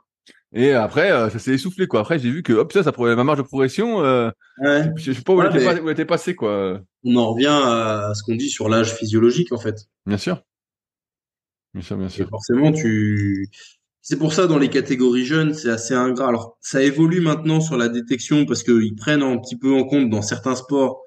Et 0.54 0.72
après, 0.72 1.10
ça 1.30 1.40
s'est 1.40 1.54
essoufflé 1.54 1.88
quoi. 1.88 2.02
Après, 2.02 2.20
j'ai 2.20 2.32
vu 2.32 2.42
que 2.42 2.54
hop 2.54 2.72
ça, 2.72 2.84
ça 2.84 2.92
prenait 2.92 3.16
ma 3.16 3.24
marge 3.24 3.40
de 3.40 3.44
progression. 3.44 4.04
Euh, 4.04 4.30
ouais. 4.60 4.92
Je, 4.96 5.12
sais 5.12 5.22
pas 5.22 5.34
où, 5.34 5.42
elle 5.42 5.90
était, 5.90 6.06
passée 6.06 6.36
quoi. 6.36 6.80
On 7.04 7.16
en 7.16 7.34
revient 7.34 7.48
à 7.48 8.12
ce 8.16 8.24
qu'on 8.24 8.36
dit 8.36 8.50
sur 8.50 8.70
l'âge 8.70 8.94
physiologique 8.94 9.52
en 9.52 9.58
fait. 9.58 9.76
Bien 10.06 10.18
sûr. 10.18 10.42
Bien 11.74 11.84
sûr, 11.84 11.98
bien 11.98 12.10
sûr. 12.10 12.30
forcément, 12.30 12.72
tu 12.72 13.50
c'est 14.02 14.18
pour 14.18 14.32
ça 14.32 14.48
dans 14.48 14.58
les 14.58 14.70
catégories 14.70 15.26
jeunes, 15.26 15.54
c'est 15.54 15.70
assez 15.70 15.94
ingrat. 15.94 16.30
Alors 16.30 16.58
ça 16.62 16.82
évolue 16.82 17.20
maintenant 17.20 17.60
sur 17.60 17.76
la 17.76 17.90
détection 17.90 18.46
parce 18.46 18.64
qu'ils 18.64 18.96
prennent 18.96 19.22
un 19.22 19.38
petit 19.38 19.58
peu 19.58 19.74
en 19.74 19.84
compte 19.84 20.10
dans 20.10 20.22
certains 20.22 20.56
sports 20.56 21.04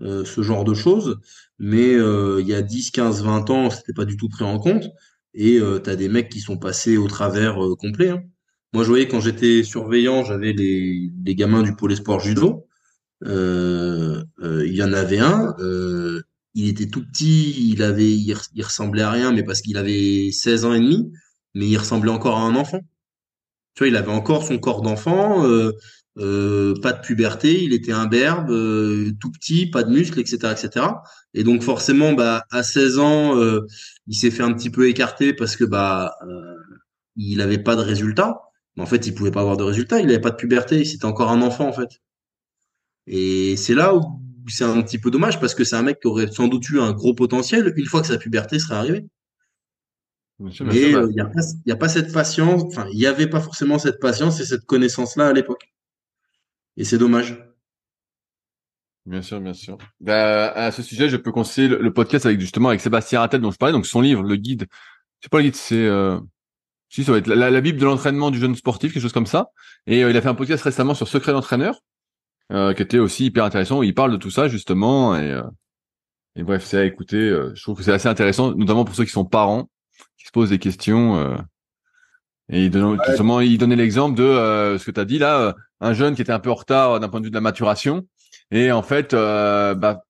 euh, 0.00 0.24
ce 0.24 0.40
genre 0.40 0.64
de 0.64 0.72
choses, 0.72 1.18
mais 1.58 1.94
euh, 1.94 2.40
il 2.40 2.48
y 2.48 2.54
a 2.54 2.62
10, 2.62 2.92
15, 2.92 3.22
20 3.22 3.50
ans, 3.50 3.68
c'était 3.68 3.92
pas 3.92 4.06
du 4.06 4.16
tout 4.16 4.30
pris 4.30 4.44
en 4.44 4.58
compte. 4.58 4.88
Et 5.34 5.58
euh, 5.58 5.78
tu 5.78 5.90
as 5.90 5.96
des 5.96 6.08
mecs 6.08 6.30
qui 6.30 6.40
sont 6.40 6.56
passés 6.56 6.96
au 6.96 7.06
travers 7.06 7.62
euh, 7.62 7.76
complet. 7.76 8.08
Hein. 8.08 8.22
Moi, 8.72 8.84
je 8.84 8.88
voyais 8.88 9.08
quand 9.08 9.20
j'étais 9.20 9.62
surveillant, 9.62 10.24
j'avais 10.24 10.52
les, 10.52 11.10
les 11.24 11.34
gamins 11.34 11.62
du 11.62 11.74
pôle 11.74 11.96
sport 11.96 12.20
judo. 12.20 12.66
Il 13.22 14.74
y 14.74 14.82
en 14.82 14.92
avait 14.92 15.18
un, 15.18 15.54
il 16.54 16.68
était 16.68 16.86
tout 16.86 17.04
petit, 17.04 17.70
il 17.70 17.82
avait, 17.82 18.10
il, 18.10 18.34
ressemblait 18.62 19.02
à 19.02 19.10
rien, 19.10 19.32
mais 19.32 19.42
parce 19.42 19.60
qu'il 19.60 19.76
avait 19.76 20.30
16 20.32 20.64
ans 20.64 20.74
et 20.74 20.80
demi 20.80 21.12
mais 21.54 21.66
il 21.66 21.76
ressemblait 21.76 22.10
encore 22.10 22.36
à 22.36 22.42
un 22.42 22.54
enfant. 22.54 22.80
Tu 23.74 23.80
vois, 23.84 23.88
il 23.88 23.96
avait 23.96 24.12
encore 24.12 24.44
son 24.44 24.58
corps 24.58 24.82
d'enfant, 24.82 25.44
euh, 25.46 25.72
euh, 26.18 26.74
pas 26.80 26.92
de 26.92 27.00
puberté, 27.00 27.62
il 27.62 27.72
était 27.72 27.92
imberbe, 27.92 28.50
euh, 28.50 29.12
tout 29.20 29.30
petit, 29.30 29.66
pas 29.70 29.84
de 29.84 29.90
muscles, 29.90 30.20
etc., 30.20 30.52
etc. 30.52 30.86
Et 31.34 31.44
donc 31.44 31.62
forcément, 31.62 32.12
bah, 32.12 32.44
à 32.50 32.62
16 32.62 32.98
ans, 32.98 33.36
euh, 33.38 33.66
il 34.06 34.14
s'est 34.14 34.30
fait 34.30 34.42
un 34.42 34.52
petit 34.52 34.70
peu 34.70 34.88
écarter 34.88 35.34
parce 35.34 35.56
que 35.56 35.64
bah, 35.64 36.14
euh, 36.26 36.56
il 37.16 37.40
avait 37.40 37.58
pas 37.58 37.76
de 37.76 37.82
résultats. 37.82 38.49
Mais 38.80 38.84
en 38.86 38.88
fait, 38.88 39.06
il 39.06 39.14
pouvait 39.14 39.30
pas 39.30 39.42
avoir 39.42 39.58
de 39.58 39.62
résultats. 39.62 40.00
Il 40.00 40.08
avait 40.08 40.18
pas 40.18 40.30
de 40.30 40.36
puberté. 40.36 40.86
C'était 40.86 41.04
encore 41.04 41.30
un 41.30 41.42
enfant 41.42 41.68
en 41.68 41.72
fait. 41.74 42.00
Et 43.06 43.54
c'est 43.58 43.74
là 43.74 43.94
où 43.94 44.22
c'est 44.48 44.64
un 44.64 44.80
petit 44.80 44.98
peu 44.98 45.10
dommage 45.10 45.38
parce 45.38 45.54
que 45.54 45.64
c'est 45.64 45.76
un 45.76 45.82
mec 45.82 46.00
qui 46.00 46.06
aurait 46.06 46.32
sans 46.32 46.48
doute 46.48 46.66
eu 46.70 46.80
un 46.80 46.92
gros 46.92 47.12
potentiel 47.12 47.74
une 47.76 47.84
fois 47.84 48.00
que 48.00 48.06
sa 48.06 48.16
puberté 48.16 48.58
serait 48.58 48.76
arrivée. 48.76 49.06
Mais 50.38 50.94
euh, 50.94 51.08
il 51.10 51.14
n'y 51.14 51.20
a, 51.20 51.26
pas, 51.26 51.40
a 51.68 51.76
pas 51.76 51.88
cette 51.90 52.10
patience, 52.10 52.62
enfin, 52.62 52.86
il 52.90 52.96
n'y 52.96 53.04
avait 53.04 53.26
pas 53.26 53.42
forcément 53.42 53.78
cette 53.78 54.00
patience 54.00 54.40
et 54.40 54.46
cette 54.46 54.64
connaissance-là 54.64 55.28
à 55.28 55.32
l'époque. 55.34 55.68
Et 56.78 56.84
c'est 56.84 56.96
dommage. 56.96 57.38
Bien 59.04 59.20
sûr, 59.20 59.42
bien 59.42 59.52
sûr. 59.52 59.76
Bah, 60.00 60.50
à 60.52 60.72
ce 60.72 60.82
sujet, 60.82 61.10
je 61.10 61.18
peux 61.18 61.32
conseiller 61.32 61.68
le, 61.68 61.92
podcast 61.92 62.24
avec 62.24 62.40
justement 62.40 62.70
avec 62.70 62.80
Sébastien 62.80 63.20
Rattel 63.20 63.42
dont 63.42 63.50
je 63.50 63.58
parlais, 63.58 63.74
donc 63.74 63.84
son 63.84 64.00
livre, 64.00 64.22
le 64.22 64.36
guide 64.36 64.66
c'est 65.20 65.30
pas 65.30 65.38
le 65.38 65.44
guide, 65.44 65.56
c'est 65.56 65.86
euh, 65.86 66.18
si 66.90 67.04
ça 67.04 67.12
va 67.12 67.18
être 67.18 67.28
la, 67.28 67.50
la 67.50 67.60
bible 67.62 67.78
de 67.78 67.86
l'entraînement 67.86 68.30
du 68.30 68.38
jeune 68.38 68.54
sportif, 68.54 68.92
quelque 68.92 69.02
chose 69.02 69.12
comme 69.14 69.26
ça. 69.26 69.48
Et 69.86 70.04
euh, 70.04 70.10
il 70.10 70.16
a 70.16 70.20
fait 70.20 70.28
un 70.28 70.34
podcast 70.34 70.62
récemment 70.62 70.92
sur 70.92 71.08
secret 71.08 71.32
d'entraîneur, 71.32 71.80
euh, 72.52 72.74
qui 72.74 72.82
était 72.82 72.98
aussi 72.98 73.24
hyper 73.24 73.44
intéressant. 73.44 73.78
Où 73.78 73.84
il 73.84 73.94
parle 73.94 74.12
de 74.12 74.16
tout 74.18 74.30
ça 74.30 74.48
justement 74.48 75.16
et, 75.16 75.30
euh, 75.30 75.42
et 76.36 76.42
bref, 76.42 76.64
c'est 76.64 76.78
à 76.78 76.84
écouter. 76.84 77.16
euh, 77.16 77.52
je 77.54 77.62
trouve 77.62 77.78
que 77.78 77.82
c'est 77.84 77.92
assez 77.92 78.08
intéressant, 78.08 78.54
notamment 78.54 78.84
pour 78.84 78.94
ceux 78.94 79.04
qui 79.04 79.10
sont 79.12 79.24
parents, 79.24 79.70
qui 80.18 80.26
se 80.26 80.30
posent 80.30 80.50
des 80.50 80.58
questions. 80.58 81.16
euh, 81.16 81.36
et 82.52 82.64
il 82.64 82.70
donnait, 82.70 82.98
justement, 83.06 83.40
il 83.40 83.56
donnait 83.56 83.76
l'exemple 83.76 84.18
de 84.18 84.76
ce 84.76 84.84
que 84.84 84.90
tu 84.90 84.98
as 84.98 85.04
dit 85.04 85.18
là, 85.18 85.54
un 85.80 85.94
jeune 85.94 86.16
qui 86.16 86.22
était 86.22 86.32
un 86.32 86.40
peu 86.40 86.50
en 86.50 86.54
retard 86.54 86.98
d'un 86.98 87.08
point 87.08 87.20
de 87.20 87.26
vue 87.26 87.30
de 87.30 87.36
la 87.36 87.40
maturation. 87.40 88.06
Et 88.50 88.72
en 88.72 88.82
fait, 88.82 89.12
bah, 89.12 90.02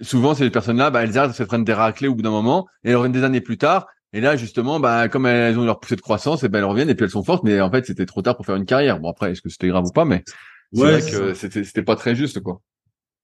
souvent 0.00 0.34
ces 0.36 0.48
personnes-là, 0.48 0.90
bah, 0.90 1.02
elles 1.02 1.18
arrêtent 1.18 1.32
de 1.32 1.36
se 1.36 1.42
prendre 1.42 1.64
des 1.64 1.72
raclés 1.72 2.06
au 2.06 2.14
bout 2.14 2.22
d'un 2.22 2.30
moment, 2.30 2.68
et 2.84 2.90
elles 2.90 2.96
reviennent 2.96 3.10
des 3.10 3.24
années 3.24 3.40
plus 3.40 3.58
tard. 3.58 3.88
Et 4.12 4.20
là, 4.20 4.36
justement, 4.36 4.80
bah, 4.80 5.08
comme 5.08 5.26
elles 5.26 5.58
ont 5.58 5.62
eu 5.62 5.66
leur 5.66 5.80
poussée 5.80 5.96
de 5.96 6.00
croissance, 6.00 6.42
et 6.42 6.48
ben 6.48 6.60
elles 6.60 6.64
reviennent 6.64 6.90
et 6.90 6.94
puis 6.94 7.04
elles 7.04 7.10
sont 7.10 7.24
fortes. 7.24 7.44
Mais 7.44 7.60
en 7.60 7.70
fait, 7.70 7.86
c'était 7.86 8.06
trop 8.06 8.22
tard 8.22 8.36
pour 8.36 8.46
faire 8.46 8.56
une 8.56 8.64
carrière. 8.66 9.00
Bon 9.00 9.10
après, 9.10 9.32
est-ce 9.32 9.42
que 9.42 9.50
c'était 9.50 9.68
grave 9.68 9.86
ou 9.86 9.92
pas 9.92 10.04
Mais 10.04 10.24
c'est 10.72 10.82
Ouais, 10.82 10.90
vrai 10.90 11.02
que 11.02 11.34
c'était 11.34 11.64
c'était 11.64 11.82
pas 11.82 11.96
très 11.96 12.14
juste 12.14 12.40
quoi. 12.40 12.62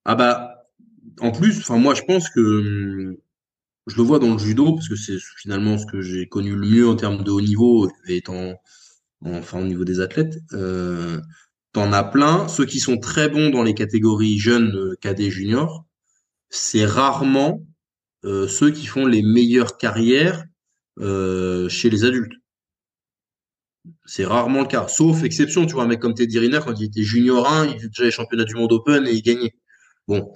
Ah 0.05 0.15
bah, 0.15 0.67
en 1.21 1.31
plus, 1.33 1.59
enfin 1.61 1.79
moi 1.79 1.95
je 1.95 2.03
pense 2.03 2.29
que 2.31 2.41
hum, 2.41 3.17
je 3.89 3.97
le 3.97 4.03
vois 4.03 4.19
dans 4.21 4.33
le 4.33 4.39
judo 4.39 4.75
parce 4.75 4.89
que 4.89 4.97
c'est 4.97 5.19
finalement 5.39 5.79
ce 5.79 5.87
que 5.87 6.03
j'ai 6.03 6.29
connu 6.29 6.57
le 6.57 6.67
mieux 6.69 6.89
en 6.89 6.97
termes 6.97 7.25
de 7.25 7.31
haut 7.31 7.43
niveau 7.43 7.91
et 8.09 8.19
étant 8.19 8.55
enfin 9.25 9.61
au 9.61 9.65
niveau 9.67 9.85
des 9.85 10.01
athlètes. 10.01 10.39
Euh, 10.55 11.21
t'en 11.73 11.93
as 11.93 12.05
plein, 12.05 12.49
ceux 12.49 12.67
qui 12.67 12.81
sont 12.81 12.99
très 12.99 13.29
bons 13.29 13.51
dans 13.51 13.63
les 13.65 13.75
catégories 13.75 14.39
jeunes, 14.39 14.75
euh, 14.77 14.97
cadets, 15.01 15.31
juniors, 15.31 15.87
c'est 16.51 16.87
rarement 16.87 17.63
euh, 18.25 18.49
ceux 18.49 18.71
qui 18.73 18.87
font 18.87 19.07
les 19.07 19.23
meilleures 19.23 19.79
carrières 19.79 20.45
euh, 21.01 21.69
chez 21.69 21.91
les 21.91 22.05
adultes. 22.05 22.33
C'est 24.07 24.25
rarement 24.25 24.63
le 24.63 24.67
cas, 24.67 24.89
sauf 24.89 25.23
exception, 25.25 25.67
tu 25.67 25.75
vois, 25.75 25.85
un 25.85 25.87
mec 25.89 26.01
comme 26.01 26.15
Teddy 26.15 26.39
Riner, 26.39 26.61
quand 26.65 26.75
il 26.79 26.85
était 26.87 27.03
junior 27.03 27.47
1, 27.51 27.67
il 27.67 27.75
faisait 27.77 27.89
déjà 27.89 28.05
les 28.05 28.11
championnats 28.11 28.45
du 28.45 28.55
monde 28.55 28.73
open 28.73 29.07
et 29.07 29.13
il 29.13 29.23
gagnait. 29.23 29.55
Bon, 30.09 30.33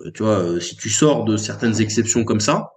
euh, 0.00 0.10
tu 0.12 0.22
vois, 0.24 0.40
euh, 0.40 0.60
si 0.60 0.76
tu 0.76 0.90
sors 0.90 1.24
de 1.24 1.36
certaines 1.36 1.80
exceptions 1.80 2.24
comme 2.24 2.40
ça, 2.40 2.70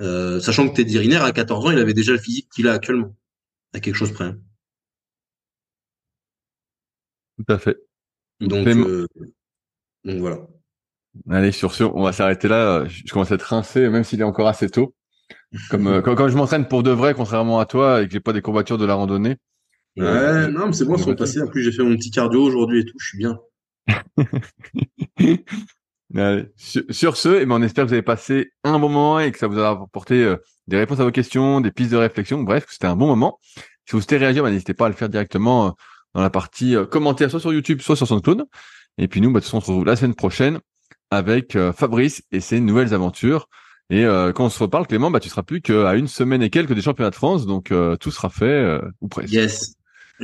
euh, 0.00 0.38
sachant 0.40 0.68
que 0.68 0.74
Teddy 0.76 0.98
Riner, 0.98 1.16
à 1.16 1.32
14 1.32 1.66
ans, 1.66 1.70
il 1.72 1.78
avait 1.78 1.94
déjà 1.94 2.12
le 2.12 2.18
physique 2.18 2.48
qu'il 2.54 2.68
a 2.68 2.72
actuellement, 2.72 3.16
à 3.74 3.80
quelque 3.80 3.96
chose 3.96 4.12
près. 4.12 4.24
hein. 4.26 4.38
Tout 7.38 7.52
à 7.52 7.58
fait. 7.58 7.76
Donc, 8.40 8.66
euh, 8.66 9.06
voilà. 10.04 10.38
Allez, 11.30 11.52
sur 11.52 11.74
ce, 11.74 11.84
on 11.84 12.02
va 12.02 12.12
s'arrêter 12.12 12.48
là. 12.48 12.84
Je 12.86 13.02
je 13.06 13.12
commence 13.12 13.32
à 13.32 13.34
être 13.36 13.42
rincé, 13.42 13.88
même 13.88 14.04
s'il 14.04 14.20
est 14.20 14.24
encore 14.24 14.48
assez 14.48 14.68
tôt. 14.68 14.94
Comme 15.70 15.86
euh, 15.86 16.02
quand, 16.02 16.14
quand 16.14 16.28
je 16.28 16.36
m'entraîne 16.36 16.68
pour 16.68 16.82
de 16.82 16.90
vrai, 16.90 17.14
contrairement 17.14 17.58
à 17.60 17.66
toi, 17.66 18.02
et 18.02 18.06
que 18.06 18.12
j'ai 18.12 18.20
pas 18.20 18.32
des 18.32 18.42
courbatures 18.42 18.78
de 18.78 18.84
la 18.84 18.94
randonnée. 18.94 19.36
Ouais, 19.96 20.04
euh, 20.06 20.48
non, 20.48 20.66
mais 20.66 20.72
c'est 20.72 20.84
bon, 20.84 20.94
on 20.94 20.96
ils 20.96 21.04
sont 21.04 21.14
passés. 21.14 21.40
En 21.40 21.46
plus, 21.46 21.64
j'ai 21.64 21.72
fait 21.72 21.82
mon 21.82 21.96
petit 21.96 22.10
cardio 22.10 22.42
aujourd'hui 22.42 22.80
et 22.80 22.84
tout, 22.84 22.98
je 22.98 23.06
suis 23.06 23.18
bien. 23.18 23.38
Allez, 26.14 26.46
Sur, 26.56 26.82
sur 26.90 27.16
ce, 27.16 27.40
eh 27.40 27.46
ben, 27.46 27.56
on 27.56 27.62
espère 27.62 27.84
que 27.84 27.88
vous 27.88 27.94
avez 27.94 28.02
passé 28.02 28.52
un 28.64 28.78
bon 28.78 28.88
moment 28.88 29.20
et 29.20 29.32
que 29.32 29.38
ça 29.38 29.46
vous 29.46 29.58
a 29.58 29.70
apporté 29.70 30.22
euh, 30.22 30.36
des 30.66 30.76
réponses 30.76 31.00
à 31.00 31.04
vos 31.04 31.10
questions, 31.10 31.60
des 31.60 31.72
pistes 31.72 31.92
de 31.92 31.96
réflexion. 31.96 32.42
Bref, 32.42 32.66
que 32.66 32.72
c'était 32.72 32.86
un 32.86 32.96
bon 32.96 33.06
moment. 33.06 33.38
Si 33.88 33.92
vous 33.92 34.00
souhaitez 34.00 34.18
réagir, 34.18 34.42
bah, 34.42 34.50
n'hésitez 34.50 34.74
pas 34.74 34.84
à 34.84 34.88
le 34.90 34.94
faire 34.94 35.08
directement 35.08 35.68
euh, 35.68 35.70
dans 36.14 36.20
la 36.20 36.28
partie 36.28 36.76
euh, 36.76 36.84
commentaires, 36.84 37.30
soit 37.30 37.40
sur 37.40 37.54
YouTube, 37.54 37.80
soit 37.80 37.96
sur 37.96 38.06
SoundCloud. 38.06 38.44
Et 38.98 39.08
puis 39.08 39.22
nous, 39.22 39.32
bah, 39.32 39.40
de 39.40 39.44
toute 39.44 39.46
façon, 39.46 39.58
on 39.58 39.60
se 39.62 39.66
retrouve 39.66 39.86
la 39.86 39.96
semaine 39.96 40.14
prochaine 40.14 40.60
avec 41.10 41.56
euh, 41.56 41.72
Fabrice 41.72 42.22
et 42.30 42.40
ses 42.40 42.60
nouvelles 42.60 42.92
aventures. 42.92 43.48
Et 43.90 44.04
euh, 44.04 44.32
quand 44.32 44.44
on 44.46 44.50
se 44.50 44.58
reparle, 44.58 44.86
Clément, 44.86 45.10
bah, 45.10 45.20
tu 45.20 45.28
seras 45.28 45.42
plus 45.42 45.62
qu'à 45.62 45.94
une 45.94 46.08
semaine 46.08 46.42
et 46.42 46.50
quelques 46.50 46.74
des 46.74 46.82
championnats 46.82 47.10
de 47.10 47.14
France, 47.14 47.46
donc 47.46 47.72
euh, 47.72 47.96
tout 47.96 48.10
sera 48.10 48.28
fait 48.28 48.44
euh, 48.44 48.80
ou 49.00 49.08
presque. 49.08 49.32
Yes. 49.32 49.76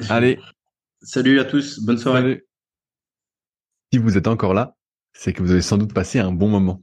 Allez, 0.08 0.38
Salut 1.04 1.38
à 1.38 1.44
tous, 1.44 1.80
bonne 1.80 1.98
soirée. 1.98 2.20
salut. 2.22 2.46
Si 3.92 3.98
vous 3.98 4.16
êtes 4.16 4.26
encore 4.26 4.54
là, 4.54 4.74
c'est 5.12 5.34
que 5.34 5.42
vous 5.42 5.50
avez 5.52 5.60
sans 5.60 5.76
doute 5.76 5.92
passé 5.92 6.18
un 6.18 6.32
bon 6.32 6.48
moment. 6.48 6.82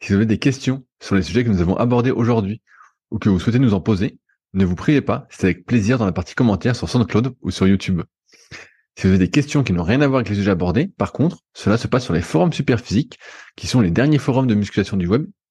Si 0.00 0.08
vous 0.08 0.14
avez 0.14 0.26
des 0.26 0.38
questions 0.38 0.86
sur 1.00 1.16
les 1.16 1.22
sujets 1.22 1.44
que 1.44 1.50
nous 1.50 1.60
avons 1.60 1.76
abordés 1.76 2.10
aujourd'hui 2.10 2.62
ou 3.10 3.18
que 3.18 3.28
vous 3.28 3.38
souhaitez 3.38 3.58
nous 3.58 3.74
en 3.74 3.80
poser, 3.82 4.18
ne 4.54 4.64
vous 4.64 4.74
priez 4.74 5.02
pas, 5.02 5.26
c'est 5.28 5.44
avec 5.44 5.66
plaisir 5.66 5.98
dans 5.98 6.06
la 6.06 6.12
partie 6.12 6.34
commentaires 6.34 6.74
sur 6.74 6.88
SoundCloud 6.88 7.34
ou 7.42 7.50
sur 7.50 7.68
YouTube. 7.68 8.00
Si 8.96 9.06
vous 9.06 9.08
avez 9.08 9.18
des 9.18 9.30
questions 9.30 9.62
qui 9.62 9.74
n'ont 9.74 9.82
rien 9.82 10.00
à 10.00 10.06
voir 10.06 10.20
avec 10.20 10.30
les 10.30 10.36
sujets 10.36 10.50
abordés, 10.50 10.88
par 10.96 11.12
contre, 11.12 11.42
cela 11.52 11.76
se 11.76 11.88
passe 11.88 12.04
sur 12.04 12.14
les 12.14 12.22
forums 12.22 12.54
Superphysique, 12.54 13.18
qui 13.54 13.66
sont 13.66 13.82
les 13.82 13.90
derniers 13.90 14.18
forums 14.18 14.46
de 14.46 14.54
musculation 14.54 14.96
du 14.96 15.06
web 15.06 15.26